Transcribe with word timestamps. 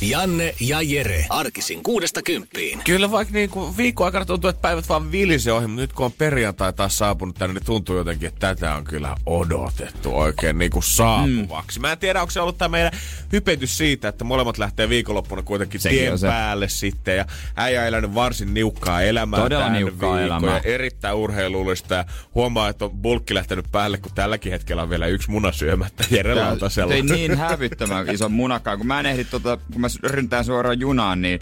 Janne 0.00 0.54
ja 0.60 0.82
Jere. 0.82 1.26
Arkisin 1.28 1.82
kuudesta 1.82 2.22
kymppiin. 2.22 2.80
Kyllä 2.84 3.10
vaikka 3.10 3.34
niinku 3.34 3.76
viikon 3.76 4.04
aikana 4.04 4.24
tuntuu, 4.24 4.50
että 4.50 4.62
päivät 4.62 4.88
vaan 4.88 5.12
vilisi 5.12 5.50
ohi, 5.50 5.66
mutta 5.66 5.80
nyt 5.80 5.92
kun 5.92 6.06
on 6.06 6.12
perjantai 6.12 6.72
taas 6.72 6.98
saapunut 6.98 7.36
tänne, 7.38 7.54
niin 7.54 7.64
tuntuu 7.64 7.96
jotenkin, 7.96 8.28
että 8.28 8.54
tätä 8.54 8.74
on 8.74 8.84
kyllä 8.84 9.16
odotettu 9.26 10.18
oikein 10.18 10.58
niinku 10.58 10.82
saapuvaksi. 10.82 11.78
Mm. 11.78 11.82
Mä 11.82 11.92
en 11.92 11.98
tiedä, 11.98 12.20
onko 12.20 12.30
se 12.30 12.40
ollut 12.40 12.58
tämä 12.58 12.68
meidän 12.68 12.92
hypetys 13.32 13.78
siitä, 13.78 14.08
että 14.08 14.24
molemmat 14.24 14.58
lähtee 14.58 14.88
viikonloppuna 14.88 15.42
kuitenkin 15.42 15.80
Sekin 15.80 15.98
tien 15.98 16.12
on 16.12 16.18
se. 16.18 16.26
päälle 16.26 16.68
sitten. 16.68 17.16
Ja 17.16 17.24
äijä 17.56 17.80
on 17.80 17.86
elänyt 17.86 18.14
varsin 18.14 18.54
niukkaa 18.54 19.02
elämää. 19.02 19.40
Todella 19.40 19.70
niukkaa 19.70 20.12
viikon 20.12 20.22
elämää. 20.22 20.60
Erittäin 20.64 21.16
urheilullista 21.16 21.94
ja 21.94 22.04
huomaa, 22.34 22.68
että 22.68 22.84
on 22.84 22.90
bulkki 22.90 23.34
lähtenyt 23.34 23.66
päälle, 23.72 23.98
kun 23.98 24.12
tälläkin 24.14 24.52
hetkellä 24.52 24.82
on 24.82 24.90
vielä 24.90 25.06
yksi 25.06 25.30
muna 25.30 25.52
syömättä 25.52 26.04
Jere 26.10 26.34
Lautasella. 26.34 26.92
Tein 26.92 27.06
niin 27.06 27.38
hävyttömän 27.38 28.10
ison 28.10 28.32
munakkaan. 28.32 28.78
Kun 28.78 28.86
mä 28.86 29.00
en 29.00 29.06
ehdi, 29.06 29.24
tota, 29.24 29.58
kun 29.72 29.80
mä 29.80 29.89
ryntään 30.02 30.44
suoraan 30.44 30.80
junaan, 30.80 31.22
niin 31.22 31.40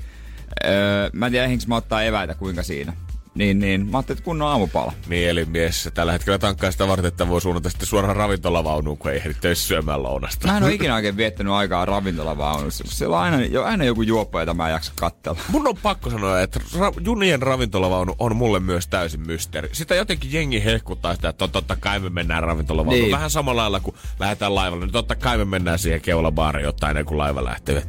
öö, 0.65 1.11
mä 1.13 1.27
en 1.27 1.33
tiedä, 1.33 1.49
mä 1.67 1.77
ottaa 1.77 2.03
eväitä 2.03 2.35
kuinka 2.35 2.63
siinä. 2.63 2.93
Niin, 3.39 3.59
niin. 3.59 3.87
Mä 3.87 3.99
ajattelin, 3.99 4.19
että 4.19 4.25
kunnon 4.25 4.49
aamupala. 4.49 4.93
Mielimies. 5.07 5.91
Tällä 5.95 6.13
hetkellä 6.13 6.39
tankkaa 6.39 6.71
sitä 6.71 6.89
varten, 6.89 7.09
että 7.09 7.29
voi 7.29 7.41
suunnata 7.41 7.71
sitten 7.71 7.87
suoraan 7.87 8.17
ravintolavaunuun, 8.17 8.99
kun 8.99 9.11
ei 9.11 9.17
ehdi 9.17 9.35
töissä 9.35 9.67
syömään 9.67 10.03
lounasta. 10.03 10.49
Mä 10.49 10.57
en 10.57 10.63
ole 10.63 10.73
ikinä 10.73 10.95
oikein 10.95 11.17
viettänyt 11.17 11.53
aikaa 11.53 11.85
ravintolavaunussa. 11.85 12.85
kun 12.85 12.93
Siellä 12.93 13.17
on 13.17 13.23
aina, 13.23 13.41
jo, 13.41 13.65
aina 13.65 13.85
joku 13.85 14.03
juoppo, 14.03 14.41
jota 14.41 14.55
mä 14.55 14.69
en 14.69 14.73
jaksa 14.73 14.93
katsella. 15.01 15.39
Mun 15.49 15.69
on 15.69 15.77
pakko 15.83 16.11
sanoa, 16.11 16.41
että 16.41 16.61
ra- 16.75 17.03
junien 17.05 17.43
ravintolavaunu 17.43 18.15
on 18.19 18.37
mulle 18.37 18.61
myös 18.61 18.89
täysin 18.89 19.21
mysteeri. 19.21 19.69
Sitä 19.73 19.95
jotenkin 19.95 20.33
jengi 20.33 20.65
hehkuttaa 20.65 21.15
sitä, 21.15 21.29
että 21.29 21.49
totta 21.49 21.77
kai 21.77 22.01
me 22.01 22.11
mennään 22.11 22.43
ravintolavaunuun. 22.43 23.03
Niin. 23.03 23.13
Vähän 23.13 23.31
samalla 23.31 23.63
lailla 23.63 23.81
kuin 23.81 23.97
lähdetään 24.21 24.55
laivalle, 24.55 24.85
niin 24.85 24.93
totta 24.93 25.17
kai 25.17 25.39
me 25.39 25.45
mennään 25.45 25.79
siihen 25.79 26.01
keulabaariin 26.01 26.65
jotain 26.65 26.91
ennen 26.91 27.05
kuin 27.05 27.19
laiva 27.19 27.45
lähtee. 27.45 27.83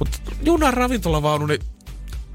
Mutta 0.00 0.18
junan 0.42 0.74
ravintolavaunu, 0.74 1.46
niin 1.46 1.60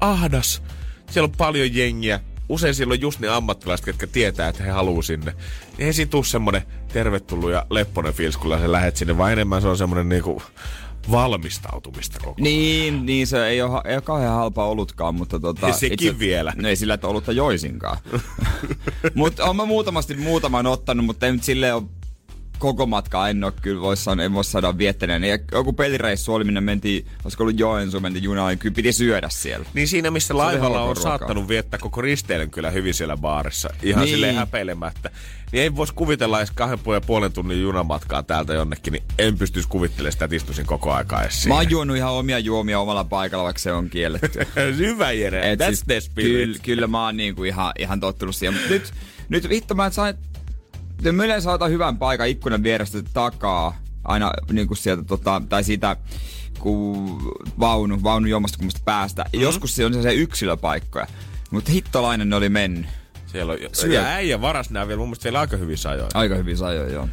ahdas. 0.00 0.62
Siellä 1.10 1.26
on 1.26 1.36
paljon 1.38 1.74
jengiä. 1.74 2.20
Usein 2.48 2.74
siellä 2.74 2.92
on 2.92 3.00
just 3.00 3.20
ne 3.20 3.28
ammattilaiset, 3.28 3.86
ketkä 3.86 4.06
tietää, 4.06 4.48
että 4.48 4.62
he 4.62 4.70
haluaa 4.70 5.02
sinne. 5.02 5.34
Niin 5.78 5.86
ei 5.86 5.92
siinä 5.92 6.10
tuu 6.10 6.24
semmonen 6.24 6.62
tervetullut 6.92 7.50
ja 7.50 7.66
lepponen 7.70 8.14
fiilis, 8.14 8.36
kun 8.36 8.58
sä 8.58 8.72
lähet 8.72 8.96
sinne, 8.96 9.18
vaan 9.18 9.32
enemmän 9.32 9.62
se 9.62 9.68
on 9.68 9.78
semmonen 9.78 10.08
niinku 10.08 10.42
valmistautumista 11.10 12.18
koko 12.18 12.30
ajan. 12.30 12.44
Niin, 12.44 13.06
niin 13.06 13.26
se 13.26 13.46
ei 13.46 13.62
ole, 13.62 13.82
ei 13.84 13.94
ole 13.94 14.02
kauhean 14.02 14.34
halpa 14.34 14.64
olutkaan, 14.64 15.14
mutta 15.14 15.40
tota... 15.40 15.68
Ja 15.68 15.74
sekin 15.74 16.08
itse- 16.08 16.18
vielä. 16.18 16.52
No 16.56 16.68
ei 16.68 16.76
sillä, 16.76 16.94
että 16.94 17.06
olutta 17.06 17.32
joisinkaan. 17.32 17.98
mutta 19.14 19.44
on 19.44 19.56
mä 19.56 19.64
muutamasti 19.64 20.14
muutaman 20.14 20.66
ottanut, 20.66 21.06
mutta 21.06 21.26
ei 21.26 21.32
nyt 21.32 21.44
silleen 21.44 21.74
ole 21.74 21.82
koko 22.58 22.86
matka 22.86 23.28
en 23.28 23.44
ole 23.44 23.52
kyllä 23.62 23.80
vois 23.80 24.04
sanoa, 24.04 24.24
en 24.24 24.34
voi 24.34 24.44
sanoa 24.44 24.78
viettäneen. 24.78 25.24
Ja 25.24 25.38
joku 25.52 25.72
pelireissu 25.72 26.34
oli, 26.34 26.44
minne 26.44 26.60
mentiin, 26.60 27.06
olisiko 27.24 27.44
ollut 27.44 27.58
Joensuu, 27.58 28.00
mentiin 28.00 28.22
junaan, 28.24 28.48
niin 28.48 28.58
kyllä 28.58 28.74
piti 28.74 28.92
syödä 28.92 29.28
siellä. 29.30 29.66
Niin 29.74 29.88
siinä, 29.88 30.10
missä 30.10 30.36
laivalla 30.36 30.80
on 30.80 30.86
ruokaa. 30.96 31.02
saattanut 31.02 31.48
viettää 31.48 31.78
koko 31.80 32.00
risteilyn 32.02 32.50
kyllä 32.50 32.70
hyvin 32.70 32.94
siellä 32.94 33.16
baarissa, 33.16 33.68
ihan 33.82 34.04
niin. 34.04 34.14
Silleen 34.14 34.34
häpeilemättä. 34.34 35.10
Niin 35.52 35.62
ei 35.62 35.76
voisi 35.76 35.94
kuvitella 35.94 36.38
edes 36.38 36.50
kahden 36.50 36.78
ja 36.94 37.00
puolen 37.00 37.32
tunnin 37.32 37.62
junamatkaa 37.62 38.22
täältä 38.22 38.54
jonnekin, 38.54 38.92
niin 38.92 39.02
en 39.18 39.38
pystyisi 39.38 39.68
kuvittelemaan 39.68 40.12
sitä, 40.12 40.24
että 40.24 40.36
istuisin 40.36 40.66
koko 40.66 40.92
aikaa 40.92 41.22
edes 41.22 41.34
Mä 41.34 41.40
siinä. 41.40 41.54
oon 41.54 41.70
juonut 41.70 41.96
ihan 41.96 42.12
omia 42.12 42.38
juomia 42.38 42.80
omalla 42.80 43.04
paikalla, 43.04 43.44
vaikka 43.44 43.62
se 43.62 43.72
on 43.72 43.90
kielletty. 43.90 44.38
Hyvä 44.78 45.12
Jere, 45.12 45.52
Et 45.52 45.60
that's 45.60 45.66
siis 45.66 45.82
the 45.86 46.00
spirit. 46.00 46.32
Kyllä, 46.46 46.58
kyllä 46.62 46.86
mä 46.86 47.04
oon 47.04 47.16
niinku 47.16 47.44
ihan, 47.44 47.72
ihan 47.78 48.00
tottunut 48.00 48.36
siihen. 48.36 48.60
Nyt, 48.68 48.92
nyt 49.28 49.48
vittu 49.48 49.74
mä 49.74 49.90
sain, 49.90 50.14
mä 51.12 51.24
yleensä 51.24 51.52
otan 51.52 51.70
hyvän 51.70 51.98
paikan 51.98 52.28
ikkunan 52.28 52.62
vierestä 52.62 52.98
takaa, 53.12 53.76
aina 54.04 54.32
niinku 54.52 54.74
sieltä 54.74 55.02
tota, 55.02 55.42
tai 55.48 55.64
siitä 55.64 55.96
kun 56.58 57.18
vaunu, 57.60 58.02
vaunu 58.02 58.26
jommasta 58.26 58.58
kummasta 58.58 58.80
päästä. 58.84 59.22
Mm-hmm. 59.22 59.40
Joskus 59.40 59.76
se 59.76 59.86
on 59.86 60.02
se 60.02 60.14
yksilöpaikkoja. 60.14 61.06
Mutta 61.50 61.72
hittolainen 61.72 62.30
ne 62.30 62.36
oli 62.36 62.48
mennyt. 62.48 62.86
Siellä 63.26 63.52
on, 63.52 63.58
Syö. 63.72 63.92
ja 63.94 64.06
äijä 64.06 64.40
varas 64.40 64.70
nää 64.70 64.88
vielä, 64.88 64.98
mun 64.98 65.08
mielestä 65.08 65.22
siellä 65.22 65.40
aika 65.40 65.56
hyvin 65.56 65.76
ajoin. 65.90 66.10
Aika 66.14 66.34
hyvin 66.34 66.56
sajoja, 66.56 66.92
joo. 66.92 67.08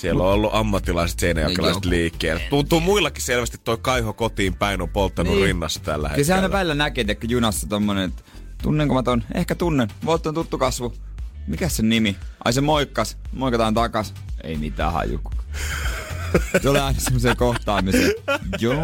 Siellä 0.00 0.22
on 0.22 0.28
ollut 0.32 0.54
ammattilaiset 0.54 1.18
seinäjokkalaiset 1.18 1.82
Niin, 1.84 1.90
liikkeellä. 1.90 2.42
Tuntuu 2.50 2.80
muillakin 2.80 3.22
selvästi 3.22 3.58
toi 3.64 3.78
kaiho 3.82 4.12
kotiin 4.12 4.54
päin 4.54 4.82
on 4.82 4.88
polttanut 4.88 5.34
Niin. 5.34 5.46
rinnassa 5.46 5.80
tällä 5.80 6.08
Kyllä 6.08 6.16
se 6.16 6.18
hetkellä. 6.32 6.36
aina 6.42 6.52
välillä 6.52 6.74
näkee, 6.74 7.04
että 7.08 7.26
junassa 7.28 7.66
tommonen, 7.68 8.04
että 8.10 8.22
tunnenko 8.62 8.94
mä 8.94 9.02
ton? 9.02 9.22
Ehkä 9.34 9.54
tunnen. 9.54 9.88
Volt 10.06 10.26
on 10.26 10.34
tuttu 10.34 10.58
kasvu. 10.58 10.94
Mikä 11.46 11.68
sen 11.68 11.88
nimi? 11.88 12.16
Ai 12.44 12.52
se 12.52 12.60
moikkas. 12.60 13.16
Moikataan 13.32 13.74
takas. 13.74 14.14
Ei 14.44 14.56
mitään 14.56 14.92
haju. 14.92 15.20
Tulee 16.62 16.82
aina 16.82 17.00
semmoiseen 17.00 17.36
kohtaamiseen. 17.36 18.12
Joo. 18.60 18.82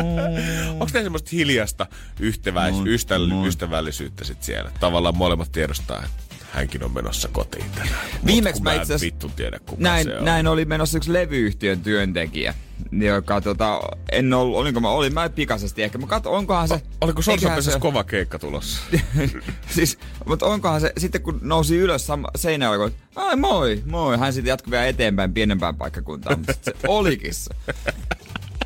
Onko 0.70 0.86
teillä 0.92 1.04
semmoista 1.06 1.30
hiljasta 1.32 1.86
ystäl, 2.20 3.26
moi. 3.26 3.46
ystävällisyyttä 3.48 4.24
sit 4.24 4.42
siellä? 4.42 4.70
Tavallaan 4.80 5.16
molemmat 5.16 5.52
tiedostaa, 5.52 6.04
että 6.04 6.27
hänkin 6.52 6.84
on 6.84 6.94
menossa 6.94 7.28
kotiin 7.28 7.70
tänään. 7.70 8.00
Viimeksi 8.26 8.62
mä 8.62 8.72
itse 8.74 8.96
vittu 9.00 9.28
tiedä, 9.36 9.58
kuka 9.66 9.82
Näin, 9.82 10.04
se 10.04 10.16
on. 10.18 10.24
näin 10.24 10.46
oli 10.46 10.64
menossa 10.64 10.96
yksi 10.98 11.12
levyyhtiön 11.12 11.80
työntekijä, 11.80 12.54
joka 12.92 13.40
tota, 13.40 13.80
en 14.12 14.34
ollut, 14.34 14.56
olinko 14.56 14.80
mä, 14.80 14.88
olin 14.90 15.14
mä 15.14 15.28
pikaisesti 15.28 15.82
ehkä, 15.82 15.98
mä 15.98 16.06
katson, 16.06 16.32
onkohan 16.32 16.68
se... 16.68 16.82
Oliko 17.00 17.20
eiköhän 17.20 17.40
Sorsapesessä 17.40 17.72
se- 17.72 17.78
kova 17.78 18.04
keikka 18.04 18.38
tulossa? 18.38 18.82
siis, 19.74 19.98
mutta 20.26 20.46
onkohan 20.46 20.80
se, 20.80 20.92
sitten 20.98 21.22
kun 21.22 21.38
nousi 21.42 21.76
ylös 21.76 22.06
sama, 22.06 22.28
seinällä, 22.36 22.76
kun, 22.78 22.92
ai 23.16 23.36
moi, 23.36 23.82
moi, 23.86 24.18
hän 24.18 24.32
sitten 24.32 24.50
jatkoi 24.50 24.70
vielä 24.70 24.86
eteenpäin 24.86 25.34
pienempään 25.34 25.76
paikkakuntaan, 25.76 26.38
mutta 26.38 26.54
se 26.62 26.72
olikin 26.88 27.34
se. 27.34 27.50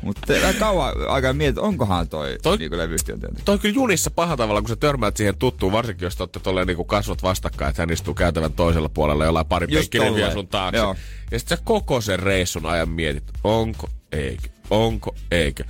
Mutta 0.01 0.33
kauan 0.59 0.93
aikaa 1.09 1.33
mietin, 1.33 1.49
että 1.49 1.61
onkohan 1.61 2.09
toi, 2.09 2.37
Toi- 2.43 2.57
niin 2.57 2.77
levyyhtiön 2.77 3.19
työntekijä. 3.19 3.45
Toi 3.45 3.59
kyllä 3.59 3.75
junissa 3.75 4.11
paha 4.11 4.37
tavalla, 4.37 4.61
kun 4.61 4.69
sä 4.69 4.75
törmäät 4.75 5.17
siihen 5.17 5.37
tuttuun, 5.37 5.71
varsinkin 5.71 6.05
jos 6.05 6.15
te 6.15 6.23
olette 6.23 6.39
tolleen 6.39 6.67
niin 6.67 6.85
kasvot 6.85 7.23
vastakkain, 7.23 7.69
että 7.69 7.81
hän 7.81 7.89
istuu 7.89 8.13
käytävän 8.13 8.53
toisella 8.53 8.89
puolella 8.89 9.25
jollain 9.25 9.45
pari 9.45 9.67
tolleen. 9.97 10.33
sun 10.33 10.47
taakse. 10.47 10.77
Joo. 10.77 10.95
Ja 11.31 11.39
sit 11.39 11.47
sä 11.47 11.57
koko 11.63 12.01
sen 12.01 12.19
reissun 12.19 12.65
ajan 12.65 12.89
mietit, 12.89 13.23
onko, 13.43 13.89
eikö, 14.11 14.47
onko, 14.69 15.15
eikö. 15.31 15.63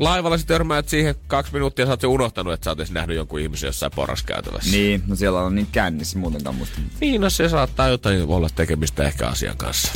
Laivalla 0.00 0.38
sä 0.38 0.46
törmäät 0.46 0.88
siihen 0.88 1.14
kaksi 1.26 1.52
minuuttia, 1.52 1.86
sä 1.86 1.92
oot 1.92 2.02
jo 2.02 2.10
unohtanut, 2.10 2.52
että 2.52 2.64
sä 2.64 2.70
oot 2.70 2.78
edes 2.78 2.90
nähnyt 2.90 3.16
jonkun 3.16 3.40
ihmisen 3.40 3.68
jossain 3.68 3.92
porraskäytävässä. 3.94 4.70
Niin, 4.70 5.02
no 5.06 5.16
siellä 5.16 5.40
on 5.40 5.54
niin 5.54 5.68
kännissä 5.72 6.18
muutenkaan 6.18 6.56
musta. 6.56 6.80
Niin, 7.00 7.20
no 7.20 7.30
se 7.30 7.48
saattaa 7.48 7.88
jotain 7.88 8.22
olla 8.28 8.48
tekemistä 8.54 9.04
ehkä 9.04 9.28
asian 9.28 9.56
kanssa. 9.56 9.92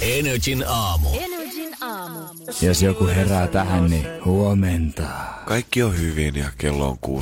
Energin 0.00 0.64
aamu. 0.68 1.08
Energin 1.14 1.41
aamu. 1.82 2.18
Jos 2.62 2.82
joku 2.82 3.06
herää 3.06 3.46
tähän, 3.46 3.90
niin 3.90 4.06
huomenta. 4.24 5.02
Kaikki 5.46 5.82
on 5.82 5.98
hyvin 5.98 6.34
ja 6.34 6.48
kello 6.58 6.88
on 6.88 7.20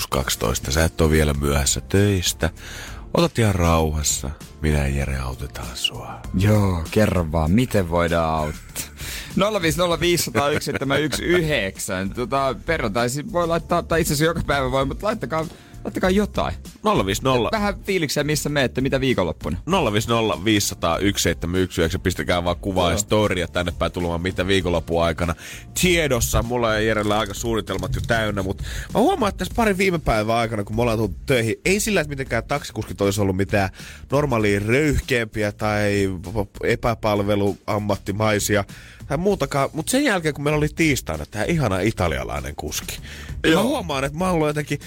6.12. 0.66 0.71
Sä 0.71 0.84
et 0.84 1.00
ole 1.00 1.10
vielä 1.10 1.34
myöhässä 1.34 1.81
töistä. 1.81 2.50
Otat 3.15 3.38
ihan 3.38 3.54
rauhassa. 3.54 4.31
Minä 4.60 4.78
ja 4.78 4.88
Jere 4.88 5.19
autetaan 5.19 5.76
sua. 5.76 6.21
Joo, 6.34 6.84
kerro 6.91 7.32
vaan, 7.32 7.50
miten 7.50 7.91
voidaan 7.91 8.34
auttaa. 8.34 8.84
050501719. 12.10 12.15
Tota, 12.15 12.54
perjantaisin 12.66 13.33
voi 13.33 13.47
laittaa, 13.47 13.83
tai 13.83 14.01
itse 14.01 14.13
asiassa 14.13 14.24
joka 14.24 14.47
päivä 14.47 14.71
voi, 14.71 14.84
mutta 14.84 15.06
laittakaa, 15.06 15.47
laittakaa 15.84 16.10
jotain. 16.10 16.54
050 17.06 17.48
Vähän 17.53 17.80
fiiliksiä, 17.80 18.24
missä 18.24 18.48
menette, 18.48 18.80
mitä 18.80 19.00
viikonloppuna. 19.00 19.56
050 19.92 20.44
500 20.44 20.91
1719. 20.91 21.98
Pistäkää 21.98 22.44
vaan 22.44 22.56
kuvaa 22.56 22.88
ja 22.88 22.92
Joo. 22.92 22.98
storia 22.98 23.48
tänne 23.48 23.72
päin 23.78 23.92
tulemaan 23.92 24.21
mitä 24.21 24.47
viikonlopun 24.47 25.04
aikana. 25.04 25.34
Tiedossa, 25.80 26.42
mulla 26.42 26.74
ja 26.74 26.80
Jerellä 26.80 27.18
aika 27.18 27.34
suunnitelmat 27.34 27.94
jo 27.94 28.00
täynnä, 28.06 28.42
mutta 28.42 28.65
mä 28.94 29.00
huomaan, 29.00 29.28
että 29.28 29.38
tässä 29.38 29.54
parin 29.56 29.78
viime 29.78 29.98
päivän 29.98 30.36
aikana, 30.36 30.65
kun 30.65 30.77
me 30.77 30.82
ollaan 30.82 30.98
tullut 30.98 31.27
töihin, 31.27 31.56
ei 31.65 31.80
sillä, 31.80 32.00
että 32.00 32.09
mitenkään 32.09 32.44
taksikuskit 32.44 33.00
olisi 33.00 33.21
ollut 33.21 33.36
mitään 33.36 33.71
normaalia 34.12 34.60
röyhkeämpiä 34.66 35.53
tai 35.53 36.10
epäpalveluammattimaisia 36.65 38.65
tai 39.06 39.16
muutakaan, 39.16 39.71
mutta 39.72 39.91
sen 39.91 40.04
jälkeen, 40.04 40.34
kun 40.34 40.44
meillä 40.44 40.59
oli 40.59 40.68
tiistaina 40.68 41.27
tämä 41.27 41.44
ihana 41.44 41.80
italialainen 41.80 42.56
kuski, 42.56 42.98
niin 43.42 43.54
mä 43.54 43.62
huomaan, 43.62 44.04
että 44.04 44.18
mä 44.18 44.24
oon 44.24 44.34
ollut 44.34 44.48
jotenkin 44.48 44.78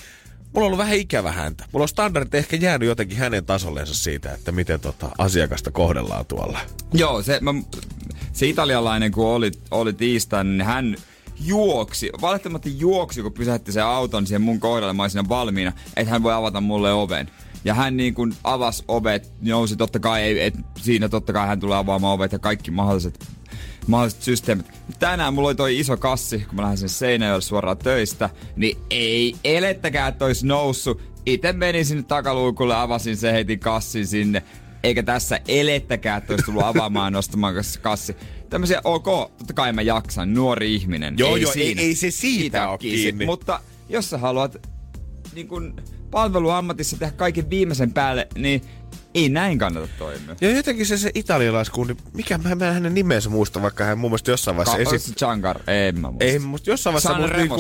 Mulla 0.53 0.65
on 0.65 0.67
ollut 0.67 0.77
vähän 0.77 0.97
ikävä 0.97 1.31
häntä. 1.31 1.65
Mulla 1.71 1.83
on 1.83 1.87
standardit 1.87 2.35
ehkä 2.35 2.55
jäänyt 2.55 2.87
jotenkin 2.87 3.17
hänen 3.17 3.45
tasollensa 3.45 3.95
siitä, 3.95 4.33
että 4.33 4.51
miten 4.51 4.79
tota 4.79 5.09
asiakasta 5.17 5.71
kohdellaan 5.71 6.25
tuolla. 6.25 6.59
Joo, 6.93 7.23
se, 7.23 7.39
mä, 7.41 7.53
se 8.33 8.47
italialainen 8.47 9.11
kun 9.11 9.27
oli, 9.27 9.51
oli 9.71 9.93
tiistaina, 9.93 10.49
niin 10.49 10.65
hän 10.65 10.95
juoksi, 11.39 12.09
valitettavasti 12.21 12.79
juoksi, 12.79 13.21
kun 13.21 13.33
pysähti 13.33 13.71
sen 13.71 13.85
auton 13.85 14.27
siihen 14.27 14.41
mun 14.41 14.59
kohdalle, 14.59 14.93
mä 14.93 15.09
siinä 15.09 15.29
valmiina, 15.29 15.73
että 15.95 16.11
hän 16.11 16.23
voi 16.23 16.33
avata 16.33 16.61
mulle 16.61 16.93
oven. 16.93 17.31
Ja 17.65 17.73
hän 17.73 17.97
niin 17.97 18.13
kuin 18.13 18.35
avasi 18.43 18.83
ovet, 18.87 19.31
nousi 19.41 19.75
totta 19.75 19.99
kai, 19.99 20.21
ei, 20.21 20.43
et, 20.45 20.53
siinä 20.81 21.09
totta 21.09 21.33
kai 21.33 21.47
hän 21.47 21.59
tulee 21.59 21.77
avaamaan 21.77 22.13
ovet 22.13 22.31
ja 22.31 22.39
kaikki 22.39 22.71
mahdolliset 22.71 23.27
mahdolliset 23.87 24.21
systeemit. 24.21 24.65
Tänään 24.99 25.33
mulla 25.33 25.47
oli 25.47 25.55
toi 25.55 25.79
iso 25.79 25.97
kassi, 25.97 26.39
kun 26.39 26.55
mä 26.55 26.61
lähdin 26.61 26.77
sen 26.77 26.89
Seinäjoelle 26.89 27.41
suoraan 27.41 27.77
töistä, 27.77 28.29
niin 28.55 28.77
ei 28.89 29.35
elettäkään, 29.43 30.09
että 30.09 30.25
olisi 30.25 30.47
noussut. 30.47 31.01
Itse 31.25 31.53
menin 31.53 31.85
sinne 31.85 32.03
takaluukulle, 32.03 32.75
avasin 32.75 33.17
se, 33.17 33.31
heitin 33.31 33.59
kassin 33.59 34.07
sinne. 34.07 34.43
Eikä 34.83 35.03
tässä 35.03 35.39
elettäkään, 35.47 36.17
että 36.17 36.33
olisi 36.33 36.45
tullut 36.45 36.63
avaamaan 36.63 37.13
nostamaan 37.13 37.55
kassi. 37.81 38.15
Tämmöisiä, 38.49 38.81
ok, 38.83 39.05
totta 39.37 39.53
kai 39.53 39.73
mä 39.73 39.81
jaksan, 39.81 40.33
nuori 40.33 40.75
ihminen. 40.75 41.15
Joo, 41.17 41.35
ei 41.35 41.41
joo, 41.41 41.51
siinä. 41.51 41.81
ei, 41.81 41.87
ei 41.87 41.95
se 41.95 42.11
siitä 42.11 42.69
ole 42.69 42.77
kiinni. 42.77 43.25
Mutta 43.25 43.59
jos 43.89 44.09
sä 44.09 44.17
haluat 44.17 44.69
niin 45.35 45.47
kun 45.47 45.75
palveluammatissa 46.11 46.97
tehdä 46.97 47.13
kaiken 47.17 47.49
viimeisen 47.49 47.93
päälle, 47.93 48.27
niin 48.35 48.61
ei 49.13 49.29
näin 49.29 49.57
kannata 49.57 49.87
toimia. 49.99 50.35
Ja 50.41 50.55
jotenkin 50.55 50.85
se, 50.85 50.97
se 50.97 51.11
italialaiskundi, 51.15 51.95
mikä 52.13 52.37
mä 52.37 52.49
en 52.49 52.73
hänen 52.73 52.93
nimensä 52.93 53.29
muista, 53.29 53.61
vaikka 53.61 53.83
hän 53.83 53.97
mun 53.97 54.11
mielestä 54.11 54.31
jossain 54.31 54.57
vaiheessa 54.57 54.89
Ka- 54.89 54.95
esi- 54.95 55.13
Changar, 55.13 55.59
ei 55.67 55.91
mä 55.91 56.11
muista. 56.11 56.25
Ei, 56.25 56.39
mutta 56.39 56.69
jossain 56.69 56.93
vaiheessa 56.93 57.13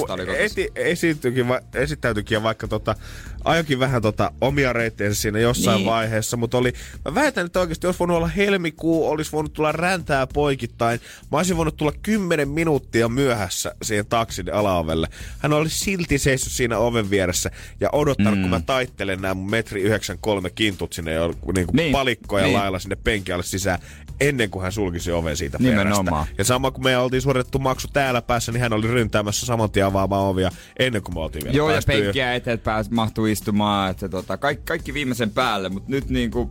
San 0.07 0.17
tässä? 0.17 0.37
eti, 0.37 0.69
esiintyikin, 0.75 1.47
va, 1.47 1.59
esittäytyikin 1.75 2.35
ja 2.35 2.43
vaikka 2.43 2.67
tota, 2.67 2.95
ajokin 3.43 3.79
vähän 3.79 4.01
tota, 4.01 4.31
omia 4.41 4.73
reittejä 4.73 5.13
siinä 5.13 5.39
jossain 5.39 5.77
Niin. 5.77 5.85
vaiheessa, 5.85 6.37
mutta 6.37 6.57
oli, 6.57 6.73
mä 7.05 7.15
väitän, 7.15 7.45
että 7.45 7.59
oikeasti 7.59 7.87
olisi 7.87 7.99
voinut 7.99 8.17
olla 8.17 8.27
helmikuu, 8.27 9.09
olisi 9.09 9.31
voinut 9.31 9.53
tulla 9.53 9.71
räntää 9.71 10.27
poikittain. 10.27 10.99
Mä 11.31 11.37
olisin 11.37 11.57
voinut 11.57 11.77
tulla 11.77 11.93
10 12.01 12.49
minuuttia 12.49 13.09
myöhässä 13.09 13.75
siihen 13.81 14.05
taksin 14.05 14.53
alaovelle. 14.53 15.07
Hän 15.39 15.53
oli 15.53 15.69
silti 15.69 16.17
seissyt 16.17 16.53
siinä 16.53 16.77
oven 16.77 17.09
vieressä 17.09 17.51
ja 17.79 17.89
odottanut, 17.91 18.35
mm. 18.35 18.41
kun 18.41 18.49
mä 18.49 18.59
taittelen 18.65 19.21
nämä 19.21 19.33
mun 19.33 19.49
metri 19.49 19.81
93 19.81 20.49
kintut 20.49 20.93
sinne 20.93 21.13
niin 21.51 21.67
kuin 21.67 21.75
Niin, 21.75 21.83
niin. 21.83 21.91
palikkoja 21.91 22.43
niin. 22.43 22.51
niin. 22.51 22.59
lailla 22.59 22.79
sinne 22.79 22.95
penkialle 22.95 23.43
sisään 23.43 23.79
ennen 24.21 24.49
kuin 24.49 24.63
hän 24.63 24.71
sulkisi 24.71 25.11
oven 25.11 25.37
siitä 25.37 25.57
Nimenomaan. 25.61 26.05
perästä. 26.05 26.33
Ja 26.37 26.43
sama 26.43 26.71
kun 26.71 26.83
me 26.83 26.97
oltiin 26.97 27.21
suoritettu 27.21 27.59
maksu 27.59 27.87
täällä 27.93 28.21
päässä, 28.21 28.51
niin 28.51 28.61
hän 28.61 28.73
oli 28.73 28.87
ryntäämässä 28.87 29.45
saman 29.45 29.71
tien 29.71 29.85
avaamaan 29.85 30.23
ovia 30.23 30.51
ennen 30.79 31.01
kuin 31.01 31.15
me 31.15 31.19
oltiin 31.21 31.43
vielä 31.43 31.57
Joo, 31.57 31.71
ja 31.71 31.81
penkkiä 31.87 32.35
eteen, 32.35 32.53
että 32.53 32.65
pääs, 32.65 32.91
mahtuu 32.91 33.25
istumaan, 33.25 33.91
että 33.91 34.09
tota, 34.09 34.37
kaikki, 34.37 34.63
kaikki 34.65 34.93
viimeisen 34.93 35.31
päälle, 35.31 35.69
mutta 35.69 35.91
nyt 35.91 36.09
niinku... 36.09 36.49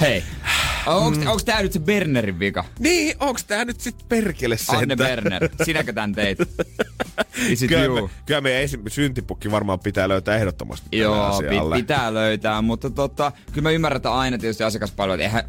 Hei, 0.00 0.24
onks, 0.86 1.18
onks 1.26 1.44
tää 1.44 1.62
nyt 1.62 1.72
se 1.72 1.78
Bernerin 1.78 2.38
vika? 2.38 2.64
Niin, 2.78 3.16
onks 3.20 3.44
tää 3.44 3.64
nyt 3.64 3.80
sit 3.80 3.96
perkele 4.08 4.56
sen? 4.56 4.76
Anne 4.76 4.96
Berner, 4.96 5.48
sinäkö 5.64 5.92
tän 5.92 6.12
teit? 6.12 6.38
Is 7.48 7.62
it 7.62 7.68
Kyllä, 7.68 7.84
you? 7.84 8.02
me, 8.02 8.10
kyllä 8.26 8.40
meidän 8.40 8.62
esim. 8.62 8.82
syntipukki 8.88 9.50
varmaan 9.50 9.80
pitää 9.80 10.08
löytää 10.08 10.36
ehdottomasti 10.36 10.98
Joo, 10.98 11.38
pit, 11.38 11.80
pitää 11.80 12.14
löytää, 12.14 12.62
mutta 12.62 12.90
tota, 12.90 13.32
kyllä 13.52 13.62
mä 13.62 13.70
ymmärrän, 13.70 13.96
että 13.96 14.14
aina 14.14 14.38
tietysti 14.38 14.64
asiakaspalvelut, 14.64 15.20
eihän 15.20 15.44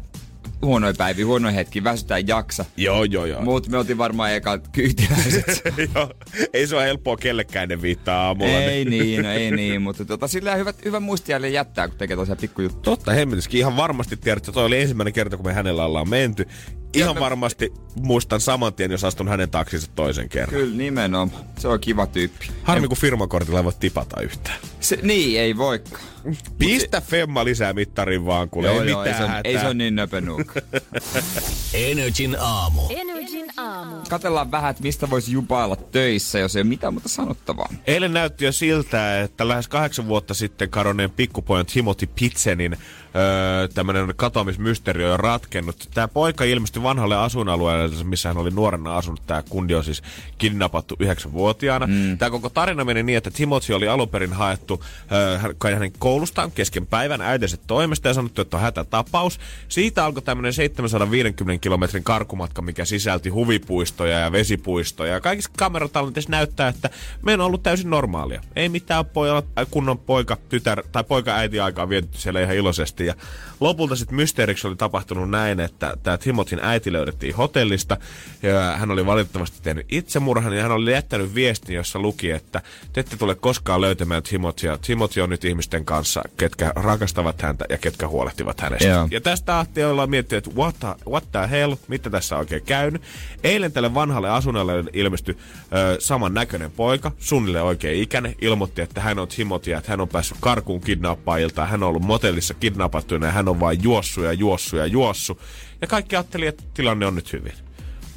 huonoja 0.62 0.94
päiviä, 0.98 1.26
huonoja 1.26 1.52
hetkiä, 1.54 1.84
väsytään 1.84 2.28
jaksa. 2.28 2.64
Joo, 2.76 3.04
joo, 3.04 3.26
joo. 3.26 3.42
Mutta 3.42 3.70
me 3.70 3.78
oltiin 3.78 3.98
varmaan 3.98 4.32
ekat 4.32 4.68
kyytiläiset. 4.68 5.62
joo. 5.94 6.10
Ei 6.52 6.66
se 6.66 6.76
ole 6.76 6.84
helppoa 6.84 7.16
kellekään 7.16 7.68
ne 7.68 7.82
viittaa 7.82 8.26
aamulla. 8.26 8.52
ei 8.52 8.84
niin, 8.84 9.22
no 9.22 9.30
ei 9.30 9.50
niin, 9.56 9.82
mutta 9.82 10.04
tota, 10.04 10.28
sillä 10.28 10.54
hyvä, 10.56 10.74
hyvä 10.84 11.00
muistiaille 11.00 11.48
jättää, 11.48 11.88
kun 11.88 11.98
tekee 11.98 12.16
tosiaan 12.16 12.38
pikkujuttuja. 12.38 12.96
Totta 12.96 13.12
hemmetiskin. 13.12 13.58
Ihan 13.60 13.76
varmasti 13.76 14.16
tiedät, 14.16 14.38
että 14.42 14.52
toi 14.52 14.64
oli 14.64 14.80
ensimmäinen 14.80 15.12
kerta, 15.12 15.36
kun 15.36 15.46
me 15.46 15.52
hänellä 15.52 15.84
ollaan 15.84 16.08
menty. 16.08 16.48
Ihan 16.94 17.16
me- 17.16 17.20
varmasti 17.20 17.72
muistan 18.00 18.40
saman 18.40 18.74
tien, 18.74 18.90
jos 18.90 19.04
astun 19.04 19.28
hänen 19.28 19.50
taksinsa 19.50 19.90
toisen 19.94 20.28
kerran. 20.28 20.60
Kyllä, 20.60 20.76
nimenomaan. 20.76 21.44
Se 21.58 21.68
on 21.68 21.80
kiva 21.80 22.06
tyyppi. 22.06 22.46
Harmi, 22.62 22.88
kun 22.88 22.96
firmakortilla 22.96 23.58
ei 23.58 23.64
voi 23.64 23.72
tipata 23.80 24.20
yhtään. 24.20 24.56
Se, 24.80 24.98
niin, 25.02 25.40
ei 25.40 25.56
voikaan. 25.56 26.09
Pistä 26.58 27.00
Femma 27.00 27.44
lisää 27.44 27.72
mittariin 27.72 28.26
vaan, 28.26 28.50
kuule. 28.50 28.66
Joo, 28.66 28.82
ei 28.82 28.90
joo, 28.90 29.04
ei, 29.04 29.14
se 29.14 29.24
on, 29.24 29.30
ei 29.44 29.58
se 29.58 29.66
ole 29.66 29.74
niin 29.74 29.94
nöpönuuk. 29.94 30.52
Energin 31.74 32.36
aamu. 32.40 32.82
Energin 32.90 33.46
aamu. 33.56 33.96
Katellaan 34.08 34.50
vähän, 34.50 34.70
että 34.70 34.82
mistä 34.82 35.10
voisi 35.10 35.32
jupailla 35.32 35.76
töissä, 35.76 36.38
jos 36.38 36.56
ei 36.56 36.62
ole 36.62 36.68
mitään 36.68 36.94
muuta 36.94 37.08
sanottavaa. 37.08 37.68
Eilen 37.86 38.12
näytti 38.12 38.44
jo 38.44 38.52
siltä, 38.52 39.20
että 39.22 39.48
lähes 39.48 39.68
kahdeksan 39.68 40.08
vuotta 40.08 40.34
sitten 40.34 40.70
kadonneen 40.70 41.10
pikkupojan 41.10 41.66
Timothy 41.66 42.08
Pitsenin 42.20 42.76
öö, 43.16 43.68
tämmöinen 43.68 44.12
katoamismysteeri 44.16 45.04
on 45.04 45.20
ratkennut. 45.20 45.88
Tämä 45.94 46.08
poika 46.08 46.44
ilmestyi 46.44 46.82
vanhalle 46.82 47.16
asuinalueelle, 47.16 48.04
missä 48.04 48.28
hän 48.28 48.38
oli 48.38 48.50
nuorena 48.50 48.96
asunut. 48.96 49.22
Tämä 49.26 49.42
kundi 49.48 49.74
on 49.74 49.84
siis 49.84 50.02
kidnappattu 50.38 50.96
yhdeksänvuotiaana. 50.98 51.86
Mm. 51.86 52.18
Tämä 52.18 52.30
koko 52.30 52.48
tarina 52.50 52.84
meni 52.84 53.02
niin, 53.02 53.18
että 53.18 53.30
Timothy 53.30 53.74
oli 53.74 53.88
alun 53.88 54.08
perin 54.08 54.32
haettu 54.32 54.84
öö, 55.12 55.54
kai 55.58 55.72
hänen 55.72 55.92
koulustaan 55.98 56.52
kesken 56.52 56.86
päivän 56.86 57.20
äitinsä 57.20 57.56
toimesta 57.66 58.08
ja 58.08 58.14
sanottu, 58.14 58.42
että 58.42 58.56
on 58.56 58.62
hätätapaus. 58.62 59.40
Siitä 59.68 60.04
alkoi 60.04 60.22
tämmöinen 60.22 60.52
750 60.52 61.62
kilometrin 61.62 62.04
karkumatka, 62.04 62.62
mikä 62.62 62.84
sisälti 62.84 63.28
huvipuistoja 63.28 64.18
ja 64.18 64.32
vesipuistoja. 64.32 65.12
Ja 65.12 65.20
kaikissa 65.20 65.50
kameratallenteissa 65.58 66.30
näyttää, 66.30 66.68
että 66.68 66.90
meillä 67.22 67.44
on 67.44 67.46
ollut 67.46 67.62
täysin 67.62 67.90
normaalia. 67.90 68.40
Ei 68.56 68.68
mitään 68.68 69.06
pojalla, 69.06 69.42
kunnon 69.70 69.98
poika, 69.98 70.36
tytär 70.48 70.82
tai 70.92 71.04
poika 71.04 71.34
äiti 71.34 71.60
aikaa 71.60 71.88
vietetty 71.88 72.18
siellä 72.18 72.40
ihan 72.40 72.56
iloisesti. 72.56 72.99
Ja 73.06 73.14
lopulta 73.60 73.96
sitten 73.96 74.16
mysteeriksi 74.16 74.66
oli 74.66 74.76
tapahtunut 74.76 75.30
näin, 75.30 75.60
että 75.60 75.96
tämä 76.02 76.18
Timotin 76.18 76.58
äiti 76.62 76.92
löydettiin 76.92 77.34
hotellista. 77.34 77.96
Ja 78.42 78.76
hän 78.76 78.90
oli 78.90 79.06
valitettavasti 79.06 79.58
tehnyt 79.62 79.86
itsemurhan 79.88 80.56
ja 80.56 80.62
hän 80.62 80.72
oli 80.72 80.92
jättänyt 80.92 81.34
viestin, 81.34 81.76
jossa 81.76 81.98
luki, 81.98 82.30
että 82.30 82.62
te 82.92 83.00
ette 83.00 83.16
tule 83.16 83.34
koskaan 83.34 83.80
löytämään 83.80 84.22
Timotia. 84.22 84.78
Timothy 84.78 85.20
on 85.20 85.30
nyt 85.30 85.44
ihmisten 85.44 85.84
kanssa, 85.84 86.22
ketkä 86.36 86.72
rakastavat 86.76 87.42
häntä 87.42 87.64
ja 87.68 87.78
ketkä 87.78 88.08
huolehtivat 88.08 88.60
hänestä. 88.60 88.88
Joo. 88.88 89.08
Ja 89.10 89.20
tästä 89.20 89.58
asti 89.58 89.84
ollaan 89.84 90.10
miettinyt, 90.10 90.46
että 90.46 90.60
what 90.60 90.76
the, 90.80 90.88
what 91.10 91.32
the 91.32 91.50
hell, 91.50 91.74
mitä 91.88 92.10
tässä 92.10 92.34
on 92.34 92.40
oikein 92.40 92.62
käynyt. 92.62 93.02
Eilen 93.44 93.72
tälle 93.72 93.94
vanhalle 93.94 94.30
asunnolle 94.30 94.84
ilmestyi 94.92 95.36
ö, 95.72 95.96
saman 95.98 96.34
näköinen 96.34 96.70
poika, 96.70 97.12
suunnilleen 97.18 97.64
oikein 97.64 98.02
ikäinen, 98.02 98.34
ilmoitti, 98.40 98.82
että 98.82 99.00
hän 99.00 99.18
on 99.18 99.28
Timothy, 99.28 99.72
että 99.72 99.90
hän 99.90 100.00
on 100.00 100.08
päässyt 100.08 100.36
karkuun 100.40 100.80
kidnappaajilta, 100.80 101.66
hän 101.66 101.82
on 101.82 101.88
ollut 101.88 102.02
motellissa 102.02 102.54
kidnappattuna 102.90 103.26
ja 103.26 103.32
hän 103.32 103.48
on 103.48 103.60
vain 103.60 103.82
juossut 103.82 104.24
ja 104.24 104.32
juossut 104.32 104.78
ja 104.78 104.86
juossut. 104.86 105.38
Ja 105.80 105.86
kaikki 105.86 106.16
ajatteli, 106.16 106.46
että 106.46 106.64
tilanne 106.74 107.06
on 107.06 107.14
nyt 107.14 107.32
hyvin. 107.32 107.52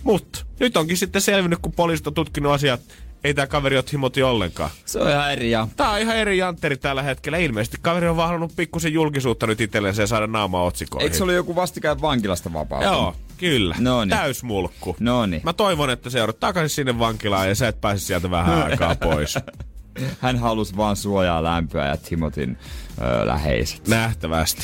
Mutta 0.03 0.45
nyt 0.59 0.77
onkin 0.77 0.97
sitten 0.97 1.21
selvinnyt, 1.21 1.59
kun 1.59 1.71
poliisit 1.71 2.07
on 2.07 2.13
tutkinut 2.13 2.51
asiat, 2.51 2.81
ei 3.23 3.33
tämä 3.33 3.47
kaveri 3.47 3.75
ole 3.75 3.83
Timothy 3.83 4.21
ollenkaan. 4.21 4.69
Se 4.85 4.99
on 4.99 5.09
ihan 5.09 5.31
eri 5.31 5.51
ja 5.51 5.67
Tää 5.75 5.89
on 5.91 5.99
ihan 5.99 6.15
eri 6.17 6.37
jantteri 6.37 6.77
tällä 6.77 7.03
hetkellä. 7.03 7.37
Ilmeisesti 7.37 7.77
kaveri 7.81 8.07
on 8.07 8.17
vaan 8.17 8.49
pikkusen 8.55 8.93
julkisuutta 8.93 9.47
nyt 9.47 9.61
itsellensä 9.61 10.03
ja 10.03 10.07
saada 10.07 10.27
naamaa 10.27 10.63
otsikoihin. 10.63 11.05
eikö 11.05 11.17
se 11.17 11.23
ollut 11.23 11.35
joku 11.35 11.55
vastikään 11.55 12.01
vankilasta 12.01 12.53
vapautunut? 12.53 12.95
Joo, 12.95 13.15
kyllä. 13.37 13.75
Noniin. 13.79 14.17
Täysmulkku. 14.17 14.95
Noniin. 14.99 15.41
Mä 15.45 15.53
toivon, 15.53 15.89
että 15.89 16.09
se 16.09 16.17
joudut 16.19 16.39
takaisin 16.39 16.75
sinne 16.75 16.99
vankilaan 16.99 17.49
ja 17.49 17.55
sä 17.55 17.67
et 17.67 17.81
pääse 17.81 18.05
sieltä 18.05 18.31
vähän 18.31 18.63
aikaa 18.71 18.95
pois. 18.95 19.35
Hän 20.19 20.37
halusi 20.39 20.77
vaan 20.77 20.95
suojaa 20.95 21.43
lämpöä 21.43 21.87
ja 21.87 21.97
Timotin 21.97 22.57
ö, 23.01 23.27
läheiset. 23.27 23.87
Nähtävästi. 23.87 24.61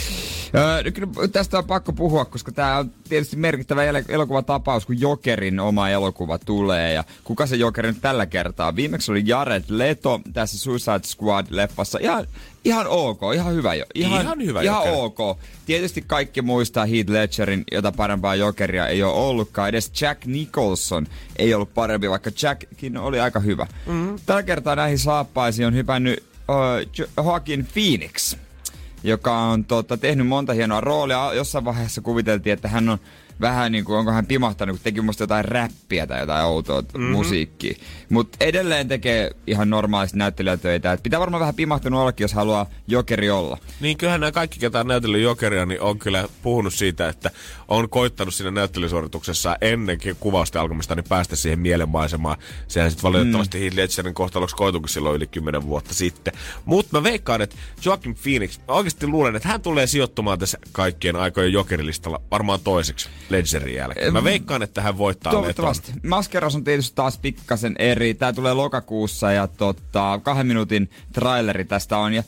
Öö, 0.55 0.91
kyllä 0.91 1.27
tästä 1.31 1.57
on 1.57 1.65
pakko 1.65 1.93
puhua, 1.93 2.25
koska 2.25 2.51
tämä 2.51 2.77
on 2.77 2.91
tietysti 3.09 3.35
merkittävä 3.35 3.83
el- 3.83 4.03
elokuvatapaus, 4.09 4.85
kun 4.85 4.99
Jokerin 4.99 5.59
oma 5.59 5.89
elokuva 5.89 6.37
tulee. 6.37 6.93
Ja 6.93 7.03
kuka 7.23 7.45
se 7.45 7.55
Jokeri 7.55 7.87
nyt 7.87 8.01
tällä 8.01 8.25
kertaa? 8.25 8.75
Viimeksi 8.75 9.11
oli 9.11 9.23
Jared 9.25 9.63
Leto 9.67 10.21
tässä 10.33 10.57
Suicide 10.57 10.99
Squad-leffassa. 11.07 11.99
Ihan, 12.01 12.27
ihan 12.65 12.85
ok, 12.89 13.19
ihan 13.35 13.53
hyvä 13.53 13.75
jo. 13.75 13.85
Ihan 13.95 14.45
hyvä 14.45 14.61
Ihan 14.61 14.77
Jokeri. 14.77 14.95
ok. 14.97 15.37
Tietysti 15.65 16.03
kaikki 16.07 16.41
muistaa 16.41 16.85
Heath 16.85 17.09
Ledgerin, 17.09 17.63
jota 17.71 17.91
parempaa 17.91 18.35
Jokeria 18.35 18.87
ei 18.87 19.03
ole 19.03 19.13
ollutkaan. 19.13 19.69
Edes 19.69 20.01
Jack 20.01 20.25
Nicholson 20.25 21.07
ei 21.35 21.53
ollut 21.53 21.73
parempi, 21.73 22.09
vaikka 22.09 22.31
Jackkin 22.41 22.97
oli 22.97 23.19
aika 23.19 23.39
hyvä. 23.39 23.67
Mm-hmm. 23.85 24.19
Tällä 24.25 24.43
kertaa 24.43 24.75
näihin 24.75 24.99
saappaisiin 24.99 25.67
on 25.67 25.73
hypännyt 25.75 26.23
uh, 26.49 27.05
Joaquin 27.17 27.67
Phoenix 27.73 28.35
joka 29.03 29.37
on 29.37 29.65
tota, 29.65 29.97
tehnyt 29.97 30.27
monta 30.27 30.53
hienoa 30.53 30.81
roolia. 30.81 31.33
Jossain 31.33 31.65
vaiheessa 31.65 32.01
kuviteltiin, 32.01 32.53
että 32.53 32.67
hän 32.67 32.89
on 32.89 32.97
vähän 33.41 33.71
niin 33.71 33.85
kuin, 33.85 33.97
onko 33.97 34.11
hän 34.11 34.25
pimahtanut, 34.25 34.75
kun 34.75 34.83
teki 34.83 35.01
musta 35.01 35.23
jotain 35.23 35.45
räppiä 35.45 36.07
tai 36.07 36.19
jotain 36.19 36.45
outoa 36.45 36.81
mm-hmm. 36.81 37.11
musiikkia. 37.11 37.75
Mutta 38.09 38.37
edelleen 38.41 38.87
tekee 38.87 39.31
ihan 39.47 39.69
normaalisti 39.69 40.17
näyttelijätöitä. 40.17 40.93
Et 40.93 41.03
pitää 41.03 41.19
varmaan 41.19 41.39
vähän 41.39 41.55
pimahtunut 41.55 41.99
ollakin, 41.99 42.23
jos 42.23 42.33
haluaa 42.33 42.65
jokeri 42.87 43.29
olla. 43.29 43.57
Niin 43.79 43.97
kyllähän 43.97 44.21
nämä 44.21 44.31
kaikki, 44.31 44.59
ketä 44.59 44.79
on 44.79 44.87
näytellyt 44.87 45.21
Jokeria, 45.21 45.65
niin 45.65 45.81
on 45.81 45.99
kyllä 45.99 46.27
puhunut 46.41 46.73
siitä, 46.73 47.09
että 47.09 47.31
on 47.67 47.89
koittanut 47.89 48.33
siinä 48.33 48.51
näyttelysuorituksessa 48.51 49.57
ennenkin 49.61 50.15
kuvausten 50.19 50.61
alkamista 50.61 50.95
niin 50.95 51.05
päästä 51.09 51.35
siihen 51.35 51.59
mielenmaisemaan. 51.59 52.37
Sehän 52.67 52.91
sitten 52.91 53.03
valitettavasti 53.03 53.57
mm. 53.57 53.61
Heath 53.61 53.75
Ledgerin 53.75 54.13
kohtaloksi 54.13 54.55
koitukin 54.55 54.89
silloin 54.89 55.15
yli 55.15 55.27
10 55.27 55.63
vuotta 55.63 55.93
sitten. 55.93 56.33
Mutta 56.65 56.97
mä 56.97 57.03
veikkaan, 57.03 57.41
että 57.41 57.55
Joaquin 57.85 58.15
Phoenix, 58.23 58.59
mä 58.67 58.73
oikeasti 58.73 59.07
luulen, 59.07 59.35
että 59.35 59.49
hän 59.49 59.61
tulee 59.61 59.87
sijoittumaan 59.87 60.39
tässä 60.39 60.57
kaikkien 60.71 61.15
aikojen 61.15 61.53
Jokerilistalla 61.53 62.21
varmaan 62.31 62.59
toiseksi. 62.63 63.09
Ledgerin 63.29 63.75
jälkeen. 63.75 64.13
Mä 64.13 64.23
veikkaan, 64.23 64.63
että 64.63 64.81
hän 64.81 64.97
voittaa 64.97 65.31
Toivottavasti. 65.33 65.91
Leton. 65.95 66.09
Maskeras 66.09 66.55
on 66.55 66.63
tietysti 66.63 66.95
taas 66.95 67.17
pikkasen 67.17 67.75
eri. 67.79 68.13
Tää 68.13 68.33
tulee 68.33 68.53
lokakuussa 68.53 69.31
ja 69.31 69.47
tota, 69.47 70.19
kahden 70.23 70.47
minuutin 70.47 70.89
traileri 71.13 71.65
tästä 71.65 71.97
on. 71.97 72.13
Ja 72.13 72.23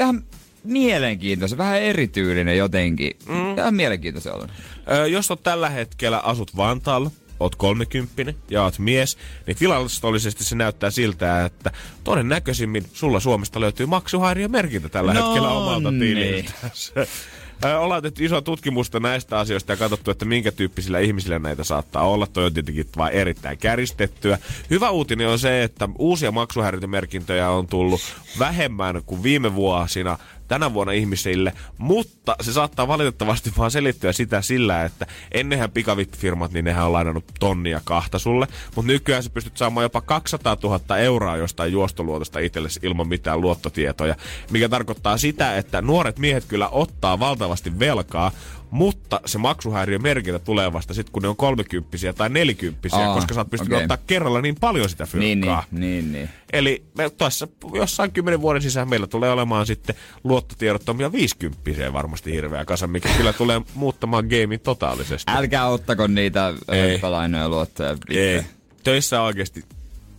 ihan 0.00 0.22
mielenkiintoinen, 0.64 1.58
vähän 1.58 1.82
erityylinen 1.82 2.58
jotenkin. 2.58 3.12
Mm. 3.28 3.58
Ihan 3.58 3.74
mielenkiintoinen 3.74 4.34
ollut. 4.34 4.50
Ö, 4.92 5.06
jos 5.06 5.30
on 5.30 5.38
tällä 5.42 5.68
hetkellä 5.68 6.18
asut 6.18 6.56
Vantaalla, 6.56 7.10
oot 7.40 7.54
30 7.54 8.34
ja 8.50 8.62
oot 8.62 8.78
mies, 8.78 9.18
niin 9.46 9.56
tilastollisesti 9.56 10.44
se 10.44 10.56
näyttää 10.56 10.90
siltä, 10.90 11.44
että 11.44 11.70
todennäköisimmin 12.04 12.84
sulla 12.92 13.20
Suomesta 13.20 13.60
löytyy 13.60 13.86
maksuhäiriömerkintä 13.86 14.88
tällä 14.88 15.14
No 15.14 15.26
hetkellä 15.26 15.48
omalta 15.48 15.90
niin. 15.90 16.00
tililtä. 16.00 16.52
Ollaan 17.78 18.02
tehty 18.02 18.24
isoa 18.24 18.42
tutkimusta 18.42 19.00
näistä 19.00 19.38
asioista 19.38 19.72
ja 19.72 19.76
katsottu, 19.76 20.10
että 20.10 20.24
minkä 20.24 20.52
tyyppisillä 20.52 20.98
ihmisillä 20.98 21.38
näitä 21.38 21.64
saattaa 21.64 22.02
olla. 22.02 22.26
Toi 22.26 22.44
on 22.44 22.54
tietenkin 22.54 22.86
vaan 22.96 23.12
erittäin 23.12 23.58
käristettyä. 23.58 24.38
Hyvä 24.70 24.90
uutinen 24.90 25.28
on 25.28 25.38
se, 25.38 25.62
että 25.62 25.88
uusia 25.98 26.32
maksuhäiriömerkintöjä 26.32 27.50
on 27.50 27.66
tullut 27.66 28.00
vähemmän 28.38 29.02
kuin 29.06 29.22
viime 29.22 29.54
vuosina 29.54 30.18
tänä 30.48 30.74
vuonna 30.74 30.92
ihmisille, 30.92 31.52
mutta 31.78 32.36
se 32.40 32.52
saattaa 32.52 32.88
valitettavasti 32.88 33.52
vaan 33.58 33.70
selittyä 33.70 34.12
sitä 34.12 34.42
sillä, 34.42 34.84
että 34.84 35.06
ennenhän 35.32 35.70
pikavippifirmat, 35.70 36.52
niin 36.52 36.64
nehän 36.64 36.86
on 36.86 36.92
lainannut 36.92 37.24
tonnia 37.40 37.80
kahta 37.84 38.18
sulle, 38.18 38.46
mutta 38.74 38.92
nykyään 38.92 39.22
sä 39.22 39.30
pystyt 39.30 39.56
saamaan 39.56 39.84
jopa 39.84 40.00
200 40.00 40.56
000 40.62 40.98
euroa 40.98 41.36
jostain 41.36 41.72
juostoluotosta 41.72 42.38
itsellesi 42.38 42.80
ilman 42.82 43.08
mitään 43.08 43.40
luottotietoja, 43.40 44.16
mikä 44.50 44.68
tarkoittaa 44.68 45.18
sitä, 45.18 45.56
että 45.56 45.82
nuoret 45.82 46.18
miehet 46.18 46.44
kyllä 46.44 46.68
ottaa 46.68 47.20
valtavasti 47.20 47.78
velkaa, 47.78 48.32
mutta 48.70 49.20
se 49.26 49.38
maksuhäiriömerkintä 49.38 50.38
tulee 50.38 50.72
vasta 50.72 50.94
sitten, 50.94 51.12
kun 51.12 51.22
ne 51.22 51.28
on 51.28 51.36
kolmekymppisiä 51.36 52.12
tai 52.12 52.28
nelikymppisiä, 52.28 53.08
Aa, 53.08 53.14
koska 53.14 53.34
sä 53.34 53.40
oot 53.40 53.50
pystynyt 53.50 53.72
okei. 53.72 53.84
ottaa 53.84 53.98
kerralla 54.06 54.40
niin 54.40 54.56
paljon 54.60 54.88
sitä 54.88 55.06
Niin, 55.14 55.38
fyrkkaa. 55.38 55.64
niin, 55.70 55.80
niin, 55.80 56.12
niin. 56.12 56.28
Eli 56.52 56.82
me 56.98 57.10
tuossa 57.10 57.48
jossain 57.74 58.12
kymmenen 58.12 58.40
vuoden 58.40 58.62
sisään 58.62 58.88
meillä 58.88 59.06
tulee 59.06 59.30
olemaan 59.32 59.66
sitten 59.66 59.96
luottotiedottomia 60.24 61.12
viisikymppisiä 61.12 61.92
varmasti 61.92 62.32
hirveä 62.32 62.64
kasa, 62.64 62.86
mikä 62.86 63.08
kyllä 63.16 63.32
tulee 63.32 63.60
muuttamaan 63.74 64.24
gamein 64.24 64.60
totaalisesti. 64.60 65.32
Älkää 65.32 65.68
ottako 65.68 66.06
niitä 66.06 66.54
Ei. 66.72 66.90
hömppälainoja 66.90 67.48
luottoja. 67.48 67.96
Ei. 68.10 68.42
Töissä 68.84 69.22
oikeasti. 69.22 69.64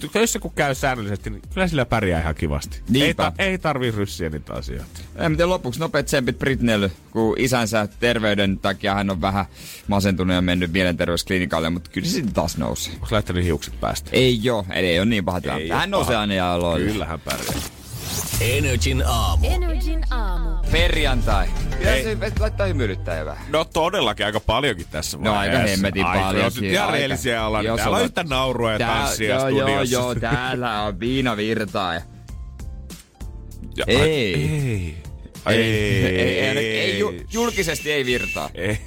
Töissä 0.08 0.40
kun 0.40 0.52
käy 0.56 0.76
säännöllisesti, 0.76 1.30
niin 1.30 1.42
kyllä 1.54 1.68
sillä 1.68 1.86
pärjää 1.86 2.22
ihan 2.22 2.36
kivasti. 2.36 2.78
Ei, 2.78 2.84
Niinpä. 2.90 3.24
ta- 3.24 3.44
ei 3.44 3.58
tarvii 3.58 3.92
ryssiä 3.92 4.30
niitä 4.30 4.54
asioita. 4.54 4.86
En 5.16 5.38
tiedä 5.38 5.50
lopuksi 5.50 5.80
nopeat 5.80 6.06
tsempit 6.06 6.40
Britneylle, 6.40 6.92
kun 7.12 7.36
isänsä 7.38 7.88
terveyden 8.00 8.60
takia 8.60 8.94
hän 8.96 9.10
on 9.10 9.22
vähän 9.22 9.46
masentunut 9.88 10.36
ja 10.36 10.42
mennyt 10.42 10.72
mielenterveysklinikalle, 10.72 11.70
mutta 11.70 11.90
kyllä 11.94 12.08
se 12.08 12.14
sitten 12.14 12.34
taas 12.34 12.58
nousee. 12.58 12.94
Onko 12.94 13.08
lähtenyt 13.12 13.44
hiukset 13.44 13.80
päästä? 13.80 14.10
Ei 14.14 14.40
joo, 14.44 14.66
eli 14.74 14.88
ei 14.88 15.00
ole 15.00 15.06
niin 15.06 15.26
paha 15.26 15.42
tilanne. 15.42 15.64
Ei 15.64 15.70
Hän 15.70 15.92
nousee 15.92 16.16
aina 16.16 16.34
ja 16.34 16.54
aloille. 16.54 16.92
Kyllä 16.92 17.06
hän 17.06 17.20
pärjää. 17.20 17.54
Energin 18.42 19.04
aamu. 19.08 19.48
Energin 19.52 20.04
aamu. 20.12 20.50
Perjantai. 20.72 21.48
Se 21.84 22.18
laittaa 22.40 22.68
hymyilyttää 22.68 23.18
jo 23.18 23.26
vähän. 23.26 23.46
No 23.52 23.64
todellakin 23.66 24.26
aika 24.26 24.40
paljonkin 24.40 24.86
tässä 24.92 25.18
No 25.18 25.34
aika 25.38 25.58
hemmetin 25.58 26.06
Aika, 26.06 26.24
paljon. 26.24 26.44
Jos 26.46 26.62
nyt 26.62 26.72
ihan 26.72 26.86
aika. 26.86 26.94
rehellisiä 26.96 27.46
ollaan, 27.48 27.66
niin 27.66 27.76
täällä 27.78 27.98
on 27.98 28.04
yhtä 28.04 28.24
naurua 28.24 28.72
ja 28.72 28.78
Tää- 28.78 28.88
tanssia 29.02 29.36
joo, 29.36 29.48
joo, 29.48 29.60
studiossa. 29.68 29.94
joo, 29.96 30.16
täällä 30.16 30.82
on 30.82 31.00
viinavirtaa. 31.00 31.94
Ja... 31.94 32.02
Ja- 33.78 33.86
Ei. 33.88 34.34
Ei. 34.36 35.04
Ei, 35.48 35.56
ei, 35.56 36.06
ei, 36.06 36.40
ei, 36.58 36.80
ei, 36.80 37.00
ju- 37.00 37.14
julkisesti 37.34 37.92
ei 37.92 38.06
virtaa. 38.06 38.50
Ei. 38.56 38.78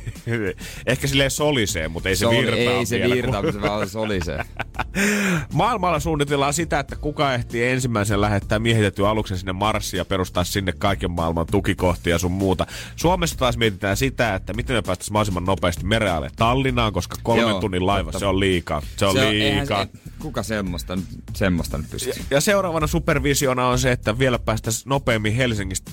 Ehkä 0.87 1.07
silleen 1.07 1.31
solisee, 1.31 1.89
mutta 1.89 2.09
ei 2.09 2.17
se, 2.17 2.27
oli- 2.27 2.37
virtaa 2.37 2.59
Ei 2.79 2.87
se 2.87 2.99
vielä. 2.99 3.15
virtaa, 3.15 3.43
mutta 3.43 3.61
se 3.61 3.69
vaan 3.69 3.89
solisee. 3.89 4.45
Maailmalla 5.53 6.01
suunnitellaan 6.01 6.55
sitä, 6.55 6.79
että 6.79 6.97
kuka 6.97 7.35
ehtii 7.35 7.65
ensimmäisen 7.65 8.21
lähettää 8.21 8.59
miehitetyn 8.59 9.07
aluksen 9.07 9.39
sinne 9.39 9.53
Marsiin 9.53 9.99
ja 9.99 10.05
perustaa 10.05 10.45
sinne 10.45 10.73
kaiken 10.79 11.11
maailman 11.11 11.47
tukikohtia 11.51 12.15
ja 12.15 12.19
sun 12.19 12.33
muuta. 12.33 12.67
Suomessa 12.97 13.39
taas 13.39 13.57
mietitään 13.57 13.97
sitä, 13.97 14.35
että 14.35 14.53
miten 14.53 14.77
me 14.77 14.83
päästäisiin 14.83 15.13
mahdollisimman 15.13 15.45
nopeasti 15.45 15.85
merealle 15.85 16.31
Tallinnaan, 16.37 16.93
koska 16.93 17.17
kolmen 17.23 17.49
Joo, 17.49 17.61
tunnin 17.61 17.87
laiva, 17.87 18.05
totta. 18.05 18.19
se 18.19 18.27
on 18.27 18.41
liikaa. 18.41 18.83
Se 18.97 19.07
on 19.07 19.19
eihän 19.19 19.59
liikaa. 19.59 19.85
se- 19.85 19.91
kuka 20.19 20.43
semmoista, 20.43 20.99
semmoista 21.35 21.79
nyt 21.79 21.91
pystyy? 21.91 22.13
Ja 22.31 22.41
seuraavana 22.41 22.87
supervisiona 22.87 23.67
on 23.69 23.79
se, 23.79 23.93
että 23.93 24.19
vielä 24.19 24.39
päästäisiin 24.39 24.89
nopeammin 24.91 25.35
Helsingistä 25.35 25.91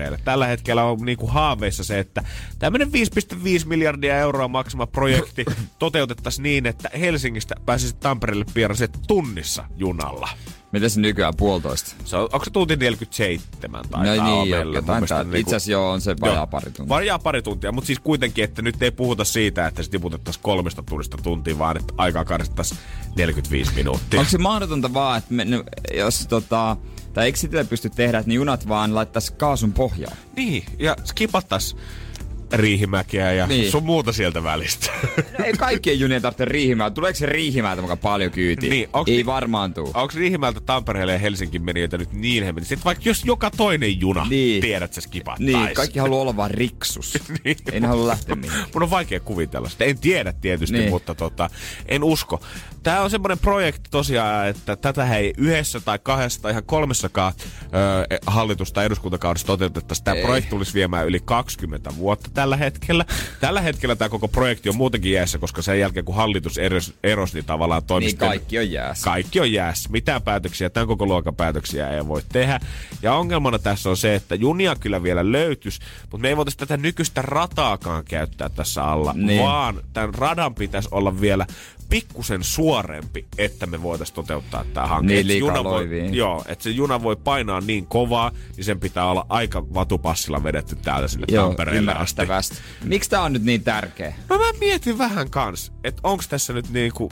Tampereelle. 0.00 0.24
Tällä 0.24 0.46
hetkellä 0.46 0.84
on 0.84 0.98
niinku 0.98 1.26
haaveissa 1.26 1.84
se, 1.84 1.98
että 1.98 2.24
tämmöinen 2.58 2.88
5,5 2.88 3.66
miljardia 3.66 4.18
euroa 4.18 4.48
maksama 4.48 4.86
projekti 4.86 5.44
toteutettaisiin 5.78 6.42
niin, 6.42 6.66
että 6.66 6.90
Helsingistä 7.00 7.54
pääsisi 7.66 7.96
Tampereelle 7.96 8.44
piiraset 8.54 8.98
tunnissa 9.06 9.64
junalla. 9.76 10.28
Miten 10.72 10.90
se 10.90 11.00
nykyään 11.00 11.34
puolitoista? 11.36 11.94
Se 12.04 12.16
on, 12.16 12.22
onko 12.32 12.44
se 12.44 12.50
tunti 12.50 12.76
47 12.76 13.84
tai 13.90 14.06
No 14.16 14.24
niin, 14.24 14.50
jo, 14.50 14.72
jotain 14.72 15.06
tää. 15.06 15.22
niinku- 15.24 15.36
Itse 15.36 15.56
asiassa 15.56 15.72
joo, 15.72 15.90
on 15.90 16.00
se 16.00 16.16
vajaa 16.20 16.46
pari 16.46 16.70
tuntia. 16.70 16.88
Vajaa 16.88 17.18
pari 17.18 17.42
tuntia, 17.42 17.72
mutta 17.72 17.86
siis 17.86 17.98
kuitenkin, 18.00 18.44
että 18.44 18.62
nyt 18.62 18.82
ei 18.82 18.90
puhuta 18.90 19.24
siitä, 19.24 19.66
että 19.66 19.82
se 19.82 19.90
tiputettaisiin 19.90 20.42
kolmesta 20.42 20.82
tunnista 20.82 21.16
tuntiin, 21.22 21.58
vaan 21.58 21.76
että 21.76 21.94
aikaa 21.96 22.24
karsittaisiin 22.24 22.80
45 23.16 23.72
minuuttia. 23.74 24.20
Onko 24.20 24.30
se 24.30 24.38
mahdotonta 24.38 24.94
vaan, 24.94 25.18
että 25.18 25.34
me, 25.34 25.44
no, 25.44 25.64
jos 25.94 26.26
tota, 26.26 26.76
tai 27.12 27.26
eikö 27.26 27.38
sitä 27.38 27.64
pysty 27.64 27.90
tehdä, 27.90 28.18
että 28.18 28.28
ne 28.28 28.34
junat 28.34 28.68
vaan 28.68 28.94
laittaisi 28.94 29.32
kaasun 29.32 29.72
pohjaan? 29.72 30.16
Niin, 30.36 30.64
ja 30.78 30.96
skipattais 31.04 31.76
Riihimäkeä 32.52 33.32
ja 33.32 33.46
Niin. 33.46 33.70
sun 33.70 33.84
muuta 33.84 34.12
sieltä 34.12 34.42
välistä. 34.44 34.90
No, 35.38 35.44
ei 35.44 35.52
kaikkien 35.52 36.00
junien 36.00 36.22
tarvitse 36.22 36.44
riihimään. 36.44 36.94
Tuleeko 36.94 37.16
se 37.18 37.26
riihimäältä 37.26 37.82
mukaan 37.82 37.98
paljon 37.98 38.32
kyytiä? 38.32 38.70
Niin, 38.70 38.88
onks 38.92 39.10
ei 39.10 39.16
ni- 39.16 39.26
varmaan 39.26 39.74
tuu. 39.74 39.90
Onko 39.94 40.12
Riihimäeltä 40.16 40.60
Tampereelle 40.60 41.12
ja 41.12 41.18
Helsinkin 41.18 41.62
menijöitä 41.64 41.98
nyt 41.98 42.12
niin 42.12 42.44
hemmetin? 42.44 42.68
Sitten 42.68 42.84
vaikka 42.84 43.02
jos 43.06 43.24
joka 43.24 43.50
toinen 43.50 44.00
juna, 44.00 44.26
Niin. 44.30 44.60
tiedät, 44.62 44.92
sä 44.92 45.00
skipattais. 45.00 45.46
Niin, 45.46 45.74
kaikki 45.74 45.98
haluaa 45.98 46.22
olla 46.22 46.36
vaan 46.36 46.50
riksus. 46.50 47.14
Niin. 47.44 47.56
Ei 47.72 47.80
ne 47.80 47.86
halua 47.86 48.06
lähteä 48.06 48.34
mihinkään. 48.36 48.66
Mun 48.74 48.82
on 48.82 48.90
vaikea 48.90 49.20
kuvitella 49.20 49.68
sitä. 49.68 49.84
En 49.84 49.98
tiedä 49.98 50.32
tietysti, 50.32 50.78
niin. 50.78 50.90
mutta 50.90 51.14
tota, 51.14 51.50
en 51.86 52.04
usko. 52.04 52.40
Tämä 52.82 53.00
on 53.00 53.10
semmoinen 53.10 53.38
projekti 53.38 53.90
tosiaan, 53.90 54.48
että 54.48 54.76
tätä 54.76 55.16
ei 55.16 55.34
yhdessä 55.36 55.80
tai 55.80 55.98
kahdessa 56.02 56.42
tai 56.42 56.50
ihan 56.52 56.64
kolmessakaan 56.64 57.32
ö, 58.10 58.18
hallitus- 58.26 58.72
tai 58.72 58.84
eduskuntakaudessa 58.86 59.46
toteutettaisiin. 59.46 60.04
Tämä 60.04 60.14
Ei. 60.16 60.22
projekti 60.24 60.50
tulisi 60.50 60.74
viemään 60.74 61.06
yli 61.06 61.20
20 61.24 61.90
vuotta 61.96 62.30
tällä 62.34 62.56
hetkellä. 62.56 63.04
Tällä 63.40 63.60
hetkellä 63.60 63.96
tämä 63.96 64.08
koko 64.08 64.28
projekti 64.28 64.68
on 64.68 64.76
muutenkin 64.76 65.12
jäässä, 65.12 65.38
koska 65.38 65.62
sen 65.62 65.80
jälkeen 65.80 66.04
kun 66.04 66.14
hallitus 66.14 66.58
erosi, 66.58 66.94
erosi 67.04 67.34
niin 67.34 67.44
tavallaan 67.44 67.80
Niin 67.80 67.86
toimiston... 67.86 68.28
kaikki 68.28 68.58
on 68.58 68.70
jäässä. 68.72 69.04
Kaikki 69.04 69.40
on 69.40 69.52
jäässä. 69.52 69.88
Mitään 69.92 70.22
päätöksiä, 70.22 70.70
tämän 70.70 70.86
koko 70.86 71.06
luokan 71.06 71.34
päätöksiä 71.36 71.88
ei 71.90 72.08
voi 72.08 72.22
tehdä. 72.32 72.60
Ja 73.02 73.14
ongelmana 73.14 73.58
tässä 73.58 73.90
on 73.90 73.96
se, 73.96 74.14
että 74.14 74.34
junia 74.34 74.76
kyllä 74.76 75.02
vielä 75.02 75.32
löytyisi, 75.32 75.80
mutta 76.02 76.18
me 76.18 76.28
ei 76.28 76.36
voitaisiin 76.36 76.58
tätä 76.58 76.76
nykyistä 76.76 77.22
rataakaan 77.22 78.04
käyttää 78.04 78.48
tässä 78.48 78.84
alla, 78.84 79.12
Niin. 79.16 79.42
vaan 79.42 79.80
tämän 79.92 80.14
radan 80.14 80.54
pitäisi 80.54 80.88
olla 80.92 81.20
vielä 81.20 81.46
pikkusen 81.90 82.44
suorempi, 82.44 83.26
että 83.38 83.66
me 83.66 83.82
voitaisiin 83.82 84.14
toteuttaa 84.14 84.64
tämä 84.74 84.86
hanke. 84.86 85.22
Niin, 85.22 85.38
juna 85.38 85.64
voi. 85.64 85.88
Joo, 86.12 86.44
että 86.48 86.62
se 86.62 86.70
juna 86.70 87.02
voi 87.02 87.16
painaa 87.16 87.60
niin 87.60 87.86
kovaa, 87.86 88.30
niin 88.56 88.64
sen 88.64 88.80
pitää 88.80 89.10
olla 89.10 89.26
aika 89.28 89.74
vatupassilla 89.74 90.44
vedetty 90.44 90.76
täältä 90.76 91.08
sinne 91.08 91.26
Joo, 91.28 91.46
Tampereelle 91.46 91.94
asti. 91.94 92.22
Miksi 92.84 93.10
tää 93.10 93.22
on 93.22 93.32
nyt 93.32 93.44
niin 93.44 93.62
tärkeä? 93.62 94.14
No 94.28 94.38
mä 94.38 94.52
mietin 94.60 94.98
vähän 94.98 95.30
kans, 95.30 95.72
että 95.84 96.00
onko 96.04 96.24
tässä 96.28 96.52
nyt 96.52 96.70
niinku... 96.70 97.10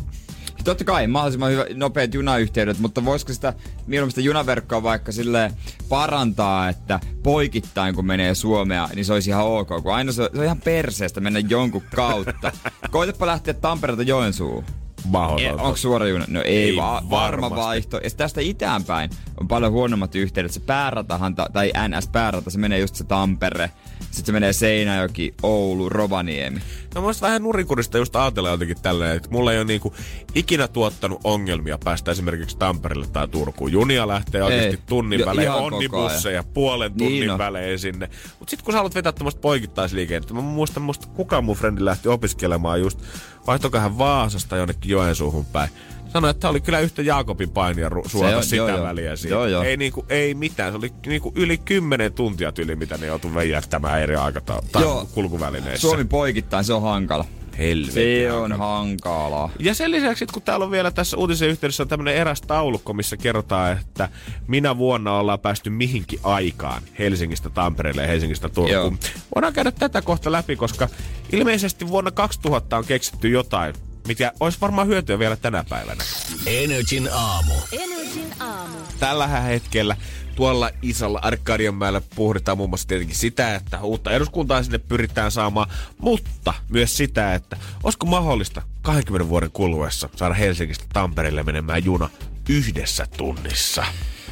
Totta 0.65 0.85
kai 0.85 1.07
mahdollisimman 1.07 1.51
hyvä, 1.51 1.65
nopeat 1.75 2.15
junayhteydet, 2.15 2.79
mutta 2.79 3.05
voisiko 3.05 3.33
sitä 3.33 3.53
mieluummin 3.87 4.11
sitä 4.11 4.21
junaverkkoa 4.21 4.83
vaikka 4.83 5.13
sille 5.13 5.53
parantaa, 5.89 6.69
että 6.69 7.01
poikittain 7.23 7.95
kun 7.95 8.07
menee 8.07 8.35
Suomea, 8.35 8.89
niin 8.95 9.05
se 9.05 9.13
olisi 9.13 9.31
ihan 9.31 9.45
ok, 9.45 9.69
kun 9.83 9.95
aina 9.95 10.13
se, 10.13 10.31
se 10.33 10.39
on 10.39 10.45
ihan 10.45 10.61
perseestä 10.65 11.21
mennä 11.21 11.39
jonkun 11.39 11.83
kautta. 11.95 12.53
Koitapa 12.91 13.27
lähteä 13.27 13.55
Tampereelta 13.55 14.03
Joensuuhun. 14.03 14.65
Mahdotonta. 15.05 15.63
Onko 15.63 15.77
suora 15.77 16.07
juna? 16.09 16.25
No 16.29 16.43
ei, 16.43 16.57
Ei 16.57 16.71
ei 16.71 16.77
va- 16.77 17.03
varma 17.11 17.51
vaihto. 17.51 18.01
Ja 18.05 18.11
tästä 18.17 18.41
itäänpäin 18.41 19.11
on 19.41 19.49
paljon 19.49 19.73
huonommat 19.73 20.15
yhteydet. 20.15 20.53
Se 20.53 20.61
pääratahan, 20.61 21.35
ta- 21.35 21.49
tai 21.53 21.73
NS-päärata, 21.89 22.51
se 22.51 22.59
menee 22.59 22.79
just 22.79 22.95
se 22.95 23.05
Tampere. 23.05 23.71
Sitten 24.01 24.27
se 24.27 24.33
menee 24.33 24.53
Seinäjoki, 24.53 25.35
Oulu, 25.43 25.89
Rovaniemi. 25.89 26.61
No 26.95 27.01
musta 27.01 27.27
vähän 27.27 27.43
nurinkurista 27.43 27.99
just 27.99 28.17
ajatella 28.17 28.49
jotenkin 28.51 28.77
tälleen, 28.83 29.17
että 29.17 29.29
mulla 29.31 29.53
ei 29.53 29.59
ole 29.59 29.65
niinku 29.65 29.95
ikinä 30.35 30.69
tuottanut 30.69 31.21
ongelmia 31.25 31.79
päästä 31.85 32.11
esimerkiksi 32.11 32.57
Tampereelle 32.59 33.07
tai 33.07 33.29
Turkuun. 33.29 33.73
Junia 33.73 34.09
lähtee 34.09 34.43
oikeasti 34.43 34.77
Ei. 34.77 34.83
tunnin 34.87 35.21
Jo- 35.21 35.27
välein, 35.27 35.51
onnibusseja, 35.51 36.43
puolen 36.55 36.93
Niin 36.95 36.99
tunnin 37.11 37.31
on. 37.31 37.39
välein 37.39 37.79
sinne. 37.79 38.11
Mut 38.41 38.49
sit 38.49 38.63
kun 38.63 38.73
sä 38.73 38.79
haluat 38.79 38.95
vetää 38.95 39.13
tämmöistä 39.13 39.41
poikittaisliikennettä, 39.41 40.35
mä 40.35 40.41
muistan 40.41 40.83
musta 40.83 41.07
kukaan 41.07 41.45
mun 41.45 41.57
frendi 41.57 41.85
lähti 41.85 42.09
opiskelemaan 42.09 42.81
just, 42.81 42.99
vaihtokohan 43.47 43.99
Vaasasta 43.99 44.57
jonnekin 44.57 44.91
Joensuuhun 44.91 45.45
päin. 45.45 45.71
Sanoi, 46.13 46.31
että 46.31 46.49
oli 46.49 46.61
kyllä 46.61 46.81
yhtä 46.81 47.03
Jaakobin 47.03 47.51
painia 47.51 47.89
ru- 47.89 48.09
suota 48.09 48.37
on- 48.37 48.45
sitä 48.45 48.57
joo, 48.57 48.69
joo. 48.69 48.83
väliä 48.83 49.17
siitä. 49.17 49.35
Joo, 49.35 49.47
joo. 49.47 49.63
Ei, 49.63 49.77
niinku, 49.77 50.07
ei 50.09 50.35
mitään, 50.35 50.73
se 50.73 50.77
oli 50.79 50.93
niinku 51.07 51.33
yli 51.35 51.59
kymmenen 51.59 52.13
tuntia 52.13 52.53
tyli, 52.53 52.77
mitä 52.77 52.99
ne 52.99 53.07
joutui 53.07 53.35
veijättämään 53.35 54.01
eri 54.03 54.17
aikataulussa 54.17 54.81
Joo. 54.81 55.09
kulkuvälineissä. 55.15 55.89
Suomi 55.89 56.05
poikittain, 56.05 56.65
se 56.65 56.73
on 56.73 56.83
hankala. 56.83 57.25
helvetin 57.59 57.93
Se 57.93 58.33
on 58.33 58.41
hankala. 58.53 58.79
hankalaa. 58.79 59.51
Ja 59.59 59.75
sen 59.75 59.91
lisäksi, 59.91 60.27
kun 60.27 60.43
täällä 60.43 60.65
on 60.65 60.71
vielä 60.71 60.91
tässä 60.91 61.17
uutisen 61.17 61.49
yhteydessä 61.49 61.83
on 61.83 61.89
tämmönen 61.89 62.15
eräs 62.17 62.41
taulukko, 62.41 62.93
missä 62.93 63.17
kerrotaan, 63.17 63.73
että 63.73 64.09
minä 64.47 64.77
vuonna 64.77 65.13
ollaan 65.19 65.41
päästy 65.41 65.71
mihinkin 65.71 66.21
aikaan 66.23 66.83
Helsingistä 66.99 67.51
Tampereelle 67.51 68.03
ja 68.03 68.09
Helsingistä 68.09 68.49
Turkuun. 68.49 68.71
Joo. 68.73 68.93
Voidaan 69.35 69.53
käydä 69.53 69.71
tätä 69.71 70.03
kohta 70.03 70.33
läpi, 70.33 70.57
koska 70.57 70.89
ilmeisesti 71.33 71.89
vuonna 71.89 72.11
2000 72.11 72.77
on 72.79 72.85
keksitty 72.85 73.29
jotain, 73.29 73.75
mikä 74.09 74.33
olisi 74.41 74.59
varmaan 74.61 74.87
hyötyä 74.87 75.19
vielä 75.19 75.37
tänä 75.37 75.65
päivänä. 75.69 76.05
Energin 76.47 77.09
aamu. 77.13 77.55
Energin 77.73 78.35
aamu. 78.41 78.77
Tällä 79.01 79.27
hetkellä 79.27 79.97
tuolla 80.35 80.71
isolla 80.83 81.19
Arkadianmäellä 81.23 82.01
pohditaan 82.15 82.59
muun 82.59 82.71
muassa 82.71 82.89
tietenkin 82.89 83.17
sitä, 83.17 83.55
että 83.55 83.83
uutta 83.83 84.11
eduskuntaa 84.11 84.63
sinne 84.63 84.79
pyritään 84.79 85.31
saamaan, 85.31 85.71
mutta 85.99 86.55
myös 86.69 86.97
sitä, 86.97 87.35
että 87.35 87.57
olisiko 87.83 88.07
mahdollista 88.07 88.63
20 88.83 89.29
vuoden 89.29 89.51
kuluessa 89.51 90.09
saada 90.17 90.35
Helsingistä 90.35 90.85
Tampereelle 90.93 91.43
menemään 91.43 91.85
juna 91.85 92.11
yhdessä 92.49 93.07
tunnissa. 93.17 93.85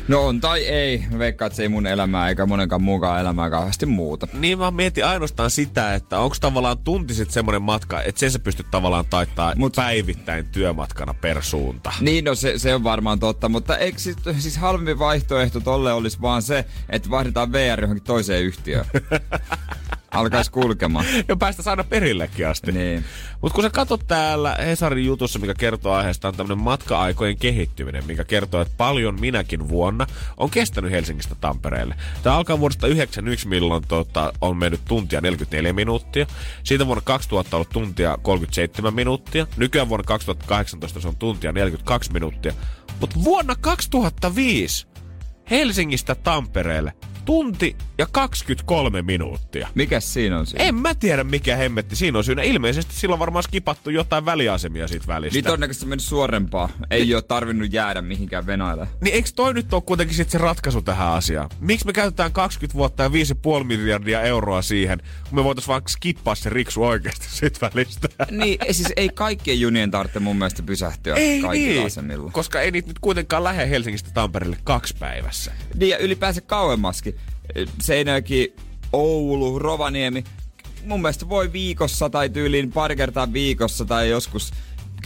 No 0.08 0.26
on 0.26 0.40
tai 0.40 0.66
ei. 0.66 1.04
Mä 1.10 1.18
veikkaan, 1.18 1.46
että 1.46 1.56
se 1.56 1.62
ei 1.62 1.68
mun 1.68 1.86
elämää 1.86 2.28
eikä 2.28 2.46
monenkaan 2.46 2.82
muukaan 2.82 3.20
elämää 3.20 3.50
kauheasti 3.50 3.86
muuta. 3.86 4.28
Niin 4.32 4.58
mä 4.58 4.70
mietin 4.70 5.06
ainoastaan 5.06 5.50
sitä, 5.50 5.94
että 5.94 6.18
onko 6.18 6.36
tavallaan 6.40 6.78
tuntisit 6.78 7.30
semmoinen 7.30 7.62
matka, 7.62 8.02
että 8.02 8.18
sen 8.18 8.30
sä 8.30 8.38
pystyt 8.38 8.66
tavallaan 8.70 9.04
taittaa 9.10 9.48
Mut... 9.48 9.58
Mut- 9.58 9.76
päivittäin 9.76 10.46
työmatkana 10.46 11.14
per 11.14 11.42
suunta. 11.42 11.92
Niin, 12.00 12.24
no 12.24 12.34
se, 12.34 12.58
se 12.58 12.74
on 12.74 12.84
varmaan 12.84 13.18
totta, 13.18 13.48
mutta 13.48 13.76
eikö 13.76 13.98
siis, 13.98 14.16
siis 14.38 14.56
halvempi 14.56 14.98
vaihtoehto 14.98 15.60
tolle 15.60 15.92
olisi 15.92 16.20
vaan 16.20 16.42
se, 16.42 16.64
että 16.90 17.10
vaihdetaan 17.10 17.52
VR 17.52 17.80
johonkin 17.80 18.04
toiseen 18.04 18.42
yhtiöön. 18.42 18.86
Alkaisi 20.10 20.50
kulkemaan. 20.50 21.04
Ja 21.28 21.36
päästä 21.36 21.70
aina 21.70 21.84
perillekin 21.84 22.48
asti. 22.48 22.72
Niin. 22.72 23.04
Mutta 23.42 23.54
kun 23.54 23.64
sä 23.64 23.70
katsot 23.70 24.06
täällä 24.06 24.56
Hesarin 24.66 25.06
jutussa, 25.06 25.38
mikä 25.38 25.54
kertoo 25.54 25.92
aiheesta, 25.92 26.28
on 26.28 26.34
tämmöinen 26.34 26.64
matka-aikojen 26.64 27.36
kehittyminen, 27.36 28.06
mikä 28.06 28.24
kertoo, 28.24 28.60
että 28.60 28.74
paljon 28.76 29.20
minäkin 29.20 29.68
vuonna 29.68 30.06
on 30.36 30.50
kestänyt 30.50 30.90
Helsingistä 30.90 31.34
Tampereelle. 31.40 31.94
Tämä 32.22 32.36
alkaa 32.36 32.60
vuodesta 32.60 32.86
91, 32.86 33.48
milloin 33.48 33.84
tota, 33.88 34.32
on 34.40 34.56
mennyt 34.56 34.80
tuntia 34.88 35.20
44 35.20 35.72
minuuttia. 35.72 36.26
Siitä 36.64 36.86
vuonna 36.86 37.02
2000 37.04 37.56
on 37.56 37.58
ollut 37.58 37.72
tuntia 37.72 38.18
37 38.22 38.94
minuuttia. 38.94 39.46
Nykyään 39.56 39.88
vuonna 39.88 40.04
2018 40.04 41.00
se 41.00 41.08
on 41.08 41.16
tuntia 41.16 41.52
42 41.52 42.12
minuuttia. 42.12 42.52
Mutta 43.00 43.16
vuonna 43.24 43.56
2005 43.60 44.86
Helsingistä 45.50 46.14
Tampereelle 46.14 46.92
tunti 47.26 47.76
ja 47.98 48.06
23 48.12 49.02
minuuttia. 49.02 49.68
Mikäs 49.74 50.14
siinä 50.14 50.38
on 50.38 50.46
siinä? 50.46 50.64
En 50.64 50.74
mä 50.74 50.94
tiedä 50.94 51.24
mikä 51.24 51.56
hemmetti 51.56 51.96
siinä 51.96 52.18
on 52.18 52.24
syynä. 52.24 52.42
Ilmeisesti 52.42 52.94
silloin 52.94 53.18
varmaan 53.18 53.42
skipattu 53.42 53.90
jotain 53.90 54.24
väliasemia 54.24 54.88
siitä 54.88 55.06
välistä. 55.06 55.36
Niin 55.36 55.44
todennäköisesti 55.44 55.86
mennyt 55.86 56.04
suorempaa. 56.04 56.68
Ei 56.90 57.14
ole 57.14 57.22
tarvinnut 57.22 57.72
jäädä 57.72 58.02
mihinkään 58.02 58.46
Venäjälle. 58.46 58.88
Niin 59.00 59.14
eikö 59.14 59.28
toi 59.34 59.54
nyt 59.54 59.74
ole 59.74 59.82
kuitenkin 59.82 60.16
sit 60.16 60.30
se 60.30 60.38
ratkaisu 60.38 60.82
tähän 60.82 61.12
asiaan? 61.12 61.50
Miksi 61.60 61.86
me 61.86 61.92
käytetään 61.92 62.32
20 62.32 62.78
vuotta 62.78 63.02
ja 63.02 63.08
5,5 63.08 63.64
miljardia 63.64 64.20
euroa 64.22 64.62
siihen, 64.62 65.02
kun 65.28 65.38
me 65.38 65.44
voitais 65.44 65.68
vaan 65.68 65.82
skippaa 65.88 66.34
se 66.34 66.50
riksu 66.50 66.84
oikeasti 66.84 67.26
sit 67.30 67.60
välistä? 67.62 68.08
Niin, 68.30 68.58
siis 68.70 68.92
ei 68.96 69.08
kaikkien 69.08 69.60
junien 69.60 69.90
tarvitse 69.90 70.20
mun 70.20 70.36
mielestä 70.36 70.62
pysähtyä 70.62 71.14
Ei 71.14 71.40
kaikilla 71.40 71.52
niin, 71.52 71.86
asemilla. 71.86 72.30
koska 72.30 72.60
ei 72.60 72.70
niitä 72.70 72.88
nyt 72.88 72.98
kuitenkaan 72.98 73.44
lähde 73.44 73.70
Helsingistä 73.70 74.10
Tampereelle 74.14 74.58
kaksi 74.64 74.94
päivässä. 74.98 75.52
Niin 75.74 75.90
ja 75.90 75.98
ylipäänsä 75.98 76.40
kauemmaskin. 76.40 77.15
Seinäjoki, 77.80 78.54
Oulu, 78.92 79.58
Rovaniemi. 79.58 80.24
Mun 80.84 81.00
mielestä 81.00 81.28
voi 81.28 81.52
viikossa 81.52 82.10
tai 82.10 82.28
tyyliin 82.28 82.72
pari 82.72 82.96
kertaa 82.96 83.32
viikossa 83.32 83.84
tai 83.84 84.10
joskus 84.10 84.52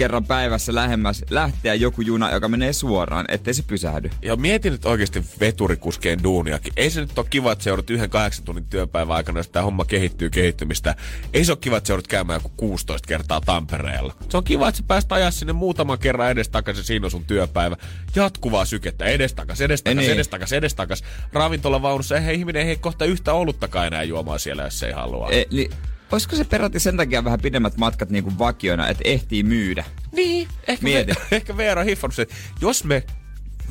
kerran 0.01 0.25
päivässä 0.25 0.75
lähemmäs 0.75 1.25
lähteä 1.31 1.75
joku 1.75 2.03
juna, 2.03 2.31
joka 2.31 2.49
menee 2.49 2.73
suoraan, 2.73 3.25
ettei 3.29 3.55
se 3.55 3.63
pysähdy. 3.63 4.11
Ja 4.23 4.37
mietin 4.37 4.73
nyt 4.73 4.85
oikeasti 4.85 5.25
veturikuskeen 5.41 6.23
duuniakin. 6.23 6.73
Ei 6.77 6.91
se 6.91 7.01
nyt 7.01 7.19
ole 7.19 7.27
kiva, 7.31 7.53
että 7.53 7.65
seudut 7.65 7.91
yhden 7.91 8.11
kahdeksan 8.11 8.45
tunnin 8.45 8.65
työpäivän 8.65 9.17
aikana, 9.17 9.39
jos 9.39 9.49
tämä 9.49 9.65
homma 9.65 9.85
kehittyy 9.85 10.31
kehittymistä. 10.31 10.95
Ei 11.33 11.45
se 11.45 11.53
ole 11.53 11.59
kiva, 11.61 11.77
että 11.77 11.87
seudut 11.87 12.09
käymään 12.09 12.37
joku 12.37 12.53
16 12.57 13.09
kertaa 13.09 13.41
Tampereella. 13.41 14.15
Se 14.29 14.37
on 14.37 14.45
kiva, 14.45 14.69
että 14.69 14.77
sä 14.77 14.85
pääst 14.89 15.13
ajaa 15.13 15.31
sinne 15.31 15.53
muutaman 15.53 15.99
kerran 15.99 16.31
edestakaisin, 16.31 16.85
siinä 16.85 17.07
on 17.07 17.11
sun 17.11 17.25
työpäivä. 17.25 17.77
Jatkuvaa 18.17 18.65
sykettä, 18.65 19.05
edestakas, 19.05 19.61
edestakas, 19.61 19.97
Niin. 19.97 20.13
edestakas, 20.13 20.53
edestakas. 20.53 21.05
Ravintolavaunussa 21.33 22.17
ei 22.17 22.35
ihminen 22.35 22.69
ei 22.69 22.77
kohta 22.77 23.05
yhtä 23.05 23.35
oluttakaan 23.35 23.87
enää 23.87 24.03
juomaan 24.03 24.41
siellä, 24.41 24.63
jos 24.63 24.83
ei 24.83 24.93
halua. 24.93 25.29
E, 25.31 25.45
niin, 25.51 25.71
olisiko 26.13 26.37
se 26.37 26.45
peräti 26.45 26.81
sen 26.81 26.97
takia 26.97 27.25
vähän 27.25 27.41
pidemmät 27.41 27.77
matkat 27.77 28.11
niin 28.11 28.25
kuin 28.25 28.39
vakiona, 28.39 28.89
että 28.89 29.03
ehtii 29.07 29.43
myydä? 29.43 29.85
Niin, 30.13 30.49
ehkä, 30.69 30.85
Mieti. 30.85 31.13
Me, 31.13 31.21
ehkä 31.37 31.57
Veera 31.57 31.83
hiffannut 31.83 32.15
se, 32.15 32.23
että 32.23 32.35
jos 32.61 32.85
me 32.85 33.03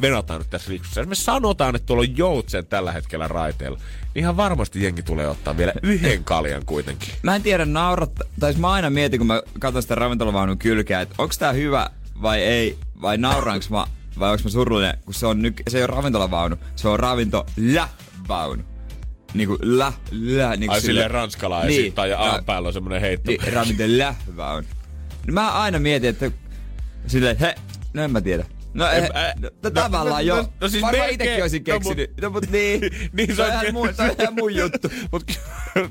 venataan 0.01 0.39
nyt 0.41 0.49
tässä 0.49 0.69
riksussa, 0.69 1.01
jos 1.01 1.09
me 1.09 1.15
sanotaan, 1.15 1.75
että 1.75 1.85
tuolla 1.85 2.01
on 2.01 2.17
joutsen 2.17 2.65
tällä 2.65 2.91
hetkellä 2.91 3.27
raiteella, 3.27 3.77
niin 3.77 4.19
ihan 4.21 4.37
varmasti 4.37 4.83
jengi 4.83 5.03
tulee 5.03 5.27
ottaa 5.27 5.57
vielä 5.57 5.73
yhden 5.83 6.23
kaljan 6.23 6.65
kuitenkin. 6.65 7.13
Mä 7.23 7.35
en 7.35 7.43
tiedä 7.43 7.65
naurat, 7.65 8.11
tai 8.39 8.53
mä 8.53 8.71
aina 8.71 8.89
mietin, 8.89 9.19
kun 9.19 9.27
mä 9.27 9.41
katson 9.59 9.81
sitä 9.81 9.95
ravintolavaunun 9.95 10.57
kylkeä, 10.57 11.01
että 11.01 11.15
onko 11.17 11.33
tää 11.39 11.51
hyvä 11.51 11.89
vai 12.21 12.41
ei, 12.41 12.77
vai 13.01 13.17
nauraanko 13.17 13.65
mä, 13.69 13.87
vai 14.19 14.31
onko 14.31 14.43
mä 14.43 14.49
surullinen, 14.49 14.97
kun 15.05 15.13
se, 15.13 15.25
on 15.27 15.41
nyky- 15.41 15.63
se 15.69 15.77
ei 15.77 15.83
ole 15.83 15.87
ravintolavaunu, 15.95 16.55
se 16.75 16.87
on 16.87 16.99
ravintolävaunu. 16.99 18.63
Niinku 19.33 19.57
lä, 19.61 19.93
lä, 20.11 20.55
niinku 20.55 20.73
Ai 20.73 20.81
sille- 20.81 20.91
silleen 20.91 21.11
ranskalaisiin 21.11 21.81
niin, 21.81 21.93
tai 21.93 22.13
A 22.13 22.43
päällä 22.45 22.67
on 22.67 22.73
semmonen 22.73 23.01
heitto. 23.01 23.31
Niin, 23.31 23.53
ravintolävaunu. 23.53 24.67
Niin 25.25 25.33
mä 25.33 25.51
aina 25.51 25.79
mietin, 25.79 26.09
että 26.09 26.31
silleen, 27.07 27.37
he, 27.37 27.55
no 27.93 28.03
en 28.03 28.11
mä 28.11 28.21
tiedä. 28.21 28.45
No, 28.73 28.87
En- 28.87 29.03
eh, 29.03 29.09
ä- 29.15 29.33
no, 29.39 29.49
no- 29.63 29.69
tavallaan 29.69 30.15
no- 30.15 30.19
jo. 30.19 30.35
no- 30.35 30.49
no 30.61 30.69
siis 30.69 30.81
Varmaan 30.81 31.07
melkein. 31.09 31.15
itekin 31.29 31.43
olisin 31.43 31.63
No, 31.67 31.73
mut- 31.73 31.83
keksinyt. 31.83 32.21
No, 32.21 32.29
mut 32.29 32.51
niin. 32.51 32.81
niin 33.13 33.35
se 33.35 33.41
on 33.43 33.49
ihan 33.49 33.73
mun, 33.73 33.89
se 33.93 34.01
on 34.03 34.11
ihan 34.21 34.33
mun 34.33 34.55
juttu. 34.61 34.87
Mutta 35.11 35.33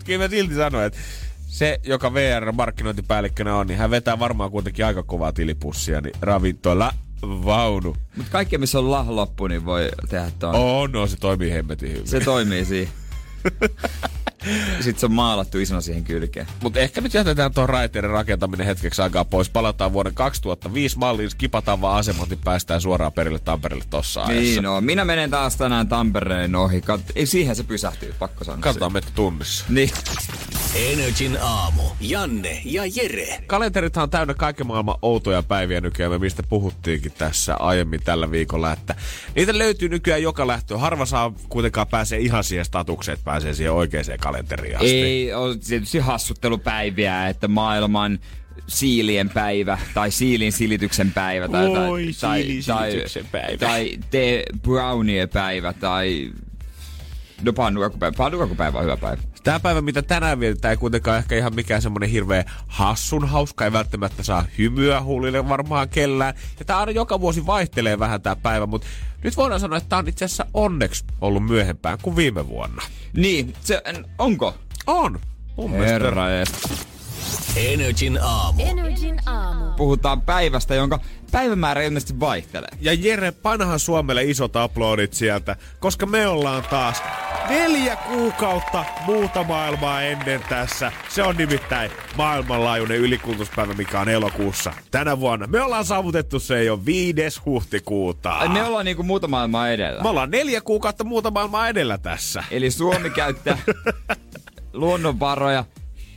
kyllä 0.05 0.25
mä 0.25 0.29
silti 0.29 0.55
sanoin, 0.55 0.87
että 0.87 0.99
se, 1.47 1.79
joka 1.85 2.15
VR-markkinointipäällikkönä 2.15 3.57
on, 3.57 3.67
niin 3.67 3.79
hän 3.79 3.91
vetää 3.91 4.19
varmaan 4.19 4.51
kuitenkin 4.51 4.87
aika 4.87 5.03
kovaa 5.03 5.33
tilipussia, 5.33 6.01
niin 6.01 6.15
ravintola 6.23 6.93
vaunu. 7.23 7.97
Mut 8.17 8.27
kaikki, 8.29 8.59
missä 8.59 8.79
on 8.79 8.91
lah 8.91 9.09
loppu, 9.09 9.47
niin 9.47 9.65
voi 9.67 9.89
tehdä 10.09 10.31
ton. 10.39 10.55
On, 10.55 10.93
no 10.93 11.07
se 11.07 11.17
toimii 11.17 11.51
hemmetin 11.51 11.91
hyvin. 11.93 12.09
Se 12.09 12.21
toimii 12.21 12.65
siihen. 12.65 12.93
Sitten 14.81 15.01
se 15.01 15.07
on 15.07 15.13
maalattu 15.13 15.59
isona 15.59 15.81
siihen 15.81 16.05
kylkeen. 16.05 16.47
Mutta 16.63 16.81
ehkä 16.81 17.01
nyt 17.01 17.15
jätetään 17.15 17.55
tuon 17.55 17.69
raiteiden 17.69 18.11
rakentaminen 18.11 18.67
hetkeksi 18.67 19.03
aikaa 19.03 19.25
pois. 19.25 19.51
Palataan 19.51 19.93
vuoden 19.93 20.15
2005 20.15 20.99
malliin, 20.99 21.31
skipataan 21.31 21.81
vaan 21.81 21.99
asemat, 21.99 22.29
niin 22.29 22.41
päästään 22.45 22.81
suoraan 22.81 23.13
perille 23.13 23.39
Tampereelle 23.39 23.85
tossa 23.91 24.21
ajassa. 24.21 24.41
Niin 24.41 24.63
no, 24.63 24.81
minä 24.81 25.05
menen 25.05 25.31
taas 25.31 25.57
tänään 25.57 25.89
Tampereen 25.89 26.57
ohi. 26.57 26.81
Kat- 26.81 27.13
ei, 27.15 27.27
siihen 27.27 27.57
se 27.57 27.63
pysähtyy, 27.63 28.15
pakko 28.19 28.45
sanoa. 28.45 28.61
Katsotaan 28.61 28.93
meitä 28.93 29.09
tunnissa. 29.15 29.65
Niin. 29.69 29.91
Energin 30.79 31.39
aamu. 31.41 31.83
Janne 32.01 32.63
ja 32.65 32.83
Jere. 32.95 33.39
Kalenterithan 33.47 34.03
on 34.03 34.11
täynnä 34.11 34.35
kaiken 34.35 34.67
maailman 34.67 34.99
outoja 35.03 35.43
päiviä 35.43 35.81
nykyään, 35.81 36.13
me 36.13 36.19
mistä 36.19 36.43
puhuttiinkin 36.43 37.13
tässä 37.13 37.55
aiemmin 37.55 38.01
tällä 38.05 38.31
viikolla, 38.31 38.73
että 38.73 38.95
niitä 39.35 39.59
löytyy 39.59 39.89
nykyään 39.89 40.23
joka 40.23 40.47
lähtö. 40.47 40.79
Harva 40.79 41.07
saa 41.07 41.33
kuitenkaan 41.49 41.87
pääsee 41.87 42.19
ihan 42.19 42.45
siihen 42.45 42.65
statukseen, 42.65 43.13
että 43.13 43.25
pääsee 43.25 43.55
siihen 43.55 43.73
oikeaan 43.73 44.05
kalenteriin 44.21 44.77
asti. 44.77 44.87
Ei 44.87 45.35
ole 45.35 45.57
tietysti 45.57 45.99
hassuttelupäiviä, 45.99 47.29
että 47.29 47.49
maailman 47.49 48.19
siilien 48.67 49.31
päivä 49.31 49.79
tai 49.95 50.11
siilin 50.11 50.53
silityksen 50.53 51.13
päivä 51.13 51.49
tai, 51.49 51.71
tai, 51.71 51.89
Oi, 51.89 52.11
tai, 52.21 52.45
tai, 52.67 52.91
silityksen 52.91 53.27
päivä. 53.33 53.57
tai 53.57 53.99
te 54.11 54.45
brownien 54.63 55.29
päivä 55.29 55.73
tai 55.73 56.31
no 57.43 57.53
pannukakupäivä. 57.53 58.17
Pannukakupäivä 58.17 58.79
on 58.79 58.85
hyvä 58.85 58.97
päivä. 58.97 59.23
Tämä 59.45 59.61
päivä, 59.61 59.81
mitä 59.81 60.03
tänään 60.03 60.41
vietetään, 60.41 60.71
ei 60.71 60.77
kuitenkaan 60.77 61.19
ehkä 61.19 61.37
ihan 61.37 61.55
mikään 61.55 61.83
semmonen 61.83 62.09
hirveä 62.09 62.45
hassun 62.67 63.29
hauska, 63.29 63.65
ei 63.65 63.73
välttämättä 63.73 64.23
saa 64.23 64.45
hymyä 64.59 65.03
huulille 65.03 65.49
varmaan 65.49 65.89
kellään. 65.89 66.35
Ja 66.59 66.65
tää 66.65 66.79
aina 66.79 66.93
joka 66.93 67.21
vuosi 67.21 67.47
vaihtelee 67.47 67.99
vähän 67.99 68.23
tää 68.23 68.37
päivä, 68.37 68.67
mutta 68.67 68.87
nyt 69.25 69.37
voidaan 69.37 69.61
sanoa, 69.61 69.79
että 69.79 69.89
tää 69.89 69.99
on 69.99 70.09
itse 70.09 70.25
asiassa 70.25 70.47
onneksi 70.55 71.05
ollut 71.21 71.45
myöhempään 71.47 71.99
kuin 72.03 72.17
viime 72.17 72.49
vuonna. 72.49 72.83
Niin, 73.13 73.55
se, 73.61 73.83
onko? 74.19 74.55
On. 74.87 75.21
Mun 75.57 75.71
mielestä. 75.71 75.93
Herra 75.93 76.31
ees. 76.31 76.49
Energin 77.57 78.19
aamu. 78.23 78.63
Energin 78.67 79.21
aamu. 79.27 79.65
Puhutaan 79.77 80.23
päivästä, 80.23 80.75
jonka 80.75 81.01
päivämäärä 81.31 81.83
ilmeisesti 81.83 82.21
vaihtelee. 82.21 82.71
Ja 82.81 82.93
Jere, 82.93 83.33
panhan 83.33 83.79
Suomelle 83.79 84.25
isot 84.25 84.57
aplodit 84.57 85.13
sieltä, 85.13 85.57
koska 85.81 86.07
me 86.07 86.27
ollaan 86.27 86.63
taas 86.71 87.03
neljä 87.49 87.97
kuukautta 87.97 88.85
muuta 89.07 89.45
maailmaa 89.45 90.03
ennen 90.03 90.41
tässä. 90.49 90.93
Se 91.09 91.23
on 91.23 91.37
nimittäin 91.37 91.91
maailmanlaajuinen 92.17 92.99
ylikultuspäivä, 92.99 93.75
mikä 93.75 94.01
on 94.01 94.09
elokuussa 94.09 94.73
tänä 94.91 95.21
vuonna. 95.21 95.47
Me 95.47 95.61
ollaan 95.61 95.85
saavutettu 95.85 96.41
se 96.41 96.65
jo 96.65 96.85
5. 96.85 97.41
huhtikuuta. 97.45 98.31
Ai, 98.31 98.49
me 98.49 98.65
ollaan 98.65 98.85
niinku 98.85 99.03
muuta 99.03 99.29
maailmaa 99.29 99.69
edellä. 99.69 100.03
Me 100.03 100.09
ollaan 100.09 100.31
neljä 100.31 100.61
kuukautta 100.61 101.05
muuta 101.05 101.31
maailmaa 101.31 101.69
edellä 101.69 101.99
tässä. 101.99 102.45
Eli 102.51 102.71
Suomi 102.71 103.11
käyttää 103.11 103.59
luonnonvaroja 104.73 105.65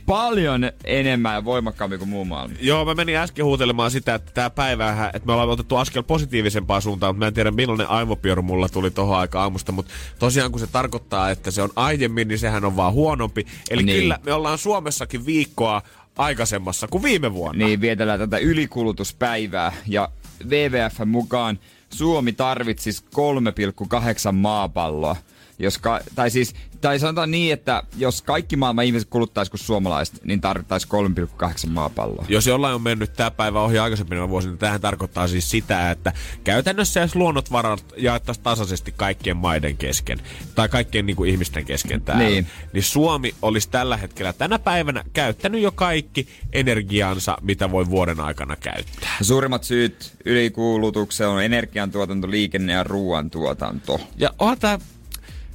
paljon 0.06 0.70
enemmän 0.84 1.34
ja 1.34 1.44
voimakkaammin 1.44 1.98
kuin 1.98 2.08
muu 2.08 2.24
maailma. 2.24 2.54
Joo, 2.60 2.84
mä 2.84 2.94
menin 2.94 3.16
äsken 3.16 3.44
huutelemaan 3.44 3.90
sitä, 3.90 4.14
että 4.14 4.30
tämä 4.34 4.50
päivä, 4.50 5.10
että 5.14 5.26
me 5.26 5.32
ollaan 5.32 5.48
otettu 5.48 5.76
askel 5.76 6.02
positiivisempaan 6.02 6.82
suuntaan, 6.82 7.14
mutta 7.14 7.24
mä 7.24 7.26
en 7.28 7.34
tiedä 7.34 7.50
millainen 7.50 7.90
aivopioru 7.90 8.42
mulla 8.42 8.68
tuli 8.68 8.90
tohon 8.90 9.18
aika 9.18 9.42
aamusta, 9.42 9.72
mutta 9.72 9.92
tosiaan 10.18 10.50
kun 10.50 10.60
se 10.60 10.66
tarkoittaa, 10.66 11.30
että 11.30 11.50
se 11.50 11.62
on 11.62 11.70
aiemmin, 11.76 12.28
niin 12.28 12.38
sehän 12.38 12.64
on 12.64 12.76
vaan 12.76 12.92
huonompi. 12.92 13.46
Eli 13.70 13.82
Niin. 13.82 14.00
kyllä 14.00 14.18
me 14.26 14.32
ollaan 14.32 14.58
Suomessakin 14.58 15.26
viikkoa 15.26 15.82
aikaisemmassa 16.18 16.88
kuin 16.88 17.02
viime 17.02 17.34
vuonna. 17.34 17.66
Niin, 17.66 17.80
vietellään 17.80 18.18
tätä 18.20 18.38
ylikulutuspäivää. 18.38 19.72
Ja 19.86 20.08
WWF 20.48 21.00
mukaan 21.06 21.58
Suomi 21.90 22.32
tarvitsisi 22.32 23.04
3,8 23.14 24.34
maapalloa. 24.34 25.16
Jos 25.58 25.78
ka- 25.78 26.00
tai 26.14 26.30
siis, 26.30 26.54
tai 26.82 26.98
sanotaan 26.98 27.30
niin, 27.30 27.52
että 27.52 27.82
jos 27.96 28.22
kaikki 28.22 28.56
maailman 28.56 28.84
ihmiset 28.84 29.08
kuluttaisi 29.10 29.50
kuin 29.50 29.60
suomalaiset, 29.60 30.24
niin 30.24 30.40
tarvittaisiin 30.40 30.90
3,8 30.90 31.68
maapalloa. 31.70 32.24
Jos 32.28 32.46
jollain 32.46 32.74
on 32.74 32.82
mennyt 32.82 33.12
tämä 33.12 33.30
päivä 33.30 33.62
ohi 33.62 33.78
aikaisempina 33.78 34.28
vuosina, 34.28 34.50
niin 34.52 34.58
tähän 34.58 34.80
tarkoittaa 34.80 35.28
siis 35.28 35.50
sitä, 35.50 35.90
että 35.90 36.12
käytännössä 36.44 37.00
jos 37.00 37.16
luonnotvarat 37.16 37.84
jaettaisiin 37.96 38.44
tasaisesti 38.44 38.94
kaikkien 38.96 39.36
maiden 39.36 39.76
kesken, 39.76 40.18
tai 40.54 40.68
kaikkien 40.68 41.06
niin 41.06 41.16
kuin 41.16 41.30
ihmisten 41.30 41.64
kesken 41.64 42.02
täällä, 42.02 42.24
Niin. 42.24 42.46
niin 42.72 42.82
Suomi 42.82 43.34
olisi 43.42 43.70
tällä 43.70 43.96
hetkellä 43.96 44.32
tänä 44.32 44.58
päivänä 44.58 45.04
käyttänyt 45.12 45.62
jo 45.62 45.72
kaikki 45.72 46.28
energiansa, 46.52 47.36
mitä 47.40 47.70
voi 47.70 47.90
vuoden 47.90 48.20
aikana 48.20 48.56
käyttää. 48.56 49.16
Suurimmat 49.22 49.64
syyt 49.64 50.12
ylikulutukseen 50.24 51.30
on 51.30 51.42
energiantuotanto, 51.42 52.30
liikenne 52.30 52.72
ja 52.72 52.84
ruoantuotanto. 52.84 54.00
Ja 54.16 54.30
onhan 54.38 54.58
tää, 54.58 54.78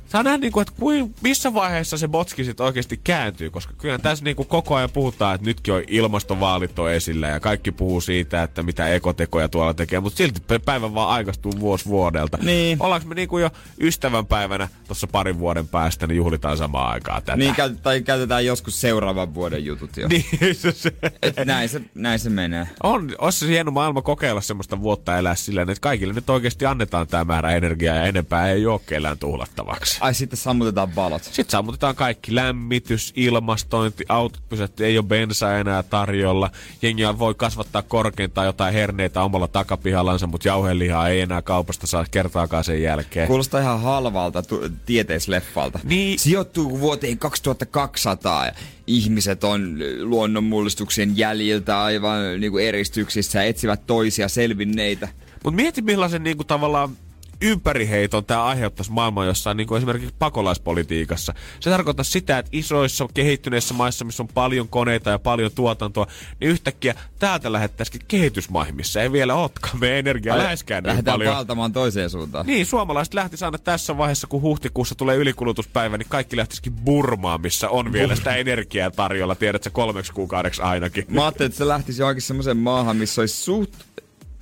Saa 0.07 0.23
nähdä, 0.23 0.37
niin 0.37 0.51
kuin, 0.51 0.61
että 0.61 0.73
kuin, 0.79 1.15
missä 1.21 1.53
vaiheessa 1.53 1.97
se 1.97 2.07
botski 2.07 2.43
sitten 2.43 2.65
oikeasti 2.65 2.99
kääntyy, 3.03 3.49
koska 3.49 3.73
kyllä 3.77 3.99
tässä 3.99 4.23
niin 4.25 4.35
kuin 4.35 4.47
koko 4.47 4.75
ajan 4.75 4.89
puhutaan, 4.89 5.35
että 5.35 5.47
nytkin 5.47 5.73
on 5.73 5.83
ilmastovaalit 5.87 6.79
on 6.79 6.91
esillä 6.91 7.27
ja 7.27 7.39
kaikki 7.39 7.71
puhuu 7.71 8.01
siitä, 8.01 8.43
että 8.43 8.63
mitä 8.63 8.87
ekotekoja 8.87 9.49
tuolla 9.49 9.73
tekee, 9.73 9.99
mutta 9.99 10.17
silti 10.17 10.41
päivä 10.65 10.93
vaan 10.93 11.09
aikaistuu 11.09 11.59
vuosi 11.59 11.85
vuodelta. 11.85 12.37
Niin. 12.41 12.77
Ollaanko 12.79 13.07
me 13.07 13.15
niin 13.15 13.27
kuin 13.27 13.41
jo 13.41 13.49
ystävänpäivänä 13.81 14.67
tuossa 14.87 15.07
parin 15.07 15.39
vuoden 15.39 15.67
päästä, 15.67 16.07
niin 16.07 16.17
juhlitaan 16.17 16.57
samaan 16.57 16.93
aikaan 16.93 17.23
tätä. 17.23 17.37
Niin, 17.37 17.55
tai 17.83 18.01
käytetään 18.01 18.45
joskus 18.45 18.81
seuraavan 18.81 19.33
vuoden 19.33 19.65
jutut 19.65 19.97
jo. 19.97 20.07
Niin, 20.07 20.25
se, 20.55 20.71
se. 20.71 20.93
Et 21.21 21.35
näin, 21.45 21.69
se, 21.69 21.81
näin 21.95 22.19
se 22.19 22.29
menee. 22.29 22.67
On, 22.83 23.15
olisi 23.17 23.39
se 23.39 23.47
hieno 23.47 23.71
maailma 23.71 24.01
kokeilla 24.01 24.41
semmoista 24.41 24.81
vuotta 24.81 25.17
elää 25.17 25.35
silleen, 25.35 25.69
että 25.69 25.81
kaikille 25.81 26.13
nyt 26.13 26.29
oikeasti 26.29 26.65
annetaan 26.65 27.07
tämä 27.07 27.23
määrä 27.23 27.51
energiaa 27.51 27.95
ja 27.95 28.03
enempää 28.03 28.51
ei 28.51 28.65
ole 28.65 28.79
kellään 28.85 29.17
tuhlattavaksi. 29.17 29.96
Ai 29.99 30.13
sitten 30.13 30.37
sammutetaan 30.37 30.95
valot. 30.95 31.23
Sitten 31.23 31.49
sammutetaan 31.49 31.95
kaikki 31.95 32.35
lämmitys, 32.35 33.13
ilmastointi, 33.15 34.05
autot 34.09 34.41
pysähtyy, 34.49 34.85
ei 34.85 34.97
ole 34.97 35.05
bensaa 35.05 35.57
enää 35.57 35.83
tarjolla. 35.83 36.51
Jengi 36.81 37.03
voi 37.19 37.35
kasvattaa 37.35 37.81
korkeintaan 37.81 38.47
jotain 38.47 38.73
herneitä 38.73 39.21
omalla 39.21 39.47
takapihallansa, 39.47 40.27
mutta 40.27 40.47
jauhelihaa 40.47 41.09
ei 41.09 41.21
enää 41.21 41.41
kaupasta 41.41 41.87
saa 41.87 42.05
kertaakaan 42.11 42.63
sen 42.63 42.81
jälkeen. 42.81 43.27
Kuulostaa 43.27 43.61
ihan 43.61 43.81
halvalta 43.81 44.43
tu- 44.43 44.69
tieteisleffalta. 44.85 45.79
Niin. 45.83 46.19
Sijoittuu 46.19 46.79
vuoteen 46.79 47.17
2200 47.17 48.45
ja 48.45 48.51
ihmiset 48.87 49.43
on 49.43 49.77
luonnonmullistuksien 50.01 51.17
jäljiltä 51.17 51.83
aivan 51.83 52.39
niin 52.39 52.51
kuin 52.51 52.65
eristyksissä 52.65 53.39
ja 53.39 53.45
etsivät 53.45 53.87
toisia 53.87 54.27
selvinneitä. 54.27 55.07
Mutta 55.43 55.55
mieti 55.55 55.81
millaisen 55.81 56.23
niinku 56.23 56.43
tavallaan 56.43 56.97
ympäriheiton 57.41 58.25
tämä 58.25 58.43
aiheuttaisi 58.43 58.91
maailman 58.91 59.27
jossain 59.27 59.57
niin 59.57 59.67
kuin 59.67 59.77
esimerkiksi 59.77 60.15
pakolaispolitiikassa. 60.19 61.33
Se 61.59 61.69
tarkoittaa 61.69 62.03
sitä, 62.03 62.37
että 62.37 62.49
isoissa 62.51 63.07
kehittyneissä 63.13 63.73
maissa, 63.73 64.05
missä 64.05 64.23
on 64.23 64.29
paljon 64.33 64.67
koneita 64.67 65.09
ja 65.09 65.19
paljon 65.19 65.51
tuotantoa, 65.55 66.07
niin 66.39 66.51
yhtäkkiä 66.51 66.95
täältä 67.19 67.51
lähettäisikin 67.51 68.01
kehitysmaihin, 68.07 68.75
missä 68.75 69.01
ei 69.01 69.11
vielä 69.11 69.35
olekaan 69.35 69.79
meidän 69.79 69.97
energiaa 69.97 70.37
läheskään 70.37 70.83
niin 70.83 70.89
Lähdetään 70.89 71.13
paljon. 71.13 71.35
valtamaan 71.35 71.73
toiseen 71.73 72.09
suuntaan. 72.09 72.45
Niin, 72.45 72.65
suomalaiset 72.65 73.13
lähti 73.13 73.45
aina 73.45 73.57
tässä 73.57 73.97
vaiheessa, 73.97 74.27
kun 74.27 74.41
huhtikuussa 74.41 74.95
tulee 74.95 75.15
ylikulutuspäivä, 75.15 75.97
niin 75.97 76.09
kaikki 76.09 76.37
lähtisikin 76.37 76.73
Burmaan, 76.73 77.41
missä 77.41 77.69
on 77.69 77.93
vielä 77.93 78.15
sitä 78.15 78.35
energiaa 78.35 78.91
tarjolla, 78.91 79.35
tiedätkö, 79.35 79.69
kolmeksi 79.69 80.13
kuukaudeksi 80.13 80.61
ainakin. 80.61 81.05
Mä 81.09 81.25
ajattelin, 81.25 81.47
että 81.47 81.57
se 81.57 81.67
lähtisi 81.67 82.01
johonkin 82.01 82.21
semmoiseen 82.21 82.57
maahan, 82.57 82.97
missä 82.97 83.21
olisi 83.21 83.37
suht 83.43 83.86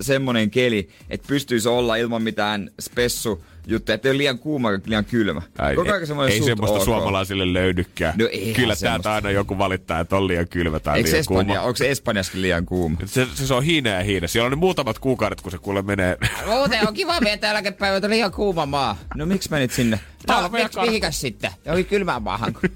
semmonen 0.00 0.50
keli, 0.50 0.88
että 1.10 1.26
pystyisi 1.28 1.68
olla 1.68 1.96
ilman 1.96 2.22
mitään 2.22 2.70
spessu 2.80 3.44
juttuja, 3.66 3.94
että 3.94 4.08
ei 4.08 4.10
ole 4.10 4.18
liian 4.18 4.38
kuuma 4.38 4.70
eikä 4.72 4.82
liian 4.86 5.04
kylmä. 5.04 5.42
Ai, 5.58 5.76
Koko 5.76 5.88
ajan 5.88 6.00
ei, 6.00 6.06
semmoinen 6.06 6.34
ei 6.34 6.42
semmoista 6.42 6.76
ok. 6.76 6.84
suomalaisille 6.84 7.52
löydykään. 7.52 8.14
No 8.18 8.24
Kyllä 8.28 8.54
semmoista. 8.54 8.84
täältä 8.84 9.12
aina 9.14 9.30
joku 9.30 9.58
valittaa, 9.58 10.00
että 10.00 10.16
on 10.16 10.28
liian 10.28 10.48
kylmä 10.48 10.80
tai 10.80 10.96
Eikö 10.96 11.08
liian 11.08 11.20
Espanja, 11.20 11.44
kuuma. 11.44 11.60
onko 11.60 11.76
se 11.76 11.90
Espanjaskin 11.90 12.42
liian 12.42 12.66
kuuma? 12.66 12.96
Se, 13.04 13.26
se, 13.34 13.46
se, 13.46 13.54
on 13.54 13.62
hiina 13.62 13.90
ja 13.90 14.02
hiina. 14.02 14.28
Siellä 14.28 14.46
on 14.46 14.52
ne 14.52 14.56
muutamat 14.56 14.98
kuukaudet, 14.98 15.40
kun 15.40 15.52
se 15.52 15.58
kuule 15.58 15.82
menee. 15.82 16.16
Muuten 16.46 16.88
on 16.88 16.94
kiva 16.94 17.20
viettää 17.20 17.50
eläkepäivät, 17.50 18.04
oli 18.04 18.18
ihan 18.18 18.32
kuuma 18.32 18.66
maa. 18.66 18.98
No 19.14 19.26
miksi 19.26 19.50
menit 19.50 19.70
sinne? 19.72 19.96
No, 19.96 20.02
Talvea 20.26 20.62
miksi 20.62 20.74
karhu. 20.74 20.90
mihikäs 20.90 21.20
sitten? 21.20 21.50
Johonkin 21.64 21.86
kylmään 21.86 22.22
maahan. 22.22 22.54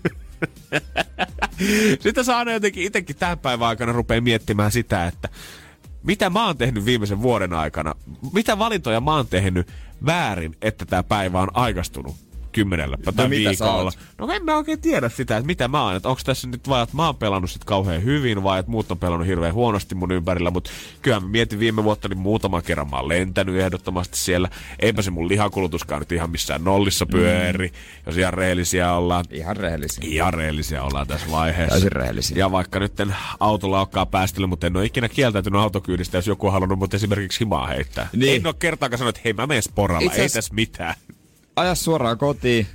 Sitten 2.00 2.24
saa 2.24 2.38
aina 2.38 2.52
jotenkin 2.52 2.85
itsekin 2.85 3.16
tämän 3.16 3.38
päivän 3.38 3.68
aikana 3.68 3.92
rupeaa 3.92 4.20
miettimään 4.20 4.72
sitä, 4.72 5.06
että 5.06 5.28
mitä 6.03 6.31
mä 6.31 6.47
oon 6.47 6.57
tehnyt 6.57 6.85
viimeisen 6.85 7.23
vuoden 7.23 7.53
aikana. 7.53 7.95
Mitä 8.33 8.59
valintoja 8.59 9.01
mä 9.01 9.17
oon 9.17 9.27
tehnyt 9.27 9.69
väärin, 10.07 10.57
että 10.63 10.87
tämä 10.87 11.03
päivä 11.03 11.41
on 11.41 11.49
aikaistunut 11.55 12.30
kymmenellä 12.53 12.97
tai 13.05 13.15
sä 13.17 13.31
viikolla. 13.31 13.93
No 14.19 14.33
en 14.33 14.45
mä 14.45 14.57
oikein 14.57 14.81
tiedä 14.81 15.09
sitä, 15.09 15.37
että 15.37 15.47
mitä 15.47 15.69
mä 15.69 15.85
oon. 15.85 15.97
Että 15.97 16.09
onko 16.09 16.21
tässä 16.25 16.49
nyt 16.49 16.69
vaan, 16.69 16.83
että 16.83 16.97
mä 16.97 17.07
oon 17.07 17.17
pelannut 17.17 17.51
sit 17.51 17.65
kauhean 17.65 18.05
hyvin 18.05 18.43
vai 18.43 18.61
että 18.61 18.71
muut 18.71 18.91
on 18.91 18.99
pelannut 18.99 19.29
hirveän 19.29 19.55
huonosti 19.55 19.95
mun 19.95 20.13
ympärillä. 20.13 20.51
Mutta 20.51 20.71
kyllä 21.03 21.21
mä 21.21 21.29
mietin 21.29 21.59
viime 21.59 21.85
vuotta, 21.85 22.09
niin 22.09 22.19
muutaman 22.19 22.63
kerran 22.63 22.91
mä 22.91 22.97
oon 22.97 23.09
lentänyt 23.09 23.57
ehdottomasti 23.57 24.19
siellä. 24.19 24.49
Eipä 24.79 25.03
se 25.03 25.11
mun 25.11 25.29
lihakulutuskaan 25.29 26.01
nyt 26.01 26.13
ihan 26.13 26.31
missään 26.31 26.65
nollissa 26.65 27.07
pyöri, 27.07 27.69
mm. 27.69 27.75
jos 28.07 28.17
ihan 28.17 28.35
rehellisiä 28.35 28.93
ollaan. 28.93 29.25
Ihan 29.31 29.57
rehellisiä. 29.57 30.05
Ihan 30.07 30.35
rehellisiä 30.35 30.83
ollaan 30.83 31.07
tässä 31.07 31.31
vaiheessa. 31.31 31.71
Täysin 31.71 31.93
rehellisiä. 31.93 32.39
Ja 32.39 32.51
vaikka 32.51 32.79
nyt 32.79 32.93
autolla 33.41 33.79
olekaan 33.79 34.09
päästely, 34.09 34.47
mutta 34.47 34.67
en 34.67 34.77
ole 34.77 34.85
ikinä 34.85 35.09
kieltäytynyt 35.09 35.61
autokyydistä, 35.61 36.19
jos 36.19 36.27
joku 36.27 36.47
on 36.47 36.53
halunnut 36.53 36.79
mut 36.79 36.95
esimerkiksi 36.95 37.41
himaa 37.41 37.67
heittää. 37.67 38.09
Niin. 38.17 38.37
En 38.37 38.47
ole 38.47 38.55
kertaakaan 38.59 38.99
sanonut, 38.99 39.17
että 39.17 39.21
hei 39.25 39.33
mä 39.33 39.47
menen 39.47 39.63
sporalla, 39.63 40.07
Itse 40.07 40.23
ei 40.23 40.29
tässä 40.29 40.55
mitään. 40.55 40.95
Aja 41.61 41.75
suoraan 41.75 42.18
kotiin, 42.18 42.66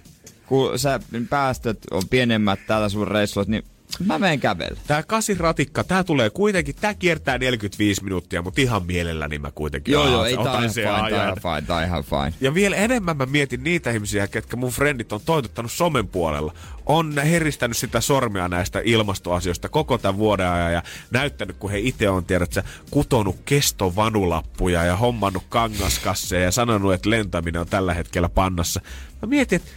kun 0.46 0.80
sä 0.80 1.00
päästöt 1.30 1.78
on 1.92 2.04
pienemmät 2.10 2.60
täällä 2.68 2.90
sun 2.90 3.08
reissulla, 3.08 3.48
niin 3.50 3.64
mä 4.06 4.20
menen 4.20 4.40
kävellä. 4.40 4.80
Tää 4.88 5.04
kasiratikka, 5.04 5.84
tää 5.84 6.04
tulee 6.04 6.30
kuitenkin, 6.30 6.76
tää 6.76 6.94
kiertää 6.94 7.38
45 7.38 8.04
minuuttia, 8.04 8.42
mutta 8.42 8.62
ihan 8.62 8.86
mielelläni 8.86 9.40
mä 9.40 9.52
kuitenkin 9.52 9.92
Joo, 9.92 10.08
joo, 10.08 10.26
ei 10.26 10.38
tää 10.38 10.58
ihan 10.58 10.70
fine, 10.70 10.86
tää 10.86 11.08
ihan 11.08 11.38
fine, 11.42 11.62
tää 11.68 11.86
ihan 11.86 12.04
fine. 12.04 12.34
Ja 12.42 12.54
vielä 12.54 12.76
enemmän 12.76 13.18
mä 13.18 13.26
mietin 13.26 13.64
niitä 13.64 13.92
ihmisiä, 13.92 14.28
ketkä 14.28 14.56
mun 14.58 14.72
frendit 14.72 15.14
on 15.14 15.22
toitottanut 15.26 15.72
somen 15.72 16.08
puolella. 16.08 16.54
On 16.86 17.18
heristänyt 17.18 17.78
sitä 17.78 18.02
sormea 18.02 18.48
näistä 18.48 18.82
ilmastoasioista 18.84 19.70
koko 19.70 19.98
tämän 19.98 20.18
vuoden 20.18 20.50
ajan 20.50 20.74
ja 20.74 20.84
näyttänyt, 21.12 21.58
kun 21.58 21.72
he 21.72 21.80
itse 21.80 22.10
on, 22.10 22.26
tiedätkö, 22.26 22.64
kutonut 22.92 23.36
kestovanulappuja 23.46 24.84
ja 24.84 24.98
hommannut 24.98 25.44
kangaskasseja 25.50 26.44
ja 26.44 26.52
sanonut, 26.52 26.94
että 26.94 27.10
lentäminen 27.10 27.62
on 27.62 27.68
tällä 27.68 27.94
hetkellä 27.94 28.30
pannassa. 28.30 28.82
Mä 29.22 29.28
mietin, 29.28 29.56
että 29.56 29.72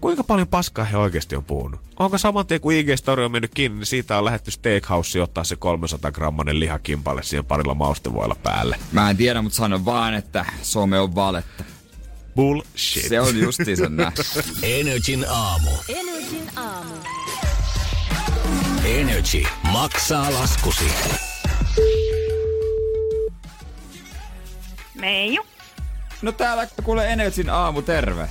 kuinka 0.00 0.24
paljon 0.24 0.48
paskaa 0.48 0.84
he 0.84 0.96
oikeasti 0.96 1.36
on 1.36 1.44
puhunut. 1.44 1.80
Onko 1.98 2.18
saman 2.18 2.46
tien, 2.46 2.60
kun 2.60 2.72
IG-story 2.72 3.20
on 3.24 3.32
mennyt 3.32 3.54
kiinni, 3.54 3.78
niin 3.78 3.86
siitä 3.86 4.18
on 4.18 4.24
lähetty 4.24 4.50
steakhouse 4.50 5.22
ottaa 5.22 5.44
se 5.44 5.56
300 5.56 6.12
grammanen 6.12 6.60
lihakimpalle 6.60 7.22
siihen 7.22 7.44
parilla 7.44 7.74
maustevoilla 7.74 8.36
päälle. 8.42 8.78
Mä 8.92 9.10
en 9.10 9.16
tiedä, 9.16 9.42
mutta 9.42 9.56
sanon 9.56 9.84
vaan, 9.84 10.14
että 10.14 10.44
some 10.62 11.00
on 11.00 11.14
valetta. 11.14 11.64
Bullshit. 12.36 13.08
Se 13.08 13.20
on 13.20 13.38
justiinsa 13.40 13.88
näin. 13.88 14.12
Energin 14.62 15.26
aamu. 15.28 15.70
Energin 16.26 16.58
aamu. 16.58 16.94
Energy 18.84 19.42
maksaa 19.72 20.32
laskusi. 20.32 20.84
Meiju. 24.94 25.46
No 26.22 26.32
täällä 26.32 26.66
kuule 26.82 27.12
Energin 27.12 27.50
aamu, 27.50 27.82
terve. 27.82 28.28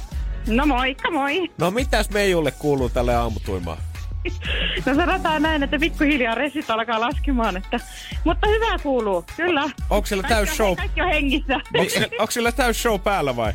No 0.48 0.66
moikka 0.66 1.12
moi. 1.12 1.52
No 1.58 1.72
mitäs 1.72 2.10
Meijulle 2.10 2.52
kuuluu 2.52 2.90
tälle 2.90 3.16
aamutuimaan? 3.16 3.78
No 4.86 4.96
sanotaan 4.96 5.42
näin, 5.42 5.64
että 5.64 5.80
pikkuhiljaa 5.80 6.36
resit 6.36 6.70
alkaa 6.70 7.02
laskemaan, 7.02 7.58
että... 7.58 7.80
Mutta 8.24 8.48
hyvää 8.48 8.80
kuuluu, 8.84 9.26
kyllä. 9.38 9.70
Onko 9.90 10.06
siellä 10.06 10.24
Kaikki 10.24 10.46
täys 10.46 10.58
show? 10.58 10.76
Kaikki 10.76 11.02
on 11.02 11.10
hengissä. 11.10 11.54
Onko 11.56 12.16
onko 12.20 12.32
siellä 12.32 12.52
täys 12.52 12.82
show 12.82 13.00
päällä 13.00 13.36
vai? 13.36 13.54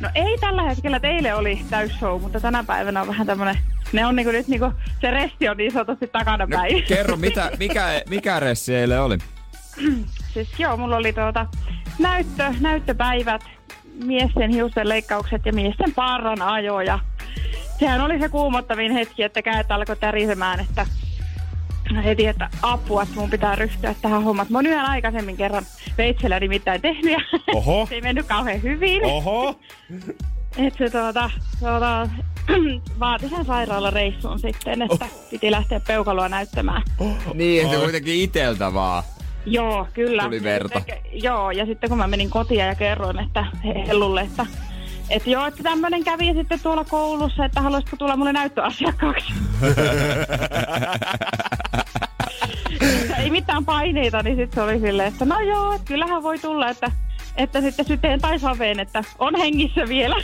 No 0.00 0.08
ei 0.14 0.38
tällä 0.40 0.62
hetkellä, 0.62 1.00
teille 1.00 1.34
oli 1.34 1.64
täys 1.70 1.92
show, 1.98 2.22
mutta 2.22 2.40
tänä 2.40 2.64
päivänä 2.64 3.00
on 3.00 3.08
vähän 3.08 3.26
tämmönen... 3.26 3.58
Ne 3.92 4.06
on 4.06 4.16
niinku 4.16 4.32
nyt 4.32 4.48
niinku, 4.48 4.72
se 5.00 5.10
resti 5.10 5.48
on 5.48 5.56
niin 5.56 5.72
sanotusti 5.72 6.06
takana 6.06 6.46
No, 6.46 6.56
päin. 6.56 6.82
kerro, 6.82 7.16
mitä, 7.16 7.50
mikä, 7.58 8.02
mikä 8.08 8.40
ressi 8.40 8.74
eilen 8.74 9.02
oli? 9.02 9.18
siis 10.34 10.48
joo, 10.58 10.76
mulla 10.76 10.96
oli 10.96 11.12
tuota 11.12 11.46
näyttö, 11.98 12.54
näyttöpäivät, 12.60 13.42
miesten 14.04 14.50
hiusten 14.50 14.88
leikkaukset 14.88 15.46
ja 15.46 15.52
miesten 15.52 15.94
parran 15.94 16.42
ajo 16.42 16.80
ja 16.80 16.98
sehän 17.78 18.00
oli 18.00 18.18
se 18.18 18.28
kuumottavin 18.28 18.92
hetki, 18.92 19.22
että 19.22 19.42
käet 19.42 19.72
alkoi 19.72 19.96
tärisemään, 19.96 20.60
että 20.60 20.86
heti, 21.96 22.26
että 22.26 22.48
apua, 22.62 23.02
että 23.02 23.14
mun 23.14 23.30
pitää 23.30 23.54
ryhtyä 23.54 23.94
tähän 24.02 24.22
hommaan. 24.24 24.46
Mä 24.50 24.58
oon 24.58 24.66
yhden 24.66 24.84
aikaisemmin 24.84 25.36
kerran 25.36 25.64
veitsellä 25.98 26.40
nimittäin 26.40 26.80
tehnyt 26.82 27.12
ja 27.12 27.18
Oho. 27.54 27.86
se 27.88 27.94
ei 27.94 28.00
mennyt 28.00 28.26
kauhean 28.26 28.62
hyvin. 28.62 29.04
Oho. 29.04 29.54
Että 30.56 30.78
se 30.78 30.90
tuota, 30.90 31.30
tuota, 31.60 32.08
vaati 33.00 33.28
sen 33.28 33.44
sairaalareissuun 33.44 34.38
sitten, 34.38 34.82
että 34.82 35.06
piti 35.30 35.50
lähteä 35.50 35.80
peukaloa 35.86 36.28
näyttämään. 36.28 36.82
Niin, 37.34 37.62
että 37.64 37.76
Ai. 37.76 37.82
kuitenkin 37.82 38.14
iteltä 38.14 38.74
vaan. 38.74 39.02
Joo, 39.46 39.86
kyllä. 39.94 40.22
Tuli 40.22 40.42
verta. 40.42 40.74
Ja 40.74 40.80
sitten- 40.80 41.22
joo, 41.22 41.50
ja 41.50 41.66
sitten 41.66 41.88
kun 41.90 41.98
mä 41.98 42.06
menin 42.06 42.30
kotiin 42.30 42.60
ja 42.60 42.74
kerroin, 42.74 43.18
että 43.18 43.44
he- 43.64 43.86
Hellulle, 43.86 44.20
että 44.20 44.46
että 45.10 45.30
joo, 45.30 45.46
että 45.46 45.62
tämmöinen 45.62 46.04
kävi 46.04 46.34
sitten 46.34 46.60
tuolla 46.60 46.84
koulussa, 46.84 47.44
että 47.44 47.60
haluaisitko 47.60 47.96
tulla 47.96 48.16
mulle 48.16 48.32
näyttöasiakkaaksi. 48.32 49.32
Ei 53.18 53.30
mitään 53.30 53.64
paineita, 53.64 54.22
niin 54.22 54.36
sitten 54.36 54.54
se 54.54 54.62
oli 54.62 54.80
silleen, 54.80 55.08
että 55.08 55.24
no 55.24 55.40
joo, 55.40 55.72
että 55.72 55.86
kyllähän 55.86 56.22
voi 56.22 56.38
tulla, 56.38 56.68
että, 56.68 56.90
että 57.36 57.60
sitten 57.60 57.84
syteen 57.84 58.20
tai 58.20 58.38
saveen, 58.38 58.80
että 58.80 59.04
on 59.18 59.34
hengissä 59.38 59.88
vielä. 59.88 60.16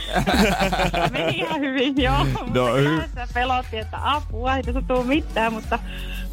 Meni 1.11 1.37
ihan 1.37 1.61
hyvin, 1.61 2.01
joo. 2.01 2.17
No, 2.17 2.23
mutta 2.23 2.49
hy- 2.49 3.27
pelotti, 3.33 3.77
että 3.77 3.97
apua, 4.03 4.55
ei 4.55 4.63
tässä 4.63 4.81
tule 4.87 5.03
mitään, 5.03 5.53
mutta, 5.53 5.79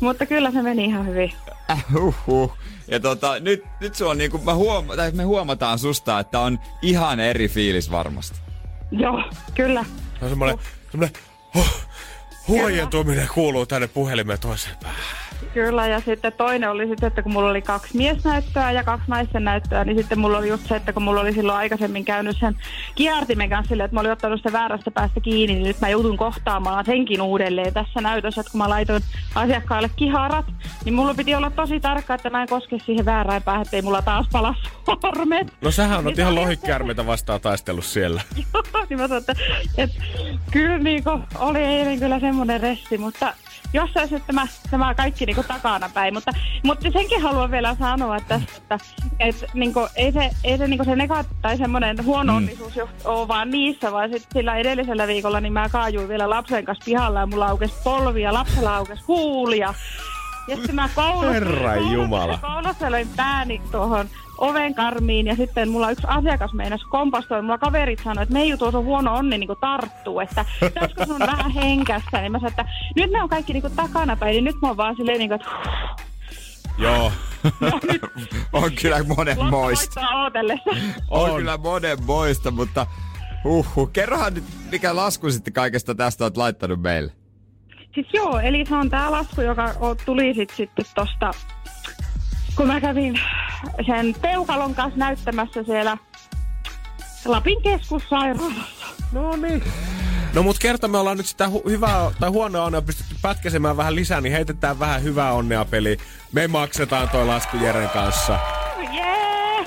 mutta 0.01 0.27
kyllä 0.27 0.51
se 0.51 0.63
meni 0.63 0.85
ihan 0.85 1.07
hyvin. 1.07 1.33
Äh, 1.71 1.85
Huhhuh. 1.93 2.57
Ja 2.89 3.01
tota, 3.01 3.41
nyt, 3.41 3.65
nyt 3.81 3.95
se 3.95 4.05
on 4.05 4.19
niinku, 4.19 4.39
mä 4.39 4.55
huoma- 4.55 4.97
tai 4.97 5.11
me 5.11 5.23
huomataan 5.23 5.79
susta, 5.79 6.19
että 6.19 6.41
on 6.41 6.59
ihan 6.83 7.21
eri 7.21 7.49
fiilis 7.49 7.91
varmasti. 7.91 8.44
Joo, 8.99 9.25
kyllä. 9.55 9.85
Se 10.19 10.25
on 10.25 10.29
semmoinen, 10.29 10.59
semmoinen 10.91 11.17
huh, 11.55 11.87
huojentuminen 12.49 13.29
kuuluu 13.35 13.67
tänne 13.67 13.89
puhelimeen 13.89 14.41
toiseen 14.41 14.77
päähän. 14.83 15.24
Kyllä, 15.55 15.87
ja 15.87 16.01
sitten 16.01 16.33
toinen 16.33 16.71
oli 16.71 16.89
sitten, 16.89 17.07
että 17.07 17.23
kun 17.23 17.33
mulla 17.33 17.51
oli 17.51 17.63
kaksi 17.63 17.97
miesnäyttöä 17.97 18.73
ja 18.73 18.85
kaksi 18.85 19.11
naisten 19.11 19.45
näyttöä, 19.45 19.85
niin 19.85 19.99
sitten 19.99 20.19
mulla 20.19 20.39
oli 20.39 20.49
just 20.49 20.67
se, 20.67 20.77
että 20.77 20.93
kun 20.93 21.03
mulla 21.03 21.21
oli 21.21 21.33
silloin 21.33 21.59
aikaisemmin 21.59 22.05
käynyt 22.05 22.37
sen 22.41 22.57
kiartimen 22.95 23.51
kanssa 23.51 23.69
silleen, 23.69 23.85
että 23.85 23.95
mä 23.95 24.01
olin 24.01 24.13
ottanut 24.13 24.41
sitä 24.41 24.53
väärästä 24.53 24.91
päästä 24.91 25.21
kiinni, 25.21 25.55
niin 25.55 25.67
nyt 25.67 25.81
mä 25.81 25.89
joudun 25.89 26.17
kohtaamaan 26.17 26.85
senkin 26.85 27.23
uudelleen 27.23 27.75
tässä 27.75 28.01
näytössä, 28.01 28.41
että 28.41 28.51
kun 28.51 28.59
mä 28.59 28.69
laitoin 28.69 29.03
asiakkaalle 29.35 29.91
kiharat, 29.97 30.47
niin 30.85 30.95
mulla 30.95 31.15
piti 31.15 31.35
olla 31.35 31.51
tosi 31.51 31.81
tarkka, 31.81 32.15
että 32.15 32.31
mä 32.31 32.43
en 32.43 32.49
koske 32.49 32.79
siihen 32.87 33.05
väärään 33.05 33.43
päähän, 33.43 33.63
ettei 33.63 33.83
mulla 33.83 34.03
taas 34.03 34.27
pala 34.33 34.55
sormet. 35.03 35.53
No 35.61 35.71
sähän 35.71 35.99
on 35.99 36.05
Niin 36.05 36.21
ihan 36.21 36.35
lohikärmeitä 36.35 37.07
vastaan 37.07 37.41
taistellut 37.41 37.85
siellä. 37.85 38.23
Joo, 38.55 38.85
niin 38.89 39.01
mä 39.01 39.09
sanoin, 39.09 39.25
että, 39.29 39.35
että 39.79 40.03
kyllä 40.51 40.79
niinku 40.79 41.11
oli 41.39 41.59
eilen 41.59 41.99
kyllä 41.99 42.21
semmoinen 42.21 42.61
ressi, 42.61 42.99
mutta 42.99 43.35
jos 43.75 43.91
se 44.09 44.21
tämä, 44.27 44.47
tämä 44.71 44.95
kaikki 44.95 45.27
niinku 45.27 45.43
takana 45.49 45.91
päin. 45.95 46.15
Mutta, 46.15 46.33
mutta 46.63 46.91
senkin 46.91 47.23
haluan 47.23 47.51
vielä 47.51 47.77
sanoa, 47.79 48.17
että, 48.17 48.41
että, 48.57 48.79
että 49.21 49.47
niinku, 49.55 49.89
ei 49.97 50.13
se, 50.13 50.31
ei 50.45 50.59
se, 50.59 50.69
niinku 50.69 50.85
se 50.85 50.97
nega, 50.97 51.25
tai 51.43 51.57
semmoinen 51.57 52.05
huono 52.05 52.37
onnisuus 52.37 52.77
jo 52.77 52.89
ole 53.05 53.29
vaan 53.29 53.51
niissä, 53.51 53.93
vaan 53.93 54.11
sit 54.11 54.27
sillä 54.33 54.57
edellisellä 54.57 55.07
viikolla 55.07 55.41
niin 55.41 55.53
mä 55.53 55.69
kaajuin 55.69 56.09
vielä 56.09 56.31
lapsen 56.31 56.65
kanssa 56.65 56.85
pihalla 56.85 57.21
ja 57.21 57.27
mulla 57.27 57.47
aukesi 57.47 57.75
polvi 57.85 58.23
ja 58.23 58.35
lapsella 58.35 58.77
aukesi 58.77 59.03
huulia. 59.09 59.75
Ja 60.49 60.57
sitten 60.57 60.75
mä 60.75 60.89
koulussa, 60.95 61.41
koulussa- 61.41 61.93
Jumala. 61.93 62.39
koulussa 62.39 62.91
löin 62.91 63.09
pääni 63.17 63.61
tuohon 63.73 64.07
oven 64.39 64.75
karmiin 64.75 65.27
ja 65.27 65.37
sitten 65.37 65.69
mulla 65.71 65.91
yksi 65.91 66.07
asiakas 66.07 66.53
meinas 66.53 66.81
kompastoi. 66.91 67.43
Mulla 67.43 67.59
kaverit 67.59 68.01
sanoi, 68.05 68.23
että 68.23 68.33
Meiju 68.33 68.57
tuossa 68.57 68.79
on 68.79 68.85
huono 68.85 69.15
onni 69.15 69.39
niin 69.39 69.49
tarttuu, 69.61 70.21
että 70.21 70.45
pitäisikö 70.61 71.07
sun 71.07 71.19
vähän 71.37 71.51
henkästä. 71.51 72.21
Niin 72.21 72.33
mä 72.33 72.39
sanoin, 72.39 72.51
että 72.53 72.65
nyt 72.97 73.11
ne 73.11 73.23
on 73.23 73.29
kaikki 73.29 73.53
niin 73.53 73.77
takanapäin, 73.77 74.31
niin 74.33 74.45
nyt 74.45 74.57
mä 74.63 74.69
oon 74.69 74.77
vaan 74.77 74.97
silleen 74.97 75.19
niin 75.19 75.29
kuin, 75.31 75.41
että 75.41 75.51
Joo. 76.79 77.13
On 78.53 78.73
kyllä 78.83 79.03
monen 79.17 79.37
moista. 79.51 80.01
On, 81.11 81.31
On. 81.31 81.37
kyllä 81.37 81.57
monen 81.59 82.03
moista, 82.05 82.51
mutta 82.51 82.87
huhhuh. 83.45 83.91
Kerrohan 83.93 84.35
nyt, 84.35 84.45
mikä 84.73 84.97
lasku 84.97 85.31
sitten 85.31 85.53
kaikesta 85.53 85.95
tästä 85.95 86.25
oot 86.25 86.37
laittanut 86.37 86.83
meille. 86.83 87.13
Siis 87.95 88.07
joo, 88.13 88.39
eli 88.39 88.67
se 88.69 88.75
on 88.75 88.91
tää 88.91 89.11
lasku, 89.11 89.41
joka 89.41 89.75
tuli 90.05 90.35
sit, 90.35 90.51
sitten 90.57 90.85
tosta, 90.95 91.31
kun 92.57 92.67
mä 92.67 92.81
kävin 92.81 93.21
sen 93.87 94.15
peukalon 94.23 94.75
kanssa 94.75 94.99
näyttämässä 94.99 95.63
siellä 95.63 95.97
Lapin 97.25 97.63
keskussairaalassa. 97.63 98.87
No 99.13 99.37
niin. 99.37 99.63
No 100.35 100.43
mut 100.43 100.59
kerta 100.59 100.89
me 100.89 100.99
ollaan 100.99 101.17
nyt 101.17 101.27
sitä 101.27 101.47
hu- 101.47 101.71
hyvää 101.71 102.11
tai 102.21 102.31
huonoa 102.31 102.65
onnea 102.65 102.83
pystytty 102.83 103.15
pätkäsemään 103.23 103.77
vähän 103.77 103.95
lisää, 103.95 104.21
niin 104.21 104.33
heitetään 104.33 104.79
vähän 104.79 105.03
hyvää 105.03 105.33
onnea 105.33 105.65
peli. 105.65 105.97
Me 106.33 106.49
maksetaan 106.49 107.09
toi 107.09 107.27
lasku 107.27 107.57
Jeren 107.57 107.91
kanssa. 107.91 108.39
Jee! 108.93 109.65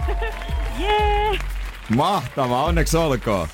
Jee! 0.79 1.39
Mahtavaa, 1.95 2.63
onneksi 2.63 2.97
olkoon. 2.97 3.47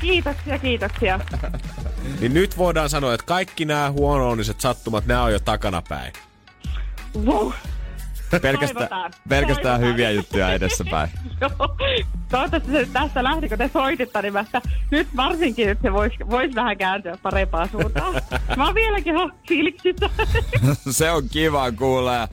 Kiitoksia, 0.00 0.58
kiitoksia. 0.58 1.20
Niin 2.20 2.34
nyt 2.34 2.58
voidaan 2.58 2.90
sanoa, 2.90 3.14
että 3.14 3.26
kaikki 3.26 3.64
nämä 3.64 3.90
huono-onniset 3.90 4.60
sattumat, 4.60 5.06
nämä 5.06 5.22
on 5.22 5.32
jo 5.32 5.38
takanapäin. 5.38 6.12
Wow. 7.24 7.52
Pelkästään, 8.42 8.88
Toivotaan. 8.88 9.12
pelkästään 9.28 9.62
Toivotaan. 9.62 9.80
hyviä 9.92 10.10
juttuja 10.10 10.52
edessäpäin. 10.52 11.10
Joo. 11.40 11.76
Toivottavasti 12.30 12.72
se 12.72 12.88
tästä 12.92 13.24
lähti, 13.24 13.48
kun 13.48 13.58
te 13.58 13.70
soititte, 13.72 14.22
niin 14.22 14.32
mä 14.32 14.44
sitä, 14.44 14.62
nyt 14.90 15.08
varsinkin, 15.16 15.68
että 15.68 15.82
se 15.82 15.92
voisi 15.92 16.16
vois 16.30 16.54
vähän 16.54 16.78
kääntyä 16.78 17.18
parempaan 17.22 17.68
suuntaan. 17.68 18.14
Mä 18.56 18.64
oon 18.66 18.74
vieläkin 18.74 19.14
ihan 19.14 19.32
fiiliksissä. 19.48 20.10
Se 20.90 21.10
on 21.10 21.28
kiva 21.28 21.72
kuulla. 21.72 22.28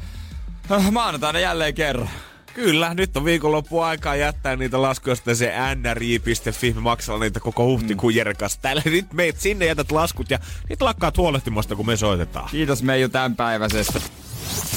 Maanantaina 0.92 1.40
jälleen 1.40 1.74
kerran. 1.74 2.10
Kyllä, 2.54 2.94
nyt 2.94 3.18
on 3.18 3.26
viikonloppu 3.26 3.80
aikaa 3.80 4.16
jättää 4.16 4.56
niitä 4.56 4.82
laskuja 4.82 5.16
sitten 5.16 5.36
se 5.36 5.54
nri.fi. 5.76 6.74
Me 6.74 6.82
maksaa 6.82 7.20
niitä 7.20 7.40
koko 7.40 7.66
huhtikuun 7.66 8.14
kanssa. 8.38 8.60
Täällä 8.62 8.82
nyt 8.86 9.14
meet 9.14 9.40
sinne 9.40 9.66
jätät 9.66 9.92
laskut 9.92 10.30
ja 10.30 10.40
niitä 10.70 10.86
lakkaat 10.86 11.18
huolehtimasta, 11.18 11.76
kun 11.76 11.86
me 11.86 11.98
soitetaan. 11.98 12.50
Kiitos 12.50 12.84
Meiju 12.84 13.10
tämänpäiväisestä. 13.10 14.00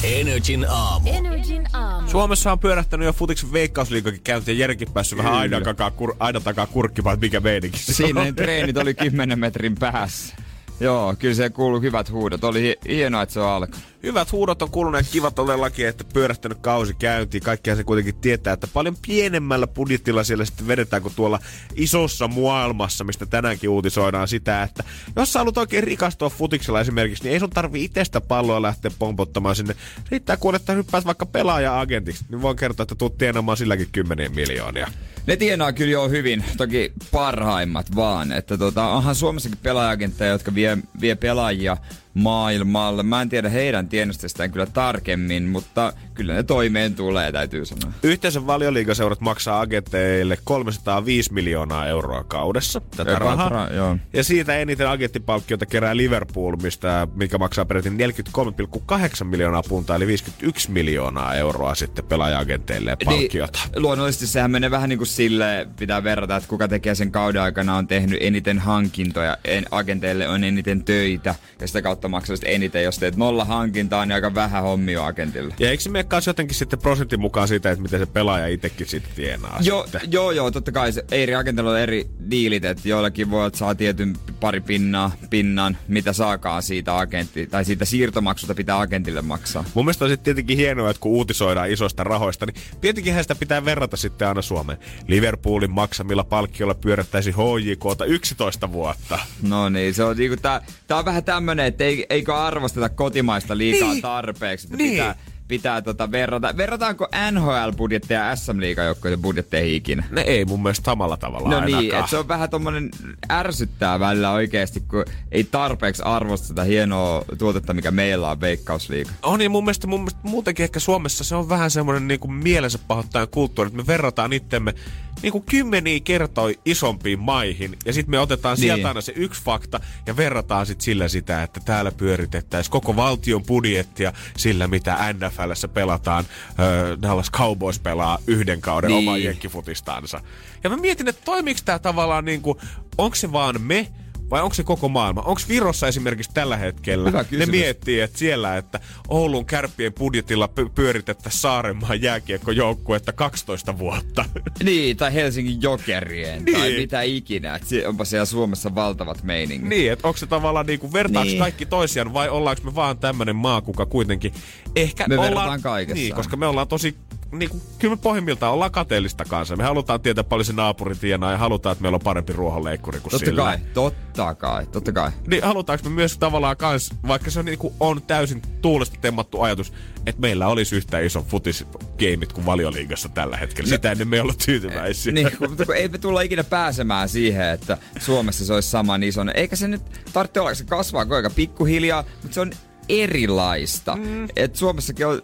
Energin 0.03 0.67
aamu. 0.69 1.11
Energin 1.11 1.67
aamu. 1.73 2.09
Suomessa 2.09 2.53
on 2.53 2.59
pyörähtänyt 2.59 3.07
jo 3.07 3.13
futiksen 3.13 3.53
veikkausliikakin 3.53 4.21
käynti 4.25 4.51
ja 4.51 4.59
Jerkin 4.59 4.93
päässyt 4.93 5.19
vähän 5.19 5.33
aina 5.33 5.61
takaa, 5.61 5.91
kur, 5.91 6.17
aina 6.19 6.41
takaa 6.41 6.67
kurkkimaan, 6.67 7.21
mikä 7.21 7.41
meininki. 7.41 7.79
se 7.79 7.93
Siinä 7.95 8.33
treenit 8.33 8.77
oli 8.77 8.95
10 8.95 9.39
metrin 9.39 9.75
päässä. 9.75 10.37
Joo, 10.81 11.15
kyllä 11.19 11.35
se 11.35 11.51
kuuluu 11.51 11.81
hyvät 11.81 12.11
huudot. 12.11 12.45
Oli 12.45 12.63
hi- 12.63 12.77
hienoa, 12.89 13.23
että 13.23 13.33
se 13.33 13.41
on 13.41 13.49
alkanut. 13.49 13.85
Hyvät 14.03 14.33
huudot 14.33 14.63
on 14.63 14.71
kuuluneet 14.71 15.07
kiva 15.13 15.31
todellakin, 15.31 15.89
että 15.89 16.05
pyörähtänyt 16.13 16.59
kausi 16.61 16.95
käyntiin. 16.95 17.43
Kaikkihan 17.43 17.77
se 17.77 17.85
kuitenkin 17.85 18.15
tietää, 18.15 18.53
että 18.53 18.67
paljon 18.67 18.97
pienemmällä 19.07 19.67
budjettilla 19.67 20.25
siellä 20.25 20.45
sitten 20.45 20.67
vedetään 20.67 21.03
kuin 21.03 21.15
tuolla 21.15 21.39
isossa 21.75 22.29
maailmassa, 22.29 23.05
mistä 23.05 23.27
tänäänkin 23.27 23.71
uutisoidaan 23.71 24.29
sitä, 24.29 24.63
että 24.63 24.85
jos 25.17 25.33
sä 25.33 25.39
haluat 25.39 25.59
oikein 25.59 25.85
rikastua 25.85 26.31
futiksella 26.31 26.81
esimerkiksi, 26.81 27.25
niin 27.25 27.33
ei 27.33 27.41
sun 27.41 27.51
tarvii 27.51 27.85
itsestä 27.85 28.21
palloa 28.21 28.63
lähteä 28.63 28.91
pompottamaan 28.99 29.57
sinne. 29.57 29.77
Riittää 30.11 30.37
kun 30.37 30.55
että 30.55 30.73
hyppäät 30.73 31.07
vaikka 31.07 31.27
pelaaja-agentiksi, 31.27 32.25
niin 32.29 32.43
voin 32.43 32.57
kertoa, 32.57 32.83
että 32.83 32.95
tuut 32.95 33.19
tienaamaan 33.19 33.57
silläkin 33.57 33.89
kymmeniä 33.93 34.29
miljoonia. 34.29 34.87
Ne 35.27 35.37
tienaa 35.37 35.73
kyllä 35.73 35.93
jo 35.93 36.09
hyvin, 36.09 36.45
toki 36.57 36.93
parhaimmat 37.13 37.97
vaan. 37.97 38.33
Että 38.33 38.59
tota, 38.59 38.89
onhan 38.89 39.15
Suomessakin 39.15 39.59
pelaajakentteja, 39.63 40.31
jotka 40.31 40.55
vie, 40.55 40.79
vie 41.01 41.15
pelaajia 41.15 41.77
maailmalle. 42.17 43.03
Mä 43.03 43.23
en 43.23 43.29
tiedä 43.29 43.49
heidän 43.49 43.89
tienestestään 43.89 44.51
kyllä 44.53 44.67
tarkemmin, 44.67 45.43
mutta 45.49 45.93
kyllä 46.15 46.35
ne 46.35 46.43
toimeen 46.43 46.95
tulee, 46.95 47.33
täytyy 47.33 47.65
sanoa. 47.67 47.93
Yhteensä 48.03 48.47
valioliigaseurat 48.47 49.21
maksaa 49.21 49.61
agenteille 49.61 50.39
305 50.45 51.33
miljoonaa 51.33 51.87
euroa 51.87 52.25
kaudessa 52.25 52.81
tätä 52.97 53.11
Joka- 53.11 53.25
rahaa. 53.25 53.49
ra- 53.49 53.73
joo. 53.75 53.97
Ja 54.13 54.25
siitä 54.25 54.57
eniten 54.57 54.89
agenttipalkkiota 54.89 55.67
kerää 55.67 55.97
Liverpool, 55.97 56.57
mistä, 56.57 57.09
mikä 57.15 57.39
maksaa 57.39 57.65
peräti 57.65 57.91
43,8 57.91 59.25
miljoonaa 59.25 59.63
puntaa, 59.69 59.97
eli 59.97 60.07
51 60.07 60.71
miljoonaa 60.71 61.35
euroa 61.35 61.75
sitten 61.75 62.05
pelaaja-agenteille 62.05 62.97
palkkiota. 63.05 63.59
Niin, 63.73 63.83
luonnollisesti 63.83 64.27
sehän 64.27 64.51
menee 64.51 64.71
vähän 64.71 64.89
niin 64.89 64.99
kuin 64.99 65.07
sille, 65.09 65.69
pitää 65.79 66.05
verrata, 66.05 66.37
että 66.37 66.49
kuka 66.49 66.69
tekee 66.69 66.95
sen 66.95 67.13
kauden 67.13 67.43
aikana 67.43 67.77
on 67.77 67.87
tehnyt 67.87 68.19
eniten 68.23 68.59
hankintoja, 68.59 69.37
en, 69.45 69.67
agenteille 69.71 70.29
on 70.29 70.45
eniten 70.45 70.85
töitä 70.85 71.35
ja 71.61 71.67
sitä 71.67 71.83
kautta 71.83 72.06
maksaa 72.09 72.37
sitten 72.37 72.53
eniten, 72.53 72.85
jos 72.85 72.99
teet 72.99 73.17
nolla 73.17 73.45
hankintaa, 73.45 74.07
niin 74.07 74.15
aika 74.15 74.35
vähän 74.35 74.63
hommia 74.63 75.07
agentille. 75.07 75.55
Ja 75.59 75.71
eikö 75.71 75.83
se 75.83 75.91
mene 75.91 76.05
kanssa 76.05 76.29
jotenkin 76.29 76.57
sitten 76.57 76.79
prosentin 76.79 77.21
mukaan 77.21 77.49
siitä, 77.49 77.71
että 77.71 77.83
miten 77.83 78.01
se 78.01 78.07
pelaaja 78.07 78.47
itsekin 78.47 78.87
sitten 78.87 79.13
tienaa 79.17 79.59
Joo, 79.61 79.83
sitten? 79.83 80.01
joo, 80.11 80.31
joo, 80.31 80.51
totta 80.51 80.73
kai 80.73 80.93
se 80.93 81.05
eri 81.11 81.35
agentilla 81.35 81.71
on 81.71 81.79
eri 81.79 82.07
diilit, 82.31 82.65
että 82.65 82.89
joillakin 82.89 83.31
voi 83.31 83.47
että 83.47 83.59
saa 83.59 83.75
tietyn 83.75 84.17
pari 84.41 84.61
pinnaa, 84.61 85.13
pinnan, 85.31 85.77
mitä 85.89 86.13
saakaan 86.13 86.63
siitä 86.63 86.99
agentti, 86.99 87.47
tai 87.47 87.65
siitä 87.65 87.85
siirtomaksusta 87.85 88.55
pitää 88.55 88.81
agentille 88.81 89.23
maksaa. 89.23 89.65
Mun 89.75 89.85
mielestä 89.85 90.05
on 90.05 90.11
sitten 90.11 90.25
tietenkin 90.25 90.57
hienoa, 90.57 90.91
että 90.91 91.01
kun 91.01 91.13
uutisoidaan 91.13 91.71
isoista 91.71 92.05
rahoista, 92.05 92.47
niin 92.47 92.57
tietenkin 92.81 93.15
sitä 93.23 93.35
pitää 93.35 93.65
verrata 93.65 93.97
sitten 93.97 94.29
aina 94.29 94.43
Suomeen. 94.43 94.79
Liverpoolin 95.09 95.71
maksamilla 95.71 96.25
palkkiolla 96.25 96.75
pyörättäisi 96.75 97.31
HJKta 97.33 98.05
11 98.05 98.73
vuotta. 98.73 99.19
No 99.43 99.69
niin, 99.69 99.95
se 99.95 100.05
on 100.05 100.17
niinku 100.17 100.37
tää, 100.43 100.61
tää 100.87 100.99
on 100.99 101.05
vähän 101.05 101.25
tämmönen, 101.25 101.67
että 101.67 101.85
ei, 101.85 101.96
eikö 102.11 102.35
arvosteta 102.37 102.89
kotimaista 102.89 103.59
liikaa 103.59 103.93
Niin. 103.93 104.03
tarpeeksi, 104.03 104.67
että 104.67 104.77
Niin. 104.77 104.91
pitää, 104.91 105.15
pitää 105.49 105.83
tota 105.83 106.11
verrata. 106.11 106.57
Verrataanko 106.57 107.09
NHL-budjetteja 107.31 108.25
ja 108.29 108.37
SM 108.37 108.61
Liigajoukkojen 108.61 109.23
budjetteihin 109.23 109.75
ikinä? 109.75 110.05
Ne 110.11 110.21
ei 110.21 110.45
mun 110.45 110.63
mielestä 110.63 110.85
samalla 110.85 111.17
tavalla 111.17 111.49
No 111.49 111.57
ainakaan. 111.57 111.83
niin, 111.83 111.95
että 111.95 112.11
se 112.11 112.19
on 112.19 112.29
vähän 112.29 112.51
tommonen 112.51 112.91
ärsyttää 113.31 114.01
välillä 114.01 114.31
oikeesti, 114.31 114.81
kun 114.81 115.05
ei 115.33 115.45
tarpeeksi 115.45 116.03
arvosta 116.03 116.47
sitä 116.47 116.63
hienoa 116.65 117.25
tuotetta, 117.39 117.75
mikä 117.75 117.91
meillä 117.91 118.31
on 118.31 118.41
Veikkausliiga. 118.41 119.11
On 119.23 119.41
ja 119.41 119.51
mun 119.51 119.65
mielestä, 119.65 119.87
mun 119.87 120.01
mielestä 120.01 120.21
muutenkin 120.23 120.65
ehkä 120.65 120.81
Suomessa 120.81 121.25
se 121.25 121.35
on 121.37 121.49
vähän 121.49 121.71
semmoinen 121.71 122.09
niin 122.09 122.21
kuin 122.21 122.33
mielensä 122.33 122.79
pahoittajan 122.89 123.29
kulttuuri, 123.29 123.69
että 123.69 123.77
me 123.83 123.87
verrataan 123.87 124.33
itsemme 124.33 124.75
niin 125.23 125.33
kuin 125.33 125.45
kymmeniä 125.45 126.01
kertoja 126.05 126.57
isompiin 126.65 127.19
maihin 127.19 127.77
ja 127.85 127.93
sitten 127.93 128.11
me 128.11 128.19
otetaan 128.19 128.57
sieltä 128.57 128.77
Niin. 128.77 128.87
aina 128.87 129.01
se 129.01 129.13
yksi 129.17 129.43
fakta 129.43 129.81
ja 130.07 130.17
verrataan 130.17 130.67
sitten 130.67 130.85
sillä 130.85 131.09
sitä, 131.09 131.43
että 131.43 131.61
täällä 131.65 131.93
pyöritettäisiin 131.93 132.71
koko 132.73 132.97
valtion 132.97 133.43
budjettia 133.45 134.13
sillä, 134.37 134.69
mitä 134.69 134.95
NFLssä 135.45 135.69
pelataan. 135.69 136.25
Öö, 136.59 136.97
Dallas 137.03 137.31
Cowboys 137.31 137.79
pelaa 137.79 138.19
yhden 138.27 138.61
kauden 138.61 138.89
Niin. 138.91 138.99
omaa 139.09 139.19
jenkkifutistansa. 139.19 140.21
Ja 140.65 140.71
mä 140.71 140.77
mietin, 140.77 141.09
että 141.09 141.23
toimiks 141.25 141.63
tää 141.63 141.79
tavallaan 141.79 142.25
niin 142.25 142.43
kuin, 142.43 142.59
onko 142.99 143.15
se 143.15 143.33
vaan 143.33 143.61
me 143.61 143.89
vai 144.31 144.43
onko 144.43 144.55
se 144.55 144.63
koko 144.63 144.89
maailma? 144.89 145.21
Onko 145.21 145.41
Virossa 145.49 145.89
esimerkiksi 145.89 146.31
tällä 146.35 146.57
hetkellä? 146.57 147.25
Ne 147.39 147.47
miettii, 147.47 148.01
että 148.01 148.19
siellä, 148.19 148.57
että 148.57 148.81
Oulun 149.09 149.47
kärppien 149.47 149.93
budjetilla 149.93 150.49
py- 150.61 150.71
pyöritettäisiin 150.75 151.41
Saarenmaan 151.41 152.03
jääkiekkojoukkuetta 152.03 153.13
12 153.13 153.79
vuotta. 153.79 154.25
Niin, 154.65 154.97
tai 154.97 155.15
Helsingin 155.15 155.63
Jokerien, 155.63 156.45
niin. 156.45 156.59
tai 156.59 156.73
mitä 156.77 157.03
ikinä. 157.03 157.61
Se- 157.65 157.89
onpa 157.89 158.05
siellä 158.05 158.25
Suomessa 158.25 158.75
valtavat 158.75 159.23
meiningit. 159.23 159.69
niin, 159.69 159.93
että 159.93 160.09
onko 160.09 160.19
se 160.19 160.27
tavallaan 160.27 160.67
niinku, 160.67 160.93
vertaako 160.93 161.25
Niin. 161.27 161.39
kaikki 161.39 161.67
toisiaan 161.67 162.13
vai 162.15 162.29
ollaanko 162.29 162.63
me 162.65 162.75
vaan 162.75 162.99
tämmönen 162.99 163.37
maa, 163.37 163.61
kuka 163.61 163.87
kuitenkin 163.87 164.33
ehkä 164.77 165.05
Me 165.09 165.19
ollaan... 165.19 165.63
kaikessa. 165.63 165.95
Niin, 166.03 166.15
koska 166.15 166.37
me 166.37 166.47
ollaan 166.47 166.69
tosi 166.69 166.97
niinku, 167.33 167.63
kyllä 167.79 167.97
me 167.97 168.03
pohjimmiltaan 168.03 168.53
ollaan 168.53 168.71
kateellista 168.71 169.25
kanssa. 169.25 169.57
Me 169.57 169.65
halutaan 169.65 170.01
tietää 170.01 170.25
paljon 170.25 170.45
se 170.45 170.53
naapuri 170.53 170.95
tienaa 170.95 171.33
ja 171.33 171.39
halutaan, 171.39 171.73
että 171.73 171.83
meillä 171.83 171.97
on 171.97 172.01
parempi 172.01 172.33
ruohonleikkuri 172.33 173.01
kuin 173.01 173.11
Totta 173.11 173.27
sillä. 173.27 173.43
kai, 173.43 173.59
totta 173.75 174.35
kai, 174.35 174.67
totta 174.67 174.93
kai. 174.93 175.11
Niin 175.27 175.43
halutaanko 175.43 175.89
me 175.89 175.95
myös 175.95 176.19
tavallaan 176.19 176.57
kans, 176.57 176.91
vaikka 177.09 177.31
se 177.31 177.39
on, 177.39 177.45
niinku, 177.45 177.75
on 177.81 178.03
täysin 178.03 178.43
tuulesta 178.63 178.97
temmattu 179.01 179.41
ajatus, 179.41 179.73
että 180.07 180.21
meillä 180.21 180.47
olisi 180.47 180.77
yhtä 180.77 180.99
iso 180.99 181.23
futisgeimit 181.29 182.33
kuin 182.33 182.47
valioliigassa 182.47 183.09
tällä 183.09 183.37
hetkellä. 183.37 183.69
Sitä 183.69 183.93
ennen 183.93 184.09
me 184.09 184.17
ei 184.17 184.21
olla 184.21 184.35
tyytyväisiä. 184.47 185.13
Niin, 185.13 185.37
kun, 185.39 185.57
kun 185.67 185.77
ei 185.77 185.89
me 185.89 185.99
tulla 185.99 186.21
ikinä 186.21 186.45
pääsemään 186.45 187.09
siihen, 187.09 187.49
että 187.49 187.79
Suomessa 188.01 188.45
se 188.45 188.55
olisi 188.55 188.71
saman 188.71 189.03
ison. 189.03 189.31
Eikä 189.35 189.57
se 189.57 189.69
nyt 189.69 189.83
tarvitse 190.13 190.41
olla, 190.41 190.55
se 190.55 190.65
kasvaa 190.65 191.05
koko 191.05 191.15
ajan 191.15 191.33
pikkuhiljaa, 191.37 192.05
mutta 192.23 192.35
se 192.35 192.41
on 192.41 192.53
erilaista. 192.89 193.97
Mm. 193.97 194.29
Et 194.37 194.57
Suomessakin 194.57 195.07
on, 195.07 195.21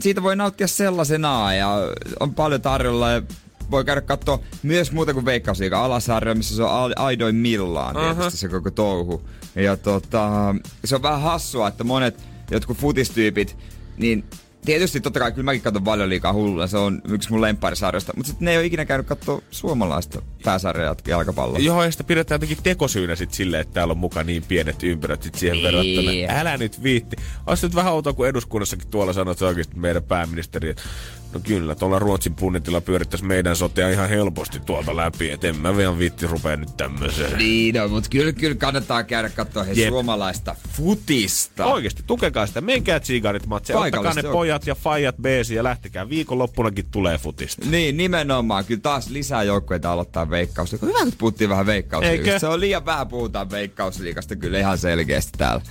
siitä 0.00 0.22
voi 0.22 0.36
nauttia 0.36 0.66
sellaisenaan 0.66 1.58
ja 1.58 1.76
on 2.20 2.34
paljon 2.34 2.62
tarjolla 2.62 3.10
ja 3.10 3.22
voi 3.70 3.84
käydä 3.84 4.00
katsoa 4.00 4.38
myös 4.62 4.92
muuta 4.92 5.14
kuin 5.14 5.24
Veikkausliiga 5.24 5.84
alasarja, 5.84 6.34
missä 6.34 6.56
se 6.56 6.62
on 6.62 6.92
aidoimmillaan 6.96 7.96
tietysti 7.96 8.20
Aha. 8.20 8.30
se 8.30 8.48
koko 8.48 8.70
touhu. 8.70 9.22
Ja 9.54 9.76
tota, 9.76 10.54
se 10.84 10.94
on 10.96 11.02
vähän 11.02 11.20
hassua, 11.20 11.68
että 11.68 11.84
monet 11.84 12.22
jotkut 12.50 12.76
futistyypit, 12.76 13.56
niin 13.96 14.24
tietysti 14.64 15.00
totta 15.00 15.18
kai 15.20 15.32
kyllä 15.32 15.44
mäkin 15.44 15.62
katson 15.62 15.84
paljon 15.84 16.08
liikaa 16.08 16.32
hulluna, 16.32 16.66
se 16.66 16.76
on 16.78 17.02
yksi 17.08 17.30
mun 17.30 17.40
lempparisarjoista, 17.40 18.12
mutta 18.16 18.28
sitten 18.30 18.44
ne 18.44 18.50
ei 18.50 18.56
ole 18.56 18.66
ikinä 18.66 18.84
käynyt 18.84 19.06
katsoa 19.06 19.42
suomalaista 19.50 20.22
pääsarjaa 20.44 20.96
jalkapalloa. 21.08 21.58
Joo, 21.58 21.84
ja 21.84 21.90
sitä 21.90 22.04
pidetään 22.04 22.34
jotenkin 22.36 22.62
tekosyynä 22.62 23.16
sit 23.16 23.32
silleen, 23.34 23.60
että 23.60 23.74
täällä 23.74 23.92
on 23.92 23.98
mukaan 23.98 24.26
niin 24.26 24.42
pienet 24.48 24.82
ympyrät 24.82 25.22
sit 25.22 25.34
siihen 25.34 25.56
Niin. 25.56 25.64
verrattuna. 25.64 26.40
Älä 26.40 26.56
nyt 26.56 26.82
viitti. 26.82 27.16
Olisi 27.46 27.66
nyt 27.66 27.74
vähän 27.74 27.92
outoa, 27.92 28.12
kun 28.12 28.28
eduskunnassakin 28.28 28.88
tuolla 28.88 29.12
sanoo, 29.12 29.32
että 29.32 29.38
se 29.38 29.44
oikeasti 29.46 29.78
meidän 29.78 30.02
pääministeri, 30.02 30.70
että 30.70 30.82
no 31.32 31.40
kyllä, 31.42 31.74
tuolla 31.74 31.98
Ruotsin 31.98 32.34
punnitilla 32.34 32.80
pyörittäisi 32.80 33.24
meidän 33.24 33.56
sotea 33.56 33.90
ihan 33.90 34.08
helposti 34.08 34.60
tuolta 34.60 34.96
läpi, 34.96 35.30
että 35.30 35.48
en 35.48 35.56
mä 35.56 35.76
vielä 35.76 35.98
viitti 35.98 36.26
rupea 36.26 36.56
nyt 36.56 36.76
tämmöiseen. 36.76 37.38
Niin, 37.38 37.74
no, 37.74 37.88
mutta 37.88 38.10
kyllä, 38.10 38.32
kyllä 38.32 38.54
kannattaa 38.54 39.04
käydä 39.04 39.28
katsoa 39.28 39.62
he 39.62 39.72
Jep. 39.72 39.88
suomalaista 39.88 40.56
futista. 40.72 41.66
Oikeesti, 41.66 42.02
tukekaa 42.06 42.46
sitä. 42.46 42.60
Menkää 42.60 43.00
tsigarit 43.00 43.46
matseja. 43.46 43.78
Ottakaa 43.78 44.14
ne 44.14 44.28
on. 44.28 44.32
pojat 44.32 44.66
ja 44.66 44.74
faijat 44.74 45.16
beesiin 45.22 45.56
ja 45.56 45.64
lähtekää. 45.64 46.08
Viikonloppunakin 46.08 46.86
tulee 46.90 47.18
futista. 47.18 47.66
Niin, 47.70 47.96
nimenomaan. 47.96 48.64
Kyllä 48.64 48.80
taas 48.80 49.08
lisää 49.08 49.42
joukkueita 49.42 49.92
aloittaa 49.92 50.30
veikkausliiga. 50.30 50.86
Hyvä, 50.86 50.98
kun 50.98 51.12
puhuttiin 51.18 51.50
vähän 51.50 51.66
veikkausliigasta. 51.66 52.30
Eikö? 52.30 52.38
Se 52.38 52.46
on 52.46 52.60
liian 52.60 52.86
vähän 52.86 53.08
puhutaan 53.08 53.50
veikkausliigasta 53.50 54.36
kyllä 54.36 54.58
ihan 54.58 54.78
selkeästi 54.78 55.32
täällä. 55.38 55.62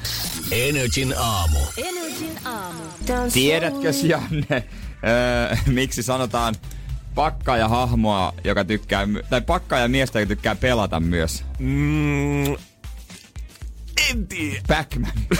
Energin 0.52 1.14
aamu. 1.18 1.60
Energin 1.78 2.40
aamu. 2.46 2.84
Tiedätkö, 3.34 3.92
Janne, 4.04 4.64
öö, 5.08 5.56
miksi 5.66 6.04
sanotaan 6.04 6.56
pakkaa 7.16 7.58
ja 7.58 7.68
hahmoa, 7.68 8.34
joka 8.44 8.64
tykkää, 8.64 9.08
tai 9.30 9.42
pakkaa 9.42 9.80
ja 9.80 9.88
miestä, 9.88 10.20
joka 10.20 10.30
tykkää 10.30 10.56
pelata 10.56 11.00
myös? 11.00 11.44
Mm, 11.60 12.46
en 14.10 14.28
tiedä. 14.30 14.62
Pac-Man. 14.68 15.12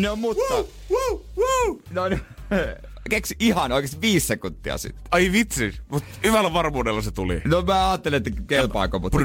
no 0.00 0.16
mutta... 0.16 0.54
No, 0.90 1.20
no, 1.90 2.08
keksi 3.08 3.36
ihan 3.38 3.72
oikeasti 3.72 4.00
viisi 4.00 4.26
sekuntia 4.26 4.78
sitten. 4.78 5.02
Ai 5.10 5.32
vitsi, 5.32 5.74
mutta 5.90 6.08
hyvällä 6.24 6.52
varmuudella 6.52 7.02
se 7.02 7.10
tuli. 7.10 7.42
No 7.44 7.62
mä 7.62 7.90
ajattelin, 7.90 8.16
että 8.16 8.30
kelpaako, 8.46 8.98
mutta 8.98 9.18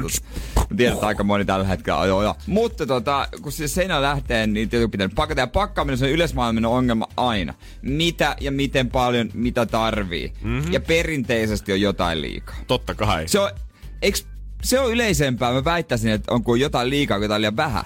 tiedän, 0.76 0.94
että 0.94 1.06
aika 1.06 1.24
moni 1.24 1.44
tällä 1.44 1.64
hetkellä 1.64 2.00
ajoo. 2.00 2.22
Ja. 2.22 2.34
Mutta 2.46 2.86
tota, 2.86 3.28
kun 3.42 3.52
se 3.52 3.68
seinä 3.68 4.02
lähtee, 4.02 4.46
niin 4.46 4.68
tietysti 4.68 4.90
pitää 4.90 5.08
pakata. 5.14 5.40
Ja 5.40 5.46
pakkaaminen 5.46 5.98
se 5.98 6.04
on 6.04 6.10
yleismaailmallinen 6.10 6.70
ongelma 6.70 7.08
aina. 7.16 7.54
Mitä 7.82 8.36
ja 8.40 8.50
miten 8.50 8.90
paljon, 8.90 9.30
mitä 9.34 9.66
tarvii. 9.66 10.32
Mm-hmm. 10.42 10.72
Ja 10.72 10.80
perinteisesti 10.80 11.72
on 11.72 11.80
jotain 11.80 12.22
liikaa. 12.22 12.56
Totta 12.66 12.94
kai. 12.94 13.28
Se 13.28 13.38
on, 13.38 13.50
eiks, 14.02 14.26
se 14.62 14.80
on 14.80 14.92
yleisempää. 14.92 15.52
Mä 15.52 15.64
väittäisin, 15.64 16.12
että 16.12 16.34
on 16.34 16.44
kuin 16.44 16.60
jotain 16.60 16.90
liikaa, 16.90 17.18
jotain 17.18 17.40
liian 17.40 17.56
vähän. 17.56 17.84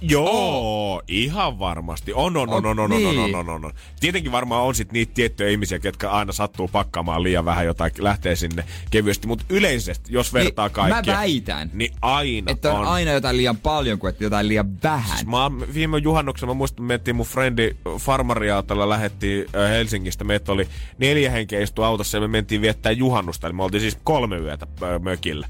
Joo, 0.00 1.02
ihan 1.08 1.58
varmasti. 1.58 2.12
On, 2.14 2.36
on, 2.36 2.48
on, 2.50 2.66
on, 2.66 2.66
on, 2.66 2.78
on, 2.78 2.92
on, 2.92 3.00
Niin. 3.00 3.34
on, 3.34 3.48
on, 3.48 3.64
on. 3.64 3.72
Tietenkin 4.00 4.32
varmaan 4.32 4.62
on 4.62 4.74
sit 4.74 4.92
niitä 4.92 5.14
tiettyjä 5.14 5.50
ihmisiä, 5.50 5.78
ketkä 5.78 6.10
aina 6.10 6.32
sattuu 6.32 6.68
pakkaamaan 6.68 7.22
liian 7.22 7.44
vähän 7.44 7.66
jotain, 7.66 7.92
lähtee 7.98 8.36
sinne 8.36 8.64
kevyesti. 8.90 9.26
Mutta 9.26 9.44
yleisesti, 9.48 10.12
jos 10.12 10.32
vertaa 10.32 10.66
Niin, 10.66 10.72
kaikkia, 10.74 11.12
Mä 11.14 11.18
väitän, 11.20 11.70
niin 11.74 11.92
aina 12.02 12.50
että 12.52 12.72
on, 12.74 12.80
on. 12.80 12.86
aina 12.86 13.10
jotain 13.10 13.36
liian 13.36 13.56
paljon 13.56 13.98
kuin 13.98 14.08
että 14.08 14.24
jotain 14.24 14.48
liian 14.48 14.82
vähän. 14.82 15.26
Mä 15.30 15.42
oon 15.42 15.74
viime 15.74 15.98
juhannuksena, 15.98 16.50
mä 16.52 16.54
muistan, 16.58 16.84
me 16.84 16.88
mentiin 16.88 17.16
mun 17.16 17.26
frendi 17.26 17.76
farmariautolla, 17.98 18.88
lähettiin 18.88 19.46
äh, 19.56 19.70
Helsingistä. 19.70 20.24
Meitä 20.24 20.52
oli 20.52 20.68
neljä 20.98 21.30
henkeä 21.30 21.60
istu 21.62 21.82
autossa 21.82 22.16
ja 22.16 22.20
me 22.20 22.28
mentiin 22.28 22.60
viettää 22.60 22.92
juhannusta. 22.92 23.46
Eli 23.46 23.54
me 23.54 23.62
oltiin 23.64 23.80
siis 23.80 23.98
kolme 24.04 24.36
yötä 24.36 24.66
mökillä. 25.02 25.48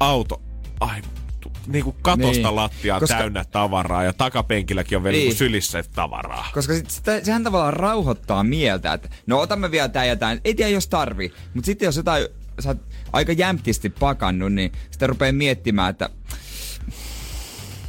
Auto, 0.00 0.42
ai, 0.80 1.02
niinku 1.66 1.96
katosta 2.02 2.48
Niin. 2.48 2.56
lattiaan 2.56 3.00
Koska- 3.00 3.18
täynnä 3.18 3.44
tavaraa 3.44 4.04
ja 4.04 4.12
takapenkilläkin 4.12 4.96
on 4.98 5.04
vielä 5.04 5.16
Niin. 5.16 5.28
niin. 5.28 5.36
sylissä 5.36 5.84
tavaraa. 5.94 6.46
Koska 6.54 6.74
sit 6.74 6.90
sitä, 6.90 7.24
sehän 7.24 7.44
tavallaan 7.44 7.72
rauhoittaa 7.72 8.44
mieltä, 8.44 8.92
että 8.92 9.08
no 9.26 9.40
otamme 9.40 9.70
vielä 9.70 9.88
tää 9.88 10.04
ja 10.04 10.16
tää. 10.16 10.36
Ei 10.44 10.54
tiedä 10.54 10.70
jos 10.70 10.88
tarvii. 10.88 11.32
Mutta 11.54 11.66
sitten 11.66 11.86
jos 11.86 11.96
jotain 11.96 12.28
sä 12.60 12.68
oot 12.68 12.78
aika 13.12 13.32
jämptisti 13.32 13.90
pakannut, 13.90 14.52
niin 14.52 14.72
sitä 14.90 15.06
rupeaa 15.06 15.32
miettimään, 15.32 15.90
että 15.90 16.10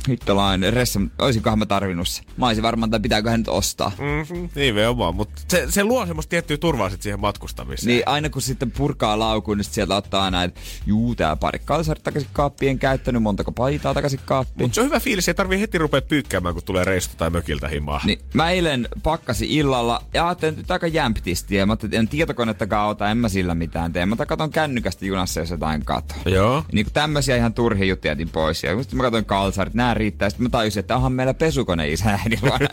hittolainen 0.07 0.73
ressa, 0.73 1.01
oisinkohan 1.19 1.59
mä 1.59 1.65
tarvinnut 1.65 2.07
se. 2.07 2.21
Mä 2.37 2.47
olisin 2.47 2.63
varmaan, 2.63 2.91
tai 2.91 2.99
pitääköhän 2.99 3.39
nyt 3.39 3.47
ostaa. 3.47 3.91
Mm-hmm, 3.99 4.49
niin 4.55 4.75
vaan, 4.75 5.15
mutta 5.15 5.41
se, 5.47 5.65
se 5.69 5.83
luo 5.83 6.05
semmoista 6.05 6.29
tiettyä 6.29 6.57
turvaa 6.57 6.89
sit 6.89 7.01
siihen 7.01 7.19
matkustamiseen. 7.19 7.87
Niin 7.87 8.03
aina 8.05 8.29
kun 8.29 8.41
sitten 8.41 8.71
purkaa 8.71 9.19
laukun, 9.19 9.57
niin 9.57 9.65
sieltä 9.65 9.95
ottaa 9.95 10.23
aina, 10.23 10.43
että 10.43 10.59
juu, 10.85 11.15
tää 11.15 11.35
pari 11.35 11.59
kalsarit 11.65 12.03
takaisin 12.03 12.29
kaappiin 12.33 12.69
en 12.69 12.79
käyttänyt, 12.79 13.23
montako 13.23 13.51
paitaa 13.51 13.93
takaisin 13.93 14.19
kaappiin. 14.25 14.65
Mutta 14.65 14.75
se 14.75 14.81
on 14.81 14.87
hyvä 14.87 14.99
fiilis, 14.99 15.27
ei 15.27 15.33
tarvii 15.33 15.59
heti 15.59 15.77
rupea 15.77 16.01
pyykkäämään, 16.01 16.53
kun 16.53 16.63
tulee 16.63 16.85
reissu 16.85 17.11
tai 17.17 17.29
mökiltä 17.29 17.67
himaa. 17.67 18.01
Niin, 18.05 18.19
mä 18.33 18.51
eilen 18.51 18.87
pakkasin 19.03 19.49
illalla 19.49 20.03
ja 20.13 20.27
ajattelin, 20.27 20.59
että 20.59 20.73
aika 20.73 20.87
jämptisti. 20.87 21.55
Ja 21.55 21.65
mä 21.65 21.71
ajattelin, 21.71 21.89
että 21.89 21.99
en 21.99 22.07
tietokonettakaan 22.07 22.89
ota, 22.89 23.11
en 23.11 23.17
mä 23.17 23.29
sillä 23.29 23.55
mitään 23.55 23.93
tee. 23.93 24.05
Mä 24.05 24.25
katon 24.25 24.51
kännykästä 24.51 25.05
junassa, 25.05 25.39
jos 25.39 25.49
jotain 25.49 25.85
kato. 25.85 26.15
Joo. 26.25 26.63
Niin 26.71 26.85
kuin 26.85 26.93
tämmöisiä 26.93 27.35
ihan 27.35 27.53
turhia 27.53 27.85
juttuja 27.85 28.11
jätin 28.11 28.29
pois. 28.29 28.63
Ja 28.63 28.77
sitten 28.79 28.97
mä 28.97 29.03
katsoin 29.03 29.25
kalsarit, 29.25 29.73
nää 29.73 29.93
riittää. 29.97 30.29
Sitten 30.29 30.43
mä 30.43 30.49
tajusin, 30.49 30.79
että 30.79 30.95
onhan 30.95 31.11
meillä 31.11 31.33
pesukone 31.33 31.89
isä 31.89 32.09
äidin 32.23 32.39
luona. 32.49 32.67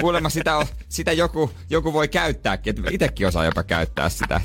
Kuulemma 0.00 0.28
sitä, 0.30 0.56
on, 0.56 0.66
sitä 0.88 1.12
joku, 1.12 1.50
joku 1.70 1.92
voi 1.92 2.08
käyttääkin. 2.08 2.70
Että 2.78 2.90
itekin 2.92 3.26
osaa 3.26 3.44
jopa 3.44 3.62
käyttää 3.62 4.08
sitä. 4.08 4.40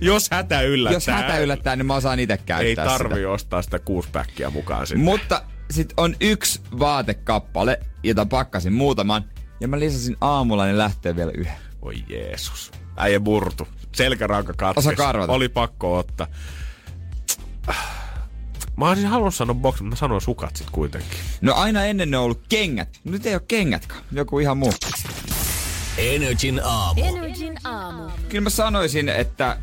Jos 0.00 0.28
hätä 0.30 0.60
yllättää. 0.62 0.96
Jos 0.96 1.06
hätä 1.06 1.38
yllättää, 1.38 1.76
niin 1.76 1.86
mä 1.86 1.94
osaan 1.94 2.18
itse 2.20 2.36
käyttää 2.36 2.60
Ei 2.68 2.76
tarvi 2.76 3.14
sitä. 3.14 3.30
ostaa 3.30 3.62
sitä 3.62 3.78
kuuspäkkiä 3.78 4.50
mukaan 4.50 4.86
sinne. 4.86 5.04
Mutta 5.04 5.42
sit 5.70 5.92
on 5.96 6.16
yksi 6.20 6.60
vaatekappale, 6.78 7.80
jota 8.02 8.26
pakkasin 8.26 8.72
muutaman. 8.72 9.24
Ja 9.60 9.68
mä 9.68 9.78
lisäsin 9.78 10.16
aamulla, 10.20 10.64
niin 10.64 10.78
lähtee 10.78 11.16
vielä 11.16 11.32
yhden. 11.34 11.54
Voi 11.82 12.04
Jeesus. 12.08 12.72
Äijä 12.96 13.18
murtu. 13.18 13.68
Selkäranka 13.94 14.52
katkesi. 14.56 14.88
Oli 15.28 15.48
pakko 15.48 15.98
ottaa. 15.98 16.26
Mä 18.78 18.88
olisin 18.88 19.08
halunnut 19.08 19.34
sanoa 19.34 19.54
box, 19.54 19.74
mutta 19.74 19.90
mä 19.90 19.96
sanoin 19.96 20.20
sukat 20.20 20.56
sit 20.56 20.70
kuitenkin. 20.70 21.18
No 21.40 21.54
aina 21.54 21.84
ennen 21.84 22.10
ne 22.10 22.18
on 22.18 22.24
ollut 22.24 22.40
kengät. 22.48 22.88
Nyt 23.04 23.26
ei 23.26 23.34
ole 23.34 23.42
kengätkään. 23.48 24.00
Joku 24.12 24.38
ihan 24.38 24.58
muu. 24.58 24.72
Energin 25.98 26.60
aamu. 26.64 27.04
Energin 27.04 27.58
aamu. 27.64 28.10
Kyllä 28.28 28.42
mä 28.42 28.50
sanoisin, 28.50 29.08
että 29.08 29.56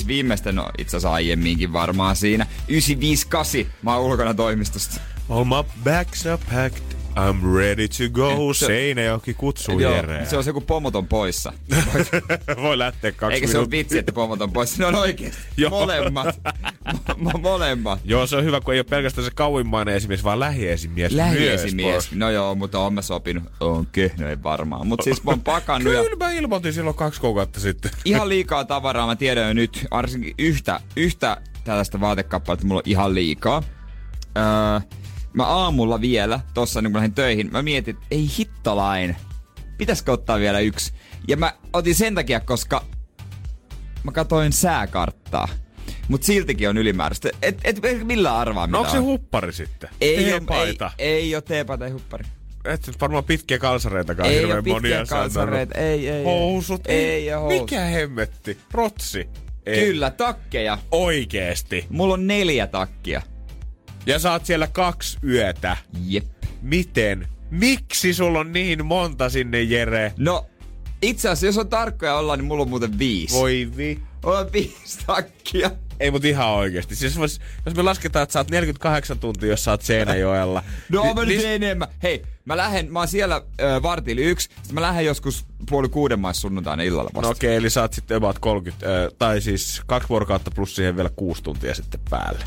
10.05 0.00 0.06
viimeisten, 0.06 0.54
no 0.54 0.70
itse 0.78 0.96
asiassa 0.96 1.12
aiemminkin 1.12 1.72
varmaan 1.72 2.16
siinä. 2.16 2.46
958, 2.68 3.72
mä 3.82 3.96
oon 3.96 4.04
ulkona 4.12 4.34
toimistosta. 4.34 5.00
All 5.28 5.44
my 5.44 5.70
bags 5.84 6.26
are 6.26 6.38
packed. 6.50 6.89
I'm 7.16 7.56
ready 7.56 7.88
to 7.88 8.08
go. 8.12 8.54
Se- 8.54 8.66
Seinäjoki 8.66 9.34
kutsuu 9.34 9.78
Joo, 9.78 9.94
Jereä. 9.94 10.24
se 10.24 10.36
on 10.36 10.44
se 10.44 10.52
kun 10.52 10.62
pomot 10.62 10.96
on 10.96 11.06
poissa. 11.06 11.52
Voi 12.62 12.78
lähteä 12.78 13.12
kaksi 13.12 13.34
Eikä 13.34 13.46
se 13.46 13.58
ole 13.58 13.70
vitsi, 13.70 13.98
että 13.98 14.12
pomot 14.12 14.42
on 14.42 14.52
poissa. 14.52 14.76
Ne 14.78 14.86
on 14.86 14.94
oikeesti. 14.94 15.38
Joo. 15.56 15.70
Molemmat. 15.70 16.40
Mo- 17.24 17.38
molemmat. 17.40 18.00
Joo, 18.04 18.26
se 18.26 18.36
on 18.36 18.44
hyvä, 18.44 18.60
kun 18.60 18.74
ei 18.74 18.80
ole 18.80 18.84
pelkästään 18.90 19.24
se 19.24 19.30
kauimmainen 19.34 19.94
esimies, 19.94 20.24
vaan 20.24 20.40
lähiesimies 20.40 21.12
Lähiesimies. 21.12 21.92
myös. 21.92 22.12
No 22.12 22.30
joo, 22.30 22.54
mutta 22.54 22.78
oon 22.78 22.94
mä 22.94 23.02
sopinut. 23.02 23.44
On 23.60 23.86
ei 24.28 24.42
varmaan. 24.42 24.86
Mutta 24.86 25.04
siis 25.04 25.24
mä 25.24 25.30
oon 25.30 25.40
pakannut 25.40 25.94
ja 25.94 26.02
Kyllä 26.02 26.16
mä 26.26 26.32
ilmoitin 26.32 26.72
silloin 26.72 26.96
kaksi 26.96 27.20
kuukautta 27.20 27.60
sitten. 27.60 27.90
ihan 28.04 28.28
liikaa 28.28 28.64
tavaraa. 28.64 29.06
Mä 29.06 29.16
tiedän 29.16 29.48
jo 29.48 29.54
nyt, 29.54 29.86
varsinkin 29.90 30.34
yhtä, 30.38 30.80
yhtä 30.96 31.36
tällaista 31.64 32.00
vaatekappaletta 32.00 32.66
mulla 32.66 32.78
on 32.78 32.90
ihan 32.90 33.14
liikaa. 33.14 33.62
Öö, 34.36 34.80
mä 35.34 35.44
aamulla 35.46 36.00
vielä, 36.00 36.40
tossa 36.54 36.82
niin 36.82 36.92
kun 36.92 36.96
lähdin 36.98 37.14
töihin, 37.14 37.48
mä 37.52 37.62
mietin, 37.62 37.94
että 37.94 38.06
ei 38.10 38.30
hittolain. 38.38 39.16
Pitäisikö 39.78 40.12
ottaa 40.12 40.38
vielä 40.38 40.60
yksi? 40.60 40.92
Ja 41.28 41.36
mä 41.36 41.52
otin 41.72 41.94
sen 41.94 42.14
takia, 42.14 42.40
koska 42.40 42.84
mä 44.04 44.12
katoin 44.12 44.52
sääkarttaa. 44.52 45.48
Mut 46.08 46.22
siltikin 46.22 46.68
on 46.68 46.78
ylimääräistä. 46.78 47.28
Et, 47.42 47.58
et, 47.64 47.84
et 47.84 48.06
millään 48.06 48.36
arvaa 48.36 48.66
mitä 48.66 48.72
No 48.76 48.78
onko 48.80 48.90
se 48.92 48.98
on. 48.98 49.04
huppari 49.04 49.52
sitten? 49.52 49.90
ei, 50.00 50.16
oo- 50.16 50.20
ei, 50.24 50.30
Teepaita. 50.30 50.90
ei 50.98 51.34
ole 51.34 51.42
teepaita, 51.42 51.86
ei 51.86 51.92
huppari. 51.92 52.24
Et 52.64 52.86
nyt 52.86 53.00
varmaan 53.00 53.24
pitkiä 53.24 53.58
kalsareitakaan 53.58 54.28
Ei 54.28 54.38
hirveän 54.38 54.64
pitkiä 54.64 54.74
monia 54.74 55.06
kalsareita, 55.06 55.78
ei, 55.78 56.08
ei, 56.08 56.08
ei. 56.08 56.24
Housut. 56.24 56.80
Ei 56.86 57.32
oo 57.34 57.40
housut. 57.40 57.60
Mikä 57.60 57.80
hemmetti? 57.80 58.58
Rotsi. 58.72 59.28
Ei. 59.66 59.84
Kyllä, 59.86 60.10
takkeja. 60.10 60.78
Oikeesti. 60.90 61.86
Mulla 61.90 62.14
on 62.14 62.26
neljä 62.26 62.66
takkia. 62.66 63.22
Ja 64.06 64.18
sä 64.18 64.32
oot 64.32 64.46
siellä 64.46 64.66
kaksi 64.66 65.18
yötä. 65.24 65.76
Jep. 66.04 66.24
Miten? 66.62 67.28
Miksi 67.50 68.14
sulla 68.14 68.38
on 68.40 68.52
niin 68.52 68.86
monta 68.86 69.28
sinne, 69.30 69.62
Jere? 69.62 70.12
No, 70.16 70.46
itse 71.02 71.28
asiassa, 71.28 71.46
jos 71.46 71.58
on 71.58 71.68
tarkkoja 71.68 72.14
olla, 72.16 72.36
niin 72.36 72.44
mulla 72.44 72.62
on 72.62 72.68
muuten 72.68 72.98
viisi. 72.98 73.34
Voi 73.36 73.70
vi... 73.76 74.00
On 74.22 74.52
viisi 74.52 74.98
takkia. 75.06 75.70
Ei 76.00 76.10
mut 76.10 76.24
ihan 76.24 76.48
oikeesti. 76.48 76.96
Siis 76.96 77.18
vois, 77.18 77.40
jos 77.66 77.74
me 77.74 77.82
lasketaan, 77.82 78.22
että 78.22 78.32
sä 78.32 78.38
oot 78.38 78.50
48 78.50 79.18
tuntia, 79.18 79.48
jos 79.48 79.64
sä 79.64 79.70
oot 79.70 79.82
Seinäjoella. 79.82 80.62
No, 80.88 81.02
Ni- 81.02 81.14
mä 81.14 81.20
nyt 81.20 81.28
niin- 81.28 81.46
enemmän. 81.48 81.88
Hei, 82.02 82.22
mä 82.44 82.56
lähden, 82.56 82.92
mä 82.92 82.98
oon 82.98 83.08
siellä 83.08 83.42
ö, 83.60 83.82
vartili 83.82 84.22
yksi, 84.24 84.48
sitten 84.56 84.74
mä 84.74 84.80
lähden 84.82 85.04
joskus 85.04 85.44
puoli 85.70 85.88
kuuden 85.88 86.20
maissa 86.20 86.40
sunnuntaina 86.40 86.82
illalla 86.82 87.10
vasta. 87.14 87.26
No 87.26 87.30
okei, 87.30 87.56
eli 87.56 87.70
sä 87.70 87.80
oot 87.80 87.92
sitten 87.92 88.16
about 88.16 88.38
30, 88.38 88.86
ö, 88.86 89.10
tai 89.18 89.40
siis 89.40 89.82
kaksi 89.86 90.08
vuorokautta 90.08 90.50
plus 90.50 90.76
siihen 90.76 90.96
vielä 90.96 91.10
kuusi 91.16 91.42
tuntia 91.42 91.74
sitten 91.74 92.00
päälle. 92.10 92.44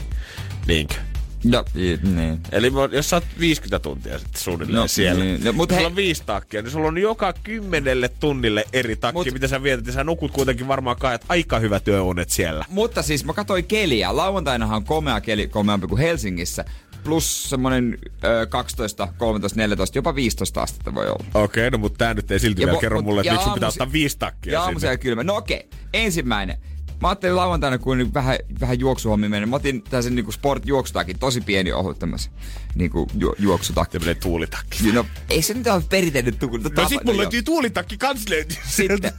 Niinkö? 0.68 0.96
No, 1.44 1.64
i- 1.76 2.00
niin. 2.16 2.40
Eli 2.52 2.72
jos 2.92 3.10
sä 3.10 3.16
oot 3.16 3.24
50 3.40 3.80
tuntia 3.80 4.20
sitten 4.20 4.42
suunnilleen 4.42 4.82
No, 4.82 4.88
siellä. 4.88 5.24
niin. 5.24 5.44
No, 5.44 5.54
mut 5.54 5.70
sulla 5.72 5.88
on 5.88 5.96
viisi 5.96 6.24
takkia, 6.26 6.62
niin 6.62 6.72
sulla 6.72 6.88
on 6.88 6.98
joka 6.98 7.34
kymmenelle 7.34 8.10
tunnille 8.20 8.66
eri 8.74 8.96
takki, 8.96 9.20
Mut- 9.30 9.34
mitä 9.34 9.48
sä 9.48 9.64
vietät. 9.64 9.88
Ja 9.88 9.94
sä 9.94 10.04
nukut 10.04 10.32
kuitenkin 10.32 10.68
varmaan 10.68 10.98
kai, 10.98 11.16
että 11.16 11.28
aika 11.30 11.60
hyvä 11.60 11.80
työunet 11.80 12.30
siellä. 12.30 12.66
Mutta 12.70 13.02
siis 13.02 13.26
mä 13.26 13.34
katsoin 13.34 13.66
keliä. 13.66 14.16
Lauantainahan 14.18 14.78
on 14.78 14.84
komea 14.84 15.22
keli, 15.22 15.48
komeampi 15.48 15.88
kuin 15.88 16.02
Helsingissä. 16.02 16.66
Plus 17.04 17.50
semmonen 17.50 17.98
ö, 18.24 18.46
12, 18.50 19.08
13, 19.18 19.60
14, 19.60 19.98
jopa 19.98 20.16
15 20.16 20.62
astetta 20.64 20.96
voi 20.96 21.06
olla. 21.08 21.26
Okei, 21.34 21.72
no 21.72 21.78
mutta 21.78 21.98
tää 21.98 22.14
nyt 22.14 22.32
ei 22.32 22.40
silti 22.40 22.60
vielä 22.62 22.72
mo- 22.78 22.80
kerro 22.80 23.02
mulle, 23.02 23.22
että 23.22 23.28
ja 23.30 23.34
miksi 23.34 23.44
sun 23.44 23.54
pitää 23.54 23.68
aamusi- 23.70 23.82
ottaa 23.82 23.92
viisi 23.94 24.18
takkia 24.20 24.54
Ja 24.54 24.66
sinne. 24.80 24.98
kylmä. 24.98 25.24
No 25.24 25.36
okei, 25.36 25.68
ensimmäinen. 25.94 26.58
Mä 27.02 27.08
ajattelin 27.08 27.36
lauantaina, 27.36 27.78
kun 27.78 27.98
niin 27.98 28.14
vähän, 28.14 28.38
vähän 28.60 28.80
juoksuhommi 28.80 29.30
meni. 29.30 29.46
Mä 29.46 29.56
otin 29.56 29.82
tällaisen 29.82 30.16
niin 30.16 30.34
sport-juoksutakin, 30.34 31.20
tosi 31.20 31.42
pieni 31.42 31.72
ohut 31.72 32.00
tämmösen 32.00 32.34
niin 32.76 32.92
ju, 33.18 33.36
juoksutakki. 33.40 34.00
Tämmönen 34.00 34.22
tuulitakki. 34.22 34.92
No 34.92 35.06
ei 35.30 35.42
se 35.42 35.54
nyt 35.54 35.68
ole 35.68 35.84
perinteinen 35.90 36.38
tukun. 36.38 36.64
No 36.64 36.90
sit 36.90 37.04
mulla 37.04 37.22
löytyy 37.22 37.44
tuulitakki 37.44 37.98
kans 37.98 38.30
löytyy 38.30 38.58
Sitten. 38.68 39.12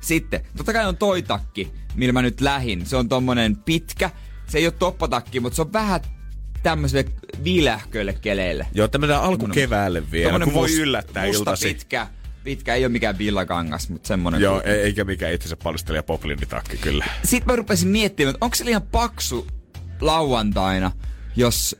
Sitten, 0.00 0.40
totta 0.56 0.72
kai 0.72 0.86
on 0.86 0.96
toi 0.96 1.22
takki, 1.22 1.72
millä 1.94 2.12
mä 2.12 2.22
nyt 2.22 2.40
lähin. 2.40 2.86
Se 2.86 2.96
on 2.96 3.08
tommonen 3.08 3.56
pitkä. 3.56 4.10
Se 4.46 4.58
ei 4.58 4.66
ole 4.66 4.74
toppatakki, 4.78 5.40
mutta 5.40 5.56
se 5.56 5.62
on 5.62 5.72
vähän 5.72 6.00
tämmöiselle 6.62 7.04
viilähköille 7.44 8.12
keleille. 8.12 8.66
Joo, 8.74 8.88
tämmönen 8.88 9.16
alkukeväälle 9.16 10.10
vielä, 10.10 10.24
Tommonen 10.24 10.48
kun 10.48 10.54
voi 10.54 10.74
yllättää 10.74 11.26
musta 11.26 11.40
iltasi. 11.40 11.68
pitkä. 11.68 12.06
Pitkä, 12.44 12.74
ei 12.74 12.84
ole 12.84 12.92
mikään 12.92 13.18
villakangas, 13.18 13.88
mutta 13.88 14.08
semmonen. 14.08 14.40
Joo, 14.40 14.52
kuitenkin. 14.52 14.80
ei, 14.80 14.86
eikä 14.86 15.04
mikään 15.04 15.32
itsensä 15.32 15.56
pallistelija 15.56 16.02
poplinitakki 16.02 16.76
kyllä. 16.76 17.04
Sitten 17.24 17.52
mä 17.52 17.56
rupesin 17.56 17.88
miettimään, 17.88 18.34
että 18.34 18.44
onko 18.44 18.56
se 18.56 18.64
liian 18.64 18.82
paksu 18.82 19.46
lauantaina, 20.00 20.92
jos, 21.36 21.76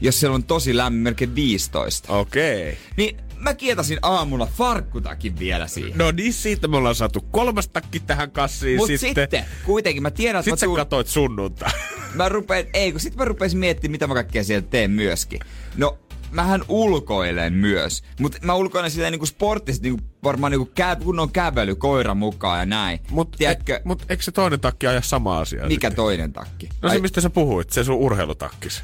jos 0.00 0.20
siellä 0.20 0.34
on 0.34 0.44
tosi 0.44 0.76
lämmin, 0.76 1.02
melkein 1.02 1.34
15. 1.34 2.12
Okei. 2.12 2.62
Okay. 2.62 2.74
Niin 2.96 3.16
mä 3.38 3.54
kietasin 3.54 3.98
aamulla 4.02 4.46
farkkutakin 4.46 5.38
vielä 5.38 5.66
siihen. 5.66 5.98
No 5.98 6.10
niin, 6.10 6.32
siitä 6.32 6.68
me 6.68 6.76
ollaan 6.76 6.94
saatu 6.94 7.20
kolmas 7.20 7.68
takki 7.68 8.00
tähän 8.00 8.30
kassiin 8.30 8.76
Mut 8.76 8.86
sitten. 8.86 9.22
sitten, 9.22 9.44
kuitenkin 9.64 10.02
mä 10.02 10.10
tiedän, 10.10 10.40
että 10.40 10.50
Sitten 10.50 10.58
sä 10.58 10.66
mä, 10.66 10.68
tuun, 10.68 10.76
katoit 10.76 11.06
sunnuntai. 11.06 11.70
mä 12.14 12.28
rupean, 12.28 12.64
ei 12.74 12.92
kun 12.92 13.00
sit 13.00 13.16
mä 13.16 13.24
rupesin 13.24 13.58
miettimään, 13.58 13.92
mitä 13.92 14.06
mä 14.06 14.14
kaikkea 14.14 14.44
siellä 14.44 14.66
teen 14.70 14.90
myöskin. 14.90 15.40
No, 15.76 15.98
mähän 16.34 16.62
ulkoilen 16.68 17.52
myös, 17.52 18.02
mutta 18.20 18.38
mä 18.42 18.54
ulkoilen 18.54 18.90
silleen 18.90 19.12
niinku 19.12 19.26
sporttisesti, 19.26 19.88
niinku 19.88 20.04
varmaan 20.24 20.52
niinku 20.52 20.70
kä- 20.80 21.04
kunnon 21.04 21.32
kävely, 21.32 21.74
koira 21.74 22.14
mukaan 22.14 22.58
ja 22.58 22.66
näin. 22.66 23.00
Mut, 23.10 23.30
Tiedätkö, 23.30 23.76
e, 23.76 23.80
mut 23.84 24.02
eikö 24.08 24.22
se 24.22 24.32
toinen 24.32 24.60
takki 24.60 24.86
aja 24.86 25.02
sama 25.02 25.38
asia? 25.38 25.62
mikä 25.62 25.72
sitten? 25.74 25.96
toinen 25.96 26.32
takki? 26.32 26.68
No 26.82 26.88
se, 26.88 26.98
mistä 26.98 27.20
sä 27.20 27.30
puhuit, 27.30 27.70
se 27.70 27.84
sun 27.84 27.94
urheilutakkis. 27.96 28.82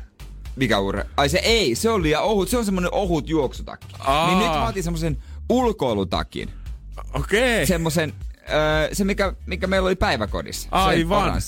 Mikä 0.56 0.78
urhe? 0.78 1.06
Ai 1.16 1.28
se 1.28 1.38
ei, 1.38 1.74
se 1.74 1.90
on 1.90 2.02
liian 2.02 2.22
ohut, 2.22 2.48
se 2.48 2.58
on 2.58 2.64
semmonen 2.64 2.94
ohut 2.94 3.28
juoksutakki. 3.28 3.94
Aa. 3.98 4.26
Niin 4.26 4.38
nyt 4.38 4.48
mä 4.48 4.66
otin 4.68 4.82
semmosen 4.82 5.22
ulkoilutakin. 5.48 6.50
Okei. 7.14 7.66
Semmosen, 7.66 8.12
öö, 8.52 8.88
se 8.94 9.04
mikä, 9.04 9.32
mikä 9.46 9.66
meillä 9.66 9.86
oli 9.86 9.96
päiväkodissa. 9.96 10.68
Aivan. 10.70 11.40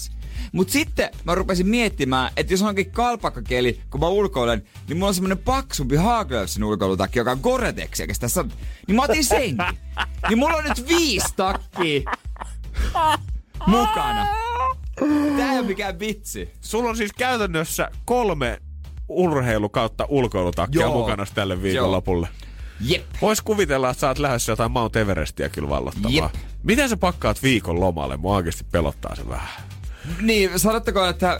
Mut 0.52 0.70
sitten 0.70 1.10
mä 1.24 1.34
rupesin 1.34 1.68
miettimään, 1.68 2.32
että 2.36 2.52
jos 2.52 2.62
onkin 2.62 2.90
kalpakkakeli, 2.90 3.80
kun 3.90 4.00
mä 4.00 4.08
ulkoilen, 4.08 4.62
niin 4.88 4.96
mulla 4.96 5.08
on 5.08 5.14
semmonen 5.14 5.38
paksumpi 5.38 5.96
Haglöfsin 5.96 6.64
ulkoilutakki, 6.64 7.18
joka 7.18 7.30
on 7.30 7.40
Gore-Tex, 7.42 8.00
eikä 8.00 8.14
sitä 8.14 8.28
saa... 8.28 8.44
Niin 8.86 8.96
mä 8.96 9.02
otin 9.02 9.24
senkin. 9.24 9.66
niin 10.28 10.38
mulla 10.38 10.56
on 10.56 10.64
nyt 10.64 10.88
viisi 10.88 11.34
takkia 11.36 12.00
mukana. 13.66 14.26
Tää 15.36 15.52
ei 15.52 15.58
ole 15.58 15.66
mikään 15.66 15.98
vitsi. 15.98 16.52
Sulla 16.60 16.88
on 16.88 16.96
siis 16.96 17.12
käytännössä 17.12 17.90
kolme 18.04 18.58
urheilu 19.08 19.68
kautta 19.68 20.06
ulkoilutakkia 20.08 20.80
Joo. 20.80 20.98
mukana 20.98 21.26
tälle 21.34 21.62
viikonlopulle. 21.62 22.28
Jep. 22.80 23.04
Vois 23.22 23.40
kuvitella, 23.40 23.90
että 23.90 24.00
sä 24.00 24.08
oot 24.08 24.18
lähdössä 24.18 24.52
jotain 24.52 24.70
Mount 24.70 24.96
Everestia 24.96 25.48
kyllä 25.48 25.68
vallottamaan. 25.68 26.14
Jep. 26.14 26.34
Miten 26.62 26.88
sä 26.88 26.96
pakkaat 26.96 27.42
viikon 27.42 27.80
lomalle? 27.80 28.16
Mua 28.16 28.36
oikeasti 28.36 28.64
pelottaa 28.72 29.14
se 29.14 29.28
vähän. 29.28 29.71
Niin, 30.20 30.58
sanotteko, 30.58 31.06
että... 31.06 31.38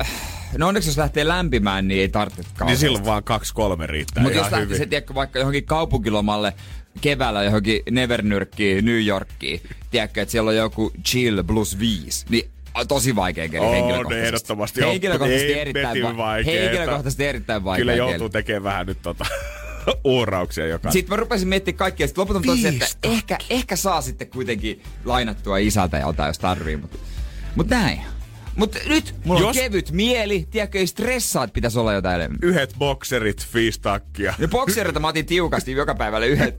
No 0.58 0.68
onneksi 0.68 0.88
jos 0.88 0.98
lähtee 0.98 1.28
lämpimään, 1.28 1.88
niin 1.88 2.00
ei 2.00 2.08
tarvitse 2.08 2.42
kauheasti. 2.42 2.64
Niin 2.66 2.78
silloin 2.78 3.04
vaan 3.04 3.24
kaksi 3.24 3.54
kolme 3.54 3.86
riittää 3.86 4.22
Mutta 4.22 4.38
jos 4.38 4.50
lähtee 4.50 4.78
se, 4.78 4.86
tiedätkö, 4.86 5.14
vaikka 5.14 5.38
johonkin 5.38 5.64
kaupunkilomalle 5.64 6.52
keväällä 7.00 7.42
johonkin 7.42 7.82
Nevernyrkkiin, 7.90 8.84
New 8.84 9.06
Yorkiin, 9.06 9.60
tiedätkö, 9.90 10.22
että 10.22 10.32
siellä 10.32 10.48
on 10.48 10.56
joku 10.56 10.92
chill 11.06 11.42
plus 11.44 11.78
viisi, 11.78 12.26
niin 12.28 12.50
on 12.74 12.88
tosi 12.88 13.16
vaikea 13.16 13.48
keli 13.48 13.66
On, 13.66 13.72
henkilökohtaisesti. 13.74 14.26
ehdottomasti 14.26 14.82
on. 14.82 14.90
Henkilökohtaisesti 14.90 15.52
Ei 15.52 15.60
erittäin, 15.60 16.02
va- 16.02 16.16
vaikeeta. 16.16 16.60
henkilökohtaisesti 16.62 17.26
erittäin 17.26 17.64
vaikea 17.64 17.82
Kyllä 17.82 17.92
keli. 17.92 18.10
joutuu 18.10 18.28
tekemään 18.28 18.62
vähän 18.62 18.86
nyt 18.86 18.98
tota 19.02 19.26
uurauksia 20.04 20.66
joka. 20.66 20.90
Sitten 20.90 21.12
mä 21.12 21.16
rupesin 21.16 21.48
miettimään 21.48 21.78
kaikkia. 21.78 22.06
Sitten 22.06 22.22
lopulta 22.22 22.40
totesin, 22.46 22.74
että 22.74 22.86
ehkä, 23.02 23.38
ehkä 23.50 23.76
saa 23.76 24.00
sitten 24.02 24.30
kuitenkin 24.30 24.82
lainattua 25.04 25.58
isältä 25.58 25.98
jotain, 25.98 26.26
jos 26.28 26.38
tarvii. 26.38 26.76
Mutta 26.76 26.98
mut 27.56 27.68
näin. 27.68 28.00
Mutta 28.56 28.78
nyt 28.86 29.14
mulla 29.24 29.40
on 29.40 29.46
Jos- 29.46 29.56
kevyt 29.56 29.90
mieli. 29.90 30.46
Tiedätkö, 30.50 30.78
ei 30.78 30.86
stressaa, 30.86 31.44
että 31.44 31.54
pitäisi 31.54 31.78
olla 31.78 31.92
jotain 31.92 32.14
enemmän. 32.14 32.38
Yhdet 32.42 32.74
bokserit, 32.78 33.46
viisi 33.54 33.80
takkia. 33.80 34.34
Ja 34.38 34.48
boksereita 34.48 35.00
mä 35.00 35.08
otin 35.08 35.26
tiukasti 35.26 35.72
joka 35.72 35.94
päivälle 35.94 36.26
yhdet 36.26 36.54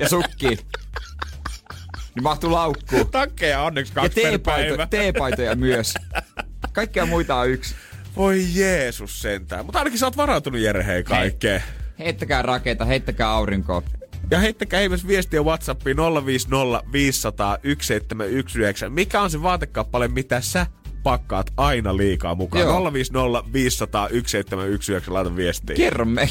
ja 0.00 0.08
sukki. 0.08 0.48
Niin 2.14 2.22
mahtuu 2.22 2.52
laukkuun. 2.52 3.10
Takkeja 3.10 3.62
onneksi 3.62 3.92
Ja 3.92 3.94
kaksi 4.02 4.20
per 4.20 4.30
teepaito, 4.30 4.68
päivä. 4.68 4.86
teepaitoja 4.86 5.54
myös. 5.56 5.94
Kaikkea 6.72 7.06
muita 7.06 7.36
on 7.36 7.48
yksi. 7.50 7.74
Voi 8.16 8.44
Jeesus 8.54 9.22
sentään. 9.22 9.64
Mutta 9.66 9.78
ainakin 9.78 9.98
sä 9.98 10.06
oot 10.06 10.16
varautunut 10.16 10.60
Jere 10.60 10.86
hei 10.86 11.04
kaikkeen. 11.04 11.62
Heittäkää 11.98 12.42
rakeita, 12.42 12.84
heittäkää 12.84 13.28
aurinkoa. 13.30 13.82
Ja 14.30 14.38
heittäkää 14.38 14.80
ihmeessä 14.80 15.08
viestiä 15.08 15.42
Whatsappiin 15.42 15.96
050 16.26 16.92
500 16.92 17.56
1719. 17.58 18.90
Mikä 18.90 19.20
on 19.22 19.30
se 19.30 19.42
vaatekappale, 19.42 20.08
mitä 20.08 20.40
sä 20.40 20.66
pakkaat 21.02 21.52
aina 21.56 21.96
liikaa 21.96 22.34
mukaan? 22.34 22.64
Joo. 22.64 22.92
050 22.92 23.52
500 23.52 24.08
1719. 24.08 25.14
Laita 25.14 25.36
viestiä. 25.36 25.76
Kerro, 25.76 26.04
me, 26.04 26.28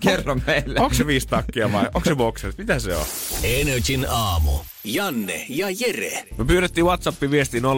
kerro 0.00 0.34
meille. 0.46 0.80
Onko 0.80 0.94
se 0.94 1.06
viisi 1.06 1.28
takkia 1.28 1.72
vai 1.72 1.84
onko 1.94 2.04
se 2.04 2.14
bokserit? 2.14 2.58
Mitä 2.58 2.78
se 2.78 2.96
on? 2.96 3.06
Energin 3.42 4.06
aamu. 4.10 4.50
Janne 4.84 5.46
ja 5.48 5.66
Jere. 5.80 6.24
Me 6.38 6.44
pyydettiin 6.44 6.84
WhatsAppin 6.84 7.30
viestiin 7.30 7.64
050501719 7.64 7.68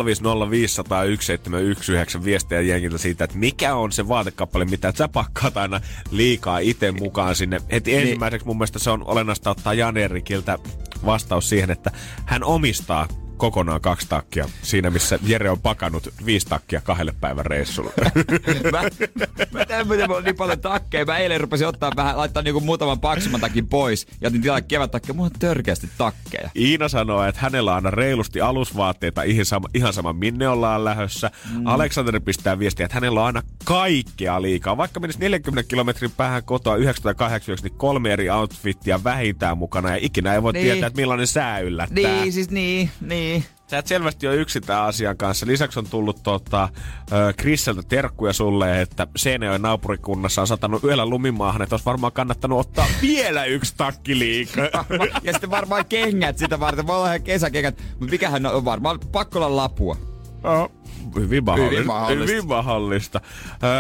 viestejä 2.25 2.61
jengiltä 2.61 2.99
siitä, 2.99 3.25
että 3.25 3.39
mikä 3.39 3.75
on 3.75 3.93
se 3.93 4.09
vaatekappale, 4.09 4.65
mitä 4.65 4.93
sä 4.97 5.09
pakkaat 5.09 5.57
aina 5.57 5.81
liikaa 6.11 6.59
itse 6.59 6.93
mukaan 6.93 7.37
sinne. 7.37 7.61
Heti 7.73 7.97
ensimmäiseksi 7.97 8.47
mun 8.47 8.57
mielestä 8.57 8.79
se 8.79 8.91
on 8.91 9.05
olennaista 9.07 9.51
ottaa 9.51 9.75
Jan 9.75 9.97
Erikiltä 9.97 10.59
vastaus 11.05 11.49
siihen, 11.49 11.71
että 11.71 11.91
hän 12.27 12.45
omistaa 12.45 13.09
kokonaan 13.41 13.81
kaksi 13.81 14.07
takkia 14.09 14.49
siinä, 14.63 14.91
missä 14.91 15.19
Jere 15.23 15.51
on 15.51 15.61
pakannut 15.61 16.09
viisi 16.27 16.47
takkia 16.47 16.81
kahdelle 16.81 17.15
päivän 17.21 17.47
reissulle. 17.47 17.93
Mä, 18.73 18.83
mä 19.53 19.59
miten 19.59 19.87
mulla 19.87 20.17
on 20.17 20.25
niin 20.25 20.37
paljon 20.37 20.61
takkeja. 20.61 21.05
Mä 21.05 21.19
eilen 21.19 21.41
rupesin 21.41 21.67
ottaa 21.67 21.93
vähän, 21.97 22.17
laittaa 22.17 22.43
niinku 22.43 22.61
muutaman 22.61 23.01
paksumman 23.01 23.41
takin 23.41 23.67
pois. 23.69 24.07
Ja 24.21 24.29
otin 24.29 24.43
tilaa 24.43 24.61
kevät 24.61 24.91
takkeja. 24.91 25.15
Mulla 25.15 25.31
on 25.35 25.39
törkeästi 25.41 25.89
takkeja. 25.99 26.51
Iina 26.57 26.89
sanoo, 26.89 27.25
että 27.25 27.41
hänellä 27.41 27.71
on 27.71 27.77
aina 27.77 27.91
reilusti 27.91 28.41
alusvaatteita 28.41 29.23
ihan 29.23 29.45
sama, 29.45 29.69
ihan 29.75 29.93
sama 29.93 30.13
minne 30.13 30.49
ollaan 30.49 30.85
lähössä. 30.85 31.31
Mm. 31.55 31.67
Aleksander 31.67 32.21
pistää 32.21 32.59
viestiä, 32.59 32.85
että 32.87 32.95
hänellä 32.95 33.21
on 33.21 33.27
aina 33.27 33.43
kaikkea 33.65 34.43
liikaa. 34.43 34.77
Vaikka 34.77 35.01
menisi 35.01 35.19
40 35.19 35.69
kilometrin 35.69 36.11
päähän 36.17 36.45
kotoa 36.45 36.77
908, 36.77 37.57
niin 37.63 37.75
kolme 37.77 38.13
eri 38.13 38.31
outfittia 38.31 39.05
vähintään 39.05 39.59
mukana 39.59 39.91
ja 39.91 39.99
ikinä 40.01 40.35
ei 40.35 40.43
voi 40.43 40.53
Niin. 40.53 40.63
tietää, 40.65 40.87
että 40.87 41.01
millainen 41.01 41.27
sää 41.27 41.59
yllättää. 41.61 41.95
Niin, 41.95 42.33
siis 42.33 42.51
niin, 42.51 42.91
niin. 43.01 43.30
Sä 43.67 43.79
et 43.79 43.87
selvästi 43.87 44.27
ole 44.29 44.37
yksin 44.37 44.63
tämän 44.63 44.83
asian 44.83 45.17
kanssa. 45.17 45.47
Lisäksi 45.47 45.79
on 45.79 45.87
tullut 45.87 46.23
tota, 46.23 46.69
ö, 47.13 47.33
Krisseltä 47.37 47.83
terkkuja 47.83 48.33
sulle, 48.33 48.81
että 48.81 49.07
Seinäjoen 49.17 49.63
naapurikunnassa 49.63 50.41
on 50.41 50.47
satanut 50.47 50.85
yöllä 50.85 51.07
lumimaahan, 51.07 51.63
että 51.63 51.75
olisi 51.75 51.87
varmaan 51.87 52.13
kannattanut 52.13 52.61
ottaa 52.61 52.87
vielä 53.03 53.45
yksi 53.45 53.75
takki 53.77 54.19
liikaa. 54.19 54.85
Ja 55.23 55.33
sitten 55.33 55.51
varmaan 55.51 55.85
kengät 55.87 56.39
sitä 56.39 56.61
varten. 56.61 56.87
Voi 56.87 56.97
olla 56.97 57.07
ihan 57.07 57.23
kesäkengät. 57.23 57.79
Mutta 57.91 58.11
mikähän 58.11 58.47
on 58.47 58.65
varmaan 58.65 59.01
pakko 59.13 59.39
olla 59.39 59.57
lapua. 59.57 59.97
Oh, 60.45 60.71
hyvin 61.17 61.45
mahdollista. 61.45 61.75
Hyvin 61.75 61.87
mahdollista. 61.87 62.33
Hyvin 62.33 62.49
mahdollista. 62.49 63.21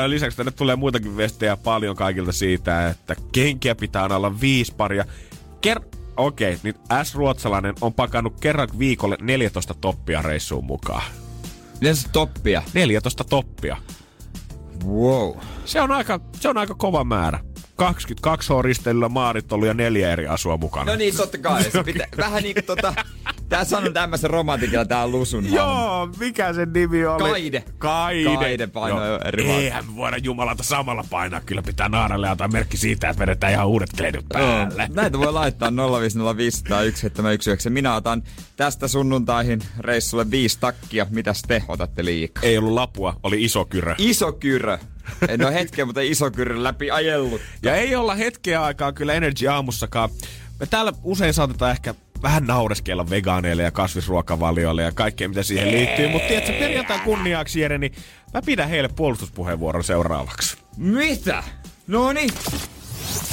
Lisäksi 0.07 0.37
tänne 0.37 0.53
tulee 0.53 0.77
muitakin 0.77 1.17
viestejä 1.17 1.57
paljon 1.57 1.97
kaikilta 1.97 2.33
siitä, 2.33 2.89
että 2.89 3.17
kenkiä 3.33 3.75
pitää 3.75 4.05
olla 4.05 4.41
viisi 4.41 4.75
paria. 4.77 5.05
Ker- 5.67 6.00
Okei, 6.21 6.59
niin 6.63 6.75
S-ruotsalainen 7.03 7.75
on 7.81 7.95
pakannut 7.95 8.41
kerran 8.41 8.69
viikolle 8.79 9.17
14 9.21 9.75
toppia 9.75 10.23
reissuun 10.23 10.65
mukaan. 10.65 11.03
Miten 11.81 11.97
se 11.97 12.09
toppia? 12.09 12.63
14 12.75 13.25
toppia. 13.25 13.77
Wow. 14.87 15.37
Se 15.65 15.81
on 15.81 15.93
aika, 15.93 16.21
se 16.41 16.49
on 16.49 16.59
aika 16.59 16.75
kova 16.75 17.05
määrä. 17.05 17.41
22 17.81 18.53
on 18.53 18.65
risteilyllä 18.65 19.09
maarit 19.09 19.53
ollut 19.53 19.69
ja 19.69 19.75
neljä 19.75 20.13
eri 20.13 20.27
asua 20.27 20.57
mukana. 20.57 20.93
No 20.93 20.97
niin, 20.97 21.17
totta 21.17 21.39
kai. 21.39 21.71
Se 21.71 21.85
pitää, 21.85 22.07
vähän 22.19 22.43
niinku 22.43 22.61
tota... 22.67 22.95
Tää 23.49 23.65
sanon 23.65 23.93
tämmöisen 23.93 24.31
romantikilla 24.31 24.85
tää 24.85 25.07
lusun. 25.07 25.53
Joo, 25.53 26.09
mikä 26.19 26.53
sen 26.53 26.73
nimi 26.73 27.07
oli? 27.07 27.31
Kaide. 27.31 27.65
Kaide. 27.79 28.35
Kaide 28.37 28.67
painoi 28.67 29.09
Joo. 29.09 29.21
eri 29.25 29.51
Eihän 29.51 29.87
me 29.87 29.97
voida 29.97 30.17
jumalata 30.17 30.63
samalla 30.63 31.05
painaa. 31.11 31.41
Kyllä 31.41 31.63
pitää 31.63 31.89
naaralle 31.89 32.29
antaa 32.29 32.49
merkki 32.49 32.77
siitä, 32.77 33.11
että 33.11 33.21
vedetään 33.21 33.53
ihan 33.53 33.67
uudet 33.67 33.91
kleidut 33.97 34.25
päälle. 34.29 34.83
Joo, 34.83 34.95
Näitä 34.95 35.19
voi 35.19 35.33
laittaa 35.33 35.69
050501719. 35.71 35.73
Minä 37.71 37.95
otan 37.95 38.23
tästä 38.57 38.89
sunnuntaihin 38.89 39.61
reissulle 39.79 40.31
viisi 40.31 40.59
takkia. 40.61 41.07
Mitäs 41.11 41.43
te 41.49 41.63
otatte 41.69 42.05
liikaa? 42.05 42.43
Ei 42.43 42.59
ollut 42.59 42.73
lapua, 42.73 43.17
oli 43.23 43.45
iso 43.45 43.65
kyrö. 43.65 43.95
Iso 43.99 44.33
kyrö. 44.33 44.79
En 45.29 45.47
ole 45.47 45.55
hetkeä, 45.55 45.85
mutta 45.85 46.01
iso 46.01 46.31
kyrö 46.31 46.63
läpi 46.63 46.91
ajellut. 46.91 47.41
Ja 47.63 47.77
ei 47.77 47.97
olla 47.97 48.15
hetkeä 48.15 48.63
aikaa 48.63 48.93
kyllä 48.93 49.15
Energy 49.15 49.49
aamussakaan. 49.49 50.11
Me 50.61 50.67
täällä 50.67 50.93
usein 51.03 51.35
saatetaan 51.35 51.71
ehkä 51.71 51.95
vähän 52.23 52.47
naureskella 52.47 53.11
vegaaneille 53.11 53.63
ja 53.63 53.71
kasvisruokavalioille 53.71 54.83
ja 54.83 54.93
kaikkea 54.93 55.29
mitä 55.29 55.43
siihen 55.43 55.71
liittyy. 55.71 56.09
Mutta 56.09 56.29
tiedätkö, 56.29 56.53
perjantain 56.53 57.01
kunniaksi 57.01 57.61
Jere, 57.61 57.79
niin 57.79 57.93
mä 58.35 58.43
pidän 58.43 58.69
heille 58.69 58.89
puolustuspuheenvuoron 58.89 59.85
seuraavaksi. 59.85 60.57
Mitä? 60.77 61.43
No 61.87 62.13
niin. 62.13 62.31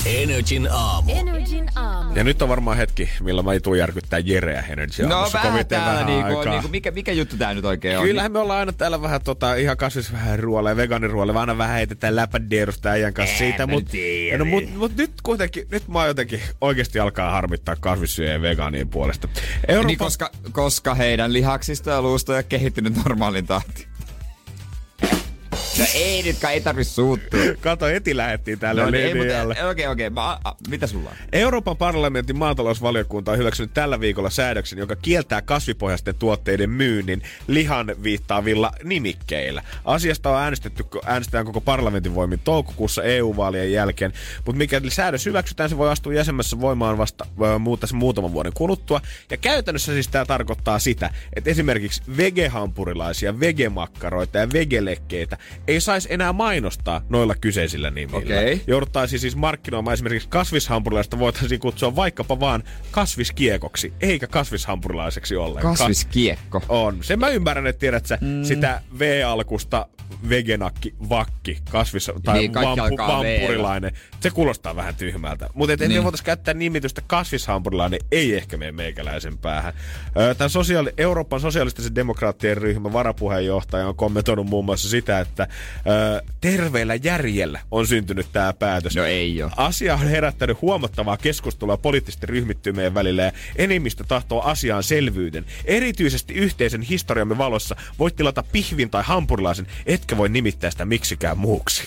Energin 0.06 0.68
aamu. 0.72 1.12
Energin 1.12 1.70
aamu. 1.76 2.16
Ja 2.16 2.24
nyt 2.24 2.42
on 2.42 2.50
varmaan 2.50 2.78
hetki, 2.78 3.10
milloin 3.22 3.46
mä 3.46 3.60
tuun 3.60 3.78
järkyttää 3.78 4.20
Jereä 4.20 4.64
Energy 4.70 5.04
No 5.04 5.16
aamussa 5.16 5.38
vähän 5.38 5.52
koviten 5.52 5.80
täällä 5.80 5.94
vähän 5.94 6.06
niinku, 6.06 6.40
aikaa. 6.40 6.54
niinku, 6.54 6.68
mikä, 6.68 6.92
mikä 6.92 7.12
juttu 7.12 7.38
tää 7.38 7.54
nyt 7.54 7.66
oikein 7.66 7.98
on? 7.98 8.04
Kyllähän 8.06 8.32
me 8.32 8.40
ollaan 8.40 8.60
aina 8.60 8.72
täällä 8.72 9.02
vähän 9.02 9.22
tota, 9.22 9.56
ihan 9.56 9.78
kasvisruoalla 9.78 10.70
ja 10.70 10.76
vegaaniruoalla, 10.78 11.40
aina 11.40 11.58
vähän 11.58 11.76
heitetään 11.76 12.16
läpädierusta 12.16 12.90
äijän 12.90 13.14
kanssa 13.14 13.38
siitä, 13.38 13.68
mutta 13.68 13.98
no, 14.38 14.46
mut, 14.46 14.76
mut, 14.76 14.96
nyt 14.96 15.12
kuitenkin, 15.24 15.68
nyt 15.72 15.88
mä 15.88 16.06
jotenkin 16.06 16.42
oikeasti 16.62 17.00
alkaa 17.00 17.32
harmittaa 17.32 17.76
kasvissyöjien 17.80 18.34
ja 18.34 18.42
vegaanien 18.42 18.90
puolesta. 18.90 19.28
Euroopan, 19.68 19.88
Niin 19.88 19.98
koska, 19.98 20.32
koska 20.52 20.96
heidän 20.96 21.34
lihaksista 21.34 21.90
ja 21.92 22.02
luusta 22.02 22.34
ei 22.34 22.38
ole 22.38 22.44
kehittynyt 22.44 22.96
normaalin 22.96 23.48
tahtiin. 23.48 23.88
No 25.80 25.86
ei 25.94 26.24
nyt, 26.24 26.44
ei 26.44 26.62
tarvi 26.62 26.84
suuttua. 26.84 27.40
Kato, 27.62 27.86
heti 27.86 28.18
lähettiin 28.18 28.60
tälle 28.60 28.84
No 28.84 28.90
niin, 28.90 29.18
okei, 29.70 29.88
okei. 29.88 30.10
mä- 30.10 30.40
a- 30.44 30.56
Mitä 30.70 30.88
sulla 30.88 31.10
on? 31.10 31.16
Euroopan 31.34 31.78
parlamentin 31.78 32.38
maatalousvaliokunta 32.38 33.32
on 33.32 33.38
hyväksynyt 33.38 33.74
tällä 33.74 34.00
viikolla 34.00 34.30
säädöksen, 34.30 34.80
joka 34.80 34.96
kieltää 34.96 35.42
kasvipohjaisten 35.42 36.16
tuotteiden 36.16 36.70
myynnin 36.70 37.22
lihan 37.48 37.96
viittaavilla 38.04 38.72
nimikkeillä. 38.84 39.64
Asiasta 39.86 40.30
on 40.30 40.38
äänestetty, 40.42 40.86
äänestetään 41.06 41.46
koko 41.46 41.62
parlamentin 41.62 42.16
voimin 42.16 42.40
toukokuussa 42.44 43.04
EU-vaalien 43.04 43.72
jälkeen, 43.72 44.14
mutta 44.46 44.58
mikäli 44.58 44.90
säädös 44.92 45.26
hyväksytään, 45.26 45.70
se 45.70 45.78
voi 45.78 45.90
astua 45.92 46.14
jäsenmässä 46.14 46.60
voimaan 46.62 46.98
vasta 46.98 47.26
äh, 47.44 47.60
muuta 47.60 47.88
muutaman 47.94 48.34
vuoden 48.34 48.54
kuluttua. 48.54 49.02
Ja 49.32 49.38
käytännössä 49.38 49.92
siis 49.94 50.08
tämä 50.08 50.26
tarkoittaa 50.26 50.80
sitä, 50.80 51.10
että 51.36 51.50
esimerkiksi 51.50 52.02
vegehampurilaisia, 52.18 53.40
vegemakkaroita 53.40 54.38
ja 54.38 54.48
vegelekkeitä 54.54 55.38
ei 55.68 55.82
saisi 55.82 56.08
enää 56.12 56.34
mainostaa 56.34 57.02
noilla 57.10 57.36
kyseisillä 57.36 57.92
nimillä. 57.92 58.18
Okei. 58.18 58.62
Jouduttaisiin 58.68 59.20
siis 59.20 59.36
markkinoimaan 59.36 59.94
esimerkiksi 59.94 60.30
kasvishampurilaista 60.30 61.20
voitaisiin 61.20 61.60
kutsua 61.60 61.96
vaikkapa 61.96 62.40
vaan 62.40 62.64
kasviskiekoksi, 62.92 63.94
eikä 64.02 64.28
kasvishampurilaiseksi 64.28 65.36
ollenkaan. 65.36 65.76
Kasviskiekko. 65.78 66.62
On. 66.70 66.98
Sen 67.04 67.20
mä 67.20 67.30
ymmärrän, 67.30 67.68
että 67.68 67.80
tiedät 67.80 68.06
sä, 68.06 68.18
mm. 68.22 68.44
sitä 68.44 68.82
V-alkusta 69.00 69.88
vegenakki, 70.30 70.96
vakki, 71.10 71.58
kasvis- 71.72 72.12
tai 72.24 72.38
Niin, 72.38 72.54
vampu, 72.54 72.98
vampurilainen. 72.98 73.92
Se 74.20 74.30
kuulostaa 74.30 74.76
vähän 74.76 74.96
tyhmältä. 74.96 75.50
Mutta 75.54 75.74
et, 75.74 75.80
niin. 75.80 75.90
Niin. 75.90 76.00
me 76.00 76.04
voitaisiin 76.04 76.26
käyttää 76.26 76.54
nimitystä 76.54 77.02
kasvishampurilainen, 77.08 78.00
ei 78.12 78.36
ehkä 78.36 78.58
mene 78.58 78.72
meikäläisen 78.72 79.38
päähän. 79.38 79.74
Tämä 80.38 80.48
sosiaali- 80.48 80.94
Euroopan 80.98 81.40
sosiaalistisen 81.40 81.96
demokraattien 81.96 82.58
ryhmän 82.58 82.94
varapuheenjohtaja 82.94 83.88
on 83.88 83.96
kommentoinut 83.96 84.48
muun 84.48 84.66
muassa 84.66 84.90
sitä, 84.90 85.20
että 85.20 85.48
ö, 85.88 86.22
terveellä 86.42 86.96
järjellä 86.96 87.60
on 87.72 87.88
syntynyt 87.88 88.28
tämä 88.32 88.54
päätös. 88.54 88.96
No 88.96 89.04
ei 89.04 89.44
oo. 89.44 89.50
Asia 89.58 89.94
on 89.94 90.08
herättänyt 90.08 90.62
huomattavaa 90.62 91.18
keskustelua 91.18 91.78
poliittisten 91.78 92.30
ryhmittymien 92.30 92.94
välillä 92.94 93.24
ja 93.24 93.32
enemmistö 93.56 94.04
tahtoo 94.08 94.42
asiaan 94.42 94.84
selvyyden. 94.84 95.46
Erityisesti 95.66 96.34
yhteisen 96.34 96.82
historiamme 96.82 97.38
valossa 97.38 97.76
voit 98.00 98.16
tilata 98.16 98.44
pihvin 98.52 98.90
tai 98.90 99.04
hampurilaisen, 99.04 99.68
etkä 99.86 100.18
voi 100.18 100.30
nimittää 100.30 100.72
sitä 100.72 100.86
miksikään 100.86 101.38
muuksi. 101.38 101.84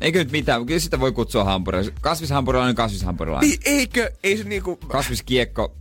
Eikö 0.00 0.18
nyt 0.18 0.32
mitään? 0.32 0.66
Kyllä 0.66 0.80
sitä 0.80 1.00
voi 1.00 1.12
kutsua 1.12 1.44
hampurilaisen. 1.44 1.94
Kasvishampurilainen 2.00 2.70
on 2.70 2.74
kasvishampurilainen. 2.74 3.50
Niin, 3.50 3.60
eikö? 3.64 4.12
Ei 4.22 4.36
se 4.36 4.44
niinku... 4.44 4.76
Kasviskiekko. 4.76 5.74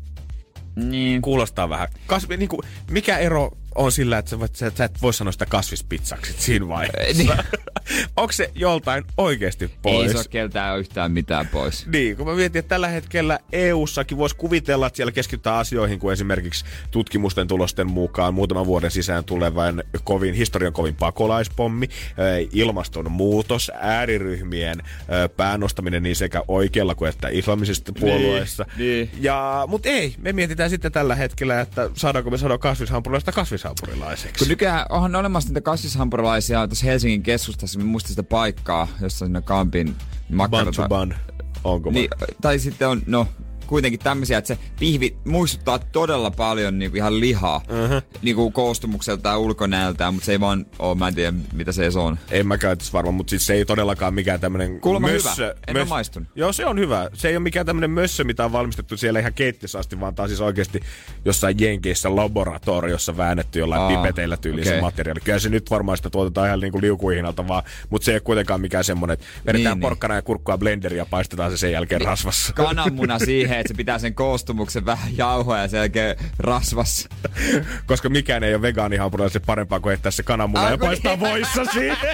Niin. 0.76 1.22
Kuulostaa 1.22 1.70
vähän. 1.70 1.88
Kasvi, 2.08 2.38
niinku, 2.38 2.62
mikä 2.92 3.18
ero 3.18 3.52
on 3.76 3.92
sillä, 3.92 4.18
että 4.18 4.32
sä, 4.32 4.38
sä, 4.54 4.72
sä 4.76 4.86
et 4.86 5.02
voi 5.02 5.14
sanoa 5.14 5.32
sitä 5.32 5.46
kasvispizzaksi 5.46 6.34
siinä 6.38 6.68
vaiheessa? 6.68 7.24
Niin. 7.24 7.44
Onko 8.18 8.32
se 8.32 8.52
joltain 8.56 9.04
oikeasti 9.18 9.72
pois? 9.82 10.08
Ei 10.08 10.10
se 10.10 10.18
ole 10.18 10.26
keltään 10.30 10.80
yhtään 10.80 11.12
mitään 11.12 11.48
pois. 11.48 11.88
Niin, 11.88 12.18
kun 12.18 12.28
mä 12.28 12.34
mietin, 12.34 12.60
että 12.60 12.70
tällä 12.70 12.88
hetkellä 12.88 13.40
EU-sakin 13.52 14.18
voisi 14.18 14.36
kuvitella, 14.36 14.88
että 14.88 14.98
siellä 14.98 15.12
keskitytään 15.12 15.56
asioihin 15.56 16.00
kuin 16.00 16.14
esimerkiksi 16.14 16.66
tutkimusten 16.92 17.48
tulosten 17.48 17.88
mukaan 17.88 18.34
muutaman 18.34 18.66
vuoden 18.66 18.92
sisään 18.92 19.24
tulevan 19.24 19.84
kovin, 20.04 20.34
historian 20.34 20.74
kovin 20.74 20.96
pakolaispommi, 20.96 21.90
ilmastonmuutos, 22.52 23.72
ääriryhmien 23.76 24.82
päänostaminen 25.38 26.04
niin 26.04 26.16
sekä 26.16 26.44
oikealla 26.48 26.96
kuin 26.96 27.10
että 27.10 27.28
islamisista 27.32 27.92
puolueissa. 28.00 28.66
niin. 28.78 29.10
Ja, 29.20 29.64
mutta 29.68 29.90
ei, 29.90 30.16
me 30.18 30.34
mietitään 30.34 30.70
sitten 30.70 30.92
tällä 30.92 31.16
hetkellä, 31.16 31.62
että 31.62 31.90
saadaanko 31.94 32.30
me 32.30 32.38
sanoa 32.38 32.58
kasvishampurilaista 32.58 33.32
kasvishampurilaiseksi. 33.64 34.40
Kun 34.40 34.48
nykyään 34.48 34.86
onhan 34.90 35.16
olemassa 35.16 35.50
niitä 35.50 35.62
kasvishampurilaisia 35.62 36.68
tuossa 36.68 36.86
Helsingin 36.86 37.24
keskustassa, 37.24 37.80
mä 37.80 37.86
muistan 37.86 38.10
sitä 38.10 38.24
paikkaa, 38.24 38.88
jossa 39.02 39.26
on 39.26 39.30
siinä 39.30 39.42
Kampin 39.42 39.88
Bun 39.88 39.96
makkarata. 40.38 40.72
to 40.72 40.90
bun. 40.90 41.14
Onko 41.64 41.92
Niin, 41.92 42.10
tai 42.42 42.60
sitten 42.60 42.88
on, 42.90 43.02
no, 43.06 43.28
kuitenkin 43.74 44.00
tämmöisiä, 44.00 44.38
että 44.38 44.48
se 44.48 44.58
pihvi 44.80 45.18
muistuttaa 45.26 45.80
todella 45.80 46.32
paljon 46.32 46.80
niin 46.80 46.98
ihan 46.98 47.20
lihaa 47.20 47.58
uh-huh. 47.58 48.02
niin 48.22 48.36
kuin 48.36 48.54
koostumukselta 48.54 49.30
ja 49.30 49.38
ulkonäöltään, 49.38 50.14
mutta 50.14 50.26
se 50.26 50.32
ei 50.32 50.40
vaan 50.40 50.66
ole, 50.80 50.98
mä 50.98 51.08
en 51.08 51.16
tiedä 51.16 51.34
mitä 51.54 51.72
se 51.72 51.84
edes 51.84 51.96
on. 51.96 52.20
En 52.32 52.48
mä 52.48 52.58
käytäisi 52.58 52.94
varmaan, 52.94 53.14
mutta 53.16 53.30
siis 53.30 53.46
se 53.46 53.54
ei 53.54 53.66
todellakaan 53.66 54.14
mikään 54.14 54.40
tämmönen 54.40 54.80
Kuulemma 54.80 55.08
mössö. 55.08 55.44
hyvä. 55.44 55.56
En 55.68 55.78
oo 55.78 55.86
maistunut. 55.86 56.30
Joo, 56.36 56.54
se 56.54 56.66
on 56.66 56.80
hyvä. 56.80 57.10
Se 57.14 57.28
ei 57.28 57.36
ole 57.36 57.44
mikään 57.44 57.66
tämmönen 57.66 57.92
mössö, 57.92 58.24
mitä 58.24 58.46
on 58.46 58.52
valmistettu 58.52 58.98
siellä 58.98 59.20
ihan 59.20 59.34
keittiössä 59.34 59.80
asti, 59.80 60.00
vaan 60.00 60.14
on 60.20 60.28
siis 60.28 60.42
oikeasti 60.42 60.80
jossain 61.26 61.56
Jenkeissä 61.60 62.16
laboratoriossa 62.16 63.18
väännetty 63.18 63.60
jollain 63.60 63.82
Aa, 63.82 63.98
pipeteillä 63.98 64.38
tyyliin 64.38 64.68
okei. 64.68 64.78
se 64.78 64.82
materiaali. 64.82 65.20
Kyllä 65.24 65.40
se 65.40 65.50
nyt 65.50 65.70
varmaan 65.72 65.98
sitä 65.98 66.10
tuotetaan 66.10 66.48
ihan 66.48 66.60
niinku 66.60 66.82
liukuihinalta 66.82 67.48
vaan, 67.48 67.64
mutta 67.90 68.06
se 68.06 68.12
ei 68.12 68.16
ole 68.16 68.22
kuitenkaan 68.22 68.62
mikään 68.62 68.84
semmonen, 68.84 69.14
että 69.14 69.26
vedetään 69.46 69.54
Niin, 69.54 69.64
niin, 69.64 69.76
niin. 69.76 69.82
porkkana 69.82 70.16
ja 70.16 70.22
kurkkua 70.22 70.58
blenderiin 70.58 70.98
ja 70.98 71.06
paistetaan 71.06 71.52
se 71.52 71.58
sen 71.58 71.72
jälkeen 71.72 72.00
niin. 72.00 72.08
rasvassa. 72.08 72.54
Kananmuna 72.54 73.20
siihen, 73.20 73.63
että 73.64 73.74
se 73.74 73.78
pitää 73.78 74.00
sen 74.00 74.16
koostumuksen 74.16 74.86
vähän 74.86 75.18
jauhoa 75.18 75.58
ja 75.58 75.68
sen 75.68 75.78
jälkeen 75.78 76.16
rasvassa. 76.40 77.10
Koska 77.86 78.10
mikään 78.10 78.44
ei 78.44 78.54
ole 78.54 78.62
vegaanihampurilaiselle 78.62 79.46
parempaa 79.46 79.80
kuin 79.80 79.92
heittää 79.92 80.12
se 80.12 80.24
kananmuna 80.24 80.70
ja 80.70 80.78
paistaa 80.78 81.16
niin. 81.16 81.20
voissa 81.20 81.66
siihen. 81.66 81.98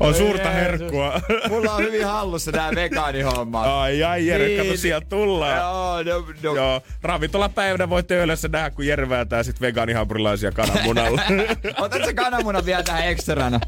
on 0.00 0.14
suurta 0.14 0.50
herkkua. 0.50 1.20
Mulla 1.48 1.74
on 1.74 1.82
hyvin 1.82 2.06
hallussa 2.06 2.50
nää 2.50 2.70
vegaanihommat. 2.74 3.66
Ai 3.66 4.02
ai 4.04 4.26
Jere, 4.26 4.46
Niin. 4.46 4.62
kato 4.66 4.76
sieltä 4.76 5.06
tullaan. 5.08 5.56
Joo, 5.56 6.02
no, 6.20 6.26
no. 6.42 6.54
Joo, 6.56 6.82
ravintolapäivänä 7.02 7.90
voitte 7.90 8.22
yleensä 8.24 8.48
nähdä, 8.48 8.70
kun 8.70 8.86
Jere 8.86 9.08
vääntää 9.08 9.42
sit 9.42 9.60
vegaanihampurilaisia 9.60 10.52
kananmunalla. 10.52 11.22
Otat 11.78 12.04
se 12.04 12.14
kananmunan 12.14 12.66
vielä 12.66 12.82
tähän 12.82 13.08
ekstrana. 13.08 13.60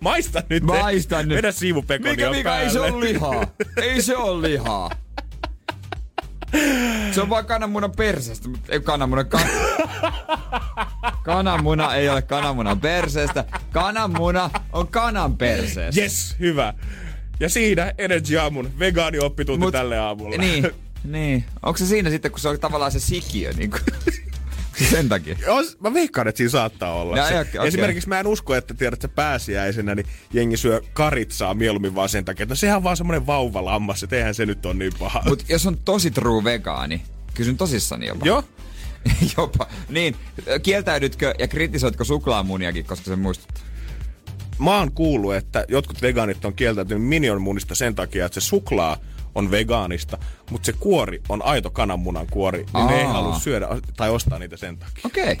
Maista 0.00 0.42
nyt. 0.48 0.62
Maista 0.62 1.22
nyt. 1.22 1.36
Vedä 1.36 1.52
siivupekonia 1.52 2.12
Mikä, 2.12 2.30
mikä, 2.30 2.42
päälle. 2.50 2.64
ei 2.64 2.70
se 2.70 2.80
ole 2.80 3.00
lihaa. 3.00 3.46
Ei 3.82 4.02
se 4.02 4.16
ole 4.16 4.48
lihaa. 4.48 4.90
Se 7.12 7.20
on 7.20 7.30
vaan 7.30 7.46
kananmunan 7.46 7.92
perseestä, 7.92 8.48
mutta 8.48 8.72
ei 8.72 8.80
kananmunan 8.80 9.26
kan... 9.26 9.40
Kananmuna 11.24 11.94
ei 11.94 12.08
ole 12.08 12.22
kananmunan 12.22 12.80
perseestä. 12.80 13.44
Kananmuna 13.72 14.50
on 14.72 14.88
kanan 14.88 15.36
perseestä. 15.36 16.00
Yes, 16.00 16.36
hyvä. 16.40 16.74
Ja 17.40 17.48
siinä 17.48 17.92
Energy 17.98 18.38
Aamun 18.38 18.70
vegaanioppitunnti 18.78 19.66
Mut- 19.66 19.72
tälle 19.72 19.98
aamulle. 19.98 20.36
Niin, 20.36 20.70
niin. 21.04 21.44
Onko 21.62 21.76
se 21.76 21.86
siinä 21.86 22.10
sitten, 22.10 22.30
kun 22.30 22.40
se 22.40 22.48
on 22.48 22.60
tavallaan 22.60 22.92
se 22.92 23.00
sikiö, 23.00 23.52
niin 23.52 23.70
kuin, 23.70 23.82
sen 24.84 25.08
takia? 25.08 25.36
Os, 25.48 25.76
mä 25.80 25.94
veikkaan, 25.94 26.28
että 26.28 26.36
siinä 26.36 26.50
saattaa 26.50 26.94
olla. 26.94 27.16
Ja, 27.16 27.28
se. 27.28 27.40
okei, 27.40 27.58
okei. 27.58 27.68
Esimerkiksi 27.68 28.08
mä 28.08 28.20
en 28.20 28.26
usko, 28.26 28.54
että 28.54 28.74
tiedät, 28.74 29.04
että 29.04 29.14
pääsiäisenä 29.14 29.94
niin 29.94 30.06
jengi 30.32 30.56
syö 30.56 30.80
karitsaa 30.92 31.54
mieluummin 31.54 31.94
vaan 31.94 32.08
sen 32.08 32.24
takia, 32.24 32.42
että 32.42 32.52
no 32.52 32.56
sehän 32.56 32.76
on 32.76 32.84
vaan 32.84 32.96
semmonen 32.96 33.26
vauvalammas, 33.26 34.02
että 34.02 34.16
eihän 34.16 34.34
se 34.34 34.46
nyt 34.46 34.66
ole 34.66 34.74
niin 34.74 34.92
paha. 34.98 35.22
Mut 35.28 35.44
jos 35.48 35.66
on 35.66 35.78
tosi 35.84 36.10
true 36.10 36.44
vegaani, 36.44 37.02
kysyn 37.34 37.56
tosissani 37.56 38.06
jopa. 38.06 38.26
Joo, 38.26 38.44
jopa. 39.38 39.66
Niin, 39.88 40.16
kieltäydytkö 40.62 41.34
ja 41.38 41.48
kritisoitko 41.48 42.04
suklaamuniakin, 42.04 42.84
koska 42.84 43.04
se 43.04 43.16
muistuttaa? 43.16 43.66
mä 44.58 44.78
oon 44.78 44.92
kuullut, 44.92 45.34
että 45.34 45.64
jotkut 45.68 46.02
vegaanit 46.02 46.44
on 46.44 46.54
kieltäytynyt 46.54 47.08
Minion 47.08 47.42
munista 47.42 47.74
sen 47.74 47.94
takia, 47.94 48.26
että 48.26 48.40
se 48.40 48.46
suklaa 48.46 48.96
on 49.36 49.50
vegaanista, 49.50 50.18
mutta 50.50 50.66
se 50.66 50.72
kuori 50.72 51.22
on 51.28 51.42
aito 51.44 51.70
kananmunan 51.70 52.26
kuori, 52.30 52.66
niin 52.74 52.86
ne 52.86 52.98
ei 52.98 53.04
Aa. 53.04 53.12
halua 53.12 53.38
syödä 53.38 53.68
tai 53.96 54.10
ostaa 54.10 54.38
niitä 54.38 54.56
sen 54.56 54.78
takia. 54.78 55.02
Okei. 55.04 55.32
Okay. 55.32 55.36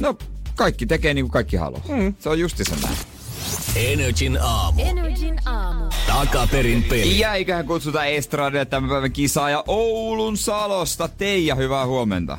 No, 0.00 0.18
kaikki 0.54 0.86
tekee 0.86 1.14
niin 1.14 1.24
kuin 1.24 1.32
kaikki 1.32 1.56
haluaa. 1.56 1.82
Mm. 1.88 2.14
Se 2.18 2.28
on 2.28 2.38
justi 2.40 2.64
sen 2.64 2.78
näin. 2.82 2.96
Energin 3.76 4.38
aamu. 4.42 4.82
Energin 4.82 5.48
aamu. 5.48 5.84
Takaperin 6.06 6.82
peli. 6.82 7.18
Ja 7.18 7.34
eiköhän 7.34 7.66
kutsuta 7.66 8.04
Estradille 8.04 8.64
tämän 8.64 8.90
päivän 8.90 9.12
kisaaja 9.12 9.64
Oulun 9.66 10.36
Salosta. 10.36 11.08
Teija, 11.08 11.54
hyvää 11.54 11.86
huomenta. 11.86 12.38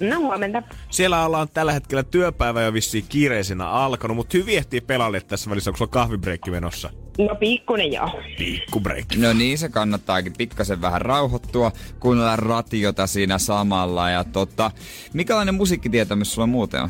No 0.00 0.18
huomenta. 0.18 0.62
Siellä 0.90 1.24
ollaan 1.24 1.48
tällä 1.48 1.72
hetkellä 1.72 2.02
työpäivä 2.02 2.62
jo 2.62 2.72
vissiin 2.72 3.06
kiireisenä 3.08 3.70
alkanut, 3.70 4.16
mutta 4.16 4.38
hyvin 4.38 4.58
ehtii 4.58 4.80
pelalle 4.80 5.20
tässä 5.20 5.50
välissä, 5.50 5.70
onko 5.70 5.78
sulla 5.78 5.90
kahvibreikki 5.90 6.50
menossa? 6.50 6.90
No 7.18 7.34
pikkunen 7.34 7.92
joo. 7.92 8.20
Pikkubreikki. 8.38 9.18
No 9.18 9.32
niin, 9.32 9.58
se 9.58 9.68
kannattaakin 9.68 10.32
pikkasen 10.38 10.80
vähän 10.80 11.02
rauhoittua, 11.02 11.72
kuunnella 12.00 12.36
ratiota 12.36 13.06
siinä 13.06 13.38
samalla. 13.38 14.10
Ja 14.10 14.24
tota, 14.24 14.70
mikälainen 15.12 15.54
musiikkitietämys 15.54 16.34
sulla 16.34 16.46
muuten 16.46 16.82
on? 16.82 16.88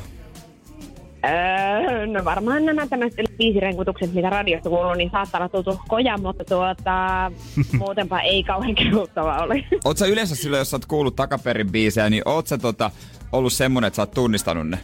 Öö, 1.24 2.06
no 2.06 2.24
varmaan 2.24 2.64
nämä 2.64 2.86
tämmöiset 2.86 3.26
biisirenkutukset, 3.38 4.14
mitä 4.14 4.30
radiosta 4.30 4.68
kuuluu, 4.68 4.94
niin 4.94 5.10
saattaa 5.10 5.38
olla 5.40 5.48
tuttu 5.48 5.80
koja, 5.88 6.18
mutta 6.18 6.44
tuota, 6.44 7.32
muutenpa 7.78 8.20
ei 8.20 8.42
kauhean 8.42 8.74
kehuttava 8.74 9.36
ole. 9.38 9.64
Oot 9.84 9.98
sä 9.98 10.06
yleensä 10.06 10.34
sillä, 10.34 10.58
jos 10.58 10.70
sä 10.70 10.76
oot 10.76 10.86
kuullut 10.86 11.16
takaperin 11.16 11.72
biisejä, 11.72 12.10
niin 12.10 12.22
oot 12.24 12.46
sä 12.46 12.58
tota, 12.58 12.90
ollut 13.32 13.52
semmonen, 13.52 13.88
että 13.88 13.96
sä 13.96 14.02
oot 14.02 14.10
tunnistanut 14.10 14.68
ne? 14.68 14.78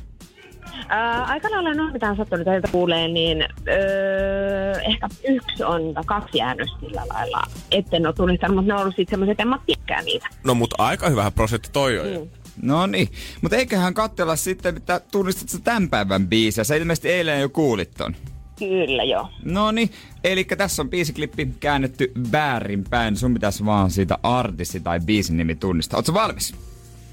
Öö, 0.92 1.22
aika 1.24 1.50
lailla 1.50 1.74
no, 1.74 1.90
mitä 1.92 2.10
on 2.10 2.16
sattunut 2.16 2.44
teiltä 2.44 2.68
kuulee, 2.72 3.08
niin 3.08 3.44
öö, 3.68 4.72
ehkä 4.80 5.08
yksi 5.28 5.64
on 5.64 5.94
tai 5.94 6.04
kaksi 6.06 6.38
jäänyt 6.38 6.68
sillä 6.80 7.02
lailla, 7.14 7.42
etten 7.70 8.06
ole 8.06 8.14
tunnistanut, 8.14 8.56
mutta 8.56 8.68
ne 8.68 8.74
on 8.74 8.80
ollut 8.80 8.96
sitten 8.96 9.12
semmoiset, 9.12 9.30
että 9.30 9.42
en 9.42 9.48
mä 9.48 9.58
tykkää 9.66 10.02
niitä. 10.02 10.26
No 10.44 10.54
mutta 10.54 10.76
aika 10.78 11.08
hyvä 11.08 11.30
prosentti 11.30 11.68
toi 11.72 11.98
on. 11.98 12.06
Mm. 12.06 12.28
No 12.62 12.86
niin, 12.86 13.08
mutta 13.42 13.56
eiköhän 13.56 13.94
katsella 13.94 14.36
sitten, 14.36 14.76
että 14.76 15.00
tunnistat 15.12 15.48
sä 15.48 15.58
tämän 15.64 15.88
päivän 15.88 16.28
biisiä. 16.28 16.64
Sä 16.64 16.74
ilmeisesti 16.74 17.10
eilen 17.10 17.40
jo 17.40 17.48
kuulit 17.48 17.90
ton. 17.98 18.16
Kyllä 18.58 19.04
joo. 19.04 19.28
No 19.44 19.70
niin, 19.70 19.90
eli 20.24 20.44
tässä 20.44 20.82
on 20.82 20.90
biisiklippi 20.90 21.48
käännetty 21.60 22.12
väärinpäin. 22.32 23.16
Sun 23.16 23.34
pitäisi 23.34 23.64
vaan 23.64 23.90
siitä 23.90 24.18
artisti 24.22 24.80
tai 24.80 25.00
biisin 25.00 25.36
nimi 25.36 25.54
tunnistaa. 25.54 25.98
Ootko 25.98 26.14
valmis? 26.14 26.54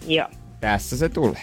Joo. 0.07 0.28
Tässä 0.61 0.97
se 0.97 1.09
tulee. 1.09 1.41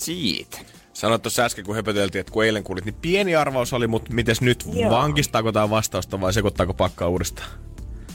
Siitä. 0.00 0.58
Sanoit 0.92 1.22
tuossa 1.22 1.42
äsken, 1.44 1.64
kun 1.64 1.74
höpöteltiin, 1.76 2.20
että 2.20 2.32
kun 2.32 2.44
eilen 2.44 2.64
kuulit, 2.64 2.84
niin 2.84 2.94
pieni 3.02 3.36
arvaus 3.36 3.72
oli, 3.72 3.86
mutta 3.86 4.14
mites 4.14 4.40
nyt? 4.40 4.64
Joo. 4.72 4.90
Vankistaako 4.90 5.52
tämä 5.52 5.70
vastausta 5.70 6.20
vai 6.20 6.32
sekoittaako 6.32 6.74
pakkaa 6.74 7.08
uudestaan? 7.08 7.48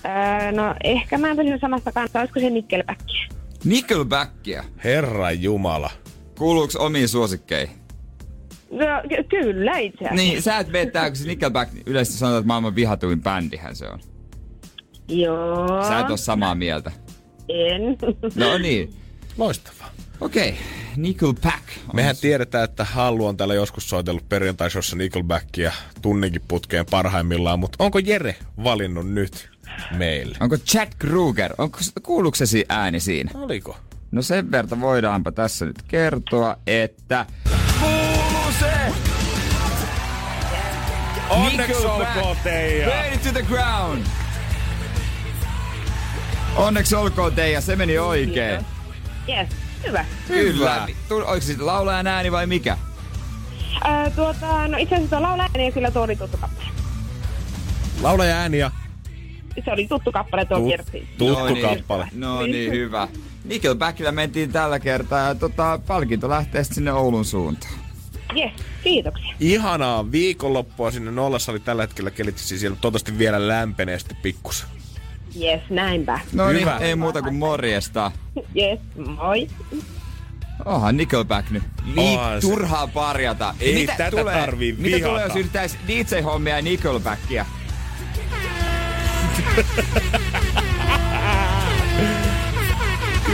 Öö, 0.05 0.51
no 0.51 0.75
ehkä 0.83 1.17
mä 1.17 1.29
en 1.29 1.37
pysynyt 1.37 1.61
samasta 1.61 1.91
kanssa, 1.91 2.19
olisiko 2.19 2.39
se 2.39 2.49
Nickelback? 2.49 3.01
Nickelbackia. 3.63 4.63
Herran 4.83 5.41
jumala. 5.41 5.91
Kuuluuko 6.37 6.73
omiin 6.79 7.07
suosikkeihin? 7.09 7.75
No, 8.71 8.85
ky- 9.09 9.23
kyllä 9.29 9.77
itse 9.77 9.97
asiassa. 9.97 10.15
Niin, 10.15 10.41
sä 10.41 10.57
et 10.57 10.67
mene 10.71 10.85
tää, 10.91 11.09
kun 11.09 11.15
se 11.17 11.27
Nickelback 11.27 11.71
yleisesti 11.85 12.17
sanotaan, 12.17 12.39
että 12.39 12.47
maailman 12.47 12.75
vihatuin 12.75 13.21
bändihän 13.23 13.75
se 13.75 13.87
on. 13.87 13.99
Joo. 15.07 15.83
Sä 15.87 15.99
et 15.99 16.09
oo 16.09 16.17
samaa 16.17 16.55
mieltä. 16.55 16.91
En. 17.49 17.97
No 18.35 18.57
niin. 18.57 18.93
Loistavaa. 19.37 19.84
Okei, 20.21 20.49
okay. 20.49 20.61
Nickelback. 20.97 21.63
on 21.89 21.95
Mehän 21.95 22.15
tiedetään, 22.21 22.63
että 22.63 22.85
Hallu 22.85 23.25
on 23.25 23.37
täällä 23.37 23.53
joskus 23.53 23.89
soitellut 23.89 24.29
perjantaisossa 24.29 24.95
Nickelbackia 24.95 25.71
tunninkin 26.01 26.41
putkeen 26.47 26.85
parhaimmillaan, 26.85 27.59
mutta 27.59 27.83
onko 27.83 27.99
Jere 27.99 28.35
valinnut 28.63 29.09
nyt 29.09 29.49
meille? 29.91 30.37
Onko 30.39 30.57
Chad 30.57 30.87
Kruger, 30.99 31.53
onko, 31.57 31.79
kuuluuko 32.03 32.35
se 32.35 32.65
ääni 32.69 32.99
siinä? 32.99 33.31
Oliko? 33.33 33.77
No 34.11 34.21
sen 34.21 34.51
verta 34.51 34.81
voidaanpa 34.81 35.31
tässä 35.31 35.65
nyt 35.65 35.81
kertoa, 35.81 36.57
että 36.67 37.25
kuuluu 37.79 38.51
se! 38.59 38.73
Onneksi 41.29 41.85
olkoon 41.85 42.37
Teija! 42.43 42.87
Burn 42.87 43.19
to 43.19 43.31
the 43.31 43.41
ground! 43.41 44.05
Onneksi 46.55 46.95
olkoon 46.95 47.33
Teija, 47.33 47.61
se 47.61 47.75
meni 47.75 47.97
oikein. 47.97 48.65
Yes, 49.29 49.49
hyvä. 49.87 50.05
Kyllä. 50.27 50.87
Tu- 51.09 51.15
Oliko 51.15 51.41
se 51.45 51.55
laulajan 51.59 52.07
ääni 52.07 52.31
vai 52.31 52.47
mikä? 52.47 52.77
Öö, 53.87 54.09
tuota, 54.15 54.67
no 54.67 54.77
itse 54.77 54.95
asiassa 54.95 55.15
tuo 55.17 55.27
laulaa 55.27 55.49
ja 55.65 55.71
kyllä 55.71 55.91
tuo 55.91 56.01
oli 56.03 56.15
tuttu 56.15 56.37
kappale. 56.37 56.67
Laulaja 58.01 58.35
ääni 58.35 58.57
ja 58.57 58.71
se 59.65 59.71
oli 59.71 59.87
tuttu 59.87 60.11
kappale 60.11 60.45
tuolla 60.45 60.75
Tut- 60.75 61.05
tuttu 61.17 61.39
No 61.39 61.45
niin. 61.47 61.61
kappale. 61.61 62.07
No 62.13 62.41
niin, 62.41 62.71
hyvä. 62.71 63.07
Nickelbackilla 63.45 64.11
mentiin 64.11 64.51
tällä 64.51 64.79
kertaa 64.79 65.27
ja 65.27 65.35
tota, 65.35 65.79
palkinto 65.87 66.29
lähtee 66.29 66.63
sinne 66.63 66.93
Oulun 66.93 67.25
suuntaan. 67.25 67.73
Yes, 68.37 68.51
kiitoksia. 68.83 69.33
Ihanaa 69.39 70.11
viikonloppua 70.11 70.91
sinne 70.91 71.11
nollassa 71.11 71.51
oli 71.51 71.59
tällä 71.59 71.83
hetkellä 71.83 72.11
kelit 72.11 72.37
siis 72.37 72.61
siellä 72.61 72.77
toivottavasti 72.81 73.17
vielä 73.17 73.47
lämpenee 73.47 73.99
sitten 73.99 74.17
pikkusen. 74.21 74.67
Yes, 75.41 75.61
näinpä. 75.69 76.19
No 76.33 76.47
niin, 76.49 76.61
Hyvä. 76.61 76.77
ei 76.77 76.95
muuta 76.95 77.21
kuin 77.21 77.35
morjesta. 77.35 78.11
Yes, 78.57 78.79
moi. 79.17 79.47
Onhan 80.65 80.97
Nickelback 80.97 81.49
nyt. 81.49 81.63
Liik- 81.85 82.17
Onhan 82.19 82.41
se. 82.41 82.47
turhaa 82.47 82.87
parjata. 82.87 83.55
Ei 83.59 83.73
mitä 83.75 83.93
tätä 83.97 84.17
tulee, 84.17 84.39
tarvii 84.39 84.71
Mitä 84.73 84.83
vihata. 84.95 85.09
tulee, 85.11 85.23
jos 85.25 85.35
yrittäisi 85.35 85.77
DJ-hommia 85.87 86.55
ja 86.55 86.61
Nickelbackia? 86.61 87.45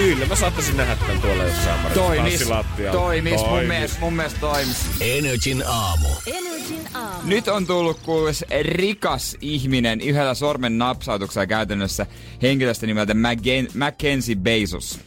Kyllä, 0.02 0.26
mä 0.26 0.36
saattaisin 0.36 0.78
nähdä 0.78 0.95
tän 0.95 1.22
tuolla 1.22 1.43
jossain 1.43 1.80
määrin. 1.80 1.93
Toimis, 1.93 2.47
toimis, 2.91 3.41
mun 3.49 3.64
mielestä, 3.64 3.99
mun 3.99 4.14
mielestä 4.14 4.39
toimis. 4.39 4.86
Energin 5.02 5.64
aamu. 5.68 6.08
Energin 6.28 6.88
aamu. 6.93 7.22
Nyt 7.24 7.47
on 7.47 7.68
tullut 7.68 7.99
kuules 7.99 8.45
rikas 8.62 9.38
ihminen 9.41 10.02
yhdellä 10.02 10.34
sormen 10.34 10.78
napsautuksella 10.78 11.47
käytännössä 11.47 12.06
henkilöstä 12.41 12.88
nimeltä 12.88 13.14
Magen- 13.14 13.78
Mackenzie 13.78 14.36
Bezos. 14.36 14.99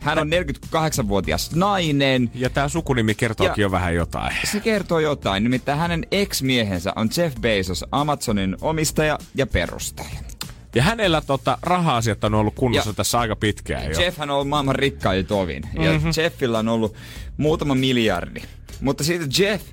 Hän 0.00 0.18
on 0.18 0.30
48-vuotias 0.30 1.54
nainen. 1.54 2.30
Ja 2.34 2.50
tää 2.50 2.68
sukunimi 2.68 3.14
kertookin 3.14 3.62
jo 3.62 3.70
vähän 3.70 3.94
jotain. 3.94 4.36
Se 4.52 4.60
kertoo 4.60 4.98
jotain, 4.98 5.42
nimittäin 5.44 5.78
hänen 5.78 6.06
ex-miehensä 6.10 6.92
on 6.96 7.08
Jeff 7.16 7.36
Bezos, 7.40 7.84
Amazonin 7.92 8.56
omistaja 8.60 9.18
ja 9.34 9.46
perustaja. 9.46 10.29
Ja 10.74 10.82
hänellä 10.82 11.20
tota, 11.20 11.58
raha-asiat 11.62 12.24
on 12.24 12.34
ollut 12.34 12.54
kunnossa 12.54 12.90
Ja- 12.90 12.94
tässä 12.94 13.18
aika 13.18 13.36
pitkään 13.36 13.90
jo. 13.90 14.00
Jeff 14.00 14.20
on 14.20 14.30
ollut 14.30 14.48
maailman 14.48 14.74
rikkain 14.74 15.26
tovin. 15.26 15.62
Ja 15.74 15.92
mm-hmm. 15.92 16.10
Jeffillä 16.22 16.58
on 16.58 16.68
ollut 16.68 16.94
muutama 17.36 17.74
miljardi. 17.74 18.40
Mutta 18.80 19.04
siitä 19.04 19.24
Jeff, 19.38 19.64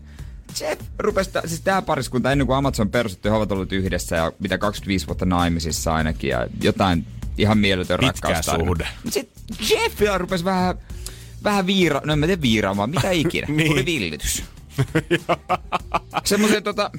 Jeff 0.61 0.81
rupesi, 0.99 1.29
tä- 1.31 1.43
siis 1.45 1.61
tämä 1.61 1.81
pariskunta 1.81 2.31
ennen 2.31 2.47
kuin 2.47 2.57
Amazon 2.57 2.89
perustettiin, 2.89 3.31
he 3.31 3.37
ovat 3.37 3.51
olleet 3.51 3.71
yhdessä 3.71 4.15
ja 4.15 4.31
mitä 4.39 4.57
25 4.57 5.07
vuotta 5.07 5.25
naimisissa 5.25 5.93
ainakin 5.95 6.29
ja 6.29 6.47
jotain 6.63 7.05
ihan 7.37 7.57
mieletön 7.57 7.99
rakkaustarina. 7.99 8.65
suhde. 8.65 8.87
Sitten 9.09 9.57
Jeffillä 9.69 10.17
rupesi 10.17 10.45
vähän, 10.45 10.75
vähän 11.43 11.67
viira, 11.67 12.01
no 12.05 12.13
en 12.13 12.19
mä 12.19 12.25
tiedä 12.25 12.41
viiraamaan, 12.41 12.89
mitä 12.89 13.11
ikinä. 13.25 13.47
Niin. 13.49 13.67
Tuli 13.71 13.85
villitys. 13.85 14.43
Semmoisen 16.23 16.63
tota, 16.63 16.91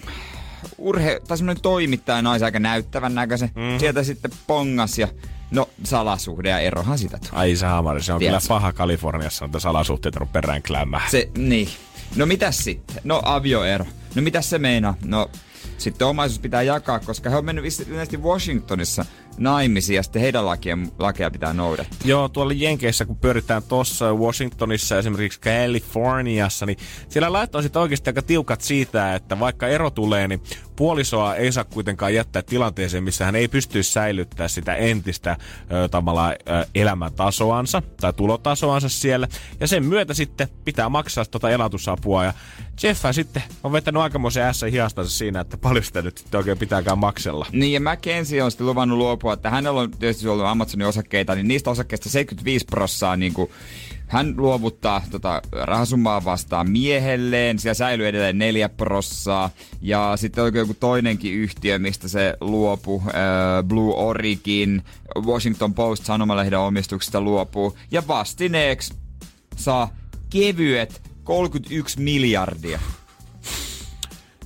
urhe, 0.78 1.20
tai 1.28 1.38
semmoinen 1.38 1.62
toimittaja 1.62 2.22
naisen 2.22 2.44
aika 2.46 2.58
näyttävän 2.58 3.14
näköisen. 3.14 3.50
Mm. 3.54 3.78
Sieltä 3.78 4.02
sitten 4.02 4.30
pongas 4.46 4.98
ja 4.98 5.08
no 5.50 5.68
salasuhde 5.84 6.48
ja 6.48 6.58
erohan 6.58 6.98
sitä 6.98 7.18
tuli. 7.18 7.30
Ai 7.32 7.56
saamari, 7.56 8.02
se 8.02 8.12
on 8.12 8.18
Tiedätkö? 8.18 8.40
kyllä 8.46 8.60
paha 8.60 8.72
Kaliforniassa, 8.72 9.44
on 9.44 9.60
salasuhteet 9.60 10.16
on 10.16 10.28
perään 10.28 10.62
klämää. 10.62 11.08
Se, 11.10 11.30
niin. 11.38 11.68
No 12.16 12.26
mitäs 12.26 12.58
sitten? 12.58 12.96
No 13.04 13.22
avioero. 13.24 13.84
No 14.14 14.22
mitäs 14.22 14.50
se 14.50 14.58
meinaa? 14.58 14.94
No 15.04 15.30
sitten 15.78 16.06
omaisuus 16.06 16.38
pitää 16.38 16.62
jakaa, 16.62 17.00
koska 17.00 17.30
he 17.30 17.36
on 17.36 17.44
mennyt 17.44 17.64
ilmeisesti 17.88 18.16
Washingtonissa 18.16 19.04
naimisiin 19.38 19.96
ja 19.96 20.02
sitten 20.02 20.22
heidän 20.22 20.46
lakien, 20.46 20.92
lakeja 20.98 21.30
pitää 21.30 21.52
noudattaa. 21.52 21.98
Joo, 22.04 22.28
tuolla 22.28 22.52
Jenkeissä, 22.52 23.04
kun 23.04 23.16
pyöritään 23.16 23.62
tuossa 23.62 24.14
Washingtonissa, 24.14 24.98
esimerkiksi 24.98 25.40
Californiassa, 25.40 26.66
niin 26.66 26.78
siellä 27.08 27.32
lait 27.32 27.54
on 27.54 27.62
sitten 27.62 27.82
oikeasti 27.82 28.10
aika 28.10 28.22
tiukat 28.22 28.60
siitä, 28.60 29.14
että 29.14 29.40
vaikka 29.40 29.68
ero 29.68 29.90
tulee, 29.90 30.28
niin 30.28 30.42
puolisoa 30.78 31.34
ei 31.34 31.52
saa 31.52 31.64
kuitenkaan 31.64 32.14
jättää 32.14 32.42
tilanteeseen, 32.42 33.04
missä 33.04 33.24
hän 33.24 33.36
ei 33.36 33.48
pysty 33.48 33.82
säilyttämään 33.82 34.50
sitä 34.50 34.74
entistä 34.74 35.36
ö, 35.72 35.88
tavallaan 35.88 36.34
elämäntasoansa 36.74 37.82
tai 38.00 38.12
tulotasoansa 38.12 38.88
siellä. 38.88 39.28
Ja 39.60 39.66
sen 39.66 39.84
myötä 39.84 40.14
sitten 40.14 40.48
pitää 40.64 40.88
maksaa 40.88 41.24
tota 41.24 41.50
elatusapua. 41.50 42.24
Ja 42.24 42.32
Jeff 42.82 43.04
sitten 43.12 43.42
on 43.64 43.72
vetänyt 43.72 44.02
aikamoisen 44.02 44.42
ässä 44.42 44.66
hiastansa 44.66 45.10
siinä, 45.10 45.40
että 45.40 45.56
paljon 45.56 45.84
sitä 45.84 46.02
nyt 46.02 46.18
sitten 46.18 46.38
oikein 46.38 46.58
pitääkään 46.58 46.98
maksella. 46.98 47.46
Niin 47.52 47.72
ja 47.72 47.80
Mackenzie 47.80 48.42
on 48.42 48.50
sitten 48.50 48.66
luvannut 48.66 48.98
luopua, 48.98 49.32
että 49.32 49.50
hänellä 49.50 49.80
on 49.80 49.90
tietysti 49.90 50.28
ollut 50.28 50.46
Amazonin 50.46 50.86
osakkeita, 50.86 51.34
niin 51.34 51.48
niistä 51.48 51.70
osakkeista 51.70 52.08
75 52.08 52.64
prossaa 52.70 53.16
niin 53.16 53.34
kuin 53.34 53.50
hän 54.08 54.34
luovuttaa 54.36 55.02
tota, 55.10 55.42
rahasummaa 55.52 56.24
vastaan 56.24 56.70
miehelleen, 56.70 57.58
siellä 57.58 57.74
säilyy 57.74 58.08
edelleen 58.08 58.38
4 58.38 58.68
prossaa. 58.68 59.50
Ja 59.80 60.12
sitten 60.16 60.44
on 60.44 60.54
joku 60.54 60.74
toinenkin 60.74 61.34
yhtiö, 61.34 61.78
mistä 61.78 62.08
se 62.08 62.34
luopuu, 62.40 63.02
äh, 63.06 63.12
Blue 63.64 63.94
Origin, 63.96 64.82
Washington 65.20 65.74
Post 65.74 66.04
sanomalehden 66.04 66.58
omistuksista 66.58 67.20
luopuu. 67.20 67.78
Ja 67.90 68.02
vastineeksi 68.08 68.94
saa 69.56 69.96
kevyet 70.30 71.02
31 71.24 72.00
miljardia. 72.00 72.80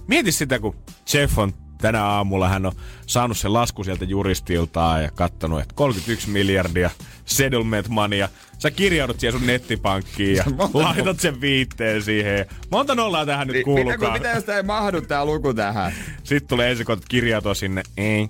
Mieti 0.06 0.32
sitä, 0.32 0.58
kun 0.58 0.76
Jeff 1.14 1.38
on 1.38 1.52
tänä 1.78 2.04
aamulla, 2.04 2.48
hän 2.48 2.66
on 2.66 2.72
saanut 3.06 3.38
sen 3.38 3.52
lasku 3.52 3.84
sieltä 3.84 4.04
juristiltaan 4.04 5.02
ja 5.02 5.10
kattonut, 5.10 5.60
että 5.60 5.74
31 5.74 6.30
miljardia 6.30 6.90
settlement 7.24 7.88
money. 7.88 8.28
Sä 8.62 8.70
kirjaudut 8.70 9.20
siihen 9.20 9.38
sun 9.38 9.46
nettipankkiin 9.46 10.36
ja 10.36 10.44
laitat 10.74 11.20
sen 11.20 11.40
viitteen 11.40 12.02
siihen. 12.02 12.46
Monta 12.70 12.94
nollaa 12.94 13.26
tähän 13.26 13.46
nyt 13.46 13.56
Mitä, 13.56 13.64
kuulukaan. 13.64 14.12
mitä 14.12 14.28
jos 14.30 14.44
tää 14.44 14.56
ei 14.56 14.62
mahdu 14.62 15.00
tää 15.00 15.24
luku 15.24 15.54
tähän? 15.54 15.92
Sitten 16.24 16.48
tulee 16.48 16.70
ensin, 16.70 16.86
kun 16.86 17.00
kirjautua 17.08 17.54
sinne. 17.54 17.82
Ei. 17.96 18.28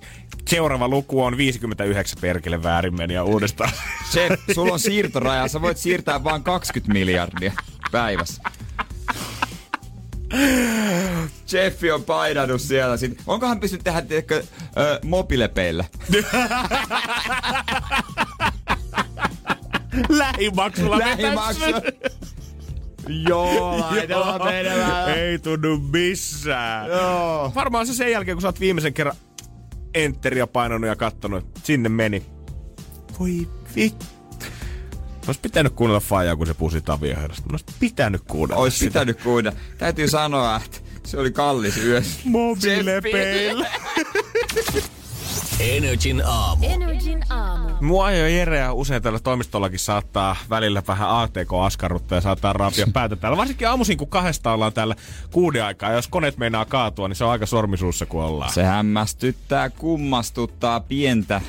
Seuraava 0.49 0.89
luku 0.89 1.23
on 1.23 1.37
59 1.37 2.19
perkele 2.21 2.63
väärin 2.63 2.97
meni 2.97 3.15
ja 3.15 3.25
uudestaan. 3.25 3.71
Jeff, 4.15 4.43
sulla 4.55 4.73
on 4.73 4.81
siirtoraja, 4.81 5.49
sä 5.49 5.61
voit 5.63 5.77
siirtää 5.77 6.25
vain 6.25 6.43
20 6.43 6.93
miljardia 6.93 7.53
päivässä. 7.93 8.43
Jeffi 11.53 11.91
on 11.91 12.05
painanut 12.05 12.61
siellä. 12.61 12.97
Sit. 12.97 13.23
Onko 13.27 13.47
hän 13.47 13.61
pystynyt 13.61 13.85
tehdä 13.85 14.03
tiedätkö, 14.03 14.43
ö, 14.77 14.99
mobilepeillä? 15.05 15.85
Lähimaksulla 20.09 20.99
Lähimaksu. 20.99 21.61
Joo, 23.29 23.85
menemään. 24.45 25.19
Ei 25.19 25.39
tunnu 25.39 25.79
missään. 25.79 26.91
Joo. 26.91 27.53
Varmaan 27.55 27.87
se 27.87 27.95
sen 27.95 28.11
jälkeen, 28.11 28.37
kun 28.37 28.43
sä 28.43 28.49
oot 28.49 28.61
viimeisen 28.61 28.95
kerran 28.95 29.17
enteria 29.95 30.47
painanut 30.47 30.89
ja 30.89 30.97
kattonut, 30.97 31.45
sinne 31.63 31.89
meni. 31.89 32.23
Voi 33.19 33.49
vittu. 33.77 34.07
Ois 35.29 35.39
pitänyt 35.39 35.73
kuunnella 35.73 36.01
Fajaa, 36.01 36.37
kun 36.37 36.47
se 36.47 36.55
puhuisi 36.55 36.83
avioehdosta. 36.89 37.49
Ois 37.53 37.65
pitänyt 37.81 38.23
kuunnella 38.29 38.71
sitä. 38.71 38.85
pitänyt 38.91 39.23
kuunnella. 39.23 39.59
Täytyy 39.79 40.09
sanoa, 40.09 40.61
että 40.65 40.79
se 41.07 41.19
oli 41.19 41.31
kallis 41.31 41.77
yö. 41.77 42.03
Mobilepeillä. 42.25 43.71
Energin 45.61 46.23
aamu. 46.27 46.67
Energin 46.67 47.23
aamu. 47.31 47.69
Mua 47.81 48.11
ja 48.11 48.29
Jereä 48.29 48.73
usein 48.73 49.03
tällä 49.03 49.19
toimistollakin 49.19 49.79
saattaa 49.79 50.37
välillä 50.51 50.83
vähän 50.89 51.09
ATK-askarruttaa 51.11 52.17
ja 52.17 52.23
saattaa 52.23 52.53
raapia 52.53 52.87
päätä 52.95 53.17
täällä. 53.17 53.37
Varsinkin 53.37 53.69
aamuisin, 53.69 53.99
kun 53.99 54.09
kahdesta 54.09 54.53
ollaan 54.53 54.73
täällä 54.73 54.97
kuuden 55.31 55.65
aikaa. 55.65 55.91
Ja 55.91 55.97
jos 55.97 56.09
koneet 56.09 56.39
meinaa 56.39 56.65
kaatua, 56.65 57.09
niin 57.09 57.17
se 57.17 57.25
on 57.25 57.31
aika 57.31 57.47
sormisuussa, 57.47 58.07
kun 58.07 58.23
ollaan. 58.23 58.53
Se 58.53 58.63
hämmästyttää, 58.63 59.71
kummastuttaa 59.71 60.81
pientä 60.81 61.41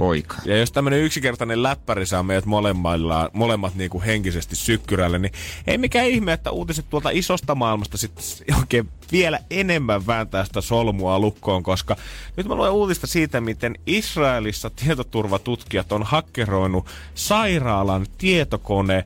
ATK-poikaa. 0.00 0.40
Ja 0.44 0.58
jos 0.58 0.72
tämmönen 0.72 1.00
yksinkertainen 1.00 1.62
läppäri 1.62 2.06
saa 2.06 2.22
meidät 2.22 2.46
molemmilla, 2.46 3.30
molemmat 3.32 3.74
niinku 3.74 4.02
henkisesti 4.06 4.56
sykkyrälle, 4.56 5.18
niin 5.18 5.32
ei 5.66 5.78
mikään 5.78 6.06
ihme, 6.06 6.32
että 6.32 6.50
uutiset 6.50 6.90
tuolta 6.90 7.10
isosta 7.10 7.54
maailmasta 7.54 7.98
sitten 7.98 8.24
oikein 8.58 8.88
vielä 9.12 9.38
enemmän 9.50 10.06
vääntää 10.06 10.44
sitä 10.44 10.60
solmua 10.60 11.18
lukkoon, 11.18 11.62
koska 11.62 11.96
nyt 12.36 12.46
mä 12.46 12.54
luen 12.54 12.72
uutista 12.72 13.06
siitä, 13.06 13.40
miten 13.40 13.74
Israelissa 13.86 14.70
tietoturvatutkijat 14.70 15.92
on 15.92 16.02
hakkeroinut 16.02 16.86
sairaalan 17.14 18.06
tietokone 18.18 19.04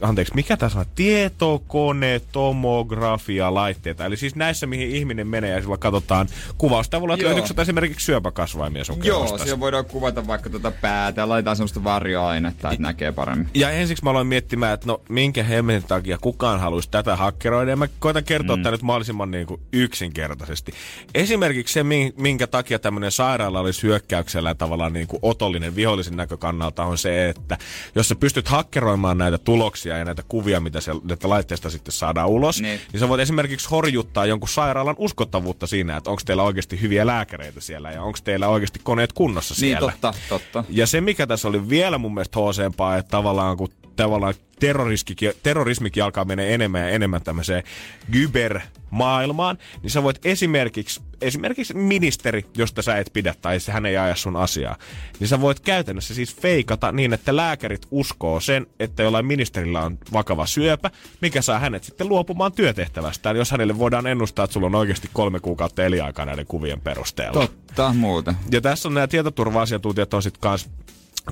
anteeksi, 0.00 0.34
mikä 0.34 0.56
tässä 0.56 0.78
on? 0.78 0.84
Tietokone, 0.94 2.20
tomografia, 2.32 3.54
laitteita. 3.54 4.04
Eli 4.04 4.16
siis 4.16 4.36
näissä, 4.36 4.66
mihin 4.66 4.90
ihminen 4.90 5.26
menee 5.26 5.50
ja 5.50 5.62
sillä 5.62 5.76
katsotaan 5.76 6.28
kuvaustavulla, 6.58 7.14
että 7.14 7.24
Joo. 7.24 7.28
löytyykö 7.28 7.46
sieltä 7.46 7.62
esimerkiksi 7.62 8.04
syöpäkasvaimia 8.06 8.84
sun 8.84 9.04
Joo, 9.04 9.24
kehosta. 9.24 9.44
siellä 9.44 9.60
voidaan 9.60 9.84
kuvata 9.84 10.26
vaikka 10.26 10.50
tuota 10.50 10.70
päätä 10.70 11.20
ja 11.20 11.28
laitetaan 11.28 11.56
semmoista 11.56 11.84
varjoainetta, 11.84 12.70
että 12.70 12.82
näkee 12.82 13.12
paremmin. 13.12 13.48
Ja 13.54 13.70
ensiksi 13.70 14.04
mä 14.04 14.10
aloin 14.10 14.26
miettimään, 14.26 14.74
että 14.74 14.86
no 14.86 15.00
minkä 15.08 15.42
hemmetin 15.42 15.88
takia 15.88 16.18
kukaan 16.18 16.60
haluaisi 16.60 16.90
tätä 16.90 17.16
hakkeroida. 17.16 17.70
Ja 17.70 17.76
mä 17.76 17.88
koitan 17.98 18.24
kertoa 18.24 18.56
mm. 18.56 18.62
tämä 18.62 18.70
nyt 18.70 18.82
mahdollisimman 18.82 19.30
niin 19.30 19.46
kuin 19.46 19.60
yksinkertaisesti. 19.72 20.72
Esimerkiksi 21.14 21.74
se, 21.74 21.82
min- 21.82 22.14
minkä 22.16 22.46
takia 22.46 22.78
tämmöinen 22.78 23.12
sairaala 23.12 23.60
olisi 23.60 23.82
hyökkäyksellä 23.82 24.54
tavallaan 24.54 24.92
niin 24.92 25.06
kuin 25.06 25.20
otollinen 25.22 25.76
vihollisen 25.76 26.16
näkökannalta 26.16 26.84
on 26.84 26.98
se, 26.98 27.28
että 27.28 27.58
jos 27.94 28.08
sä 28.08 28.14
pystyt 28.14 28.48
hakkeroimaan 28.48 29.18
näitä 29.18 29.38
tuloksia 29.38 29.81
kuvauksia 29.82 29.98
ja 29.98 30.04
näitä 30.04 30.22
kuvia, 30.28 30.60
mitä 30.60 30.80
se, 30.80 30.92
näitä 31.04 31.28
laitteista 31.28 31.70
sitten 31.70 31.92
saadaan 31.92 32.28
ulos, 32.28 32.60
Niin. 32.60 32.78
niin. 32.78 32.80
niin 32.92 33.00
sä 33.00 33.08
voit 33.08 33.20
esimerkiksi 33.20 33.68
horjuttaa 33.70 34.26
jonkun 34.26 34.48
sairaalan 34.48 34.94
uskottavuutta 34.98 35.66
siinä, 35.66 35.96
että 35.96 36.10
onko 36.10 36.22
teillä 36.26 36.42
oikeasti 36.42 36.80
hyviä 36.80 37.06
lääkäreitä 37.06 37.60
siellä 37.60 37.90
ja 37.90 38.02
onko 38.02 38.18
teillä 38.24 38.48
oikeasti 38.48 38.80
koneet 38.82 39.12
kunnossa 39.12 39.54
Niin, 39.54 39.58
siellä. 39.60 39.92
totta, 39.92 40.14
totta. 40.28 40.64
Ja 40.68 40.86
se, 40.86 41.00
mikä 41.00 41.26
tässä 41.26 41.48
oli 41.48 41.68
vielä 41.68 41.98
mun 41.98 42.14
mielestä 42.14 42.38
hooseempaa, 42.38 42.96
että 42.96 43.10
tavallaan 43.10 43.56
kun 43.56 43.68
tavallaan 43.96 44.34
terrorismikin, 44.60 45.32
terrorismikin 45.42 46.04
alkaa 46.04 46.24
mennä 46.24 46.44
enemmän 46.44 46.80
ja 46.80 46.88
enemmän 46.88 47.22
tämmöiseen 47.22 47.62
kybermaailmaan, 48.92 49.58
niin 49.82 49.90
sä 49.90 50.02
voit 50.02 50.26
esimerkiksi, 50.26 51.00
esimerkiksi 51.20 51.74
ministeri, 51.74 52.44
josta 52.56 52.82
sä 52.82 52.96
et 52.96 53.10
pidä 53.12 53.34
tai 53.42 53.60
se 53.60 53.72
hän 53.72 53.86
ei 53.86 53.96
aja 53.96 54.16
sun 54.16 54.36
asiaa, 54.36 54.76
niin 55.20 55.28
sä 55.28 55.40
voit 55.40 55.60
käytännössä 55.60 56.14
siis 56.14 56.36
feikata 56.36 56.92
niin, 56.92 57.12
että 57.12 57.36
lääkärit 57.36 57.86
uskoo 57.90 58.40
sen, 58.40 58.66
että 58.80 59.02
jollain 59.02 59.26
ministerillä 59.26 59.80
on 59.80 59.98
vakava 60.12 60.46
syöpä, 60.46 60.90
mikä 61.20 61.42
saa 61.42 61.58
hänet 61.58 61.84
sitten 61.84 62.08
luopumaan 62.08 62.52
työtehtävästään, 62.52 63.36
jos 63.36 63.50
hänelle 63.50 63.78
voidaan 63.78 64.06
ennustaa, 64.06 64.44
että 64.44 64.52
sulla 64.52 64.66
on 64.66 64.74
oikeasti 64.74 65.10
kolme 65.12 65.40
kuukautta 65.40 65.84
eliaikaa 65.84 66.24
näiden 66.24 66.46
kuvien 66.46 66.80
perusteella. 66.80 67.40
Totta, 67.40 67.92
muuta. 67.92 68.34
Ja 68.50 68.60
tässä 68.60 68.88
on 68.88 68.94
nämä 68.94 69.06
tietoturva-asiantuntijat 69.06 70.14
on 70.14 70.22
sitten 70.22 70.40
kanssa 70.40 70.70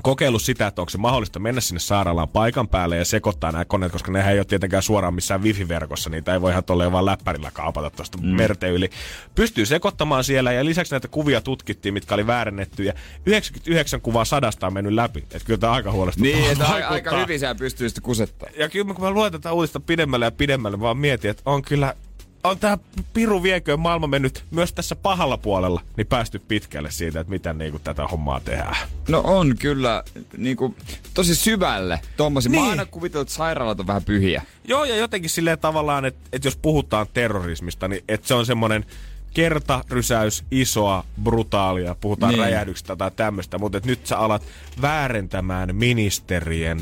kokeillut 0.01 0.41
sitä, 0.41 0.67
että 0.67 0.81
onko 0.81 0.89
se 0.89 0.97
mahdollista 0.97 1.39
mennä 1.39 1.61
sinne 1.61 1.79
sairaalaan 1.79 2.29
paikan 2.29 2.67
päälle 2.67 2.97
ja 2.97 3.05
sekoittaa 3.05 3.51
nämä 3.51 3.65
koneet, 3.65 3.91
koska 3.91 4.11
nehän 4.11 4.33
ei 4.33 4.39
ole 4.39 4.45
tietenkään 4.45 4.83
suoraan 4.83 5.13
missään 5.13 5.43
wifi-verkossa, 5.43 6.09
niitä 6.09 6.33
ei 6.33 6.41
voi 6.41 6.51
ihan 6.51 6.63
tolleen 6.63 6.91
vaan 6.91 7.05
läppärillä 7.05 7.51
kaapata 7.53 7.89
tuosta 7.89 8.17
mm. 8.17 8.27
merten 8.27 8.71
yli. 8.71 8.89
Pystyy 9.35 9.65
sekoittamaan 9.65 10.23
siellä 10.23 10.51
ja 10.51 10.65
lisäksi 10.65 10.93
näitä 10.93 11.07
kuvia 11.07 11.41
tutkittiin, 11.41 11.93
mitkä 11.93 12.13
oli 12.13 12.27
väärennetty 12.27 12.83
ja 12.83 12.93
99 13.25 14.01
kuvaa 14.01 14.25
sadasta 14.25 14.67
on 14.67 14.73
mennyt 14.73 14.93
läpi. 14.93 15.19
Että 15.19 15.45
kyllä 15.45 15.59
tämä 15.59 15.73
aika 15.73 15.91
huolestuttavaa 15.91 16.39
Niin, 16.39 16.51
että 16.51 16.87
aika 16.89 17.17
hyvin 17.17 17.39
sä 17.39 17.55
pystyy 17.55 17.89
sitten 17.89 18.03
kusettaa. 18.03 18.49
Ja 18.57 18.69
kyllä 18.69 18.93
kun 18.93 19.03
mä 19.03 19.11
luen 19.11 19.31
tätä 19.31 19.53
uutista 19.53 19.79
pidemmälle 19.79 20.25
ja 20.25 20.31
pidemmälle, 20.31 20.79
vaan 20.79 20.97
mietin, 20.97 21.31
että 21.31 21.43
on 21.45 21.61
kyllä 21.61 21.95
on 22.43 22.59
tämä 22.59 22.77
piru 23.13 23.43
vieköön 23.43 23.79
maailma 23.79 24.07
mennyt 24.07 24.43
myös 24.51 24.73
tässä 24.73 24.95
pahalla 24.95 25.37
puolella, 25.37 25.81
niin 25.97 26.07
päästy 26.07 26.39
pitkälle 26.39 26.91
siitä, 26.91 27.19
että 27.19 27.31
miten 27.31 27.57
niinku 27.57 27.79
tätä 27.79 28.07
hommaa 28.07 28.39
tehdään. 28.39 28.75
No 29.09 29.21
on 29.25 29.55
kyllä 29.59 30.03
niinku, 30.37 30.75
tosi 31.13 31.35
syvälle 31.35 31.99
tommosia. 32.17 32.51
Niin. 32.51 32.63
Mä 32.63 32.69
aina 32.69 32.85
kuvitellut, 32.85 33.27
että 33.27 33.35
sairaalat 33.35 33.79
on 33.79 33.87
vähän 33.87 34.03
pyhiä. 34.03 34.41
Joo, 34.65 34.83
ja 34.83 34.95
jotenkin 34.95 35.29
silleen 35.29 35.59
tavallaan, 35.59 36.05
että, 36.05 36.21
että 36.33 36.47
jos 36.47 36.55
puhutaan 36.55 37.07
terrorismista, 37.13 37.87
niin 37.87 38.03
että 38.07 38.27
se 38.27 38.33
on 38.33 38.45
semmoinen 38.45 38.85
kertarysäys, 39.33 40.43
isoa, 40.51 41.05
brutaalia, 41.23 41.95
puhutaan 42.01 42.31
Niin. 42.33 42.41
räjähdyksestä 42.41 42.95
tai 42.95 43.11
tämmöistä, 43.15 43.57
mutta 43.57 43.77
että 43.77 43.89
nyt 43.89 44.07
sä 44.07 44.17
alat 44.17 44.43
väärentämään 44.81 45.75
ministerien 45.75 46.81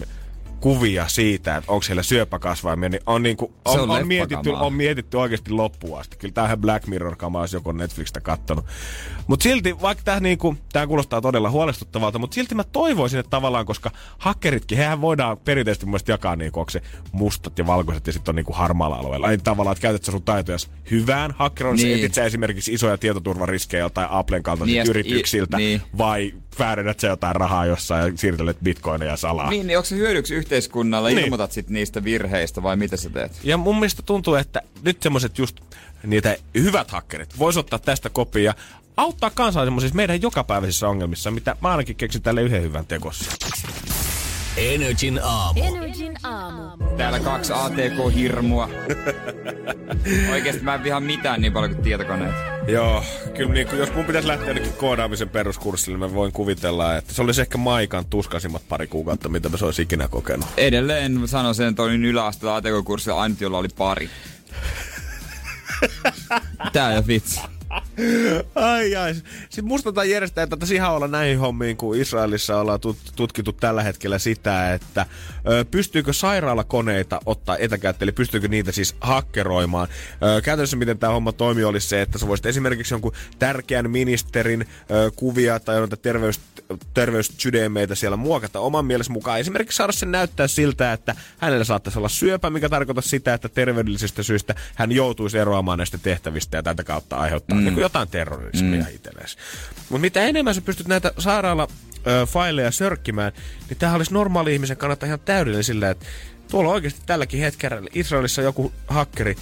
kuvia 0.62 1.08
siitä, 1.08 1.58
että 1.58 1.72
onko 1.72 1.82
siellä 1.84 2.04
syöpäkasvaimia, 2.04 2.90
niin 2.90 3.02
on, 3.06 3.24
niinku, 3.24 3.54
on, 3.66 3.80
on 3.80 3.90
on, 3.90 4.08
mietitty, 4.08 4.50
on 4.50 4.74
mietitty 4.74 5.18
oikeasti 5.18 5.52
loppuun 5.52 6.00
asti. 6.00 6.18
Kyllä 6.18 6.34
tämähän 6.34 6.60
Black 6.62 6.88
Mirror-kamaa, 6.88 7.44
jos 7.44 7.54
joku 7.54 7.70
on 7.70 7.78
Netflixistä 7.78 8.22
kattonut. 8.22 8.66
Mutta 9.28 9.44
silti, 9.44 9.82
vaikka 9.82 10.04
tämä 10.04 10.20
niinku, 10.20 10.56
tää 10.74 10.88
kuulostaa 10.88 11.22
todella 11.22 11.50
huolestuttavalta, 11.50 12.20
mutta 12.20 12.36
silti 12.36 12.56
mä 12.56 12.64
toivoisin, 12.64 13.20
että 13.20 13.30
tavallaan, 13.30 13.66
koska 13.66 13.92
hakkeritkin, 14.18 14.78
hehän 14.78 15.02
voidaan 15.02 15.38
perinteisesti 15.38 15.86
mun 15.86 16.00
jakaa 16.08 16.36
niinku, 16.36 16.60
onko 16.60 16.70
se 16.70 16.82
mustat 17.12 17.58
ja 17.60 17.68
valkoiset 17.68 18.08
ja 18.08 18.14
sitten 18.14 18.32
on 18.32 18.36
niinku 18.36 18.54
harmaalla 18.54 18.96
alueella. 18.96 19.30
Eli 19.30 19.38
tavallaan, 19.38 19.72
että 19.72 19.82
käytät 19.82 20.04
sä 20.04 20.12
sun 20.12 20.24
taitoja 20.24 20.58
hyvään 20.92 21.34
hakkeroinnissa, 21.38 21.88
Niin. 21.88 22.00
etit 22.00 22.14
sä 22.14 22.24
esimerkiksi 22.24 22.74
isoja 22.74 22.98
tietoturvariskejä 22.98 23.82
joltain 23.82 24.08
Applen 24.10 24.44
kaltaisilta 24.44 24.82
Niin, 24.84 24.90
yrityksiltä, 24.90 25.58
i- 25.58 25.62
niin. 25.62 25.82
vai 25.98 26.34
väärennät 26.60 27.00
sä 27.00 27.08
jotain 27.08 27.36
rahaa 27.36 27.66
jossain 27.66 28.12
ja 28.12 28.18
siirtelet 28.18 28.58
bitcoineja 28.64 29.18
salaa. 29.18 29.50
Niin, 29.50 29.68
niin 29.68 29.78
onko 29.78 29.86
se 29.86 29.96
hyödyksi 29.96 30.36
yhteiskunnalle? 30.36 31.10
Niin. 31.10 31.24
Ilmoitat 31.24 31.52
sit 31.52 31.70
niistä 31.70 32.04
virheistä 32.04 32.64
vai 32.64 32.76
mitä 32.76 32.98
sä 32.98 33.10
teet? 33.10 33.32
Ja 33.44 33.58
mun 33.58 33.76
mielestä 33.76 34.02
tuntuu, 34.02 34.36
että 34.36 34.62
nyt 34.84 35.04
semmoiset 35.04 35.38
just 35.38 35.60
niitä 36.04 36.38
hyvät 36.56 36.92
hakkerit 36.92 37.40
vois 37.40 37.58
ottaa 37.58 37.80
tästä 37.80 38.10
kopia 38.10 38.44
ja 38.44 38.54
auttaa 38.98 39.30
kansaa 39.30 39.66
semmoisissa 39.66 39.96
meidän 39.96 40.22
jokapäiväisissä 40.22 40.88
ongelmissa, 40.88 41.32
mitä 41.32 41.56
mä 41.62 41.70
ainakin 41.70 41.96
keksin 41.96 42.22
tälle 42.22 42.42
yhden 42.42 42.64
hyvän 42.64 42.86
tekossa. 42.86 43.32
Energin 44.60 45.20
aamu. 45.24 45.64
Energin 45.64 46.16
aamu. 46.24 46.86
Täällä 46.98 47.20
kaksi 47.20 47.54
ATK-hirmua. 47.54 48.70
Oikeesti 50.32 50.64
mä 50.64 50.76
en 50.76 50.84
vihaa 50.84 51.00
mitään 51.00 51.42
niin 51.42 51.54
paljon 51.54 51.72
kuin 51.72 51.84
tietokoneet. 51.84 52.36
Joo, 52.68 53.04
kyllä 53.38 53.54
niin, 53.54 53.68
jos 53.78 53.94
mun 53.94 54.06
pitäisi 54.06 54.28
lähteä 54.28 54.48
jonnekin 54.48 54.74
koodaamisen 54.74 55.30
peruskurssille, 55.30 55.98
niin 55.98 56.10
mä 56.10 56.16
voin 56.16 56.32
kuvitella, 56.32 56.98
että 56.98 57.14
se 57.14 57.22
olisi 57.22 57.42
ehkä 57.42 57.58
Maikan 57.58 58.06
tuskasimmat 58.06 58.62
pari 58.70 58.88
kuukautta, 58.88 59.30
mitä 59.30 59.50
mä 59.50 59.58
se 59.58 59.66
olisi 59.66 59.82
ikinä 59.82 60.08
kokenut. 60.08 60.48
Edelleen 60.58 61.28
sanoisin, 61.28 61.68
että 61.68 61.84
olin 61.84 62.06
yläasteella 62.06 62.56
ATK-kurssilla 62.56 63.22
ainut, 63.22 63.42
jolla 63.42 63.58
oli 63.58 63.70
pari. 63.78 64.10
Tää 66.74 66.94
ja 66.94 67.08
vitsi. 67.08 67.42
Ai 68.56 68.96
ai. 68.96 69.16
Sitten 69.50 69.66
musta 69.66 69.92
tai 69.92 70.12
järjestää, 70.12 70.48
ihan 70.74 70.92
olla 70.92 71.08
näihin 71.08 71.40
hommiin, 71.40 71.78
kun 71.78 71.96
Israelissa 71.98 72.60
ollaan 72.60 72.80
tut- 72.80 73.12
tutkittu 73.16 73.54
tällä 73.54 73.84
hetkellä 73.84 74.20
sitä, 74.20 74.74
että 74.74 75.06
ö, 75.50 75.66
pystyykö 75.72 76.14
sairaalakoneita 76.14 77.20
ottaa 77.26 77.58
etäkäyttöön, 77.58 78.06
eli 78.06 78.12
pystyykö 78.12 78.48
niitä 78.48 78.72
siis 78.72 78.96
hakkeroimaan. 79.02 79.88
Ö, 80.38 80.42
käytännössä 80.42 80.78
miten 80.78 80.98
tämä 80.98 81.14
homma 81.14 81.32
toimii 81.32 81.64
olisi 81.64 81.88
se, 81.88 82.02
että 82.02 82.18
sä 82.18 82.28
voisit 82.28 82.46
esimerkiksi 82.46 82.94
jonkun 82.94 83.14
tärkeän 83.40 83.92
ministerin 83.92 84.68
ö, 84.92 85.12
kuvia 85.16 85.60
tai 85.60 85.76
noita 85.78 85.98
terveys, 85.98 86.40
terveyssydämeitä 86.94 87.96
siellä 87.96 88.18
muokata 88.18 88.60
oman 88.60 88.86
mielessä 88.86 89.14
mukaan. 89.14 89.40
Esimerkiksi 89.40 89.76
saada 89.76 89.92
sen 89.92 90.12
näyttää 90.12 90.48
siltä, 90.48 90.94
että 90.94 91.16
hänellä 91.38 91.64
saattaisi 91.64 92.00
olla 92.00 92.10
syöpä, 92.10 92.50
mikä 92.50 92.70
tarkoittaa 92.70 93.02
sitä, 93.02 93.34
että 93.34 93.50
terveydellisistä 93.50 94.24
syistä 94.24 94.56
hän 94.76 94.92
joutuisi 94.92 95.38
eroamaan 95.38 95.78
näistä 95.78 95.98
tehtävistä 95.98 96.58
ja 96.58 96.64
tätä 96.64 96.84
kautta 96.84 97.18
aiheuttaa 97.18 97.59
mm. 97.60 97.66
niin 97.66 97.82
jotain 97.82 98.08
terrorismia 98.08 98.84
mm. 98.84 98.96
itsellesi. 98.96 99.38
Mutta 99.80 100.02
mitä 100.02 100.22
enemmän 100.22 100.56
sä 100.56 100.62
pystyt 100.62 100.88
näitä 100.88 101.12
sairaala 101.18 101.68
ö, 102.08 102.26
faileja 102.26 102.72
sörkkimään, 102.72 103.32
niin 103.70 103.78
tämä 103.78 103.94
olisi 103.94 104.14
normaali 104.14 104.54
ihmisen 104.54 104.78
kannalta 104.78 105.06
ihan 105.06 105.20
täydellinen 105.20 105.64
sillä, 105.64 105.90
että 105.90 106.06
tuolla 106.52 106.72
oikeasti 106.72 107.02
tälläkin 107.06 107.40
hetkellä 107.40 107.82
Israelissa 107.94 108.42
joku 108.42 108.74
hakkeri, 108.88 109.36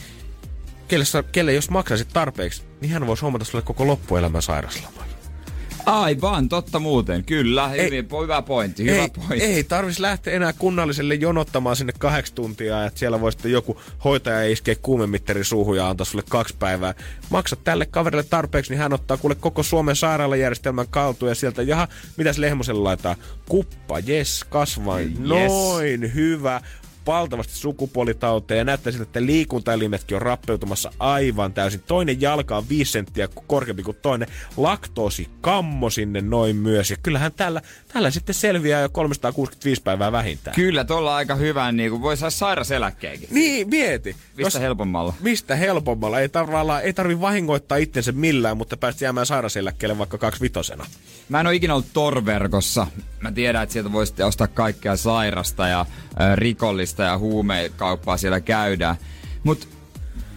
kelle, 0.87 1.05
kelle 1.31 1.53
jos 1.53 1.69
maksaisit 1.69 2.07
tarpeeksi, 2.13 2.63
niin 2.81 2.91
hän 2.91 3.07
voisi 3.07 3.21
hommata 3.21 3.45
sulle 3.45 3.61
koko 3.61 3.87
loppuelämän 3.87 4.41
sairasloman. 4.41 5.16
Aivan, 5.87 6.49
totta 6.49 6.79
muuten. 6.79 7.23
Kyllä, 7.23 7.67
hyvin, 7.67 8.07
hyvä 8.21 8.41
pointti, 8.41 8.83
hyvä 8.83 9.01
ei, 9.01 9.09
pointti. 9.09 9.45
ei 9.45 9.63
tarvitsisi 9.63 10.01
lähteä 10.01 10.33
enää 10.33 10.53
kunnalliselle 10.53 11.15
jonottamaan 11.15 11.75
sinne 11.75 11.93
kahdeksan 11.99 12.35
tuntia, 12.35 12.85
että 12.85 12.99
siellä 12.99 13.21
voi 13.21 13.31
sitten 13.31 13.51
joku 13.51 13.81
hoitaja 14.03 14.51
iskeä 14.51 14.75
kuumemitteri 14.81 15.43
suuhun 15.43 15.77
ja 15.77 15.89
antaa 15.89 16.05
sulle 16.05 16.23
kaksi 16.29 16.55
päivää. 16.59 16.93
Maksat 17.29 17.63
tälle 17.63 17.85
kaverille 17.85 18.23
tarpeeksi, 18.23 18.71
niin 18.71 18.79
hän 18.79 18.93
ottaa 18.93 19.17
kuule 19.17 19.35
koko 19.35 19.63
Suomen 19.63 19.95
sairaalajärjestelmän 19.95 20.87
kaltuun 20.89 21.29
ja 21.31 21.35
sieltä, 21.35 21.61
jaha, 21.61 21.87
mitäs 22.17 22.37
Lehmoselle 22.37 22.81
laittaa? 22.81 23.15
Kuppa, 23.49 23.99
jes, 23.99 24.43
kasvain, 24.43 25.07
Yes. 25.07 25.19
noin, 25.51 26.13
hyvä 26.13 26.61
valtavasti 27.07 27.55
sukupuolitauteja 27.55 28.57
ja 28.57 28.65
näyttää 28.65 28.91
siltä, 28.91 29.03
että 29.03 29.25
liikuntaelimetkin 29.25 30.15
on 30.15 30.21
rappeutumassa 30.21 30.91
aivan 30.99 31.53
täysin. 31.53 31.83
Toinen 31.87 32.21
jalka 32.21 32.57
on 32.57 32.69
viisi 32.69 32.91
senttiä 32.91 33.27
korkeampi 33.47 33.83
kuin 33.83 33.97
toinen. 34.01 34.27
Laktoosi 34.57 35.29
kammo 35.41 35.89
sinne 35.89 36.21
noin 36.21 36.55
myös. 36.55 36.91
Ja 36.91 36.97
kyllähän 37.03 37.31
tällä, 37.31 37.61
tällä 37.93 38.11
sitten 38.11 38.35
selviää 38.35 38.81
jo 38.81 38.89
365 38.89 39.81
päivää 39.81 40.11
vähintään. 40.11 40.55
Kyllä, 40.55 40.83
tuolla 40.83 41.15
aika 41.15 41.35
hyvä, 41.35 41.71
niin 41.71 41.89
kuin 41.89 42.01
voi 42.01 42.17
saada 42.17 42.31
sairaseläkkeenkin. 42.31 43.29
niin, 43.31 43.69
mieti. 43.69 44.15
Mistä 44.37 44.59
helpommalla? 44.59 45.13
Mistä 45.19 45.55
helpommalla? 45.55 46.19
Ei, 46.19 46.29
tavallaan, 46.29 46.83
ei 46.83 46.93
tarvi 46.93 47.21
vahingoittaa 47.21 47.77
itsensä 47.77 48.11
millään, 48.11 48.57
mutta 48.57 48.77
päästä 48.77 49.05
jäämään 49.05 49.25
sairaseläkkeelle 49.25 49.97
vaikka 49.97 50.17
kaksi 50.17 50.41
vitosena. 50.41 50.85
Mä 51.29 51.39
en 51.39 51.47
ole 51.47 51.55
ikinä 51.55 51.73
ollut 51.73 51.93
Tor-verkossa. 51.93 52.87
Mä 53.21 53.31
tiedän, 53.31 53.63
että 53.63 53.73
sieltä 53.73 53.91
voisitte 53.91 54.25
ostaa 54.25 54.47
kaikkea 54.47 54.95
sairasta 54.95 55.67
ja 55.67 55.79
äh, 55.79 56.35
rikollista 56.35 57.03
ja 57.03 57.17
huumekauppaa 57.17 58.17
siellä 58.17 58.39
käydään. 58.39 58.95
Mut 59.43 59.67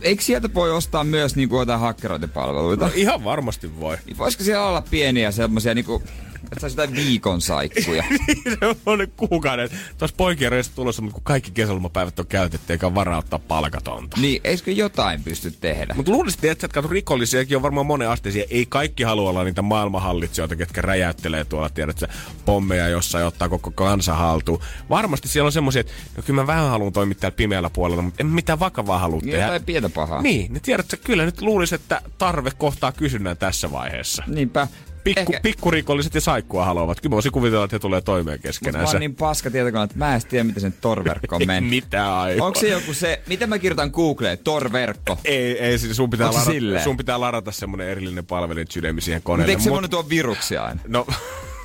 eikö 0.03 0.23
sieltä 0.23 0.55
voi 0.55 0.73
ostaa 0.73 1.05
myös 1.05 1.37
niinku 1.37 1.59
jotain 1.59 1.81
hakkerointipalveluita? 1.81 2.85
No 2.85 2.93
ihan 2.95 3.25
varmasti 3.25 3.81
voi. 3.81 3.97
Niin 4.07 4.19
voisiko 4.19 4.45
siellä 4.45 4.67
olla 4.67 4.83
pieniä 4.91 5.31
semmosia 5.31 5.75
niinku, 5.75 6.03
että 6.45 6.61
saisi 6.61 6.75
jotain 6.75 6.97
viikon 6.97 7.41
saikkuja? 7.41 8.05
Semmoinen 8.61 9.13
kuukauden. 9.17 9.69
Tuossa 9.99 10.17
poikien 10.17 10.53
reissu 10.53 10.73
tulossa, 10.75 11.03
mutta 11.03 11.15
kun 11.15 11.25
kaikki 11.25 11.51
kesälomapäivät 11.51 12.19
on 12.19 12.27
käytetty, 12.27 12.73
eikä 12.73 12.95
varaa 12.95 13.19
ottaa 13.19 13.39
palkatonta. 13.39 14.17
niin, 14.21 14.41
eikö 14.45 14.73
jotain 14.73 15.25
pysty 15.25 15.51
tehdä? 15.51 15.95
Mutta 15.95 16.13
luulisin, 16.13 16.51
että 16.51 16.69
kato, 16.69 16.89
rikollisiakin 16.89 17.57
on 17.57 17.63
varmaan 17.63 17.87
monen 17.87 18.09
asteisia. 18.09 18.45
Ei 18.51 18.67
kaikki 18.67 19.03
halua 19.03 19.31
olla 19.31 19.45
niitä 19.45 19.63
maailmanhallitsijoita, 19.63 20.57
ketkä 20.57 20.81
räjäyttelee 20.81 21.45
tuolla, 21.45 21.69
tiedätkö, 21.69 22.09
pommeja 22.45 22.89
jossain 22.89 23.27
ottaa 23.27 23.49
koko 23.49 23.71
kansa 23.71 24.15
haltuun. 24.15 24.61
Varmasti 24.91 25.29
siellä 25.29 25.47
on 25.47 25.53
semmoisia, 25.53 25.81
että 25.81 25.93
no 26.17 26.23
kyllä 26.23 26.43
mä 26.43 26.47
vähän 26.47 26.71
haluan 26.71 26.93
toimia 26.93 27.15
täällä 27.15 27.37
pimeällä 27.37 27.71
puolella, 27.71 28.03
mutta 28.03 28.23
en 28.23 28.27
mitään 28.27 28.61
vakavaa 28.61 28.99
halua 28.99 29.21
tehdä. 29.21 29.43
Jotain 29.43 29.65
pientä 29.65 29.89
pahaa. 29.89 30.23
Niin, 30.23 30.53
niin 30.53 30.63
tiedätkö, 30.63 30.97
kyllä 31.05 31.25
nyt 31.25 31.43
luulisin, 31.43 31.77
että 31.77 32.03
tarve 32.19 32.51
kohtaa 32.59 32.93
kysynnän 32.93 33.37
tässä 33.37 33.73
vaiheessa. 33.73 34.23
Niinpä. 34.27 34.69
Pikku, 35.05 35.21
Ehkä- 35.21 35.41
pikkurikolliset 35.43 36.15
ja 36.15 36.21
saikkua 36.21 36.65
haluavat. 36.65 37.01
Kyllä 37.01 37.11
mä 37.13 37.15
voisin 37.15 37.33
kuvitella, 37.33 37.65
että 37.65 37.75
he 37.75 37.79
tulee 37.79 38.01
toimeen 38.01 38.35
Mutta 38.35 38.49
mä 38.49 38.49
keskenään. 38.49 38.87
oon 38.87 39.01
niin 39.01 39.15
paska 39.15 39.51
tietokone, 39.51 39.85
että 39.85 39.99
mä 39.99 40.15
en 40.15 40.21
tiedä, 40.29 40.45
miten 40.45 40.61
sen 40.61 40.75
torverkkoon 40.81 41.43
mennyt. 41.47 41.71
Mitä 41.71 42.21
aivan? 42.21 42.47
Onko 42.47 42.61
se 42.61 42.69
joku 42.69 42.93
se, 42.95 43.23
miten 43.27 43.49
mä 43.49 43.59
kirjoitan 43.59 43.91
Googleen, 43.93 44.39
torverkko? 44.39 45.19
Ei, 45.25 45.59
ei, 45.59 45.79
siis 45.79 45.97
sun 45.97 46.11
pitää, 46.11 46.27
ladata, 46.27 46.45
silleen? 46.51 46.85
sun 46.85 46.97
pitää 46.97 47.21
ladata 47.21 47.53
semmonen 47.53 47.89
erillinen 47.89 48.27
palvelin 48.27 48.67
sydämi 48.71 49.01
siihen 49.01 49.19
Mutta 49.19 49.27
koneelle. 49.27 49.53
eikö 49.53 49.63
se 49.63 49.71
voinut 49.71 49.91
tuoda 49.91 50.09
viruksia 50.09 50.65
aina? 50.65 50.81
No, 50.89 51.07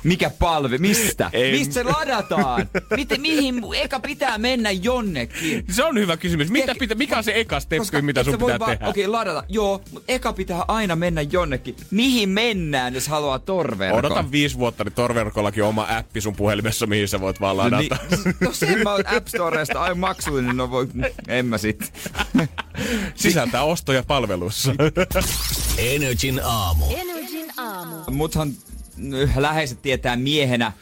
Mikä 0.06 0.30
palve? 0.38 0.78
Mistä? 0.78 1.30
Ei. 1.32 1.52
Mistä 1.58 1.74
se 1.74 1.82
ladataan? 1.84 2.68
Miten, 2.96 3.20
mihin 3.20 3.62
eka 3.76 4.00
pitää 4.00 4.38
mennä 4.38 4.70
jonnekin? 4.70 5.64
se 5.70 5.84
on 5.84 5.98
hyvä 5.98 6.16
kysymys. 6.16 6.50
Mitä 6.50 6.64
Tiedätkö- 6.64 6.78
pitä, 6.80 6.94
mikä 6.94 7.16
on 7.18 7.24
se 7.24 7.32
eka 7.40 7.60
steppi, 7.60 8.02
mitä 8.02 8.24
sun 8.24 8.38
pitää 8.38 8.58
vaan- 8.58 8.70
tehdä? 8.70 8.88
Okei, 8.88 9.06
ladata. 9.06 9.44
Joo, 9.48 9.80
mutta 9.92 10.12
eka 10.12 10.32
pitää 10.32 10.64
aina 10.68 10.96
mennä 10.96 11.22
jonnekin. 11.22 11.76
Mihin 11.90 12.28
mennään, 12.28 12.94
jos 12.94 13.08
haluaa 13.08 13.38
torverkon? 13.38 13.98
Odota 13.98 14.30
viisi 14.30 14.58
vuotta, 14.58 14.84
niin 14.84 14.92
Torverkollakin 14.92 15.62
on 15.62 15.68
oma 15.68 15.86
appi 15.90 16.20
sun 16.20 16.36
puhelimessa, 16.36 16.86
mihin 16.86 17.08
sä 17.08 17.20
voit 17.20 17.40
vaan 17.40 17.56
No, 17.56 17.62
ladata. 17.62 17.78
niin, 18.14 18.34
no 18.40 18.52
sen 18.52 18.82
mä 18.82 18.92
oon 18.92 19.04
App 19.16 19.26
Storesta 19.28 19.80
aina 19.82 19.94
maksullinen, 19.94 20.56
no 20.56 20.70
voi, 20.70 20.88
en 21.28 21.46
mä 21.46 21.58
sit. 21.58 21.92
Sisältää 23.14 23.62
ostoja 23.62 24.02
palvelussa. 24.02 24.74
Energin 25.78 26.40
aamu. 26.44 26.84
Energin 26.96 27.52
aamu. 27.56 27.96
Muthan 28.10 28.52
läheiset 29.36 29.82
tietää 29.82 30.16
miehenä, 30.16 30.72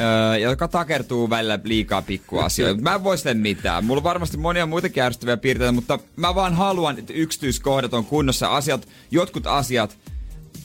Öö, 0.00 0.38
joka 0.38 0.68
takertuu 0.68 1.30
välillä 1.30 1.58
liikaa 1.64 2.02
pikkuasioita. 2.02 2.82
Mä 2.82 2.94
en 2.94 3.04
voi 3.04 3.18
sille 3.18 3.34
mitään. 3.34 3.84
Mulla 3.84 3.98
on 3.98 4.04
varmasti 4.04 4.36
monia 4.36 4.66
muitakin 4.66 5.02
ärsyttäviä 5.02 5.36
piirteitä, 5.36 5.72
mutta 5.72 5.98
mä 6.16 6.34
vaan 6.34 6.54
haluan, 6.54 6.98
että 6.98 7.12
yksityiskohdat 7.12 7.94
on 7.94 8.04
kunnossa. 8.04 8.48
Asiat, 8.48 8.88
jotkut 9.10 9.46
asiat, 9.46 9.98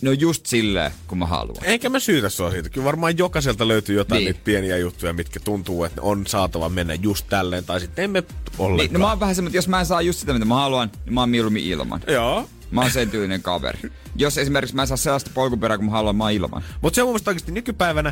ne 0.01 0.09
on 0.09 0.19
just 0.19 0.45
silleen, 0.45 0.91
kun 1.07 1.17
mä 1.17 1.25
haluan. 1.25 1.65
Eikä 1.65 1.89
mä 1.89 1.99
syytä 1.99 2.29
sua 2.29 2.51
siitä. 2.51 2.69
Kyllä 2.69 2.85
varmaan 2.85 3.17
jokaiselta 3.17 3.67
löytyy 3.67 3.95
jotain 3.95 4.19
niin. 4.19 4.25
niitä 4.25 4.39
pieniä 4.43 4.77
juttuja, 4.77 5.13
mitkä 5.13 5.39
tuntuu, 5.39 5.83
että 5.83 6.01
on 6.01 6.27
saatava 6.27 6.69
mennä 6.69 6.93
just 6.93 7.25
tälleen, 7.29 7.63
tai 7.65 7.79
sitten 7.79 8.05
emme 8.05 8.23
ollenkaan. 8.57 8.87
Niin, 8.87 8.93
no 8.93 8.99
mä 8.99 9.09
oon 9.09 9.19
vähän 9.19 9.35
semmoinen, 9.35 9.51
että 9.51 9.57
jos 9.57 9.67
mä 9.67 9.79
en 9.79 9.85
saa 9.85 10.01
just 10.01 10.19
sitä, 10.19 10.33
mitä 10.33 10.45
mä 10.45 10.55
haluan, 10.55 10.91
niin 11.05 11.13
mä 11.13 11.19
oon 11.19 11.29
mieluummin 11.29 11.63
ilman. 11.63 12.01
Joo. 12.07 12.49
Mä 12.71 12.81
oon 12.81 12.91
sen 12.91 13.09
tyylinen 13.11 13.41
kaveri. 13.41 13.79
Jos 14.15 14.37
esimerkiksi 14.37 14.75
mä 14.75 14.81
en 14.81 14.87
saa 14.87 14.97
sellaista 14.97 15.31
polkuperää, 15.33 15.77
kun 15.77 15.85
mä 15.85 15.91
haluan, 15.91 16.15
mä 16.15 16.23
oon 16.23 16.33
ilman. 16.33 16.63
Mutta 16.81 16.95
se 16.95 17.01
on 17.01 17.07
mun 17.07 17.13
mielestä 17.13 17.29
oikeasti 17.31 17.51
nykypäivänä... 17.51 18.11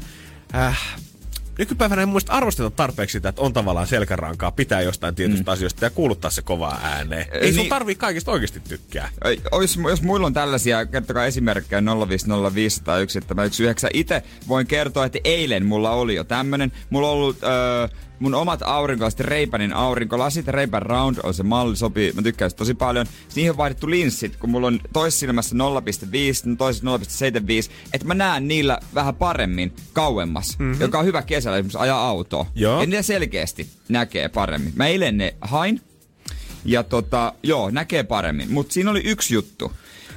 Äh, 0.56 0.80
Nykypäivänä 1.58 2.01
ei 2.01 2.06
mun 2.06 2.14
mielestä 2.14 2.32
arvosteta 2.32 2.70
tarpeeksi 2.70 3.14
sitä, 3.14 3.30
että 3.30 3.41
on 3.41 3.53
tavallaan 3.53 3.88
selkärankaa 3.88 4.51
pitää 4.51 4.82
jostain 4.82 5.16
tietystä 5.16 5.51
mm. 5.51 5.53
asioista 5.53 5.86
ja 5.86 5.89
kuuluttaa 5.89 6.32
se 6.32 6.41
kovaa 6.41 6.80
ääneen. 6.84 7.26
Ei 7.32 7.53
sun 7.53 7.62
niin- 7.62 7.70
tarvii 7.70 7.95
kaikista 7.95 8.32
oikeasti 8.32 8.60
tykkää. 8.60 9.10
Ois, 9.51 9.80
jos 9.89 10.01
muilla 10.01 10.28
on 10.28 10.34
tällaisia, 10.34 10.86
kertokaa 10.86 11.26
esimerkkejä 11.26 11.82
050501719. 11.82 11.86
Itse 13.93 14.24
voin 14.47 14.68
kertoa, 14.68 15.06
että 15.06 15.20
eilen 15.24 15.66
mulla 15.66 15.91
oli 15.91 16.16
jo 16.16 16.24
tämmönen. 16.24 16.72
Mulla 16.89 17.08
on 17.08 17.14
ollut 17.14 17.43
öö, 17.43 17.88
mun 18.20 18.34
omat 18.34 18.61
aurinkolasit, 18.63 19.20
Reipänin 19.20 19.74
aurinkolasit. 19.74 20.47
Reipän 20.47 20.82
Round 20.82 21.18
on 21.24 21.34
se 21.34 21.43
malli, 21.43 21.76
sopii, 21.76 22.11
mä 22.13 22.22
tykkään 22.22 22.51
sitä 22.51 22.57
tosi 22.57 22.74
paljon. 22.74 23.05
Siihen 23.30 23.51
on 23.51 23.57
vaihdettu 23.57 23.89
linssit, 23.89 24.36
kun 24.36 24.49
mulla 24.49 24.68
on 24.68 24.80
toisessa 24.93 25.20
silmässä 25.20 25.55
0,5, 25.55 26.55
toisessa 26.57 26.97
0,75, 26.97 27.72
että 27.93 28.07
mä 28.07 28.13
näen 28.13 28.47
niillä 28.47 28.80
vähän 28.93 29.16
paremmin 29.16 29.74
kauemmas, 29.93 30.59
mm-hmm. 30.59 30.82
joka 30.82 30.99
on 30.99 31.05
hyvä 31.05 31.22
kesällä 31.22 31.57
esimerkiksi 31.57 31.78
ajaa 31.78 32.07
autoa. 32.07 32.45
Joo. 32.55 32.80
Ja 32.80 32.86
niillä 32.86 33.01
selkeästi 33.01 33.68
näkee 33.89 34.30
paremmin. 34.30 34.74
Mä 34.76 34.88
eilen 34.88 35.18
ne 35.18 35.36
hain, 35.41 35.82
ja 36.66 36.84
tota, 36.84 37.34
joo, 37.43 37.70
näkee 37.70 38.03
paremmin. 38.03 38.51
Mutta 38.51 38.74
siinä 38.74 38.91
oli 38.91 39.01
yksi 39.05 39.34
juttu. 39.34 39.74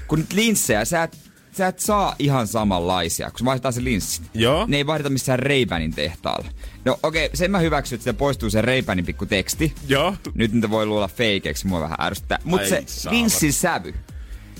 Kun 0.08 0.18
nyt 0.18 0.32
linssejä, 0.32 0.84
sä 0.84 1.02
et, 1.02 1.16
sä 1.58 1.66
et 1.68 1.78
saa 1.78 2.14
ihan 2.18 2.46
samanlaisia, 2.46 3.30
kun 3.30 3.44
vaihdetaan 3.46 3.72
se 3.72 3.84
linssi. 3.84 4.22
Joo. 4.34 4.64
Ne 4.68 4.76
ei 4.76 4.86
vaihdeta 4.86 5.10
missään 5.10 5.38
Reipänin 5.38 5.94
tehtaalla. 5.94 6.48
No 6.84 6.98
okei, 7.02 7.26
okay, 7.26 7.36
sen 7.36 7.50
mä 7.50 7.58
hyväksyn, 7.58 7.96
että 7.96 8.04
siitä 8.04 8.18
poistuu 8.18 8.50
se 8.50 8.62
Reipänin 8.62 9.06
pikku 9.06 9.26
teksti. 9.26 9.74
Joo. 9.88 10.14
Nyt 10.34 10.52
niitä 10.52 10.70
voi 10.70 10.86
luulla 10.86 11.08
feikeiksi, 11.08 11.66
mua 11.66 11.80
vähän 11.80 11.98
ärsyttää. 12.00 12.38
Mutta 12.44 12.62
Ai 12.64 12.68
se 12.68 12.82
saavat. 12.86 13.18
linssin 13.18 13.52
sävy, 13.52 13.94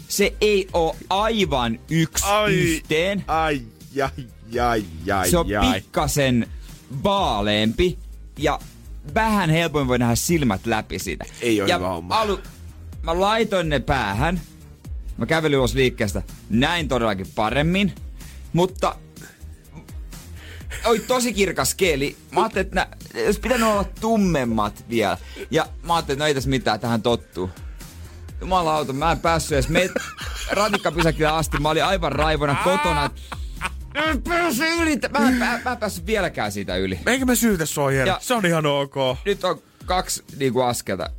se 0.09 0.34
ei 0.40 0.68
oo 0.72 0.96
aivan 1.11 1.78
yksi 1.90 2.24
Ai, 2.26 2.55
yhteen. 2.55 3.24
ai, 3.26 3.62
jai, 3.94 4.11
jai, 4.51 4.84
jai, 5.05 5.30
Se 5.30 5.38
on 5.38 5.49
jai. 5.49 5.72
pikkasen 5.80 6.46
vaaleempi 7.05 7.99
ja 8.38 8.59
vähän 9.14 9.51
helpoin 9.51 9.88
voi 9.88 9.99
nähdä 9.99 10.14
silmät 10.14 10.66
läpi 10.66 10.99
siitä. 10.99 11.24
Ei 11.40 11.61
oo 11.61 11.66
ja 11.66 11.76
hyvä 11.78 11.88
homma. 11.88 12.20
Alu, 12.20 12.40
mä 13.03 13.20
laitoin 13.20 13.68
ne 13.68 13.80
päähän. 13.80 14.40
Mä 15.18 15.26
kävelin 15.26 15.58
ulos 15.58 15.74
liikkeestä. 15.74 16.22
Näin 16.50 16.88
todellakin 16.88 17.26
paremmin. 17.34 17.92
Mutta 18.52 18.96
oli 20.84 20.98
tosi 20.98 21.32
kirkas 21.32 21.74
keli. 21.74 22.16
Mä 22.30 22.40
ajattelin, 22.40 22.66
että 22.66 22.74
nä, 23.14 23.20
jos 23.22 23.38
pitänyt 23.38 23.68
olla 23.68 23.84
tummemmat 23.84 24.84
vielä. 24.90 25.18
Ja 25.50 25.66
mä 25.82 25.94
ajattelin, 25.94 26.16
että 26.16 26.24
no 26.24 26.26
ei 26.26 26.34
tässä 26.34 26.50
mitään, 26.50 26.80
tähän 26.80 27.02
tottuu. 27.02 27.50
Jumalauta, 28.40 28.92
mä 28.92 29.12
en 29.12 29.18
päässyt 29.18 29.52
edes 29.52 29.68
met 29.68 29.90
ratikkapysäkille 30.50 31.28
asti. 31.28 31.60
Mä 31.60 31.70
olin 31.70 31.84
aivan 31.84 32.12
raivona 32.12 32.56
kotona. 32.64 33.10
Mä 33.94 34.04
en 34.04 34.22
päässyt 34.22 34.66
yli. 34.80 34.98
Mä 35.18 35.28
en, 35.28 35.34
mä, 35.34 35.60
mä 35.64 35.72
en 35.72 35.78
päässyt 35.78 36.06
vieläkään 36.06 36.52
siitä 36.52 36.76
yli. 36.76 36.98
Eikä 37.06 37.24
mä 37.24 37.34
syytä 37.34 37.66
sua, 37.66 37.90
Se 38.20 38.34
on 38.34 38.46
ihan 38.46 38.66
ok. 38.66 38.94
Nyt 39.24 39.44
on 39.44 39.62
kaksi 39.86 40.24
niinku 40.38 40.60
askelta. 40.60 41.10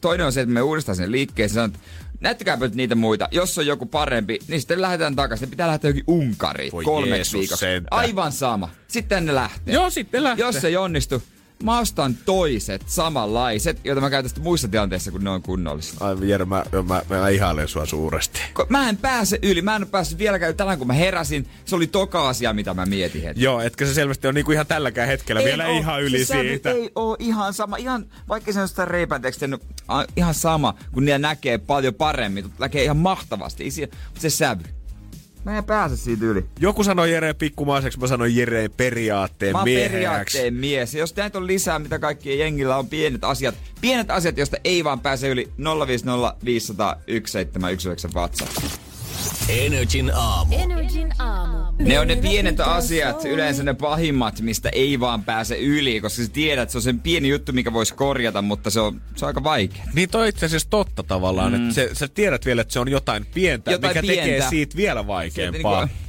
Toinen 0.00 0.26
on 0.26 0.32
se, 0.32 0.40
että 0.40 0.52
me 0.52 0.62
uudestaan 0.62 0.96
sen 0.96 1.12
liikkeeseen. 1.12 1.54
Sanon, 1.54 1.70
että 1.70 1.88
näyttäkääpä 2.24 2.64
nyt 2.64 2.74
niitä 2.74 2.94
muita. 2.94 3.28
Jos 3.30 3.58
on 3.58 3.66
joku 3.66 3.86
parempi, 3.86 4.38
niin 4.48 4.60
sitten 4.60 4.82
lähdetään 4.82 5.16
takaisin. 5.16 5.50
Pitää 5.50 5.68
lähteä 5.68 5.88
jokin 5.90 6.04
Unkariin 6.06 6.72
Voi 6.72 6.84
kolmeksi 6.84 7.16
Jeesus 7.16 7.34
viikoksi. 7.34 7.60
sentään. 7.60 8.00
Aivan 8.00 8.32
sama. 8.32 8.70
Sitten 8.88 9.26
ne 9.26 9.34
lähtee. 9.34 9.74
Joo, 9.74 9.90
sitten 9.90 10.22
lähtee. 10.24 10.46
Jos 10.46 10.60
se 10.60 10.68
ei 10.68 10.76
onnistu, 10.76 11.22
mä 11.62 11.78
ostan 11.78 12.14
toiset, 12.24 12.82
samanlaiset, 12.86 13.80
joita 13.84 14.00
mä 14.00 14.10
käytän 14.10 14.28
sitten 14.28 14.44
muissa 14.44 14.68
tilanteissa, 14.68 15.10
kun 15.10 15.24
ne 15.24 15.30
on 15.30 15.42
kunnolliset. 15.42 16.02
Ai 16.02 16.16
Jere, 16.28 16.44
mä, 16.44 16.64
mä, 16.88 17.02
mä 17.18 17.28
ihailen 17.28 17.68
sua 17.68 17.86
suuresti. 17.86 18.40
Ko- 18.58 18.66
Mä 18.68 18.88
en 18.88 18.96
pääse 18.96 19.38
yli. 19.42 19.62
Mä 19.62 19.76
en 19.76 19.82
ole 19.82 19.90
päässyt 19.90 20.18
vieläkään. 20.18 20.54
Tänään 20.56 20.78
kun 20.78 20.86
mä 20.86 20.92
heräsin, 20.92 21.48
se 21.64 21.76
oli 21.76 21.86
toka 21.86 22.28
asia, 22.28 22.52
mitä 22.52 22.74
mä 22.74 22.86
mietin 22.86 23.22
heti. 23.22 23.42
Joo, 23.42 23.60
etkä 23.60 23.86
se 23.86 23.94
selvästi 23.94 24.28
on 24.28 24.34
niinku 24.34 24.52
ihan 24.52 24.66
tälläkään 24.66 25.08
hetkellä 25.08 25.40
ei 25.40 25.46
vielä 25.46 25.66
oo. 25.66 25.78
ihan 25.78 26.02
yli 26.02 26.24
se 26.24 26.40
siitä. 26.40 26.70
ei 26.70 26.90
oo 26.94 27.16
ihan 27.18 27.54
sama. 27.54 27.76
Ihan, 27.76 28.06
vaikka 28.28 28.52
se 28.52 28.60
on 28.60 28.68
sitä 28.68 28.84
reipän 28.84 29.22
tekstiä, 29.22 29.48
no, 29.48 29.58
a- 29.88 30.04
ihan 30.16 30.34
sama, 30.34 30.74
kun 30.92 31.04
niillä 31.04 31.18
näkee 31.18 31.58
paljon 31.58 31.94
paremmin. 31.94 32.52
Näkee 32.58 32.84
ihan 32.84 32.96
mahtavasti. 32.96 33.64
Ei 33.64 33.88
Mutta 34.04 34.20
se 34.20 34.30
sävy. 34.30 34.64
Mä 35.44 35.58
en 35.58 35.64
pääse 35.64 35.96
siitä 35.96 36.24
yli. 36.24 36.44
Joku 36.60 36.84
sanoi 36.84 37.12
Jereen 37.12 37.36
pikkumaiseksi, 37.36 38.00
mä 38.00 38.06
sanoin 38.06 38.36
Jereen 38.36 38.70
periaatteen 38.76 39.52
Mä 39.52 39.64
mieheksi. 39.64 39.90
periaatteen 39.92 40.54
mies. 40.54 40.94
Jos 40.94 41.16
näitä 41.16 41.38
on 41.38 41.46
lisää, 41.46 41.78
mitä 41.78 41.98
kaikkien 41.98 42.38
jengillä 42.38 42.76
on 42.76 42.88
pienet 42.88 43.24
asiat, 43.24 43.54
pienet 43.80 44.10
asiat, 44.10 44.38
joista 44.38 44.56
ei 44.64 44.84
vaan 44.84 45.00
pääse 45.00 45.28
yli 45.28 45.50
050 45.86 46.36
500 46.44 46.94
1719 46.94 48.08
WhatsApp. 48.14 48.83
Energin 49.48 50.12
aamu. 50.14 50.54
Energin 50.58 51.12
aamu. 51.18 51.64
Ne 51.78 52.00
on 52.00 52.08
ne 52.08 52.16
pienet 52.16 52.60
asiat, 52.60 53.24
yleensä 53.24 53.62
ne 53.62 53.74
pahimmat, 53.74 54.40
mistä 54.40 54.68
ei 54.68 55.00
vaan 55.00 55.24
pääse 55.24 55.58
yli, 55.58 56.00
koska 56.00 56.22
sä 56.22 56.28
tiedät, 56.32 56.62
että 56.62 56.72
se 56.72 56.78
on 56.78 56.82
sen 56.82 57.00
pieni 57.00 57.28
juttu, 57.28 57.52
mikä 57.52 57.72
voisi 57.72 57.94
korjata, 57.94 58.42
mutta 58.42 58.70
se 58.70 58.80
on, 58.80 59.00
se 59.16 59.24
on 59.24 59.26
aika 59.26 59.44
vaikea. 59.44 59.84
Niin 59.94 60.08
toi 60.08 60.28
itse 60.28 60.46
asiassa 60.46 60.70
totta 60.70 61.02
tavallaan, 61.02 61.52
mm. 61.52 61.62
että 61.62 61.74
se, 61.74 61.90
sä 61.92 62.08
tiedät 62.08 62.46
vielä, 62.46 62.60
että 62.62 62.72
se 62.72 62.80
on 62.80 62.90
jotain 62.90 63.26
pientä, 63.26 63.70
Jotain 63.70 63.90
mikä 63.90 64.00
pientä. 64.00 64.22
tekee 64.22 64.48
siitä 64.50 64.76
vielä 64.76 65.06
vaikeampaa. 65.06 65.86
Sieltä 65.86 66.03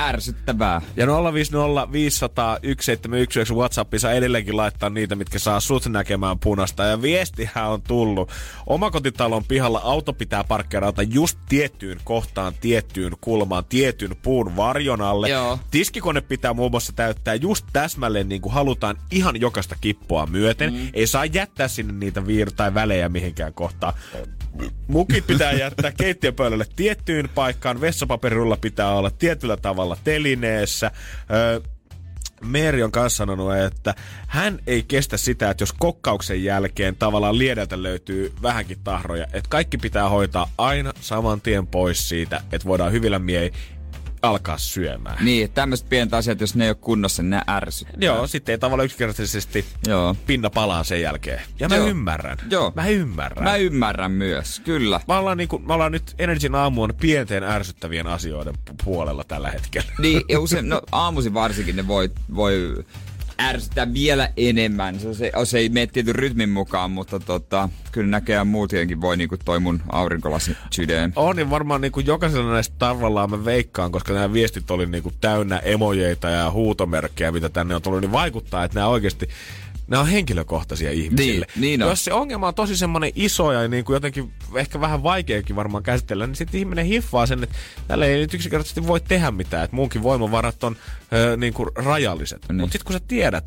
Ärsyttävää. 0.00 0.82
Ja 0.96 1.06
050 1.06 1.92
500 1.92 2.54
1719 2.54 3.54
WhatsAppissa 3.54 4.06
saa 4.06 4.12
edelleenkin 4.12 4.56
laittaa 4.56 4.90
niitä, 4.90 5.16
mitkä 5.16 5.38
saa 5.38 5.60
sut 5.60 5.86
näkemään 5.86 6.38
punasta. 6.38 6.84
Ja 6.84 7.02
viestihän 7.02 7.68
on 7.68 7.82
tullut. 7.82 8.30
Omakotitalon 8.66 9.44
pihalla 9.44 9.80
auto 9.84 10.12
pitää 10.12 10.44
parkkeerata 10.44 11.02
just 11.02 11.38
tiettyyn 11.48 12.00
kohtaan, 12.04 12.54
tiettyyn 12.60 13.12
kulmaan, 13.20 13.64
tietyn 13.64 14.16
puun 14.22 14.56
varjon 14.56 15.00
alle. 15.00 15.28
Joo. 15.28 15.58
Tiskikone 15.70 16.20
pitää 16.20 16.54
muun 16.54 16.70
muassa 16.70 16.92
täyttää 16.92 17.34
just 17.34 17.66
täsmälleen 17.72 18.28
niin 18.28 18.40
kuin 18.40 18.52
halutaan 18.52 18.96
ihan 19.10 19.40
jokaista 19.40 19.76
kippoa 19.80 20.26
myöten. 20.26 20.72
Mm. 20.72 20.88
Ei 20.92 21.06
saa 21.06 21.24
jättää 21.24 21.68
sinne 21.68 21.92
niitä 21.92 22.20
viir- 22.20 22.52
tai 22.56 22.74
välejä 22.74 23.08
mihinkään 23.08 23.54
kohtaan. 23.54 23.92
Mukit 24.88 25.26
pitää 25.26 25.52
jättää 25.52 25.92
keittiöpöydälle 25.92 26.66
tiettyyn 26.76 27.28
paikkaan. 27.34 27.80
Vessapaperirulla 27.80 28.56
pitää 28.56 28.94
olla 28.94 29.10
tietyllä 29.10 29.56
tavalla 29.56 29.96
telineessä. 30.04 30.90
Öö, 31.30 31.60
Meeri 32.44 32.82
on 32.82 32.92
kanssa 32.92 33.16
sanonut, 33.16 33.56
että 33.56 33.94
hän 34.26 34.58
ei 34.66 34.82
kestä 34.82 35.16
sitä, 35.16 35.50
että 35.50 35.62
jos 35.62 35.72
kokkauksen 35.72 36.44
jälkeen 36.44 36.96
tavallaan 36.96 37.38
liedeltä 37.38 37.82
löytyy 37.82 38.32
vähänkin 38.42 38.78
tahroja, 38.84 39.24
että 39.24 39.48
kaikki 39.48 39.78
pitää 39.78 40.08
hoitaa 40.08 40.50
aina 40.58 40.92
saman 41.00 41.40
tien 41.40 41.66
pois 41.66 42.08
siitä, 42.08 42.42
että 42.52 42.68
voidaan 42.68 42.92
hyvillä 42.92 43.18
miei 43.18 43.52
alkaa 44.28 44.58
syömään. 44.58 45.24
Niin, 45.24 45.52
tämmöiset 45.52 45.88
pienet 45.88 46.14
asiat, 46.14 46.40
jos 46.40 46.54
ne 46.54 46.64
ei 46.64 46.70
ole 46.70 46.76
kunnossa, 46.80 47.22
niin 47.22 47.30
ne 47.30 47.40
ärsyttää. 47.48 47.96
Joo, 48.00 48.26
sitten 48.26 48.52
ei 48.52 48.58
tavallaan 48.58 48.84
yksinkertaisesti 48.84 49.64
Joo. 49.86 50.16
pinna 50.26 50.50
palaa 50.50 50.84
sen 50.84 51.00
jälkeen. 51.00 51.40
Ja 51.60 51.68
mä 51.68 51.76
Joo. 51.76 51.86
ymmärrän. 51.86 52.38
Joo. 52.50 52.72
Mä 52.76 52.88
ymmärrän. 52.88 53.44
Mä 53.44 53.56
ymmärrän 53.56 54.12
myös, 54.12 54.60
kyllä. 54.60 55.00
Mä 55.08 55.18
ollaan, 55.18 55.38
niinku, 55.38 55.58
mä 55.58 55.74
ollaan 55.74 55.92
nyt 55.92 56.14
Energyn 56.18 56.54
aamuun 56.54 56.94
pienten 57.00 57.44
ärsyttävien 57.44 58.06
asioiden 58.06 58.54
pu- 58.54 58.74
puolella 58.84 59.24
tällä 59.24 59.50
hetkellä. 59.50 59.92
Niin, 59.98 60.22
ja 60.28 60.40
usein, 60.46 60.68
no 60.68 60.80
aamuisin 60.92 61.34
varsinkin 61.34 61.76
ne 61.76 61.86
voi, 61.88 62.10
voi 62.36 62.84
ärsyttää 63.40 63.92
vielä 63.92 64.28
enemmän. 64.36 65.00
Se, 65.00 65.14
se, 65.14 65.32
se 65.44 65.58
ei 65.58 65.68
mene 65.68 65.86
tietyn 65.86 66.14
rytmin 66.14 66.48
mukaan, 66.48 66.90
mutta 66.90 67.20
tota, 67.20 67.68
kyllä 67.92 68.08
näköjään 68.08 68.46
muutenkin 68.46 69.00
voi 69.00 69.16
niinku 69.16 69.36
toi 69.44 69.60
mun 69.60 69.82
aurinkolasi 69.88 70.56
sydän. 70.70 71.12
On, 71.16 71.36
niin 71.36 71.50
varmaan 71.50 71.80
niinku 71.80 72.00
jokaisella 72.00 72.52
näistä 72.52 72.74
tavallaan 72.78 73.30
mä 73.30 73.44
veikkaan, 73.44 73.92
koska 73.92 74.12
nämä 74.12 74.32
viestit 74.32 74.70
oli 74.70 74.86
niinku 74.86 75.12
täynnä 75.20 75.58
emojeita 75.58 76.28
ja 76.28 76.50
huutomerkkejä, 76.50 77.32
mitä 77.32 77.48
tänne 77.48 77.74
on 77.74 77.82
tullut, 77.82 78.00
niin 78.00 78.12
vaikuttaa, 78.12 78.64
että 78.64 78.74
nämä 78.74 78.88
oikeasti 78.88 79.28
nämä 79.86 80.00
on 80.00 80.08
henkilökohtaisia 80.08 80.90
ihmisille. 80.90 81.46
Niin, 81.54 81.60
niin 81.60 81.82
on. 81.82 81.88
Jos 81.88 82.04
se 82.04 82.12
ongelma 82.12 82.48
on 82.48 82.54
tosi 82.54 82.76
semmoinen 82.76 83.12
iso 83.14 83.52
ja 83.52 83.68
niin 83.68 83.84
kuin 83.84 83.94
jotenkin 83.94 84.32
ehkä 84.54 84.80
vähän 84.80 85.02
vaikeakin 85.02 85.56
varmaan 85.56 85.82
käsitellä, 85.82 86.26
niin 86.26 86.36
sitten 86.36 86.60
ihminen 86.60 86.86
hiffaa 86.86 87.26
sen, 87.26 87.42
että 87.42 87.56
tällä 87.88 88.06
ei 88.06 88.18
nyt 88.18 88.34
yksinkertaisesti 88.34 88.86
voi 88.86 89.00
tehdä 89.00 89.30
mitään, 89.30 89.64
että 89.64 89.76
munkin 89.76 90.02
voimavarat 90.02 90.64
on 90.64 90.76
ö, 91.12 91.36
niin 91.36 91.54
kuin 91.54 91.68
rajalliset. 91.74 92.42
Niin. 92.48 92.60
Mutta 92.60 92.72
sitten 92.72 92.86
kun 92.86 92.92
sä 92.92 93.00
tiedät, 93.08 93.44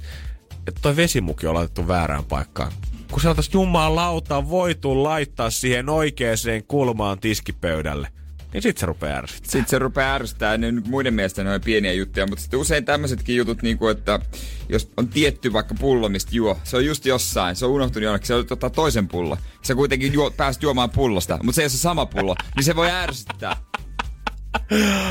että 0.67 0.81
toi 0.81 0.95
vesimuki 0.95 1.47
on 1.47 1.55
laitettu 1.55 1.87
väärään 1.87 2.25
paikkaan, 2.25 2.71
kun 3.11 3.21
se 3.21 3.29
oltaisiin 3.29 3.53
jumalauta 3.53 4.49
voitu 4.49 5.03
laittaa 5.03 5.49
siihen 5.49 5.89
oikeaan 5.89 6.37
kulmaan 6.67 7.19
tiskipöydälle, 7.19 8.07
niin 8.53 8.61
sit 8.61 8.77
se 8.77 8.85
rupeaa 8.85 9.17
ärsyttämään. 9.17 9.51
Sitten 9.51 9.69
se 9.69 9.79
rupeaa 9.79 10.15
ärsyttää 10.15 10.57
ne 10.57 10.71
nyt 10.71 10.87
muiden 10.87 11.13
mielestä 11.13 11.43
ne 11.43 11.53
on 11.53 11.61
pieniä 11.61 11.93
juttuja, 11.93 12.27
mutta 12.27 12.41
sitten 12.41 12.59
usein 12.59 12.85
tämmöisetkin 12.85 13.35
jutut, 13.35 13.61
niin 13.61 13.77
kuin, 13.77 13.97
että 13.97 14.19
jos 14.69 14.91
on 14.97 15.07
tietty 15.07 15.53
vaikka 15.53 15.75
pullo, 15.79 16.09
mistä 16.09 16.31
juo, 16.33 16.59
se 16.63 16.77
on 16.77 16.85
just 16.85 17.05
jossain, 17.05 17.55
se 17.55 17.65
on 17.65 17.71
unohtunut 17.71 18.03
jonnekin, 18.03 18.27
se 18.27 18.33
ottaa 18.35 18.69
toisen 18.69 19.07
pullo. 19.07 19.37
Sä 19.61 19.75
kuitenkin 19.75 20.13
juo, 20.13 20.31
pääst 20.31 20.63
juomaan 20.63 20.89
pullosta, 20.89 21.39
mutta 21.43 21.55
se 21.55 21.61
ei 21.61 21.65
ole 21.65 21.69
se 21.69 21.77
sama 21.77 22.05
pullo, 22.05 22.35
niin 22.55 22.63
se 22.63 22.75
voi 22.75 22.91
ärsyttää. 22.91 23.57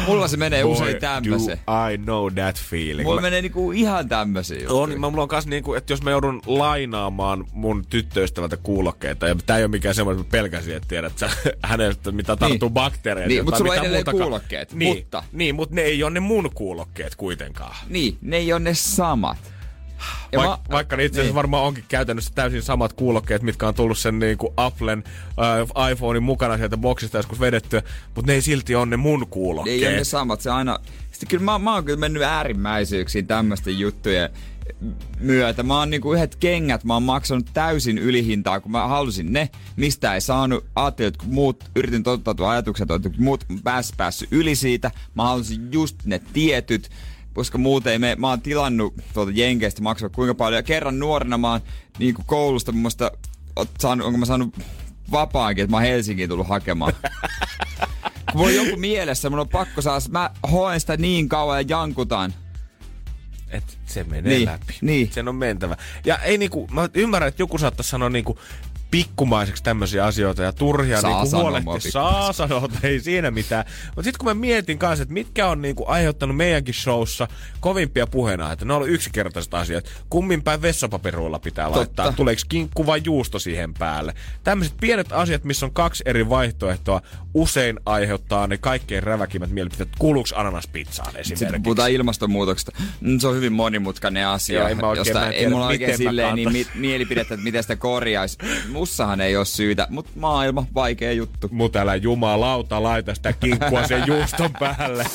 Mulla 0.07 0.28
se 0.28 0.36
menee 0.36 0.64
usein 0.64 0.97
tämmöiseen. 1.01 1.59
I 1.93 1.99
know 1.99 2.32
that 2.34 2.57
feeling. 2.70 3.09
Mulla 3.09 3.20
menee 3.20 3.43
niinku 3.43 3.72
ihan 3.72 4.09
tämmöisiä 4.09 4.59
juttuja. 4.59 4.80
On, 4.82 5.01
mä, 5.01 5.11
mulla 5.11 5.22
on 5.22 5.28
kans 5.28 5.47
niinku, 5.47 5.74
että 5.74 5.93
jos 5.93 6.03
mä 6.03 6.11
joudun 6.11 6.43
lainaamaan 6.47 7.45
mun 7.53 7.84
tyttöystävältä 7.91 8.57
kuulokkeita, 8.57 9.28
ja 9.28 9.36
tää 9.47 9.59
ei 9.59 9.64
ole 9.64 9.70
mikään 9.70 9.95
semmoinen, 9.95 10.20
että 10.20 10.36
mä 10.36 10.41
pelkäsin, 10.43 10.76
että 10.76 10.89
tiedät 10.89 11.18
sä 11.18 11.30
hänestä, 11.62 12.12
mitä 12.12 12.36
tarttuu 12.36 12.70
bakteereita. 12.70 13.28
Niin, 13.28 13.45
mut 13.45 13.51
tai 13.53 13.59
sulla 13.59 13.72
on 13.72 13.78
edelleen 13.78 13.99
muutakaan. 14.01 14.22
kuulokkeet, 14.22 14.72
niin, 14.72 14.97
mutta- 14.97 15.22
Niin, 15.32 15.55
mutta 15.55 15.74
ne 15.74 15.82
ei 15.82 16.03
ole 16.03 16.11
ne 16.11 16.20
mun 16.20 16.51
kuulokkeet 16.55 17.14
kuitenkaan. 17.16 17.76
Niin, 17.89 18.18
ne 18.22 18.36
ei 18.36 18.53
ole 18.53 18.61
ne 18.61 18.74
samat. 18.74 19.39
Ja 20.32 20.38
Vaik, 20.38 20.51
mä- 20.51 20.59
vaikka 20.70 20.96
itse 20.96 21.05
asiassa 21.07 21.22
niin. 21.22 21.34
varmaan 21.34 21.64
onkin 21.64 21.84
käytännössä 21.88 22.32
täysin 22.34 22.62
samat 22.62 22.92
kuulokkeet, 22.92 23.42
mitkä 23.42 23.68
on 23.68 23.74
tullut 23.74 23.99
sen 23.99 24.18
niin 24.18 24.38
kuin 24.38 24.53
Applen 24.57 25.05
äh, 25.78 25.90
iPhonein 25.90 26.22
mukana 26.22 26.57
sieltä 26.57 26.76
boksista 26.76 27.16
joskus 27.18 27.40
vedettyä, 27.40 27.82
mutta 28.14 28.30
ne 28.32 28.34
ei 28.34 28.42
silti 28.42 28.74
ole 28.74 28.86
ne 28.86 28.96
mun 28.96 29.26
kuulokkeet. 29.30 29.82
ei 29.82 29.88
ole 29.88 29.96
ne 29.96 30.05
samat, 30.05 30.40
se 30.40 30.51
aina... 30.51 30.78
Sitten 31.12 31.28
kyllä 31.28 31.44
mä, 31.44 31.59
mä 31.59 31.74
oon 31.74 31.84
kyllä 31.84 31.99
mennyt 31.99 32.22
äärimmäisyyksiin 32.22 33.26
tämmöisten 33.26 33.78
juttujen 33.78 34.30
myötä. 35.20 35.62
Mä 35.62 35.78
oon 35.78 35.90
niinku 35.90 36.12
yhdet 36.12 36.36
kengät, 36.36 36.84
mä 36.84 36.94
oon 36.94 37.03
maksanut 37.03 37.46
täysin 37.55 37.99
ylihintaa, 37.99 38.61
kun 38.61 38.72
mä 38.72 38.86
halusin 38.86 39.32
ne, 39.32 39.51
mistä 39.76 40.14
ei 40.14 40.20
saanut. 40.20 40.66
Ajattelin, 40.74 41.09
että 41.09 41.24
kun 41.24 41.34
muut, 41.34 41.64
yritin 41.76 42.03
toteuttaa 42.03 42.51
ajatukset, 42.51 42.90
että 42.90 43.11
muut 43.18 43.44
pääs 43.64 43.92
päässyt 43.96 44.28
yli 44.32 44.55
siitä. 44.55 44.90
Mä 45.14 45.22
halusin 45.22 45.72
just 45.72 45.96
ne 46.05 46.20
tietyt, 46.32 46.90
koska 47.39 47.59
muuten 47.59 47.93
ei 47.93 47.99
me, 47.99 48.16
mä 48.18 48.28
oon 48.28 48.41
tilannut 48.41 48.95
tuolta 49.14 49.32
Jenkeistä 49.34 49.82
maksaa 49.82 50.09
kuinka 50.09 50.34
paljon. 50.34 50.59
Ja 50.59 50.62
kerran 50.62 50.99
nuorena 50.99 51.39
mä 51.39 51.51
oon 51.51 51.61
niin 51.99 52.14
kuin 52.14 52.26
koulusta 52.26 52.72
mun 52.72 52.80
mielestä, 52.80 53.11
oot 53.57 53.68
saanut, 53.78 54.07
onko 54.07 54.18
mä 54.18 54.26
saanut 54.26 54.55
vapaankin, 55.11 55.64
että 55.64 55.70
mä 55.70 55.76
oon 55.76 55.86
Helsinkiin 55.86 56.28
tullut 56.28 56.49
hakemaan. 56.49 56.93
Kun 58.32 58.41
mulla 58.41 58.49
on 58.49 58.66
joku 58.66 58.76
mielessä, 58.76 59.30
mun 59.30 59.39
on 59.39 59.49
pakko 59.49 59.82
saada, 59.82 60.01
mä 60.11 60.30
hoen 60.51 60.80
sitä 60.80 60.97
niin 60.97 61.28
kauan 61.28 61.59
ja 61.59 61.64
jankutan. 61.68 62.34
että 63.51 63.72
se 63.86 64.05
menee 64.05 64.32
Niin, 64.39 64.49
läpi. 64.49 64.74
niin. 64.80 65.11
Sen 65.12 65.28
on 65.28 65.34
mentävä. 65.34 65.76
Ja 66.05 66.18
ei 66.18 66.39
niinku, 66.39 66.68
mä 66.72 66.89
ymmärrän, 66.95 67.28
että 67.28 67.43
joku 67.43 67.59
saattaisi 67.59 67.91
sanoa 67.91 68.09
niinku 68.11 68.39
pikkumaiseksi 68.91 69.62
tämmöisiä 69.62 70.05
asioita 70.05 70.43
ja 70.43 70.53
turhia 70.53 71.01
Saa 71.01 71.11
niinku 71.11 71.30
sanoa 71.30 71.43
huolehtia. 71.62 71.91
Saa 71.93 72.32
sanoa, 72.32 72.64
että 72.64 72.89
ei 72.89 73.01
siinä 73.01 73.30
mitään. 73.30 73.64
Mutta 73.86 74.03
sitten 74.03 74.18
kun 74.18 74.28
mä 74.28 74.34
mietin 74.34 74.78
kanssa, 74.78 75.03
että 75.03 75.12
mitkä 75.14 75.49
on 75.49 75.62
niinku 75.62 75.84
aiheuttanut 75.89 76.36
meidänkin 76.36 76.74
showssa 76.74 77.28
kovimpia 77.61 78.07
puheenaiheita, 78.07 78.64
ne 78.64 78.72
on 78.72 78.76
ollut 78.76 78.95
yksinkertaiset 78.95 79.55
asiat. 79.55 79.84
Kummin 80.11 80.43
päin 80.43 80.62
vessapaperuilla 80.62 81.39
pitää 81.39 81.70
laittaa? 81.70 82.05
Totta. 82.07 82.16
Tuleeko 82.16 82.43
kinkku 82.49 82.86
vai 82.86 83.01
juusto 83.05 83.39
siihen 83.39 83.74
päälle? 83.74 84.14
Tämmöiset 84.45 84.74
pienet 84.80 85.12
asiat, 85.12 85.45
missä 85.45 85.66
on 85.66 85.72
kaksi 85.72 86.03
eri 86.07 86.28
vaihtoehtoa, 86.28 87.03
usein 87.34 87.80
aiheuttaa 87.86 88.47
ne 88.47 88.59
kaikkein 88.59 89.03
räväkimmät 89.03 89.51
mielipiteet. 89.51 89.89
Kuuluuko 89.99 90.28
ananas 90.34 90.66
pizzaan 90.66 91.07
Sitten 91.07 91.20
esimerkiksi? 91.20 91.53
kun 91.55 91.62
puhutaan 91.62 91.91
ilmastonmuutoksesta, 91.91 92.72
mm, 93.01 93.18
se 93.18 93.28
on 93.28 93.34
hyvin 93.36 93.53
monimutkainen 93.53 94.26
asia, 94.26 94.59
Joo, 94.59 94.68
en 94.68 94.76
mä 94.76 94.86
oikein- 94.86 95.01
josta 95.01 95.18
mä 95.20 95.26
en 95.26 95.32
ei 95.32 95.49
mulla 95.49 95.66
oikein 95.66 95.97
silleen 95.97 96.34
niin 96.34 96.53
mi- 96.53 96.66
mielipidettä, 96.74 97.34
että 97.34 97.45
miten 97.45 97.62
sitä 97.62 97.76
korjaisi. 97.76 98.39
Mussahan 98.79 99.20
ei 99.20 99.37
ole 99.37 99.45
syytä, 99.45 99.87
mutta 99.91 100.11
maailma, 100.16 100.66
vaikea 100.74 101.12
juttu. 101.12 101.49
Mutta 101.51 101.79
älä 101.79 101.97
jumalauta 101.97 102.83
laita 102.83 103.14
sitä 103.14 103.33
kinkkua 103.33 103.87
sen 103.87 104.05
juuston 104.07 104.53
päälle. 104.61 105.07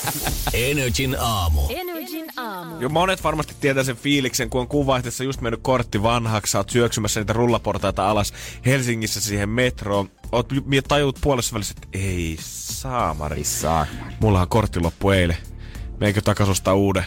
Energin 0.54 1.16
aamu. 1.20 1.62
Energin 1.70 2.26
aamu. 2.38 2.80
Jo 2.80 2.90
monet 2.90 3.24
varmasti 3.24 3.56
tietää 3.60 3.84
sen 3.84 3.96
fiiliksen, 3.96 4.50
kun 4.50 4.62
on 4.62 4.68
kuvaihteessa 4.68 5.24
just 5.24 5.42
mennyt 5.42 5.60
kortti 5.64 6.04
vanhaksi, 6.04 6.52
sä 6.52 6.58
oot 6.58 6.70
syöksymässä 6.70 7.20
niitä 7.20 7.34
rullaportaita 7.34 8.10
alas 8.10 8.34
Helsingissä 8.66 9.22
siihen 9.22 9.50
metroon. 9.50 10.10
Oot 10.32 10.50
tajut 10.88 11.20
puolessa 11.22 11.54
välissä, 11.54 11.76
että 11.78 11.98
ei 12.00 12.38
saamari. 12.40 13.38
Ei 13.38 13.44
saa. 13.44 13.88
Mullahan 14.20 14.48
kortti 14.48 14.80
loppu 14.80 15.10
eilen. 15.10 15.38
Meinkö 16.00 16.22
takas 16.22 16.50
ostaa 16.50 16.74
uuden 16.74 17.06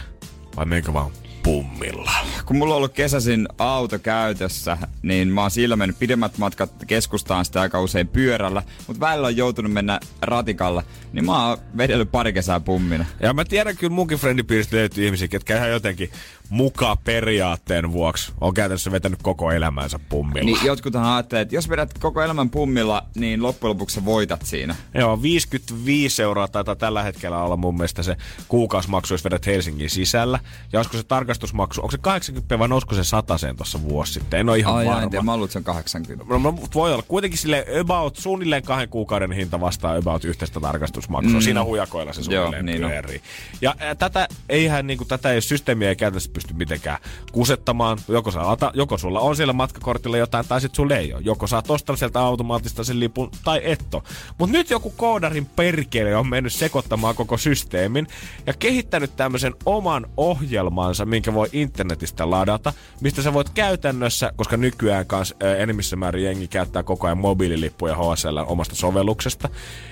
vai 0.55 0.65
meinkö 0.65 0.93
vaan 0.93 1.11
pummilla? 1.47 2.11
Kun 2.45 2.57
mulla 2.57 2.73
on 2.73 2.77
ollut 2.77 2.93
kesäisin 2.93 3.47
auto 3.57 3.99
käytössä, 3.99 4.77
niin 5.01 5.27
mä 5.27 5.41
oon 5.41 5.51
sillä 5.51 5.75
mennyt 5.75 5.99
pidemmät 5.99 6.37
matkat 6.37 6.71
keskustaan 6.87 7.45
sitä 7.45 7.61
aika 7.61 7.81
usein 7.81 8.07
pyörällä, 8.07 8.63
mutta 8.87 8.99
välillä 8.99 9.27
on 9.27 9.37
joutunut 9.37 9.71
mennä 9.73 9.99
ratikalla, 10.21 10.83
niin 11.13 11.25
mä 11.25 11.47
oon 11.47 11.57
vedellyt 11.77 12.11
pari 12.11 12.33
kesää 12.33 12.59
pummina. 12.59 13.05
Ja 13.19 13.33
mä 13.33 13.45
tiedän 13.45 13.77
kyllä 13.77 13.93
munkin 13.93 14.17
friendipiiristä 14.17 14.75
löytyy 14.75 15.05
ihmisiä, 15.05 15.27
ketkä 15.27 15.57
ihan 15.57 15.69
jotenkin 15.69 16.11
muka 16.49 16.95
periaatteen 17.03 17.91
vuoksi 17.91 18.31
on 18.41 18.53
käytännössä 18.53 18.91
vetänyt 18.91 19.23
koko 19.23 19.51
elämänsä 19.51 19.99
pummilla. 20.09 20.45
Niin 20.45 20.65
jotkuthan 20.65 21.03
ajattelee, 21.03 21.41
että 21.41 21.55
jos 21.55 21.69
vedät 21.69 21.97
koko 21.99 22.21
elämän 22.21 22.49
pummilla, 22.49 23.03
niin 23.15 23.43
loppujen 23.43 23.69
lopuksi 23.69 24.05
voitat 24.05 24.41
siinä. 24.45 24.75
Joo, 24.93 25.21
55 25.21 26.23
euroa 26.23 26.47
taitaa 26.47 26.75
tällä 26.75 27.03
hetkellä 27.03 27.43
olla 27.43 27.57
mun 27.57 27.75
mielestä 27.75 28.03
se 28.03 28.17
kuukausimaksu, 28.47 29.13
jos 29.13 29.23
vedät 29.23 29.45
Helsingin 29.45 29.89
sisällä. 29.89 30.39
Ja 30.73 30.79
olisiko 30.79 30.97
se 30.97 31.03
tarkastusmaksu, 31.03 31.81
onko 31.81 31.91
se 31.91 31.97
80 31.97 32.59
vai 32.59 32.67
nousko 32.67 32.95
se 32.95 33.03
100 33.03 33.37
sen 33.37 33.55
tuossa 33.55 33.81
vuosi 33.81 34.13
sitten? 34.13 34.39
En 34.39 34.49
ole 34.49 34.57
ihan 34.57 34.75
Ai, 34.75 34.79
ai, 34.79 34.85
en 34.85 34.95
varma. 34.95 35.09
tiedä, 35.09 35.23
mä 35.23 35.37
luulen, 35.37 35.51
se 35.51 35.57
on 35.57 35.63
80. 35.63 36.25
No, 36.29 36.37
no, 36.37 36.57
voi 36.75 36.93
olla. 36.93 37.03
Kuitenkin 37.07 37.39
sille 37.39 37.65
about, 37.81 38.15
suunnilleen 38.15 38.63
kahden 38.63 38.89
kuukauden 38.89 39.31
hinta 39.31 39.61
vastaa 39.61 39.95
about 39.95 40.25
yhteistä 40.25 40.59
tarkastusmaksua. 40.59 41.33
Mm. 41.39 41.41
Siinä 41.41 41.63
hujakoilla 41.63 42.13
se 42.13 42.23
suunnilleen 42.23 42.67
Joo, 42.67 42.77
niin 42.77 42.89
pyörii. 42.89 43.21
Ja 43.61 43.75
ää, 43.79 43.95
tätä, 43.95 44.27
eihän, 44.49 44.87
niinku, 44.87 45.05
tätä 45.05 45.31
ei 45.31 45.41
systeemiä 45.41 45.89
ei 45.89 45.95
käytännössä 45.95 46.31
pysty 46.37 46.53
mitenkään 46.53 46.97
kusettamaan. 47.31 47.97
Joko, 48.07 48.31
lata, 48.35 48.71
joko 48.73 48.97
sulla 48.97 49.19
on 49.19 49.35
siellä 49.35 49.53
matkakortilla 49.53 50.17
jotain, 50.17 50.47
tai 50.47 50.61
sitten 50.61 50.75
sulla 50.75 50.95
ei 50.95 51.13
ole. 51.13 51.21
Joko 51.25 51.47
saat 51.47 51.69
ostaa 51.69 51.95
sieltä 51.95 52.19
automaattista 52.19 52.83
sen 52.83 52.99
lipun, 52.99 53.31
tai 53.43 53.61
etto. 53.63 54.03
Mutta 54.37 54.57
nyt 54.57 54.69
joku 54.69 54.93
koodarin 54.97 55.45
perkele 55.45 56.15
on 56.15 56.27
mennyt 56.27 56.53
sekoittamaan 56.53 57.15
koko 57.15 57.37
systeemin 57.37 58.07
ja 58.45 58.53
kehittänyt 58.53 59.15
tämmöisen 59.15 59.53
oman 59.65 60.05
ohjelmansa, 60.17 61.05
minkä 61.05 61.33
voi 61.33 61.47
internetistä 61.51 62.29
ladata, 62.29 62.73
mistä 63.01 63.21
sä 63.21 63.33
voit 63.33 63.49
käytännössä, 63.49 64.31
koska 64.35 64.57
nykyään 64.57 65.05
kanssa 65.05 65.35
enemmissä 65.57 65.95
määrin 65.95 66.23
jengi 66.23 66.47
käyttää 66.47 66.83
koko 66.83 67.07
ajan 67.07 67.17
mobiililippuja 67.17 67.95
HSL 67.95 68.37
omasta 68.47 68.75
sovelluksesta, 68.75 69.49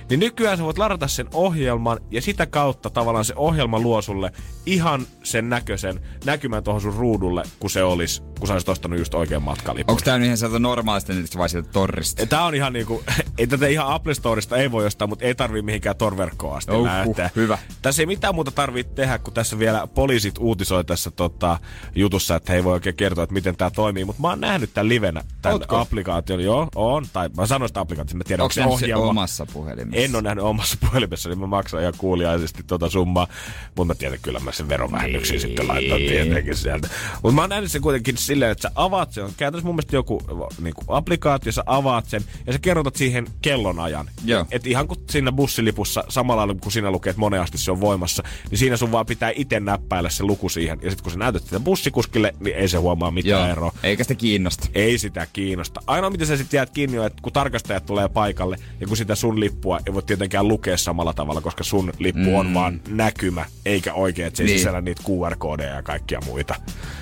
niin 0.09 0.19
nykyään 0.19 0.57
sä 0.57 0.63
voit 0.63 0.77
ladata 0.77 1.07
sen 1.07 1.27
ohjelman 1.33 1.99
ja 2.11 2.21
sitä 2.21 2.45
kautta 2.45 2.89
tavallaan 2.89 3.25
se 3.25 3.33
ohjelma 3.35 3.79
luo 3.79 4.01
sulle 4.01 4.31
ihan 4.65 5.07
sen 5.23 5.49
näköisen 5.49 6.01
näkymän 6.35 6.63
tuohon 6.63 6.81
sun 6.81 6.93
ruudulle, 6.93 7.43
kun 7.59 7.69
se 7.69 7.83
olisi, 7.83 8.21
kun 8.39 8.47
sä 8.47 8.53
olisit 8.53 8.69
ostanut 8.69 8.99
just 8.99 9.13
oikein 9.13 9.43
matkalipun. 9.43 9.91
Onko 9.91 10.01
tää 10.05 10.17
nyt 10.17 10.25
ihan 10.25 10.37
sieltä 10.37 10.59
normaalista 10.59 11.13
netistä 11.13 11.37
vai 11.37 11.49
sieltä 11.49 11.69
torrista? 11.71 12.25
Tää 12.25 12.45
on 12.45 12.55
ihan 12.55 12.73
niinku, 12.73 13.03
ei 13.37 13.47
tätä 13.47 13.67
ihan 13.67 13.87
Apple 13.87 14.13
Storesta 14.13 14.57
ei 14.57 14.71
voi 14.71 14.85
ostaa, 14.85 15.07
mutta 15.07 15.25
ei 15.25 15.35
tarvii 15.35 15.61
mihinkään 15.61 15.95
torverkkoon 15.95 16.57
asti 16.57 16.71
Uhuh, 16.71 16.85
lähteä. 16.85 17.29
hyvä. 17.35 17.57
Tässä 17.81 18.01
ei 18.01 18.05
mitään 18.05 18.35
muuta 18.35 18.51
tarvitse 18.51 18.93
tehdä, 18.93 19.17
kun 19.17 19.33
tässä 19.33 19.59
vielä 19.59 19.87
poliisit 19.87 20.35
uutisoi 20.39 20.85
tässä 20.85 21.11
tota, 21.11 21.59
jutussa, 21.95 22.35
että 22.35 22.51
he 22.51 22.57
ei 22.57 22.63
voi 22.63 22.73
oikein 22.73 22.95
kertoa, 22.95 23.23
että 23.23 23.33
miten 23.33 23.55
tämä 23.57 23.71
toimii. 23.71 24.05
Mutta 24.05 24.21
mä 24.21 24.29
oon 24.29 24.41
nähnyt 24.41 24.73
tämän 24.73 24.89
livenä, 24.89 25.23
tämän 25.41 25.53
Ootko? 25.53 25.77
applikaation. 25.77 26.43
Joo, 26.43 26.67
on. 26.75 27.05
Tai 27.13 27.29
mä 27.37 27.45
sanoin 27.45 27.69
sitä 27.69 27.79
applikaatiosta, 27.79 28.17
mä 28.17 28.23
tiedän, 28.23 28.43
Onko 28.43 28.53
se 28.53 28.65
ohjelma. 28.65 29.05
omassa 29.05 29.45
puhelimessa? 29.53 30.01
En 30.05 30.15
ole 30.15 30.21
nähnyt 30.21 30.43
omassa 30.43 30.77
puhelimessa, 30.87 31.29
niin 31.29 31.39
mä 31.39 31.47
maksan 31.47 31.81
ihan 31.81 31.93
kuuliaisesti 31.97 32.63
tota 32.63 32.89
summaa. 32.89 33.27
Mutta 33.75 33.93
mä 33.93 33.95
tiedän, 33.95 34.19
kyllä 34.21 34.39
mä 34.39 34.51
sen 34.51 34.69
verovähennyksiä 34.69 35.31
Niin. 35.33 35.41
sitten 35.41 35.67
laitan 35.67 35.97
tietenkin 35.97 36.55
sieltä. 36.55 36.87
Mutta 37.23 37.35
mä 37.35 37.41
oon 37.41 37.49
nähnyt 37.49 37.71
sen 37.71 37.81
kuitenkin 37.81 38.17
silleen, 38.25 38.51
että 38.51 38.61
sä 38.61 38.71
avaat 38.75 39.11
sen. 39.11 39.23
On 39.23 39.31
käytännössä 39.37 39.65
mun 39.65 39.75
mielestä 39.75 39.95
joku 39.95 40.21
niin 40.61 40.73
kuin 40.73 40.85
applikaatio, 40.87 41.51
sä 41.51 41.63
avaat 41.65 42.05
sen 42.05 42.21
ja 42.47 42.53
sä 42.53 42.59
kerrotat 42.59 42.95
siihen 42.95 43.27
kellonajan. 43.41 44.09
Joo. 44.25 44.45
Et 44.51 44.67
ihan 44.67 44.87
kuin 44.87 44.99
siinä 45.09 45.31
bussilipussa, 45.31 46.03
samalla 46.09 46.39
lailla 46.47 46.61
kun 46.61 46.71
siinä 46.71 46.91
lukee, 46.91 47.09
että 47.09 47.19
moneasti 47.19 47.57
se 47.57 47.71
on 47.71 47.81
voimassa, 47.81 48.23
niin 48.49 48.57
siinä 48.57 48.77
sun 48.77 48.91
vaan 48.91 49.05
pitää 49.05 49.31
itse 49.35 49.59
näppäillä 49.59 50.09
se 50.09 50.23
luku 50.23 50.49
siihen. 50.49 50.79
Ja 50.81 50.89
sitten 50.89 51.03
kun 51.03 51.11
sä 51.11 51.19
näytät 51.19 51.43
sitä 51.43 51.59
bussikuskille, 51.59 52.33
niin 52.39 52.55
ei 52.55 52.67
se 52.67 52.77
huomaa 52.77 53.11
mitään 53.11 53.41
Joo, 53.41 53.51
eroa. 53.51 53.71
eikä 53.83 54.03
sitä 54.03 54.15
kiinnosta. 54.15 54.67
Ei 54.75 54.97
sitä 54.97 55.27
kiinnosta. 55.33 55.81
Ainoa, 55.87 56.09
mitä 56.09 56.25
sä 56.25 56.37
sitten 56.37 56.57
jäät 56.57 56.69
kiinni 56.69 56.99
on, 56.99 57.05
että 57.05 57.21
kun 57.21 57.33
tarkastajat 57.33 57.85
tulee 57.85 58.09
paikalle 58.09 58.57
ja 58.79 58.87
kun 58.87 58.97
sitä 58.97 59.15
sun 59.15 59.39
lippua 59.39 59.79
ei 59.87 59.93
voi 59.93 60.03
tietenkään 60.03 60.47
lukea 60.47 60.77
samalla 60.77 61.13
tavalla, 61.13 61.41
koska 61.41 61.63
sun 61.63 61.91
lippu 61.99 62.29
mm. 62.29 62.35
on 62.35 62.53
vaan 62.53 62.81
näkymä, 62.89 63.45
eikä 63.65 63.93
oikein, 63.93 64.27
että 64.27 64.37
se 64.37 64.43
ei 64.43 64.47
Niin. 64.47 64.59
sisällä 64.59 64.81
niitä 64.81 65.03
QR-koodeja 65.03 65.75
ja 65.75 65.83
kaikkia 65.83 66.19
muita. 66.25 66.55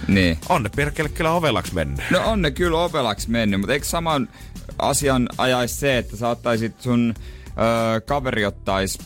Niin. 0.07 0.37
On 0.49 0.63
ne 0.63 0.69
perkele 0.75 1.09
kyllä 1.13 1.31
ovelaksi 1.31 1.73
mennyt. 1.73 1.99
No 2.11 2.21
on 2.25 2.41
ne 2.41 2.51
kyllä 2.51 2.77
ovelaksi 2.83 3.29
mennyt, 3.31 3.59
mutta 3.59 3.73
eikö 3.73 3.85
saman 3.85 4.29
asian 4.79 5.29
ajaisi 5.37 5.75
se, 5.75 5.97
että 5.97 6.17
sä 6.17 6.29
ottaisit 6.29 6.81
sun 6.81 7.13
öö, 7.47 8.01
kaveri 8.01 8.45
ottais 8.45 8.97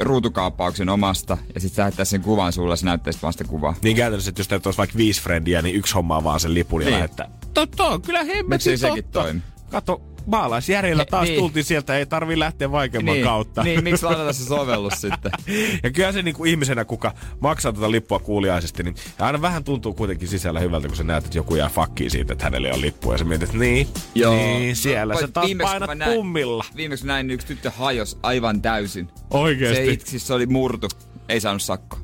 ruutukaappauksen 0.00 0.88
omasta 0.88 1.38
ja 1.54 1.60
sit 1.60 1.72
sä 1.72 1.82
lähettäis 1.82 2.10
sen 2.10 2.20
kuvan 2.22 2.52
sulle 2.52 2.72
ja 2.72 2.76
sä 2.76 2.86
näyttäisit 2.86 3.22
sitä 3.32 3.44
kuvaa. 3.44 3.74
Niin 3.82 3.96
käytännössä, 3.96 4.28
että 4.28 4.40
jos 4.40 4.48
teillä 4.48 4.62
olisi 4.66 4.78
vaikka 4.78 4.96
viisi 4.96 5.22
frendiä, 5.22 5.62
niin 5.62 5.76
yksi 5.76 5.94
hommaa 5.94 6.24
vaan 6.24 6.40
sen 6.40 6.54
lipun 6.54 6.82
ja 6.82 6.86
Niin. 6.86 6.94
lähettää. 6.94 7.30
Totta, 7.54 7.98
kyllä 8.06 8.24
hemmetin 8.24 8.78
sekin 8.78 9.04
totta. 9.04 9.20
toimi? 9.22 9.40
Kato, 9.70 10.02
maalaisjärjellä 10.26 11.04
taas 11.04 11.28
Niin. 11.28 11.38
tultiin 11.40 11.64
sieltä, 11.64 11.96
ei 11.96 12.06
tarvi 12.06 12.38
lähteä 12.38 12.70
vaikeamman 12.72 13.14
niin, 13.14 13.24
kautta. 13.24 13.62
niin, 13.62 13.84
miksi 13.84 14.04
ladata 14.04 14.32
se 14.32 14.44
sovellus 14.44 14.92
sitten? 15.00 15.32
Ja 15.82 15.90
kyllä 15.90 16.12
se 16.12 16.22
niinku 16.22 16.44
ihmisenä, 16.44 16.84
kuka 16.84 17.12
maksaa 17.40 17.72
tätä 17.72 17.90
lippua 17.90 18.18
kuuliaisesti, 18.18 18.82
niin 18.82 18.94
aina 19.18 19.42
vähän 19.42 19.64
tuntuu 19.64 19.94
kuitenkin 19.94 20.28
sisällä 20.28 20.60
hyvältä, 20.60 20.88
kun 20.88 20.96
sä 20.96 21.04
näet, 21.04 21.24
että 21.24 21.38
joku 21.38 21.54
jää 21.56 21.68
fakkiin 21.68 22.10
siitä, 22.10 22.32
että 22.32 22.44
hänelle 22.44 22.72
on 22.72 22.80
lippu. 22.80 23.12
Ja 23.12 23.18
sä 23.18 23.24
mietit, 23.24 23.52
niin, 23.52 23.88
niin 24.14 24.76
siellä 24.76 25.14
No, 25.14 25.20
sä 25.20 25.28
taas 25.28 25.46
viimeksi 25.46 25.70
painat 25.78 25.98
näin- 25.98 26.14
pummilla. 26.14 26.64
Viimeksi 26.76 27.06
näin, 27.06 27.26
niin 27.26 27.34
yksi 27.34 27.46
tyttö 27.46 27.70
hajos 27.70 28.18
aivan 28.22 28.62
täysin. 28.62 29.08
Oikeesti. 29.30 29.84
Se 29.84 29.92
itse 29.92 30.10
siis 30.10 30.26
se 30.26 30.34
oli 30.34 30.46
murtu. 30.46 30.88
Ei 31.28 31.40
saanut 31.40 31.62
sakkoa. 31.62 32.00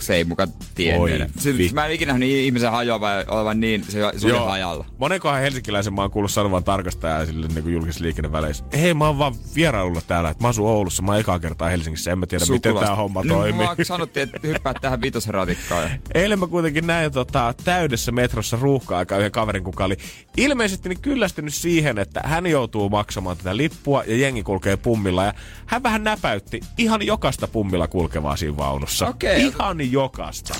Se 0.00 0.14
ei 0.14 0.24
muka 0.24 0.46
tiennyt. 0.74 1.30
Vi- 1.44 1.70
mä 1.72 1.86
en 1.86 1.92
ikinä 1.92 2.12
nähnyt 2.12 2.28
ihmisen 2.28 2.70
hajoavan 2.70 3.24
olevan 3.28 3.60
niin, 3.60 3.84
se, 3.88 4.00
se 4.16 4.26
oli 4.26 4.46
hajalla. 4.46 4.86
Monenkohan 4.98 5.40
helsinkiläisen 5.40 5.94
mä 5.94 6.00
oon 6.00 6.10
kuullut 6.10 6.30
sanovan 6.30 6.64
tarkastaja 6.64 7.26
sille 7.26 7.46
niin 7.48 7.72
julkisessa 7.72 8.04
liikenneväleissä. 8.04 8.64
Hei, 8.80 8.94
mä 8.94 9.06
oon 9.06 9.18
vaan 9.18 9.34
vierailulla 9.54 10.00
täällä, 10.06 10.30
että 10.30 10.44
mä 10.44 10.48
asun 10.48 10.66
Oulussa, 10.66 11.02
mä 11.02 11.12
oon 11.12 11.20
ekaa 11.20 11.38
kertaa 11.38 11.68
Helsingissä, 11.68 12.12
en 12.12 12.18
mä 12.18 12.26
tiedä, 12.26 12.44
miten 12.50 12.70
Sukulasta. 12.70 12.86
tää 12.86 12.96
homma 12.96 13.22
no, 13.24 13.34
toimii. 13.34 13.66
Mä 13.66 13.74
sanottiin, 13.82 14.22
että 14.22 14.48
hyppää 14.48 14.74
tähän 14.80 15.00
vitosratikkaan. 15.00 15.90
Eilen 16.14 16.38
mä 16.38 16.46
kuitenkin 16.46 16.86
näin 16.86 17.12
tota, 17.12 17.54
täydessä 17.64 18.12
metrossa 18.12 18.58
ruuhka-aikaa 18.60 19.18
yhden 19.18 19.32
kaverin, 19.32 19.64
kuka 19.64 19.84
oli 19.84 19.96
ilmeisesti 20.36 20.88
niin 20.88 21.00
kyllästynyt 21.00 21.54
siihen, 21.54 21.98
että 21.98 22.20
hän 22.24 22.46
joutuu 22.46 22.88
maksamaan 22.88 23.36
tätä 23.36 23.56
lippua 23.56 24.04
ja 24.06 24.16
jengi 24.16 24.42
kulkee 24.42 24.76
pummilla. 24.76 25.24
Ja 25.24 25.34
hän 25.66 25.82
vähän 25.82 26.04
näpäytti 26.04 26.60
ihan 26.78 27.06
jokasta 27.06 27.46
pummilla 27.48 27.88
kulkevaa 27.88 28.36
siinä 28.36 28.56
vaunussa. 28.56 29.06
Okei. 29.06 29.46
Ihan 29.46 29.89
jokasta. 29.92 30.54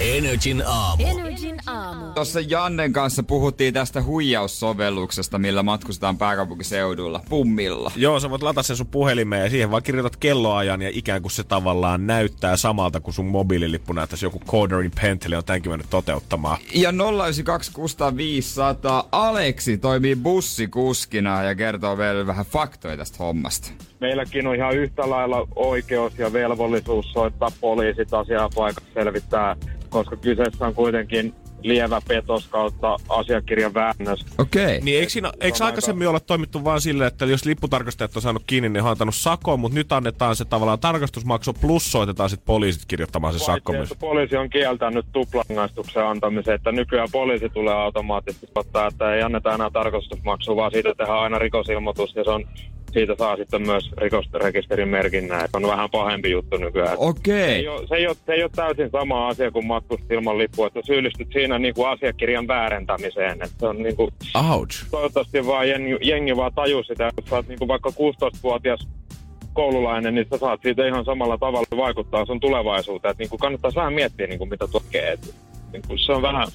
Energin 0.00 0.62
aamu. 0.66 1.06
Energin 1.06 1.56
aamu. 1.66 2.12
Tuossa 2.14 2.40
Jannen 2.40 2.92
kanssa 2.92 3.22
puhuttiin 3.22 3.74
tästä 3.74 4.02
huijaussovelluksesta, 4.02 5.38
millä 5.38 5.62
matkustetaan 5.62 6.18
pääkaupunkiseudulla, 6.18 7.22
pummilla. 7.28 7.92
Joo, 7.96 8.20
sä 8.20 8.30
voit 8.30 8.42
latata 8.42 8.62
sen 8.62 8.76
sun 8.76 8.86
puhelimeen 8.86 9.44
ja 9.44 9.50
siihen 9.50 9.70
vaan 9.70 9.82
kirjoitat 9.82 10.16
kelloajan 10.16 10.82
ja 10.82 10.90
ikään 10.92 11.22
kuin 11.22 11.32
se 11.32 11.44
tavallaan 11.44 12.06
näyttää 12.06 12.56
samalta 12.56 13.00
kuin 13.00 13.14
sun 13.14 13.26
mobiililippu 13.26 13.92
näyttäisi 13.92 14.26
joku 14.26 14.40
Corderin 14.40 14.92
Pentley 15.00 15.38
on 15.38 15.44
tämänkin 15.44 15.72
mennyt 15.72 15.90
toteuttamaan. 15.90 16.58
Ja 16.74 16.92
092 16.92 17.72
500 18.16 19.08
Aleksi 19.12 19.78
toimii 19.78 20.16
bussikuskina 20.16 21.42
ja 21.42 21.54
kertoo 21.54 21.98
vielä 21.98 22.26
vähän 22.26 22.46
faktoja 22.46 22.96
tästä 22.96 23.18
hommasta. 23.18 23.70
Meilläkin 24.00 24.46
on 24.46 24.54
ihan 24.54 24.76
yhtä 24.76 25.10
lailla 25.10 25.48
oikeus 25.56 26.18
ja 26.18 26.32
velvollisuus 26.32 27.12
soittaa 27.12 27.48
poliisit 27.60 28.14
asiaa 28.14 28.48
paikassa 28.54 28.90
selvittää, 28.94 29.56
koska 29.88 30.16
kyseessä 30.16 30.66
on 30.66 30.74
kuitenkin 30.74 31.34
lievä 31.62 32.00
petos 32.08 32.48
kautta 32.48 32.96
asiakirjan 33.08 33.74
väännös. 33.74 34.26
Okei. 34.38 34.80
Niin 34.80 34.98
eikö, 34.98 35.10
siinä, 35.10 35.32
eikö 35.40 35.64
aikaisemmin 35.64 36.08
ole 36.08 36.20
toimittu 36.20 36.64
vaan 36.64 36.80
silleen, 36.80 37.08
että 37.08 37.24
jos 37.24 37.44
lipputarkastajat 37.44 38.16
on 38.16 38.22
saanut 38.22 38.42
kiinni, 38.46 38.68
niin 38.68 38.82
on 38.82 38.90
antanut 38.90 39.14
sakon, 39.14 39.60
mutta 39.60 39.78
nyt 39.78 39.92
annetaan 39.92 40.36
se 40.36 40.44
tavallaan 40.44 40.78
tarkastusmaksu 40.78 41.52
plus 41.52 41.92
soitetaan 41.92 42.30
sitten 42.30 42.46
poliisit 42.46 42.82
kirjoittamaan 42.88 43.32
se 43.32 43.38
sakko 43.38 43.72
myös. 43.72 43.94
poliisi 43.98 44.36
on 44.36 44.50
kieltänyt 44.50 45.06
tuplangaistuksen 45.12 46.06
antamisen, 46.06 46.54
että 46.54 46.72
nykyään 46.72 47.08
poliisi 47.12 47.48
tulee 47.48 47.74
automaattisesti 47.74 48.46
ottaa, 48.54 48.86
että 48.86 49.14
ei 49.14 49.22
anneta 49.22 49.54
enää 49.54 49.70
tarkastusmaksua, 49.70 50.56
vaan 50.56 50.70
siitä 50.70 50.94
tehdään 50.94 51.18
aina 51.18 51.38
rikosilmoitus 51.38 52.16
ja 52.16 52.24
se 52.24 52.30
on, 52.30 52.44
siitä 52.92 53.14
saa 53.18 53.36
sitten 53.36 53.62
myös 53.62 53.90
rikosrekisterin 53.98 54.88
merkinnän. 54.88 55.40
Se 55.40 55.56
on 55.56 55.62
vähän 55.66 55.90
pahempi 55.90 56.30
juttu 56.30 56.56
nykyään. 56.56 56.88
Se 56.88 56.94
Okei. 56.98 57.42
ei, 57.54 57.68
ole, 57.68 57.86
se, 57.86 57.94
ei 57.94 58.06
ole, 58.06 58.16
se 58.26 58.32
ei 58.32 58.42
ole 58.42 58.50
täysin 58.56 58.90
sama 58.90 59.28
asia 59.28 59.50
kuin 59.50 59.66
matkustat 59.66 60.10
ilman 60.10 60.38
lippua, 60.38 60.66
että 60.66 60.80
syyllistyt 60.86 61.28
siinä 61.32 61.58
niin 61.58 61.74
kuin 61.74 61.88
asiakirjan 61.88 62.48
väärentämiseen. 62.48 63.32
Että 63.42 63.56
se 63.60 63.66
on 63.66 63.82
niin 63.82 63.96
kuin, 63.96 64.10
Ouch. 64.50 64.90
toivottavasti 64.90 65.46
vaan 65.46 65.68
jengi, 65.68 65.96
jengi 66.02 66.36
vaan 66.36 66.52
tajuu 66.54 66.82
sitä, 66.82 67.08
että 67.08 67.30
sä 67.30 67.36
oot 67.36 67.48
niin 67.48 67.58
kuin 67.58 67.68
vaikka 67.68 67.90
16-vuotias 67.90 68.88
koululainen, 69.52 70.14
niin 70.14 70.26
sä 70.30 70.38
saat 70.38 70.60
siitä 70.62 70.86
ihan 70.86 71.04
samalla 71.04 71.38
tavalla 71.38 71.76
vaikuttaa 71.76 72.26
sun 72.26 72.40
tulevaisuuteen. 72.40 73.10
Että 73.10 73.22
niin 73.22 73.30
kuin 73.30 73.40
kannattaa 73.40 73.70
vähän 73.76 73.92
miettiä, 73.92 74.26
niin 74.26 74.38
kuin 74.38 74.50
mitä 74.50 74.66
tukee. 74.68 75.12
Et, 75.12 75.34
niin 75.72 75.82
kuin 75.86 75.98
se 75.98 76.12
on 76.12 76.22
vähän... 76.22 76.48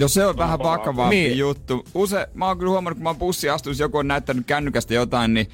No 0.00 0.08
se 0.08 0.26
on 0.26 0.36
vähän 0.36 0.58
vakavampi 0.58 1.16
Niin. 1.16 1.38
juttu. 1.38 1.84
Use, 1.94 2.26
mä 2.34 2.46
oon 2.46 2.58
kyllä 2.58 2.70
huomannut, 2.70 2.98
kun 2.98 3.02
mä 3.02 3.08
oon 3.08 3.18
bussiin 3.18 3.52
astunut, 3.52 3.78
joku 3.78 3.98
on 3.98 4.08
näyttänyt 4.08 4.46
kännykästä 4.46 4.94
jotain, 4.94 5.34
niin 5.34 5.46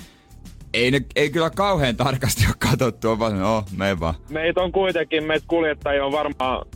ei, 0.74 0.90
ne, 0.90 1.00
ei 1.16 1.30
kyllä 1.30 1.50
kauhean 1.50 1.96
tarkasti 1.96 2.44
ole 2.46 2.54
katsottu, 2.70 3.10
on 3.10 3.18
vaan, 3.18 3.40
no, 3.40 3.64
me 3.76 4.00
vaan. 4.00 4.14
Meitä 4.30 4.60
on 4.60 4.72
kuitenkin, 4.72 5.24
meitä 5.24 5.44
kuljettajia 5.48 6.06
on 6.06 6.12
varmaan 6.12 6.66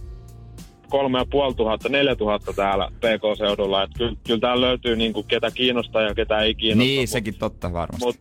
kolme 0.88 1.18
ja 1.18 1.26
puoli 1.30 1.54
tuhatta, 1.54 1.88
neljä 1.88 2.16
tuhatta 2.16 2.52
täällä 2.52 2.88
PK-seudulla. 2.96 3.82
Että 3.82 3.98
kyllä, 3.98 4.16
kyllä 4.26 4.40
täällä 4.40 4.66
löytyy 4.66 4.96
niin 4.96 5.12
kuin 5.12 5.26
ketä 5.26 5.50
kiinnostaa 5.50 6.02
ja 6.02 6.14
ketä 6.14 6.38
ei 6.38 6.54
kiinnosta. 6.54 6.86
Niin, 6.86 7.02
mut- 7.02 7.10
sekin 7.10 7.38
totta 7.38 7.72
varmasti. 7.72 8.04
Mut 8.04 8.16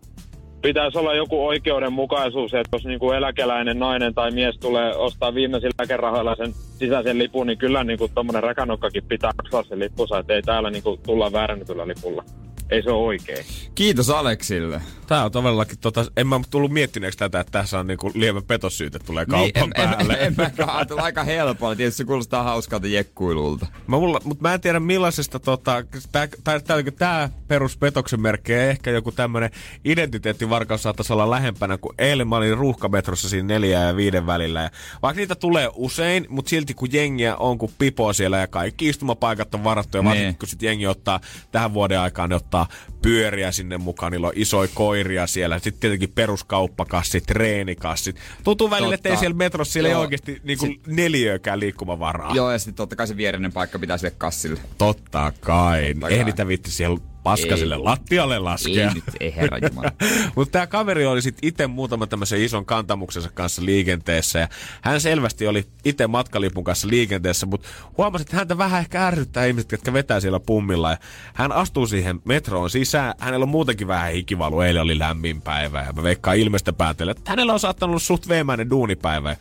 pitäisi 0.61 0.97
olla 0.97 1.13
joku 1.15 1.47
oikeudenmukaisuus, 1.47 2.53
että 2.53 2.77
jos 2.77 2.85
niinku 2.85 3.11
eläkeläinen 3.11 3.79
nainen 3.79 4.13
tai 4.13 4.31
mies 4.31 4.57
tulee 4.57 4.95
ostaa 4.95 5.33
viimeisillä 5.33 5.73
eläkerahoilla 5.79 6.35
sen 6.35 6.53
sisäisen 6.53 7.17
lipun, 7.19 7.47
niin 7.47 7.57
kyllä 7.57 7.83
niinku 7.83 8.07
tommonen 8.07 8.43
räkänokkakin 8.43 9.03
pitää 9.03 9.31
maksaa 9.37 9.63
sen 9.63 9.79
lippunsa, 9.79 10.19
että 10.19 10.33
ei 10.33 10.41
täällä 10.41 10.69
niinku 10.69 10.99
tulla 11.05 11.31
väärännetyllä 11.31 11.87
lipulla. 11.87 12.23
Ei 12.69 12.83
se 12.83 12.91
ole 12.91 13.05
oikein. 13.05 13.45
Kiitos 13.75 14.09
Aleksille. 14.09 14.81
Tää 15.07 15.25
on 15.25 15.31
todellakin, 15.31 15.77
tota, 15.79 16.05
en 16.17 16.27
mä 16.27 16.39
tullut 16.49 16.71
miettineeksi 16.71 17.19
tätä, 17.19 17.39
että 17.39 17.51
tässä 17.51 17.79
on 17.79 17.87
niinku 17.87 18.11
lievä 18.13 18.41
petossyyte 18.41 18.99
tulee 18.99 19.25
kaupan 19.25 19.43
niin, 19.43 19.63
en, 19.63 19.71
päälle. 19.75 20.13
en, 20.13 20.35
en, 20.39 20.51
en 20.91 20.99
aika 20.99 21.23
helpolla. 21.23 21.75
Tietysti 21.75 21.97
se 21.97 22.03
kuulostaa 22.03 22.43
hauskalta 22.43 22.87
jekkuilulta. 22.87 23.65
Mä 23.87 23.95
mulla, 23.95 24.19
mutta 24.23 24.41
mä 24.41 24.53
en 24.53 24.61
tiedä 24.61 24.79
millaisesta, 24.79 25.39
tota, 25.39 25.83
tää, 26.11 26.27
tää, 26.43 26.59
tää, 26.59 26.83
tää 26.97 27.29
peruspetoksen 27.47 28.21
merkki 28.21 28.51
ja 28.51 28.69
ehkä 28.69 28.91
joku 28.91 29.11
tämmönen 29.11 29.49
identiteettivarkaus 29.85 30.83
saattaisi 30.83 31.13
olla 31.13 31.29
lähempänä, 31.29 31.77
kun 31.77 31.95
eilen 31.97 32.27
mä 32.27 32.35
olin 32.35 32.57
ruuhkametrossa 32.57 33.29
siinä 33.29 33.47
neljä 33.47 33.83
ja 33.83 33.95
viiden 33.95 34.25
välillä. 34.27 34.61
Ja 34.61 34.69
vaikka 35.01 35.19
niitä 35.19 35.35
tulee 35.35 35.69
usein, 35.75 36.25
mutta 36.29 36.49
silti 36.49 36.73
kun 36.73 36.89
jengiä 36.91 37.35
on 37.35 37.57
kuin 37.57 37.71
pipo 37.77 38.13
siellä 38.13 38.37
ja 38.37 38.47
kaikki 38.47 38.89
istumapaikat 38.89 39.55
on 39.55 39.63
varattu 39.63 39.97
ja 39.97 40.01
Niin. 40.01 40.09
varsinkin 40.09 40.39
kun 40.39 40.47
sit 40.47 40.61
jengi 40.61 40.87
ottaa 40.87 41.19
tähän 41.51 41.73
vuoden 41.73 41.99
aikaan, 41.99 42.29
ne 42.29 42.35
ottaa 42.35 42.54
pyöriä 43.01 43.51
sinne 43.51 43.77
mukaan, 43.77 44.11
niillä 44.11 44.27
on 44.27 44.33
isoja 44.35 44.69
koiria 44.73 45.27
siellä, 45.27 45.59
sitten 45.59 45.79
tietenkin 45.79 46.11
peruskauppakassit, 46.15 47.23
treenikassit. 47.25 48.15
Tuntuu 48.43 48.69
välillä, 48.69 48.95
että 48.95 49.09
ei 49.09 49.13
Totta. 49.13 49.19
siellä 49.19 49.37
metrossa 49.37 49.73
siellä 49.73 49.87
ei 49.89 49.93
Joo. 49.93 50.01
oikeasti 50.01 50.41
niinku 50.43 50.65
Sit- 50.65 50.87
neliökään 50.87 51.59
liikkumavaraa. 51.59 52.35
Joo, 52.35 52.51
ja 52.51 52.59
sitten 52.59 52.75
totta 52.75 52.95
kai 52.95 53.07
se 53.07 53.17
viereinen 53.17 53.53
paikka 53.53 53.79
pitää 53.79 53.97
sille 53.97 54.13
kassille. 54.17 54.59
Totta 54.77 55.33
kai. 55.39 55.93
Totta 55.93 56.07
kai. 56.07 56.23
niitä 56.23 56.47
vitti 56.47 56.71
siellä 56.71 56.99
paskaselle 57.25 57.75
Ei. 57.75 57.81
lattialle 57.81 58.39
laskea. 58.39 58.87
Ei 58.87 58.93
nyt, 58.93 59.03
ei 59.19 59.35
herra. 59.35 59.57
Mutta 60.35 60.51
tämä 60.51 60.67
kaveri 60.67 61.05
oli 61.05 61.21
sitten 61.21 61.47
itse 61.47 61.67
muutama 61.67 62.07
tämmöisen 62.07 62.41
ison 62.41 62.65
kantamuksensa 62.65 63.29
kanssa 63.33 63.65
liikenteessä. 63.65 64.39
Ja 64.39 64.47
hän 64.81 65.01
selvästi 65.01 65.47
oli 65.47 65.65
itse 65.85 66.07
matkalipun 66.07 66.63
kanssa 66.63 66.87
liikenteessä, 66.87 67.45
mutta 67.45 67.67
huomasi, 67.97 68.21
että 68.21 68.37
häntä 68.37 68.57
vähän 68.57 68.81
ehkä 68.81 69.07
ärsyttää 69.07 69.45
ihmiset, 69.45 69.71
jotka 69.71 69.93
vetää 69.93 70.19
siellä 70.19 70.39
pummilla. 70.39 70.91
Ja 70.91 70.97
hän 71.33 71.51
astuu 71.51 71.87
siihen 71.87 72.21
metroon 72.25 72.69
sisään. 72.69 73.13
Hänellä 73.19 73.43
on 73.43 73.49
muutenkin 73.49 73.87
vähän 73.87 74.11
hikivalu. 74.11 74.61
Eilen 74.61 74.81
oli 74.81 74.99
lämmin 74.99 75.41
päivä 75.41 75.83
ja 75.87 75.93
mä 75.93 76.03
veikkaan 76.03 76.37
ilmeistä 76.37 76.73
päätellä, 76.73 77.11
että 77.11 77.31
hänellä 77.31 77.53
on 77.53 77.59
saattanut 77.59 77.91
olla 77.91 77.99
suht 77.99 78.27
veemäinen 78.27 78.69
duunipäivä. 78.69 79.35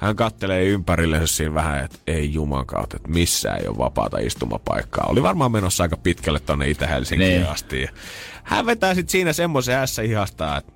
Hän 0.00 0.16
kattelee 0.16 0.64
ympärille 0.64 1.26
siinä 1.26 1.54
vähän, 1.54 1.84
että 1.84 1.98
ei 2.06 2.32
juman 2.32 2.66
kautta, 2.66 2.96
että 2.96 3.08
missään 3.08 3.60
ei 3.60 3.68
ole 3.68 3.78
vapaata 3.78 4.18
istumapaikkaa. 4.18 5.06
Oli 5.08 5.22
varmaan 5.22 5.52
menossa 5.52 5.82
aika 5.82 5.96
pitkälle 5.96 6.40
tonne 6.40 6.70
Itä-Helsinkiin 6.70 7.28
Niin. 7.40 7.46
asti. 7.48 7.86
Hän 8.44 8.66
vetää 8.66 8.94
sitten 8.94 9.12
siinä 9.12 9.32
semmoisen 9.32 9.76
ässä 9.76 10.02
ihastaa, 10.02 10.56
että 10.58 10.72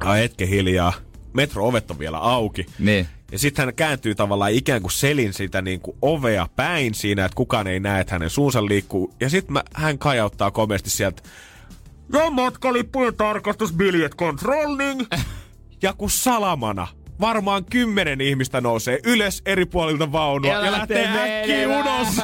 a, 0.00 0.12
hetken 0.12 0.48
hiljaa, 0.48 0.92
metro-ovet 1.32 1.90
on 1.90 1.98
vielä 1.98 2.18
auki. 2.18 2.66
Niin. 2.78 3.08
Ja 3.32 3.38
sitten 3.38 3.64
hän 3.64 3.74
kääntyy 3.74 4.14
tavallaan 4.14 4.52
ikään 4.52 4.82
kuin 4.82 4.92
selin 4.92 5.32
sitä 5.32 5.62
niin 5.62 5.80
kuin 5.80 5.96
ovea 6.02 6.48
päin 6.56 6.94
siinä, 6.94 7.24
että 7.24 7.36
kukaan 7.36 7.66
ei 7.66 7.80
näe, 7.80 8.00
että 8.00 8.14
hänen 8.14 8.30
suunsa 8.30 8.66
liikkuu. 8.66 9.14
Ja 9.20 9.30
sitten 9.30 9.56
hän 9.74 9.98
kajauttaa 9.98 10.50
komeasti 10.50 10.90
sieltä, 10.90 11.22
ja 12.12 12.30
matkalippujen 12.30 13.14
tarkastus, 13.16 13.72
biljet 13.72 14.14
controlling. 14.16 15.00
ja 15.82 15.92
kun 15.92 16.10
salamana 16.10 16.88
varmaan 17.22 17.64
kymmenen 17.64 18.20
ihmistä 18.20 18.60
nousee 18.60 18.98
ylös 19.04 19.42
eri 19.46 19.66
puolilta 19.66 20.12
vaunua 20.12 20.52
ja, 20.52 20.64
ja 20.64 20.72
lähtee 20.72 21.06
äkkiä 21.06 21.68
ulos. 21.68 22.16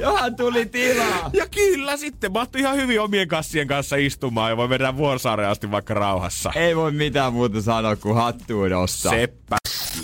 Johan 0.00 0.36
tuli 0.36 0.66
tilaa. 0.66 1.30
Ja 1.32 1.46
kyllä 1.46 1.96
sitten 1.96 2.32
mahtui 2.32 2.60
ihan 2.60 2.76
hyvin 2.76 3.00
omien 3.00 3.28
kassien 3.28 3.66
kanssa 3.66 3.96
istumaan 3.96 4.50
ja 4.50 4.56
voi 4.56 4.68
mennä 4.68 4.96
Vuorsaareen 4.96 5.50
asti 5.50 5.70
vaikka 5.70 5.94
rauhassa. 5.94 6.52
Ei 6.54 6.76
voi 6.76 6.92
mitään 6.92 7.32
muuta 7.32 7.62
sanoa 7.62 7.96
kuin 7.96 8.14
hattuun 8.14 8.70
nostaa. 8.70 9.12
Seppä. 9.12 9.56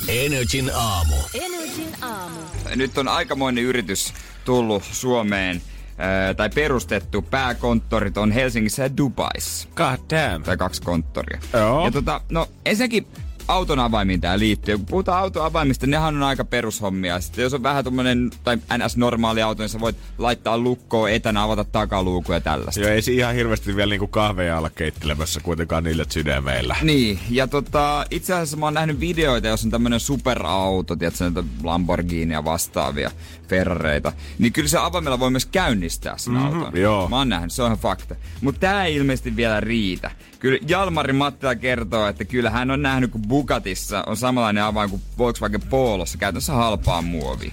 Energin 0.08 0.70
aamu. 0.74 1.16
Energin 1.34 1.94
aamu. 2.02 2.40
Nyt 2.76 2.98
on 2.98 3.08
aikamoinen 3.08 3.64
yritys 3.64 4.14
tullut 4.44 4.82
Suomeen 4.92 5.62
ää, 5.98 6.34
tai 6.34 6.50
perustettu. 6.54 7.22
Pääkonttorit 7.22 8.16
on 8.18 8.32
Helsingissä 8.32 8.82
ja 8.82 8.96
Dubaissa. 8.96 9.68
God 9.74 10.00
damn. 10.10 10.42
Tai 10.42 10.56
kaksi 10.56 10.82
konttoria. 10.82 11.40
Joo. 11.52 11.84
Ja 11.84 11.90
tota, 11.90 12.20
no 12.30 12.48
ensinnäkin 12.66 13.06
auton 13.48 13.78
avaimiin 13.78 14.20
tää 14.20 14.38
liittyy. 14.38 14.76
Kun 14.76 14.86
puhutaan 14.86 15.18
auton 15.22 15.44
avaimista, 15.44 15.86
nehän 15.86 16.16
on 16.16 16.22
aika 16.22 16.44
perushommia. 16.44 17.20
Sitten 17.20 17.42
jos 17.42 17.54
on 17.54 17.62
vähän 17.62 17.84
tommonen, 17.84 18.30
tai 18.44 18.56
NS-normaali 18.78 19.42
auto, 19.42 19.62
niin 19.62 19.68
sä 19.68 19.80
voit 19.80 19.96
laittaa 20.18 20.58
lukkoon 20.58 21.10
etänä, 21.10 21.42
avata 21.42 21.64
takaluukun 21.64 22.34
ja 22.34 22.40
tällaista. 22.40 22.80
Joo, 22.80 22.90
ei 22.90 23.02
se 23.02 23.12
ihan 23.12 23.34
hirveästi 23.34 23.76
vielä 23.76 23.90
niinku 23.90 24.06
kahveja 24.06 24.58
olla 24.58 24.70
keittelemässä 24.70 25.40
kuitenkaan 25.40 25.84
niillä 25.84 26.04
sydämeillä. 26.08 26.76
Niin, 26.82 27.18
ja 27.30 27.46
tota, 27.46 28.06
itse 28.10 28.32
asiassa 28.34 28.56
mä 28.56 28.66
oon 28.66 28.74
nähnyt 28.74 29.00
videoita, 29.00 29.48
jos 29.48 29.64
on 29.64 29.70
tämmönen 29.70 30.00
superauto, 30.00 30.96
tiedätkö, 30.96 31.24
näitä 31.24 31.44
Lamborghini 31.62 32.32
ja 32.32 32.44
vastaavia 32.44 33.10
Ferrareita, 33.48 34.12
niin 34.38 34.52
kyllä 34.52 34.68
se 34.68 34.78
avaimella 34.78 35.20
voi 35.20 35.30
myös 35.30 35.46
käynnistää 35.46 36.18
sen 36.18 36.34
Mhm, 36.34 36.44
auton. 36.44 36.80
joo. 36.80 37.08
Mä 37.08 37.16
oon 37.16 37.28
nähnyt, 37.28 37.52
se 37.52 37.62
on 37.62 37.66
ihan 37.66 37.78
fakta. 37.78 38.14
Mutta 38.40 38.60
tää 38.60 38.84
ei 38.84 38.94
ilmeisesti 38.96 39.36
vielä 39.36 39.60
riitä. 39.60 40.10
Kyllä 40.46 40.58
Jalmari 40.68 41.12
Mattila 41.12 41.54
kertoo, 41.54 42.08
että 42.08 42.24
kyllä 42.24 42.50
hän 42.50 42.70
on 42.70 42.82
nähnyt, 42.82 43.10
kun 43.10 43.22
Bugatissa 43.28 44.04
on 44.06 44.16
samanlainen 44.16 44.64
avain 44.64 44.90
kuin 44.90 45.02
Volkswagen 45.18 45.62
Polossa, 45.62 46.18
käytännössä 46.18 46.52
halpaa 46.52 47.02
muovia. 47.02 47.52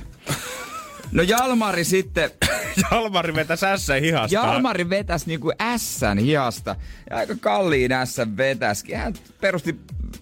No 1.11 1.23
Jalmari 1.23 1.83
sitten 1.83 2.31
Jalmari 2.91 3.35
vetä 3.35 3.55
sässä 3.55 3.95
hihasta. 3.95 4.35
Jalmari 4.35 4.89
vetäs 4.89 5.25
niinku 5.25 5.51
ässän 5.61 6.17
hiasta. 6.17 6.75
Ja 7.09 7.17
aika 7.17 7.35
kalliin 7.39 7.91
ässän 7.91 8.37
vetäskin. 8.37 8.97
Hän 8.97 9.13
perusti 9.41 9.75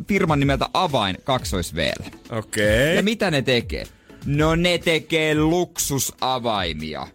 firman 0.08 0.40
nimeltä 0.40 0.66
Avain 0.74 1.18
2 1.24 1.56
v 1.76 1.92
Okei. 2.30 2.96
Ja 2.96 3.04
mitä 3.04 3.32
ne 3.32 3.42
tekee? 3.42 3.86
No 4.26 4.56
ne 4.56 4.78
tekee 4.78 5.36
luksusavaimia. 5.36 7.08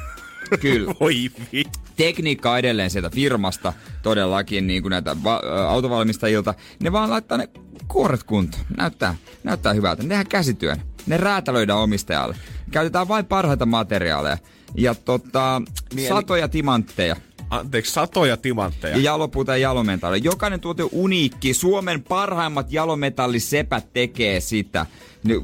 Kyllä. 0.60 0.94
Voi 1.00 1.30
vi. 1.52 1.64
Tekniikka 2.00 2.58
edelleen 2.58 2.90
sieltä 2.90 3.10
firmasta, 3.10 3.72
todellakin 4.02 4.66
niin 4.66 4.82
kuin 4.82 4.90
näitä 4.90 5.16
va- 5.24 5.42
autovalmistajilta. 5.68 6.54
Ne 6.82 6.92
vaan 6.92 7.10
laittaa 7.10 7.38
ne 7.38 7.48
kuoret 7.88 8.22
kuntoon. 8.22 8.64
Näyttää, 8.76 9.14
näyttää 9.44 9.72
hyvältä. 9.72 10.02
Ne 10.02 10.08
tehdään 10.08 10.26
käsityön. 10.26 10.82
Ne 11.06 11.16
räätälöidään 11.16 11.78
omistajalle. 11.78 12.36
Käytetään 12.70 13.08
vain 13.08 13.26
parhaita 13.26 13.66
materiaaleja. 13.66 14.38
Ja 14.74 14.94
tota, 14.94 15.62
Niin, 15.94 15.98
eli- 15.98 16.08
satoja 16.08 16.48
timantteja. 16.48 17.16
Anteeksi, 17.50 17.92
satoja 17.92 18.36
timantteja. 18.36 18.96
Ja 18.96 19.02
jalopuuta 19.02 19.52
ja 19.52 19.58
jalometalli. 19.58 20.20
Jokainen 20.24 20.60
tuote 20.60 20.82
on 20.82 20.88
uniikki. 20.92 21.54
Suomen 21.54 22.02
parhaimmat 22.02 22.72
jalometallisepät 22.72 23.92
tekee 23.92 24.40
sitä. 24.40 24.86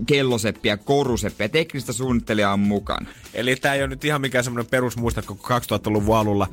Kelloseppiä, 0.06 0.76
koruseppiä. 0.76 1.48
Teknistä 1.48 1.92
suunnittelijaa 1.92 2.52
on 2.52 2.60
mukana. 2.60 3.06
Eli 3.34 3.56
tää 3.56 3.74
ei 3.74 3.80
ole 3.82 3.88
nyt 3.88 4.04
ihan 4.04 4.20
mikään 4.20 4.44
semmoinen 4.44 4.70
perusmuistatko, 4.70 5.34
kun 5.34 5.50
2000-luvun 5.50 6.16
alulla 6.16 6.46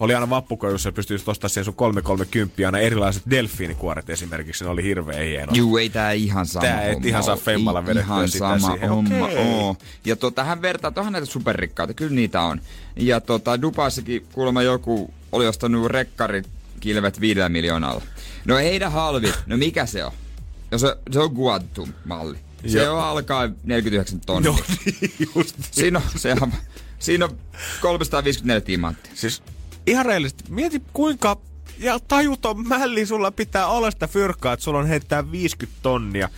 oli 0.00 0.14
aina 0.14 0.30
vappukojussa 0.30 0.88
ja 0.88 0.92
pystyisi 0.92 1.24
ostamaan 1.30 1.50
siihen 1.50 1.64
sun 1.64 1.74
330 1.74 2.66
aina 2.66 2.78
erilaiset 2.78 3.22
delfiinikuoret 3.30 4.10
esimerkiksi. 4.10 4.64
Ne 4.64 4.70
oli 4.70 4.82
hirveän 4.82 5.24
hieno. 5.24 5.52
Juu, 5.54 5.76
ei 5.76 5.90
tää 5.90 6.12
ihan 6.12 6.46
sama 6.46 6.60
Tää 6.66 6.82
et 6.82 6.94
homma 6.94 7.08
ihan 7.08 7.22
saa 7.22 7.36
femmalla 7.36 7.80
Ei 7.80 7.86
vedettyä 7.86 8.14
Ihan 8.14 8.28
sitä 8.28 8.58
sama 8.58 8.70
siihen. 8.72 8.88
homma 8.88 9.24
Okei. 9.24 9.36
oo. 9.38 9.76
Ja 10.04 10.16
tota, 10.16 10.44
hän 10.44 10.62
vertaa, 10.62 10.88
että 10.88 11.00
onhan 11.00 11.12
näitä 11.12 11.26
superrikkaita, 11.26 11.94
kyllä 11.94 12.12
niitä 12.14 12.40
on. 12.40 12.60
Ja 12.96 13.20
tota, 13.20 13.62
Dubaissakin 13.62 14.26
kuulemma 14.32 14.62
joku 14.62 15.14
oli 15.32 15.46
ostanut 15.46 15.86
rekkarit 15.86 16.46
kilvet 16.80 17.20
viidellä 17.20 17.48
miljoonalla. 17.48 18.02
No 18.44 18.56
heidän 18.56 18.92
halvi, 18.92 19.32
no 19.46 19.56
mikä 19.56 19.86
se 19.86 20.04
on? 20.04 20.12
No 20.70 20.78
se, 20.78 20.96
se 21.12 21.20
on 21.20 21.30
Guadtum-malli. 21.32 22.38
Se 22.66 22.88
on 22.88 23.04
alkaa 23.04 23.50
49 23.64 24.20
tonnia. 24.20 24.50
Joo, 24.50 24.58
niin 24.84 25.12
just. 25.34 25.56
Siinä 25.70 25.98
on, 25.98 26.04
se 26.16 26.36
on, 26.40 26.52
siinä 26.98 27.24
on 27.24 27.38
354 27.80 28.60
timanttia. 28.60 29.12
Siis 29.14 29.42
ihan 29.86 30.06
reellisesti, 30.06 30.44
mieti 30.48 30.82
kuinka 30.92 31.36
ja 31.78 31.98
tajuton 32.08 32.68
mälli 32.68 33.06
sulla 33.06 33.30
pitää 33.30 33.66
olla 33.66 33.90
sitä 33.90 34.06
fyrkkaa, 34.06 34.52
että 34.52 34.64
sulla 34.64 34.78
on 34.78 34.86
heittää 34.86 35.30
50 35.32 35.78
tonnia 35.82 36.28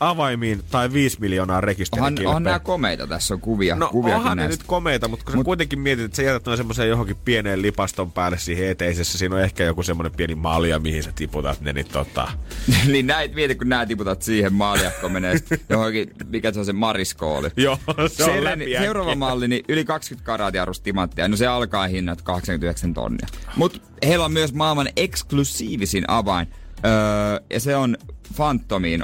avaimiin 0.00 0.62
tai 0.70 0.92
5 0.92 1.20
miljoonaa 1.20 1.60
rekisterikilpeä. 1.60 2.28
onhan 2.28 2.42
nämä 2.42 2.58
komeita, 2.58 3.06
tässä 3.06 3.34
on 3.34 3.40
kuvia. 3.40 3.76
No 3.76 3.88
kuvia 3.88 4.16
onhan 4.16 4.36
ne 4.36 4.48
nyt 4.48 4.62
komeita, 4.66 5.08
mutta 5.08 5.24
kun 5.24 5.32
sä 5.32 5.38
Mut- 5.38 5.44
kuitenkin 5.44 5.78
mietit, 5.78 6.04
että 6.04 6.16
sä 6.16 6.22
jätät 6.22 6.46
noin 6.46 6.56
semmoisen 6.56 6.88
johonkin 6.88 7.16
pieneen 7.24 7.62
lipaston 7.62 8.12
päälle 8.12 8.38
siihen 8.38 8.68
eteisessä, 8.68 9.18
siinä 9.18 9.34
on 9.34 9.42
ehkä 9.42 9.64
joku 9.64 9.82
semmoinen 9.82 10.12
pieni 10.16 10.34
malja, 10.34 10.78
mihin 10.78 11.02
sä 11.02 11.12
tiputat 11.12 11.60
ne, 11.60 11.72
niin 11.72 11.86
tota... 11.86 12.28
niin 12.92 13.06
näit, 13.06 13.34
mieti, 13.34 13.54
kun 13.54 13.68
nää 13.68 13.86
tiputat 13.86 14.22
siihen 14.22 14.52
maaliakko 14.52 15.08
menee 15.08 15.36
johonkin, 15.68 16.10
mikä 16.28 16.52
se 16.52 16.58
on 16.58 16.66
se 16.66 16.72
mariskooli. 16.72 17.48
Joo, 17.56 17.78
se 18.08 18.24
on 18.24 18.46
äkkiä. 18.46 18.80
seuraava 18.80 19.14
malli, 19.14 19.48
niin 19.48 19.64
yli 19.68 19.84
20 19.84 20.26
karatia 20.26 20.64
rustimanttia. 20.64 21.28
No 21.28 21.36
se 21.36 21.46
alkaa 21.46 21.86
hinnat 21.86 22.22
89 22.22 22.94
tonnia. 22.94 23.26
Mutta 23.56 23.80
heillä 24.06 24.24
on 24.24 24.32
myös 24.32 24.54
maailman 24.54 24.88
eksklusiivisin 24.96 26.04
avain. 26.08 26.46
Öö, 26.84 27.40
ja 27.50 27.60
se 27.60 27.76
on 27.76 27.96
Phantomiin. 28.36 29.02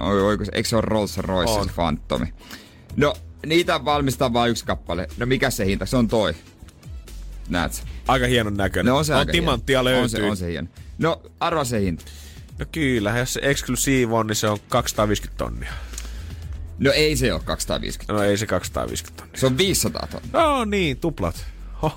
Eikö 0.53 0.69
se 0.69 0.77
ole 0.77 0.85
Rolls 0.87 1.19
Royce 1.19 1.73
Phantomi? 1.75 2.35
No, 2.97 3.15
niitä 3.47 3.85
valmistaa 3.85 4.33
vain 4.33 4.51
yksi 4.51 4.65
kappale. 4.65 5.09
No 5.17 5.27
mikä 5.27 5.51
se 5.51 5.67
hinta? 5.67 5.87
Se 5.87 5.97
on 5.97 6.09
toi. 6.09 6.35
Näet? 7.49 7.85
Aika 8.09 8.27
hienon 8.27 8.55
näköinen. 8.55 8.91
No 8.91 8.99
on 8.99 9.05
se 9.05 9.15
on 9.15 9.27
timanttia 9.27 9.83
hieno. 9.83 9.85
löytyy. 9.85 10.03
On 10.03 10.09
se, 10.09 10.23
on 10.31 10.37
se 10.37 10.49
hieno. 10.49 10.69
No, 10.99 11.23
arvaa 11.41 11.65
se 11.65 11.81
hinta. 11.81 12.05
No 12.59 12.67
kyllä, 12.73 13.19
jos 13.19 13.33
se 13.33 13.41
eksklusiiv 13.43 14.13
on, 14.13 14.27
niin 14.27 14.37
se 14.37 14.49
on 14.49 14.59
250 14.69 15.39
tonnia. 15.45 15.73
No 16.79 16.93
ei 16.93 17.17
se 17.17 17.33
ole 17.33 17.43
250. 17.45 18.13
No 18.13 18.23
ei 18.23 18.37
se 18.37 18.47
250 18.47 19.23
tonnia. 19.23 19.41
Se 19.41 19.47
on 19.47 19.59
500 19.59 20.09
tonnia. 20.11 20.31
No 20.33 20.65
niin, 20.65 20.97
tuplat. 20.97 21.47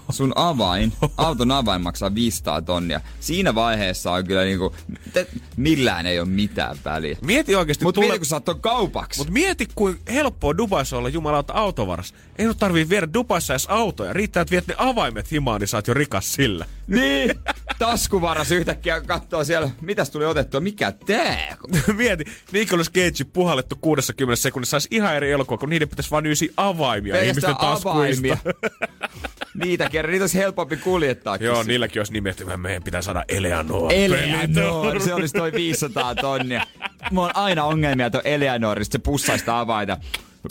Sun 0.09 0.33
avain, 0.35 0.93
auton 1.17 1.51
avain 1.51 1.81
maksaa 1.81 2.15
500 2.15 2.61
tonnia. 2.61 3.01
Siinä 3.19 3.55
vaiheessa 3.55 4.11
on 4.11 4.25
kyllä 4.27 4.43
niinku, 4.43 4.75
te, 5.13 5.27
millään 5.57 6.05
ei 6.05 6.19
ole 6.19 6.27
mitään 6.27 6.77
väliä. 6.85 7.17
Mieti 7.21 7.55
oikeasti, 7.55 7.83
Mutta 7.83 7.95
tule- 8.01 8.05
mieti 8.07 8.19
kun 8.19 8.25
sä 8.25 8.35
oot 8.47 8.59
kaupaksi. 8.61 9.19
Mut 9.19 9.29
mieti, 9.29 9.67
kuin 9.75 9.99
helppoa 10.13 10.57
Dubaissa 10.57 10.97
olla 10.97 11.09
jumalauta 11.09 11.53
autovaras. 11.53 12.13
Ei 12.37 12.45
nyt 12.45 12.57
tarvii 12.57 12.89
viedä 12.89 13.07
Dubaissa 13.13 13.53
edes 13.53 13.65
autoja. 13.69 14.13
Riittää, 14.13 14.41
että 14.41 14.51
viet 14.51 14.67
ne 14.67 14.75
avaimet 14.77 15.31
himaan, 15.31 15.59
niin 15.61 15.67
sä 15.67 15.77
oot 15.77 15.87
jo 15.87 15.93
rikas 15.93 16.33
sillä. 16.33 16.65
Niin, 16.87 17.31
taskuvaras 17.79 18.51
yhtäkkiä 18.51 19.01
katsoo 19.01 19.43
siellä, 19.43 19.69
mitäs 19.81 20.09
tuli 20.09 20.25
otettua, 20.25 20.59
mikä 20.59 20.91
tää? 20.91 21.57
mieti, 21.97 22.23
Nicolas 22.51 22.89
Cage 22.91 23.23
puhallettu 23.33 23.75
60 23.81 24.41
sekunnissa 24.41 24.71
saisi 24.71 24.87
ihan 24.91 25.15
eri 25.15 25.31
elokuva, 25.31 25.57
kun 25.57 25.69
niiden 25.69 25.89
pitäisi 25.89 26.11
vaan 26.11 26.25
yysi 26.25 26.53
avaimia 26.57 27.21
ihmisten 27.21 27.55
Pelkästään 27.55 27.73
avaimia. 27.93 28.35
taskuista. 28.35 28.89
Niitä 29.69 29.89
kerran, 29.89 30.11
niitä 30.11 30.23
olisi 30.23 30.37
helpompi 30.37 30.77
kuljettaa. 30.77 31.35
Joo, 31.35 31.63
niilläkin 31.63 31.99
olisi 31.99 32.13
nimet, 32.13 32.41
että 32.41 32.57
meidän 32.57 32.83
pitää 32.83 33.01
saada 33.01 33.23
Eleanor. 33.27 33.93
Eleanor, 33.93 35.01
se 35.01 35.13
olisi 35.13 35.33
toi 35.33 35.51
500 35.51 36.15
tonnia. 36.15 36.63
Mulla 37.11 37.27
on 37.27 37.35
aina 37.35 37.63
ongelmia 37.63 38.09
tuon 38.09 38.27
Eleanorista, 38.27 38.91
se 38.91 38.99
pussaista 38.99 39.59
avaita. 39.59 39.97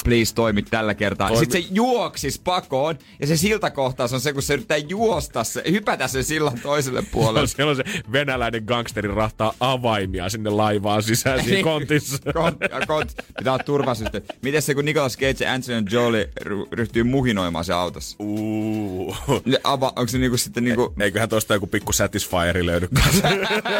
Please 0.05 0.35
toimi 0.35 0.63
tällä 0.63 0.95
kertaa. 0.95 1.29
Toimi. 1.29 1.41
Sitten 1.41 1.63
se 1.63 1.69
juoksis 1.71 2.39
pakoon, 2.39 2.99
ja 3.21 3.27
se 3.27 3.37
siltakohtaus 3.37 4.13
on 4.13 4.21
se, 4.21 4.33
kun 4.33 4.43
se 4.43 4.55
yrittää 4.55 4.77
juosta 4.77 5.45
se, 5.45 5.63
hypätä 5.71 6.09
sen 6.09 6.25
sillan 6.25 6.61
toiselle 6.63 7.03
puolelle. 7.13 7.47
Siellä 7.59 7.71
on 7.71 7.77
se 7.77 7.85
venäläinen 8.13 8.65
gangsteri 8.67 9.09
rahtaa 9.09 9.55
avaimia 9.61 10.29
sinne 10.29 10.51
laivaan 10.51 11.03
sisään 11.03 11.45
siinä 11.45 11.63
kontissa. 11.63 12.19
Kont, 12.33 12.57
ja 12.61 12.87
kont, 12.87 13.13
pitää 13.39 13.53
olla 13.53 13.65
turvasysteemi. 13.65 14.27
Miten 14.43 14.63
se, 14.63 14.75
kun 14.75 14.85
Nicolas 14.85 15.19
Cage 15.19 15.45
ja 15.45 15.53
Angelina 15.53 15.87
Jolie 15.91 16.31
ry- 16.45 16.69
ryhtyy 16.73 17.03
muhinoimaan 17.03 17.65
se 17.65 17.73
autossa? 17.73 18.17
Uuu. 18.19 19.17
Ne 19.45 19.59
Ava, 19.65 19.93
onko 19.97 20.09
se 20.09 20.19
niinku 20.19 20.37
sitten 20.37 20.65
niinku... 20.65 20.95
Eiköhän 21.01 21.29
tosta 21.29 21.55
joku 21.55 21.67
pikku 21.67 21.93
Satisfieri 21.93 22.67
löydy. 22.67 22.89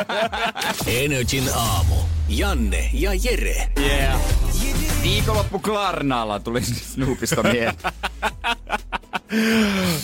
Energin 0.87 1.45
aamu. 1.55 1.95
Janne 2.29 2.91
ja 2.93 3.11
Jere. 3.15 3.69
Yeah. 3.81 4.21
Viikonloppu 5.03 5.59
Klarnaalla 6.09 6.41
tuli 6.41 6.63
Snoopista 6.93 7.43
mieleen. 7.43 7.75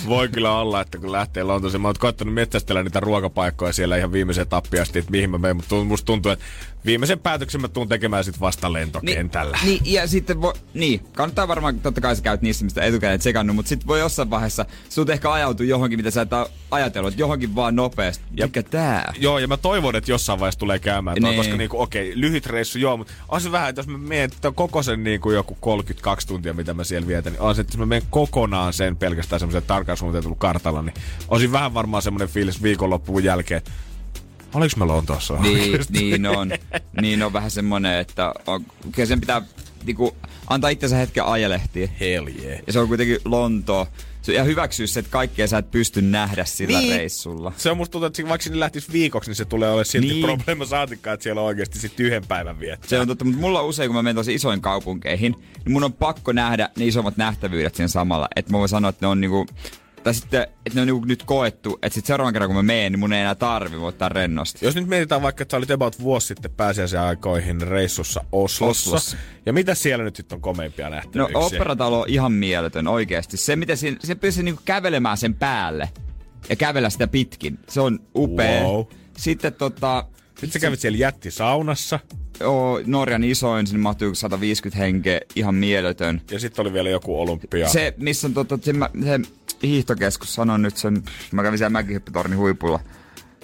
Voi 0.08 0.28
kyllä 0.28 0.58
olla, 0.58 0.80
että 0.80 0.98
kun 0.98 1.12
lähtee 1.12 1.42
Lontooseen, 1.42 1.80
mä 1.80 1.88
oon 1.88 1.94
koittanut 1.98 2.34
metsästellä 2.34 2.82
niitä 2.82 3.00
ruokapaikkoja 3.00 3.72
siellä 3.72 3.96
ihan 3.96 4.12
viimeiseen 4.12 4.48
tappiin 4.48 4.82
asti, 4.82 4.98
että 4.98 5.10
mihin 5.10 5.30
mä 5.30 5.38
menen, 5.38 5.56
mutta 5.56 5.74
musta 5.74 6.06
tuntuu, 6.06 6.32
että 6.32 6.44
viimeisen 6.86 7.18
päätöksen 7.20 7.60
mä 7.60 7.68
tuun 7.68 7.88
tekemään 7.88 8.24
sit 8.24 8.40
vasta 8.40 8.72
lentokentällä. 8.72 9.58
Niin, 9.64 9.80
ja 9.84 10.06
sitten 10.08 10.40
voi, 10.40 10.52
niin, 10.74 11.00
kannattaa 11.12 11.48
varmaan, 11.48 11.80
totta 11.80 12.00
kai 12.00 12.16
sä 12.16 12.22
käyt 12.22 12.42
niissä, 12.42 12.64
mistä 12.64 12.82
etukäteen 12.82 13.18
tsekannut, 13.20 13.56
mutta 13.56 13.68
sitten 13.68 13.86
voi 13.86 14.00
jossain 14.00 14.30
vaiheessa, 14.30 14.66
sut 14.88 15.10
ehkä 15.10 15.32
ajautuu 15.32 15.66
johonkin, 15.66 15.98
mitä 15.98 16.10
sä 16.10 16.22
et 16.22 16.28
ajatellut, 16.70 17.08
että 17.12 17.22
johonkin 17.22 17.54
vaan 17.54 17.76
nopeasti. 17.76 18.24
Ja- 18.36 18.46
Mikä 18.46 18.62
tää? 18.62 19.12
Joo, 19.18 19.38
ja 19.38 19.48
mä 19.48 19.56
toivon, 19.56 19.96
että 19.96 20.10
jossain 20.10 20.40
vaiheessa 20.40 20.58
tulee 20.58 20.78
käymään 20.78 21.16
Niin. 21.20 21.36
koska 21.36 21.56
niinku, 21.56 21.80
okei, 21.82 22.12
lyhyt 22.14 22.46
reissu, 22.46 22.78
joo, 22.78 22.96
mutta 22.96 23.12
on 23.28 23.40
se 23.40 23.52
vähän, 23.52 23.68
että 23.68 23.78
jos 23.80 23.86
mä 23.88 23.98
menen 23.98 24.24
että 24.24 24.52
koko 24.52 24.82
sen 24.82 25.04
niinku 25.04 25.30
joku 25.30 25.56
32 25.60 26.26
tuntia, 26.26 26.54
mitä 26.54 26.74
mä 26.74 26.84
siellä 26.84 27.06
vietän, 27.08 27.32
niin 27.32 27.40
on 27.40 27.54
se, 27.54 27.60
että 27.60 27.70
jos 27.72 27.78
mä 27.78 27.86
menen 27.86 28.08
kokonaan 28.10 28.72
sen 28.72 28.96
pelkästään 28.96 29.40
semmoisella 29.40 29.66
tarkkaan 29.66 29.96
suunniteltulla 29.96 30.36
kartalla, 30.38 30.82
niin 30.82 30.94
olisin 31.28 31.52
vähän 31.52 31.74
varmaan 31.74 32.02
semmoinen 32.02 32.28
fiilis 32.28 32.62
viikonloppuun 32.62 33.24
jälkeen, 33.24 33.62
Oliko 34.54 34.74
mä 34.76 34.86
Lontoossa? 34.86 35.34
Niin, 35.34 35.80
niin 35.90 36.26
on. 36.26 36.52
Niin 37.00 37.22
on 37.22 37.32
vähän 37.32 37.50
semmonen, 37.50 37.98
että 37.98 38.32
on, 38.46 38.64
kyllä 38.92 39.06
sen 39.06 39.20
pitää 39.20 39.42
niinku, 39.84 40.16
antaa 40.46 40.70
itsensä 40.70 40.96
hetken 40.96 41.24
ajelehtiä. 41.24 41.88
Hell 42.00 42.26
yeah. 42.28 42.60
Ja 42.66 42.72
se 42.72 42.78
on 42.80 42.88
kuitenkin 42.88 43.18
Lonto. 43.24 43.88
Se, 44.22 44.32
ja 44.32 44.44
hyväksyä 44.44 44.86
se, 44.86 45.00
että 45.00 45.10
kaikkea 45.12 45.46
sä 45.46 45.58
et 45.58 45.70
pysty 45.70 46.02
nähdä 46.02 46.44
sillä 46.44 46.78
Niin. 46.78 46.96
reissulla. 46.96 47.52
Se 47.56 47.70
on 47.70 47.76
musta 47.76 47.92
tuntuu, 47.92 48.06
että 48.06 48.22
vaikka 48.28 48.42
sinne 48.42 48.60
lähtisi 48.60 48.92
viikoksi, 48.92 49.30
niin 49.30 49.36
se 49.36 49.44
tulee 49.44 49.68
olemaan 49.68 49.84
silti 49.84 50.06
Niin. 50.08 50.24
probleema 50.26 50.64
saatikkaan, 50.64 51.14
että 51.14 51.24
siellä 51.24 51.40
on 51.40 51.46
oikeasti 51.46 51.78
sit 51.78 52.00
yhden 52.00 52.26
päivän 52.26 52.60
viettää. 52.60 52.88
Se 52.88 53.00
on 53.00 53.06
totta, 53.08 53.24
mutta 53.24 53.40
mulla 53.40 53.60
on 53.60 53.66
usein, 53.66 53.88
kun 53.88 53.96
mä 53.96 54.02
menen 54.02 54.16
tosi 54.16 54.34
isoin 54.34 54.60
kaupunkeihin, 54.60 55.32
niin 55.64 55.72
mun 55.72 55.84
on 55.84 55.92
pakko 55.92 56.32
nähdä 56.32 56.68
ne 56.78 56.86
isommat 56.86 57.16
nähtävyydet 57.16 57.74
siinä 57.74 57.88
samalla. 57.88 58.28
Että 58.36 58.52
mä 58.52 58.58
voin 58.58 58.68
sanoa, 58.68 58.88
että 58.88 59.06
ne 59.06 59.10
on 59.10 59.20
niinku, 59.20 59.46
tai 60.04 60.14
sitten, 60.14 60.42
että 60.42 60.74
ne 60.74 60.80
on 60.80 60.86
niinku 60.86 61.04
nyt 61.04 61.22
koettu, 61.22 61.78
että 61.82 61.94
sitten 61.94 62.06
seuraavan 62.06 62.32
kerran 62.32 62.48
kun 62.48 62.56
mä 62.56 62.62
menen, 62.62 62.92
niin 62.92 63.00
mun 63.00 63.12
ei 63.12 63.20
enää 63.20 63.34
tarvi, 63.34 63.76
ottaa 63.76 64.08
rennosti. 64.08 64.64
Jos 64.64 64.74
nyt 64.74 64.88
mietitään 64.88 65.22
vaikka, 65.22 65.42
että 65.42 65.52
sä 65.52 65.56
olit 65.56 65.70
about 65.70 66.00
vuosi 66.00 66.26
sitten 66.26 66.50
pääsiäisen 66.50 67.00
aikoihin 67.00 67.60
reissussa 67.60 68.24
Oslossa. 68.32 68.90
Oslossa. 68.90 69.16
Ja 69.46 69.52
mitä 69.52 69.74
siellä 69.74 70.04
nyt 70.04 70.16
sitten 70.16 70.36
on 70.36 70.40
komeimpia 70.42 70.88
No 70.88 70.94
nähtävyyksiä? 70.94 71.38
operatalo 71.38 72.00
on 72.00 72.08
ihan 72.08 72.32
mieletön 72.32 72.88
oikeesti. 72.88 73.36
Se, 73.36 73.56
miten 73.56 73.76
siinä, 73.76 73.96
se 74.04 74.14
pystyy 74.14 74.42
niinku 74.44 74.62
kävelemään 74.64 75.16
sen 75.16 75.34
päälle 75.34 75.88
ja 76.48 76.56
kävellä 76.56 76.90
sitä 76.90 77.06
pitkin. 77.08 77.58
Se 77.68 77.80
on 77.80 77.98
upea. 78.16 78.62
Wow. 78.62 78.84
Sitten 79.16 79.52
tota, 79.52 80.06
Sitten 80.28 80.50
sä 80.50 80.58
kävit 80.58 80.80
siellä 80.80 80.98
jättisaunassa. 80.98 81.98
Oo, 82.40 82.80
Norjan 82.86 83.24
isoin, 83.24 83.66
sinne 83.66 83.82
mahtuu 83.82 84.14
150 84.14 84.78
henkeä, 84.84 85.20
ihan 85.36 85.54
mieletön. 85.54 86.22
Ja 86.30 86.38
sitten 86.38 86.62
oli 86.62 86.72
vielä 86.72 86.90
joku 86.90 87.20
olympia. 87.20 87.68
Se, 87.68 87.94
missä 87.96 88.26
on 88.26 88.34
tota, 88.34 88.58
se, 88.62 88.72
se 89.04 89.20
hiihtokeskus, 89.62 90.34
sanon 90.34 90.62
nyt 90.62 90.76
sen, 90.76 91.02
mä 91.32 91.42
kävin 91.42 91.58
siellä 91.58 91.70
mäkihyppytornin 91.70 92.38
huipulla. 92.38 92.80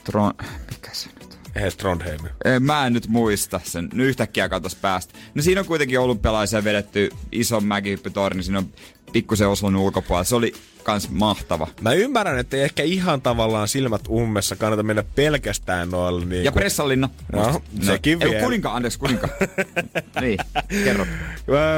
Tron, 0.04 0.32
mikä 0.70 0.90
se 0.92 1.08
nyt? 1.20 1.38
Eihän 1.54 1.72
Trondheim. 1.76 2.20
Ei, 2.44 2.60
Mä 2.60 2.86
en 2.86 2.92
nyt 2.92 3.08
muista 3.08 3.60
sen. 3.64 3.88
Nyt 3.92 4.06
yhtäkkiä 4.06 4.48
katos 4.48 4.74
päästä. 4.74 5.14
No 5.34 5.42
siinä 5.42 5.60
on 5.60 5.66
kuitenkin 5.66 6.00
olympialaisia 6.00 6.64
vedetty 6.64 7.10
iso 7.32 7.60
mäkihyppytorni. 7.60 8.42
Siinä 8.42 8.58
on 8.58 8.68
pikkusen 9.10 9.48
Oslon 9.48 9.76
ulkopuolella. 9.76 10.24
Se 10.24 10.34
oli 10.34 10.54
kans 10.82 11.10
mahtava. 11.10 11.66
Mä 11.80 11.92
ymmärrän, 11.92 12.38
että 12.38 12.56
ei 12.56 12.62
ehkä 12.62 12.82
ihan 12.82 13.22
tavallaan 13.22 13.68
silmät 13.68 14.00
ummessa 14.08 14.56
kannata 14.56 14.82
mennä 14.82 15.04
pelkästään 15.14 15.90
noilla 15.90 16.24
niin 16.24 16.44
Ja 16.44 16.52
Pressallinna. 16.52 17.10
No, 17.32 17.62
sekin 17.82 18.22
Ei, 18.22 18.30
vielä. 18.30 18.44
kuninka, 18.44 18.72
anteeksi, 18.72 18.98
kuninka. 18.98 19.28
niin, 20.20 20.38
kerro. 20.84 21.06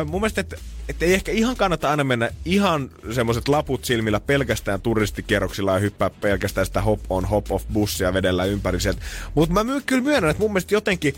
Mun 0.06 0.20
mielestä, 0.20 0.40
että, 0.40 0.56
että 0.88 1.04
ei 1.04 1.14
ehkä 1.14 1.32
ihan 1.32 1.56
kannata 1.56 1.90
aina 1.90 2.04
mennä 2.04 2.30
ihan 2.44 2.90
semmoiset 3.12 3.48
laput 3.48 3.84
silmillä 3.84 4.20
pelkästään 4.20 4.80
turistikierroksilla 4.80 5.72
ja 5.72 5.78
hyppää 5.78 6.10
pelkästään 6.10 6.66
sitä 6.66 6.82
hop 6.82 7.00
on 7.10 7.24
hop 7.24 7.52
off 7.52 7.66
bussia 7.72 8.14
vedellä 8.14 8.44
ympäri 8.44 8.80
sieltä. 8.80 9.00
Mutta 9.34 9.52
mä 9.54 9.64
my, 9.64 9.80
kyllä 9.86 10.02
myönnän, 10.02 10.30
että 10.30 10.40
mun 10.40 10.50
mielestä 10.52 10.74
jotenkin 10.74 11.14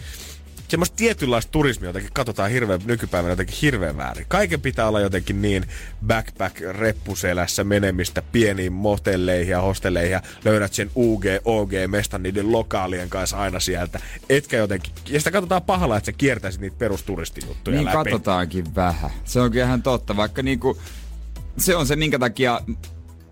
semmoista 0.68 0.96
tietynlaista 0.96 1.52
turismia 1.52 1.88
jotenkin 1.88 2.12
katsotaan 2.12 2.50
hirveän, 2.50 2.80
nykypäivänä 2.84 3.32
jotenkin 3.32 3.56
hirveän 3.62 3.96
väärin. 3.96 4.26
Kaiken 4.28 4.60
pitää 4.60 4.88
olla 4.88 5.00
jotenkin 5.00 5.42
niin 5.42 5.64
backpack-reppuselässä 6.06 7.64
menemistä 7.64 8.22
pieniin 8.32 8.72
motelleihin 8.72 9.50
ja 9.50 9.60
hostelleihin 9.60 10.12
ja 10.12 10.22
löydät 10.44 10.72
sen 10.74 10.90
UG, 10.94 11.24
OG-mestan 11.44 12.22
niiden 12.22 12.52
lokaalien 12.52 13.08
kanssa 13.10 13.36
aina 13.36 13.60
sieltä. 13.60 14.00
Etkä 14.28 14.56
jotenkin, 14.56 14.92
ja 15.08 15.20
sitä 15.20 15.30
katsotaan 15.30 15.62
pahalla, 15.62 15.96
että 15.96 16.06
sä 16.06 16.12
kiertäisit 16.12 16.60
niitä 16.60 16.76
perusturistinuttuja 16.78 17.76
Niin 17.76 17.84
läpi. 17.84 17.96
katsotaankin 17.96 18.74
vähän. 18.74 19.10
Se 19.24 19.40
on 19.40 19.50
kyllä 19.50 19.64
ihan 19.64 19.82
totta, 19.82 20.16
vaikka 20.16 20.42
niinku, 20.42 20.78
se 21.58 21.76
on 21.76 21.86
se 21.86 21.96
minkä 21.96 22.18
takia 22.18 22.60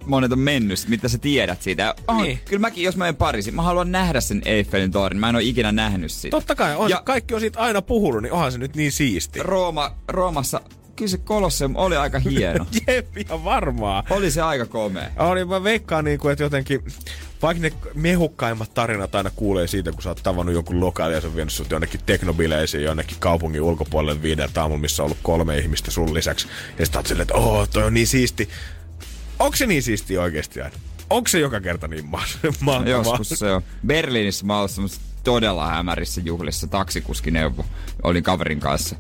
monet 0.06 0.32
on 0.32 0.38
mennyt, 0.38 0.84
mitä 0.88 1.08
sä 1.08 1.18
tiedät 1.18 1.62
siitä. 1.62 1.94
Oh, 2.08 2.22
Niin. 2.22 2.38
Kyllä 2.44 2.60
mäkin, 2.60 2.84
jos 2.84 2.96
mä 2.96 3.04
menen 3.04 3.16
Pariisiin, 3.16 3.54
mä 3.56 3.62
haluan 3.62 3.92
nähdä 3.92 4.20
sen 4.20 4.42
Eiffelin 4.44 4.90
tornin. 4.90 5.20
Mä 5.20 5.28
en 5.28 5.34
ole 5.36 5.42
ikinä 5.44 5.72
nähnyt 5.72 6.12
sitä. 6.12 6.30
Totta 6.36 6.54
kai, 6.54 6.76
on, 6.76 6.90
Ja- 6.90 7.02
kaikki 7.04 7.34
on 7.34 7.40
siitä 7.40 7.58
aina 7.58 7.82
puhunut, 7.82 8.22
niin 8.22 8.32
onhan 8.32 8.52
se 8.52 8.58
nyt 8.58 8.76
niin 8.76 8.92
siisti. 8.92 9.42
Rooma, 9.42 9.94
Roomassa, 10.08 10.60
kyllä 10.96 11.10
se 11.10 11.18
Colosseum 11.18 11.76
oli 11.76 11.96
aika 11.96 12.18
hieno. 12.18 12.66
Jep, 12.86 13.16
ihan 13.16 13.44
varmaa. 13.44 14.04
oli 14.10 14.30
se 14.30 14.42
aika 14.42 14.66
komea. 14.66 15.10
Oli, 15.18 15.44
mä 15.44 15.64
veikkaan 15.64 16.04
niin 16.04 16.18
kuin, 16.18 16.32
että 16.32 16.44
jotenkin, 16.44 16.84
vaikka 17.42 17.62
ne 17.62 17.72
mehukkaimmat 17.94 18.74
tarinat 18.74 19.14
aina 19.14 19.30
kuulee 19.36 19.66
siitä, 19.66 19.92
kun 19.92 20.02
sä 20.02 20.08
oot 20.08 20.20
tavannut 20.22 20.54
jonkun 20.54 20.80
lokaali 20.80 21.14
ja 21.14 21.20
on 21.24 21.36
vienyt 21.36 21.52
sut 21.52 21.70
jonnekin 21.70 22.00
teknobileisiin, 22.06 22.84
jonnekin 22.84 23.16
kaupungin 23.20 23.62
ulkopuolelle 23.62 24.22
viideltä 24.22 24.60
aamulla, 24.60 24.80
missä 24.80 25.02
on 25.02 25.04
ollut 25.04 25.18
kolme 25.22 25.58
ihmistä 25.58 25.90
sun 25.90 26.14
lisäksi. 26.14 26.46
Ja 26.78 26.86
sit 26.86 26.96
oot 26.96 27.06
silleen, 27.06 27.22
että 27.22 27.34
oo, 27.34 27.66
toi 27.66 27.82
on 27.82 27.94
niin 27.94 28.06
siisti. 28.06 28.48
Onko 29.43 29.56
se 29.56 29.66
niin 29.66 29.82
siisti 29.82 30.19
oikeasti 30.19 30.60
aina? 30.62 30.77
Onko 31.10 31.28
se 31.28 31.39
joka 31.39 31.60
kerta 31.60 31.89
niin 31.89 32.06
ma- 32.06 32.19
mahtavaa? 32.60 32.89
Joskus 32.89 33.28
se 33.28 33.52
on. 33.52 33.62
Berliinissä 33.86 34.47
mä 34.47 34.60
olin 34.60 34.90
todella 35.24 35.69
hämärissä 35.69 36.20
juhlissa. 36.24 36.66
Taksikuskineuvo. 36.66 37.66
Olin 38.02 38.23
kaverin 38.23 38.60
kanssa. 38.60 38.97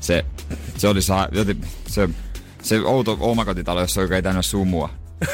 Se, 0.00 0.24
se 0.76 0.88
oli 0.88 1.02
saa, 1.02 1.28
joten, 1.32 1.60
se, 1.88 2.08
se 2.62 2.80
outo 2.80 3.16
omakotitalo, 3.20 3.80
jossa 3.80 4.00
oikein 4.00 4.24
täynnä 4.24 4.42
sumua. 4.42 4.90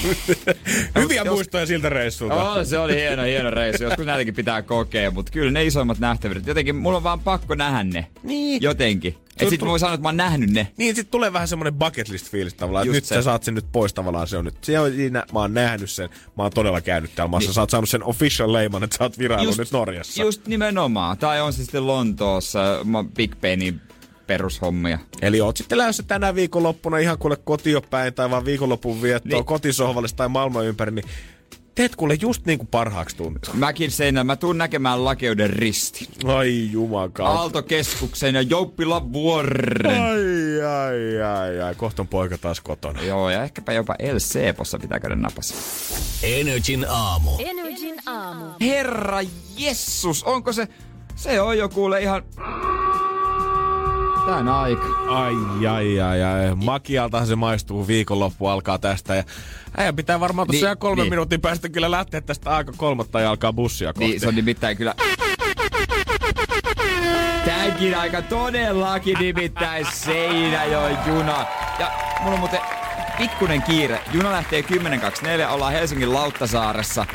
Hyviä 1.02 1.22
Jos- 1.22 1.34
muistoja 1.34 1.66
siltä 1.66 1.88
reissulta. 1.88 2.52
Oh, 2.52 2.66
se 2.66 2.78
oli 2.78 2.94
hieno, 2.94 3.22
hieno 3.22 3.50
reissu. 3.50 3.84
Joskus 3.84 4.06
näitäkin 4.06 4.34
pitää 4.34 4.62
kokea, 4.62 5.10
mutta 5.10 5.32
kyllä 5.32 5.50
ne 5.50 5.64
isoimmat 5.64 5.98
nähtävyydet. 5.98 6.46
Jotenkin 6.46 6.76
mulla 6.76 6.96
on 6.96 7.02
vaan 7.02 7.20
pakko 7.20 7.54
nähdä 7.54 7.84
ne. 7.84 8.06
Niin. 8.22 8.62
Jotenkin. 8.62 9.16
Et 9.40 9.48
sit 9.48 9.60
mä 9.62 9.68
voin 9.68 9.80
sanoa, 9.80 9.94
että 9.94 10.02
mä 10.02 10.08
oon 10.08 10.16
nähnyt 10.16 10.50
ne. 10.50 10.68
Niin, 10.76 10.94
sit 10.94 11.10
tulee 11.10 11.32
vähän 11.32 11.48
semmonen 11.48 11.74
bucket 11.74 12.08
list 12.08 12.30
fiilis 12.30 12.54
tavallaan, 12.54 12.86
että 12.86 12.96
nyt 12.96 13.04
se. 13.04 13.14
sä 13.14 13.22
saat 13.22 13.42
sen 13.42 13.54
nyt 13.54 13.66
pois 13.72 13.94
tavallaan, 13.94 14.28
se 14.28 14.36
on 14.36 14.44
nyt, 14.44 14.54
se 14.60 14.80
on 14.80 14.92
siinä, 14.92 15.24
mä 15.32 15.38
oon 15.38 15.54
nähnyt 15.54 15.90
sen, 15.90 16.08
mä 16.36 16.42
oon 16.42 16.52
todella 16.52 16.80
käynyt 16.80 17.14
täällä 17.14 17.30
maassa, 17.30 17.48
niin. 17.48 17.54
sä 17.54 17.60
oot 17.60 17.70
saanut 17.70 17.90
sen 17.90 18.04
official 18.04 18.52
leiman, 18.52 18.84
että 18.84 18.96
sä 18.96 19.04
oot 19.04 19.18
virailu 19.18 19.54
nyt 19.58 19.72
Norjassa. 19.72 20.22
Just 20.22 20.46
nimenomaan. 20.46 21.18
Tai 21.18 21.40
on 21.40 21.52
se 21.52 21.62
sitten 21.62 21.86
Lontoossa, 21.86 22.60
Big 23.16 23.34
Benin 23.40 23.80
perushommia. 24.32 24.98
Eli 25.22 25.40
oot 25.40 25.56
sitten 25.56 25.78
lähdössä 25.78 26.02
tänä 26.02 26.34
viikonloppuna 26.34 26.98
ihan 26.98 27.18
kuule 27.18 27.36
kotiopäin 27.36 28.14
tai 28.14 28.30
vaan 28.30 28.44
viikonlopun 28.44 29.02
viettoon 29.02 29.30
Niin. 29.38 29.44
kotisohvalle 29.44 30.08
tai 30.16 30.28
maailman 30.28 30.66
ympäri, 30.66 30.90
niin 30.90 31.04
teet 31.74 31.96
kuule 31.96 32.14
just 32.20 32.46
niin 32.46 32.58
kuin 32.58 32.68
parhaaksi 32.70 33.16
tuntuu. 33.16 33.54
Mäkin 33.54 33.90
seinä, 33.90 34.24
mä 34.24 34.36
tuun 34.36 34.58
näkemään 34.58 35.04
lakeuden 35.04 35.50
risti. 35.50 36.08
Ai 36.24 36.68
jumakautta. 36.70 37.38
Aaltokeskuksen 37.38 38.34
ja 38.34 38.42
Jouppila 38.42 39.12
vuoren. 39.12 39.86
Ai, 40.02 40.62
ai, 40.62 41.22
ai, 41.22 41.60
ai. 41.60 41.74
Kohta 41.74 42.04
poika 42.04 42.38
taas 42.38 42.60
kotona. 42.60 43.02
Joo, 43.02 43.30
ja 43.30 43.44
ehkäpä 43.44 43.72
jopa 43.72 43.94
El 43.98 44.18
Seepossa 44.18 44.78
pitää 44.78 45.00
käydä 45.00 45.16
napassa. 45.16 45.54
Energin 46.22 46.86
aamu. 46.88 47.30
Energin 47.38 47.94
aamu. 48.06 48.44
Herra 48.60 49.18
Jessus, 49.56 50.24
onko 50.24 50.52
se... 50.52 50.68
Se 51.16 51.40
on 51.40 51.58
jo 51.58 51.68
kuule 51.68 52.00
ihan... 52.02 52.22
Tän 54.26 54.48
aika. 54.48 54.86
Ai, 55.08 55.34
ai, 55.70 56.00
ai, 56.00 56.22
ai. 56.22 56.54
Makialtahan 56.54 57.26
se 57.26 57.36
maistuu. 57.36 57.86
Viikonloppu 57.86 58.46
alkaa 58.46 58.78
tästä. 58.78 59.14
Ja 59.14 59.24
äijä 59.76 59.92
pitää 59.92 60.20
varmaan 60.20 60.46
tuossa 60.48 60.56
Niin, 60.58 60.64
ihan 60.66 60.78
kolmen 60.78 61.02
niin. 61.02 61.10
minuutin 61.12 61.40
päästä 61.40 61.68
kyllä 61.68 61.90
lähteä 61.90 62.20
tästä 62.20 62.50
aika 62.50 62.72
kolmatta 62.76 63.20
ja 63.20 63.30
alkaa 63.30 63.52
bussia 63.52 63.92
kohti. 63.92 64.06
Niin, 64.06 64.20
se 64.20 64.28
on 64.28 64.34
nimittäin 64.34 64.76
kyllä... 64.76 64.94
näinkin 67.46 67.98
aika 67.98 68.22
todellakin 68.22 69.18
nimittäin 69.18 69.86
Seinäjoen 69.92 70.98
juna. 71.06 71.46
Ja 71.78 71.90
mulla 72.20 72.32
on 72.32 72.38
muuten 72.38 72.60
pikkunen 73.18 73.62
kiire. 73.62 74.00
Juna 74.12 74.32
lähtee 74.32 74.60
10.24, 74.60 75.50
ollaan 75.50 75.72
Helsingin 75.72 76.14
Lauttasaaressa. 76.14 77.06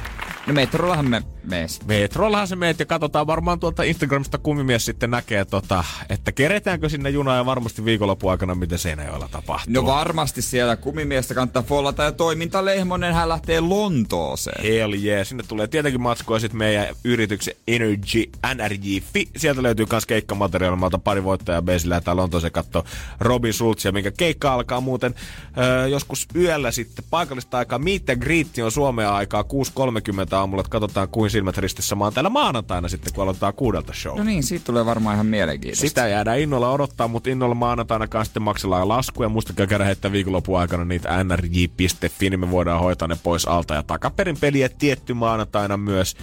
No 0.48 0.54
metrollahan 0.54 1.10
me 1.10 1.22
mees. 1.48 1.80
Metrollahan 1.86 2.48
se 2.48 2.56
meet 2.56 2.80
ja 2.80 2.86
katsotaan 2.86 3.28
varmaan 3.28 3.60
tuolta 3.60 3.84
Instagramista 3.84 4.38
kumimies 4.38 4.86
sitten 4.86 5.12
näkee, 5.12 5.46
tota, 5.46 5.84
että 6.10 6.32
keretäänkö 6.32 6.90
sinne 6.90 7.10
junaan 7.10 7.38
ja 7.38 7.46
varmasti 7.46 7.86
viikonlopun 7.86 8.32
aikana, 8.32 8.56
miten 8.56 8.80
Seinäjoella 8.80 9.30
tapahtuu. 9.32 9.74
No 9.74 9.86
varmasti 9.86 10.42
siellä 10.42 10.76
kumimiestä 10.76 11.34
kannattaa 11.34 11.64
follata 11.64 12.04
ja 12.04 12.12
toiminta 12.12 12.66
Lehmonen 12.66 13.14
hän 13.14 13.30
lähtee 13.30 13.60
Lontooseen. 13.60 14.64
Hell 14.64 14.94
yeah. 14.94 15.28
Sinne 15.28 15.44
tulee 15.48 15.68
tietenkin 15.68 16.02
matskua 16.02 16.40
sitten 16.40 16.58
meidän 16.58 16.88
yrityksen 17.04 17.54
Energy, 17.68 18.24
NRJ 18.56 19.00
Fi. 19.14 19.30
Sieltä 19.38 19.64
löytyy 19.64 19.86
myös 19.92 20.06
keikkamateriaalia. 20.06 21.00
Pari 21.04 21.24
voittajaa 21.24 21.62
Beisillä 21.62 21.96
ja 21.96 22.02
täällä 22.02 22.22
Lontooseen 22.22 22.52
katsoa 22.52 22.84
Robin 23.20 23.54
Schulzia, 23.54 23.92
minkä 23.92 24.12
keikka 24.12 24.54
alkaa 24.54 24.82
muuten 24.82 25.16
öö, 25.58 25.88
joskus 25.88 26.28
yöllä 26.36 26.72
sitten 26.72 27.06
paikallista 27.10 27.58
aikaa. 27.58 27.80
Meet 27.80 28.04
Greet 28.20 28.48
on 28.64 28.72
Suomea 28.72 29.16
aikaa 29.16 29.42
6.30 29.42 30.36
aamulla, 30.36 30.62
että 30.62 30.72
katsotaan 30.72 31.10
kuin 31.10 31.30
silmät 31.38 31.58
ristissä. 31.58 31.96
Mä 31.96 32.04
oon 32.04 32.14
täällä 32.14 32.30
maanantaina 32.30 32.88
sitten, 32.88 33.14
kun 33.14 33.24
aloitetaan 33.24 33.54
kuudelta 33.54 33.94
show. 33.94 34.18
No 34.18 34.24
niin, 34.24 34.44
siitä 34.44 34.66
tulee 34.66 34.86
varmaan 34.86 35.14
ihan 35.16 35.26
mielenkiintoista. 35.26 35.88
Sitä 35.88 36.08
jäädään 36.08 36.40
innolla 36.40 36.72
odottaa, 36.72 37.08
mutta 37.08 37.30
innolla 37.30 37.56
maanantaina 37.56 38.08
kanssa 38.08 38.30
sitten 38.30 38.44
maksellaan 38.44 38.88
laskuja. 38.88 39.30
Muistakaa 39.30 39.68
käydä 39.68 39.86
heittää 39.86 40.12
viikonlopun 40.12 40.60
aikana 40.60 40.86
niitä 40.86 41.24
nrj.fi, 41.24 42.30
niin 42.30 42.40
me 42.40 42.52
voidaan 42.52 42.80
hoitaa 42.80 43.08
ne 43.08 43.18
pois 43.24 43.48
alta 43.48 43.74
ja 43.74 43.84
takaperin 43.84 44.38
peliä 44.40 44.70
tietty 44.70 45.14
maanantaina 45.14 45.78
myös. 45.78 46.16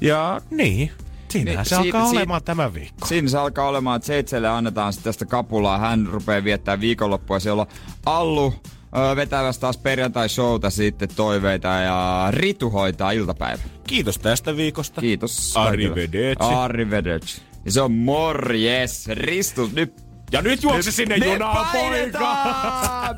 Ja 0.00 0.40
niin, 0.50 0.90
siinähän 1.28 1.56
Niin, 1.56 1.64
se 1.64 1.68
siitä- 1.68 1.80
alkaa 1.82 2.04
siitä- 2.04 2.18
olemaan 2.20 2.42
tämä 2.42 2.74
viikko. 2.74 3.06
Siinä 3.06 3.28
se 3.28 3.38
alkaa 3.38 3.68
olemaan, 3.68 3.96
että 3.96 4.06
Seitselle 4.06 4.48
annetaan 4.48 4.92
sitten 4.92 5.10
tästä 5.12 5.24
kapulaa. 5.26 5.78
Hän 5.78 6.06
rupeaa 6.12 6.44
viettää 6.44 6.80
viikonloppua. 6.80 7.40
Siellä 7.40 7.62
on 7.62 7.68
Allu 8.06 8.54
ö, 8.96 9.16
vetävässä 9.16 9.60
taas 9.60 9.78
perjantai-showta 9.78 10.70
sitten 10.70 11.08
toiveita 11.16 11.68
ja 11.68 12.26
Ritu 12.30 12.70
hoitaa 12.70 13.10
iltapäivä. 13.10 13.62
Kiitos 13.86 14.18
tästä 14.18 14.56
viikosta. 14.56 15.00
Kiitos. 15.00 15.56
Arrivederci. 15.56 16.44
Arrivederci. 16.44 17.42
Ja 17.64 17.72
se 17.72 17.80
on 17.80 17.92
morjes. 17.92 19.08
Ristus 19.08 19.72
nyt. 19.72 19.94
Ja 20.32 20.42
nyt 20.42 20.62
juokse 20.62 20.92
sinne 20.92 21.16
me 21.16 21.26
junaan, 21.26 21.66
poika! 21.72 23.14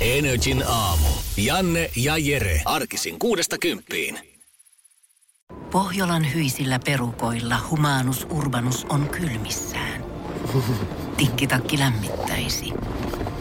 Energin 0.00 0.64
aamu. 0.68 1.06
Janne 1.36 1.90
ja 1.96 2.18
Jere. 2.18 2.60
Arkisin 2.64 3.18
kuudesta 3.18 3.58
kymppiin. 3.58 4.18
Pohjolan 5.72 6.34
hyisillä 6.34 6.78
perukoilla 6.84 7.56
humanus 7.70 8.26
urbanus 8.30 8.86
on 8.88 9.08
kylmissään. 9.08 10.04
Tikkitakki 11.16 11.78
lämmittäisi. 11.78 12.72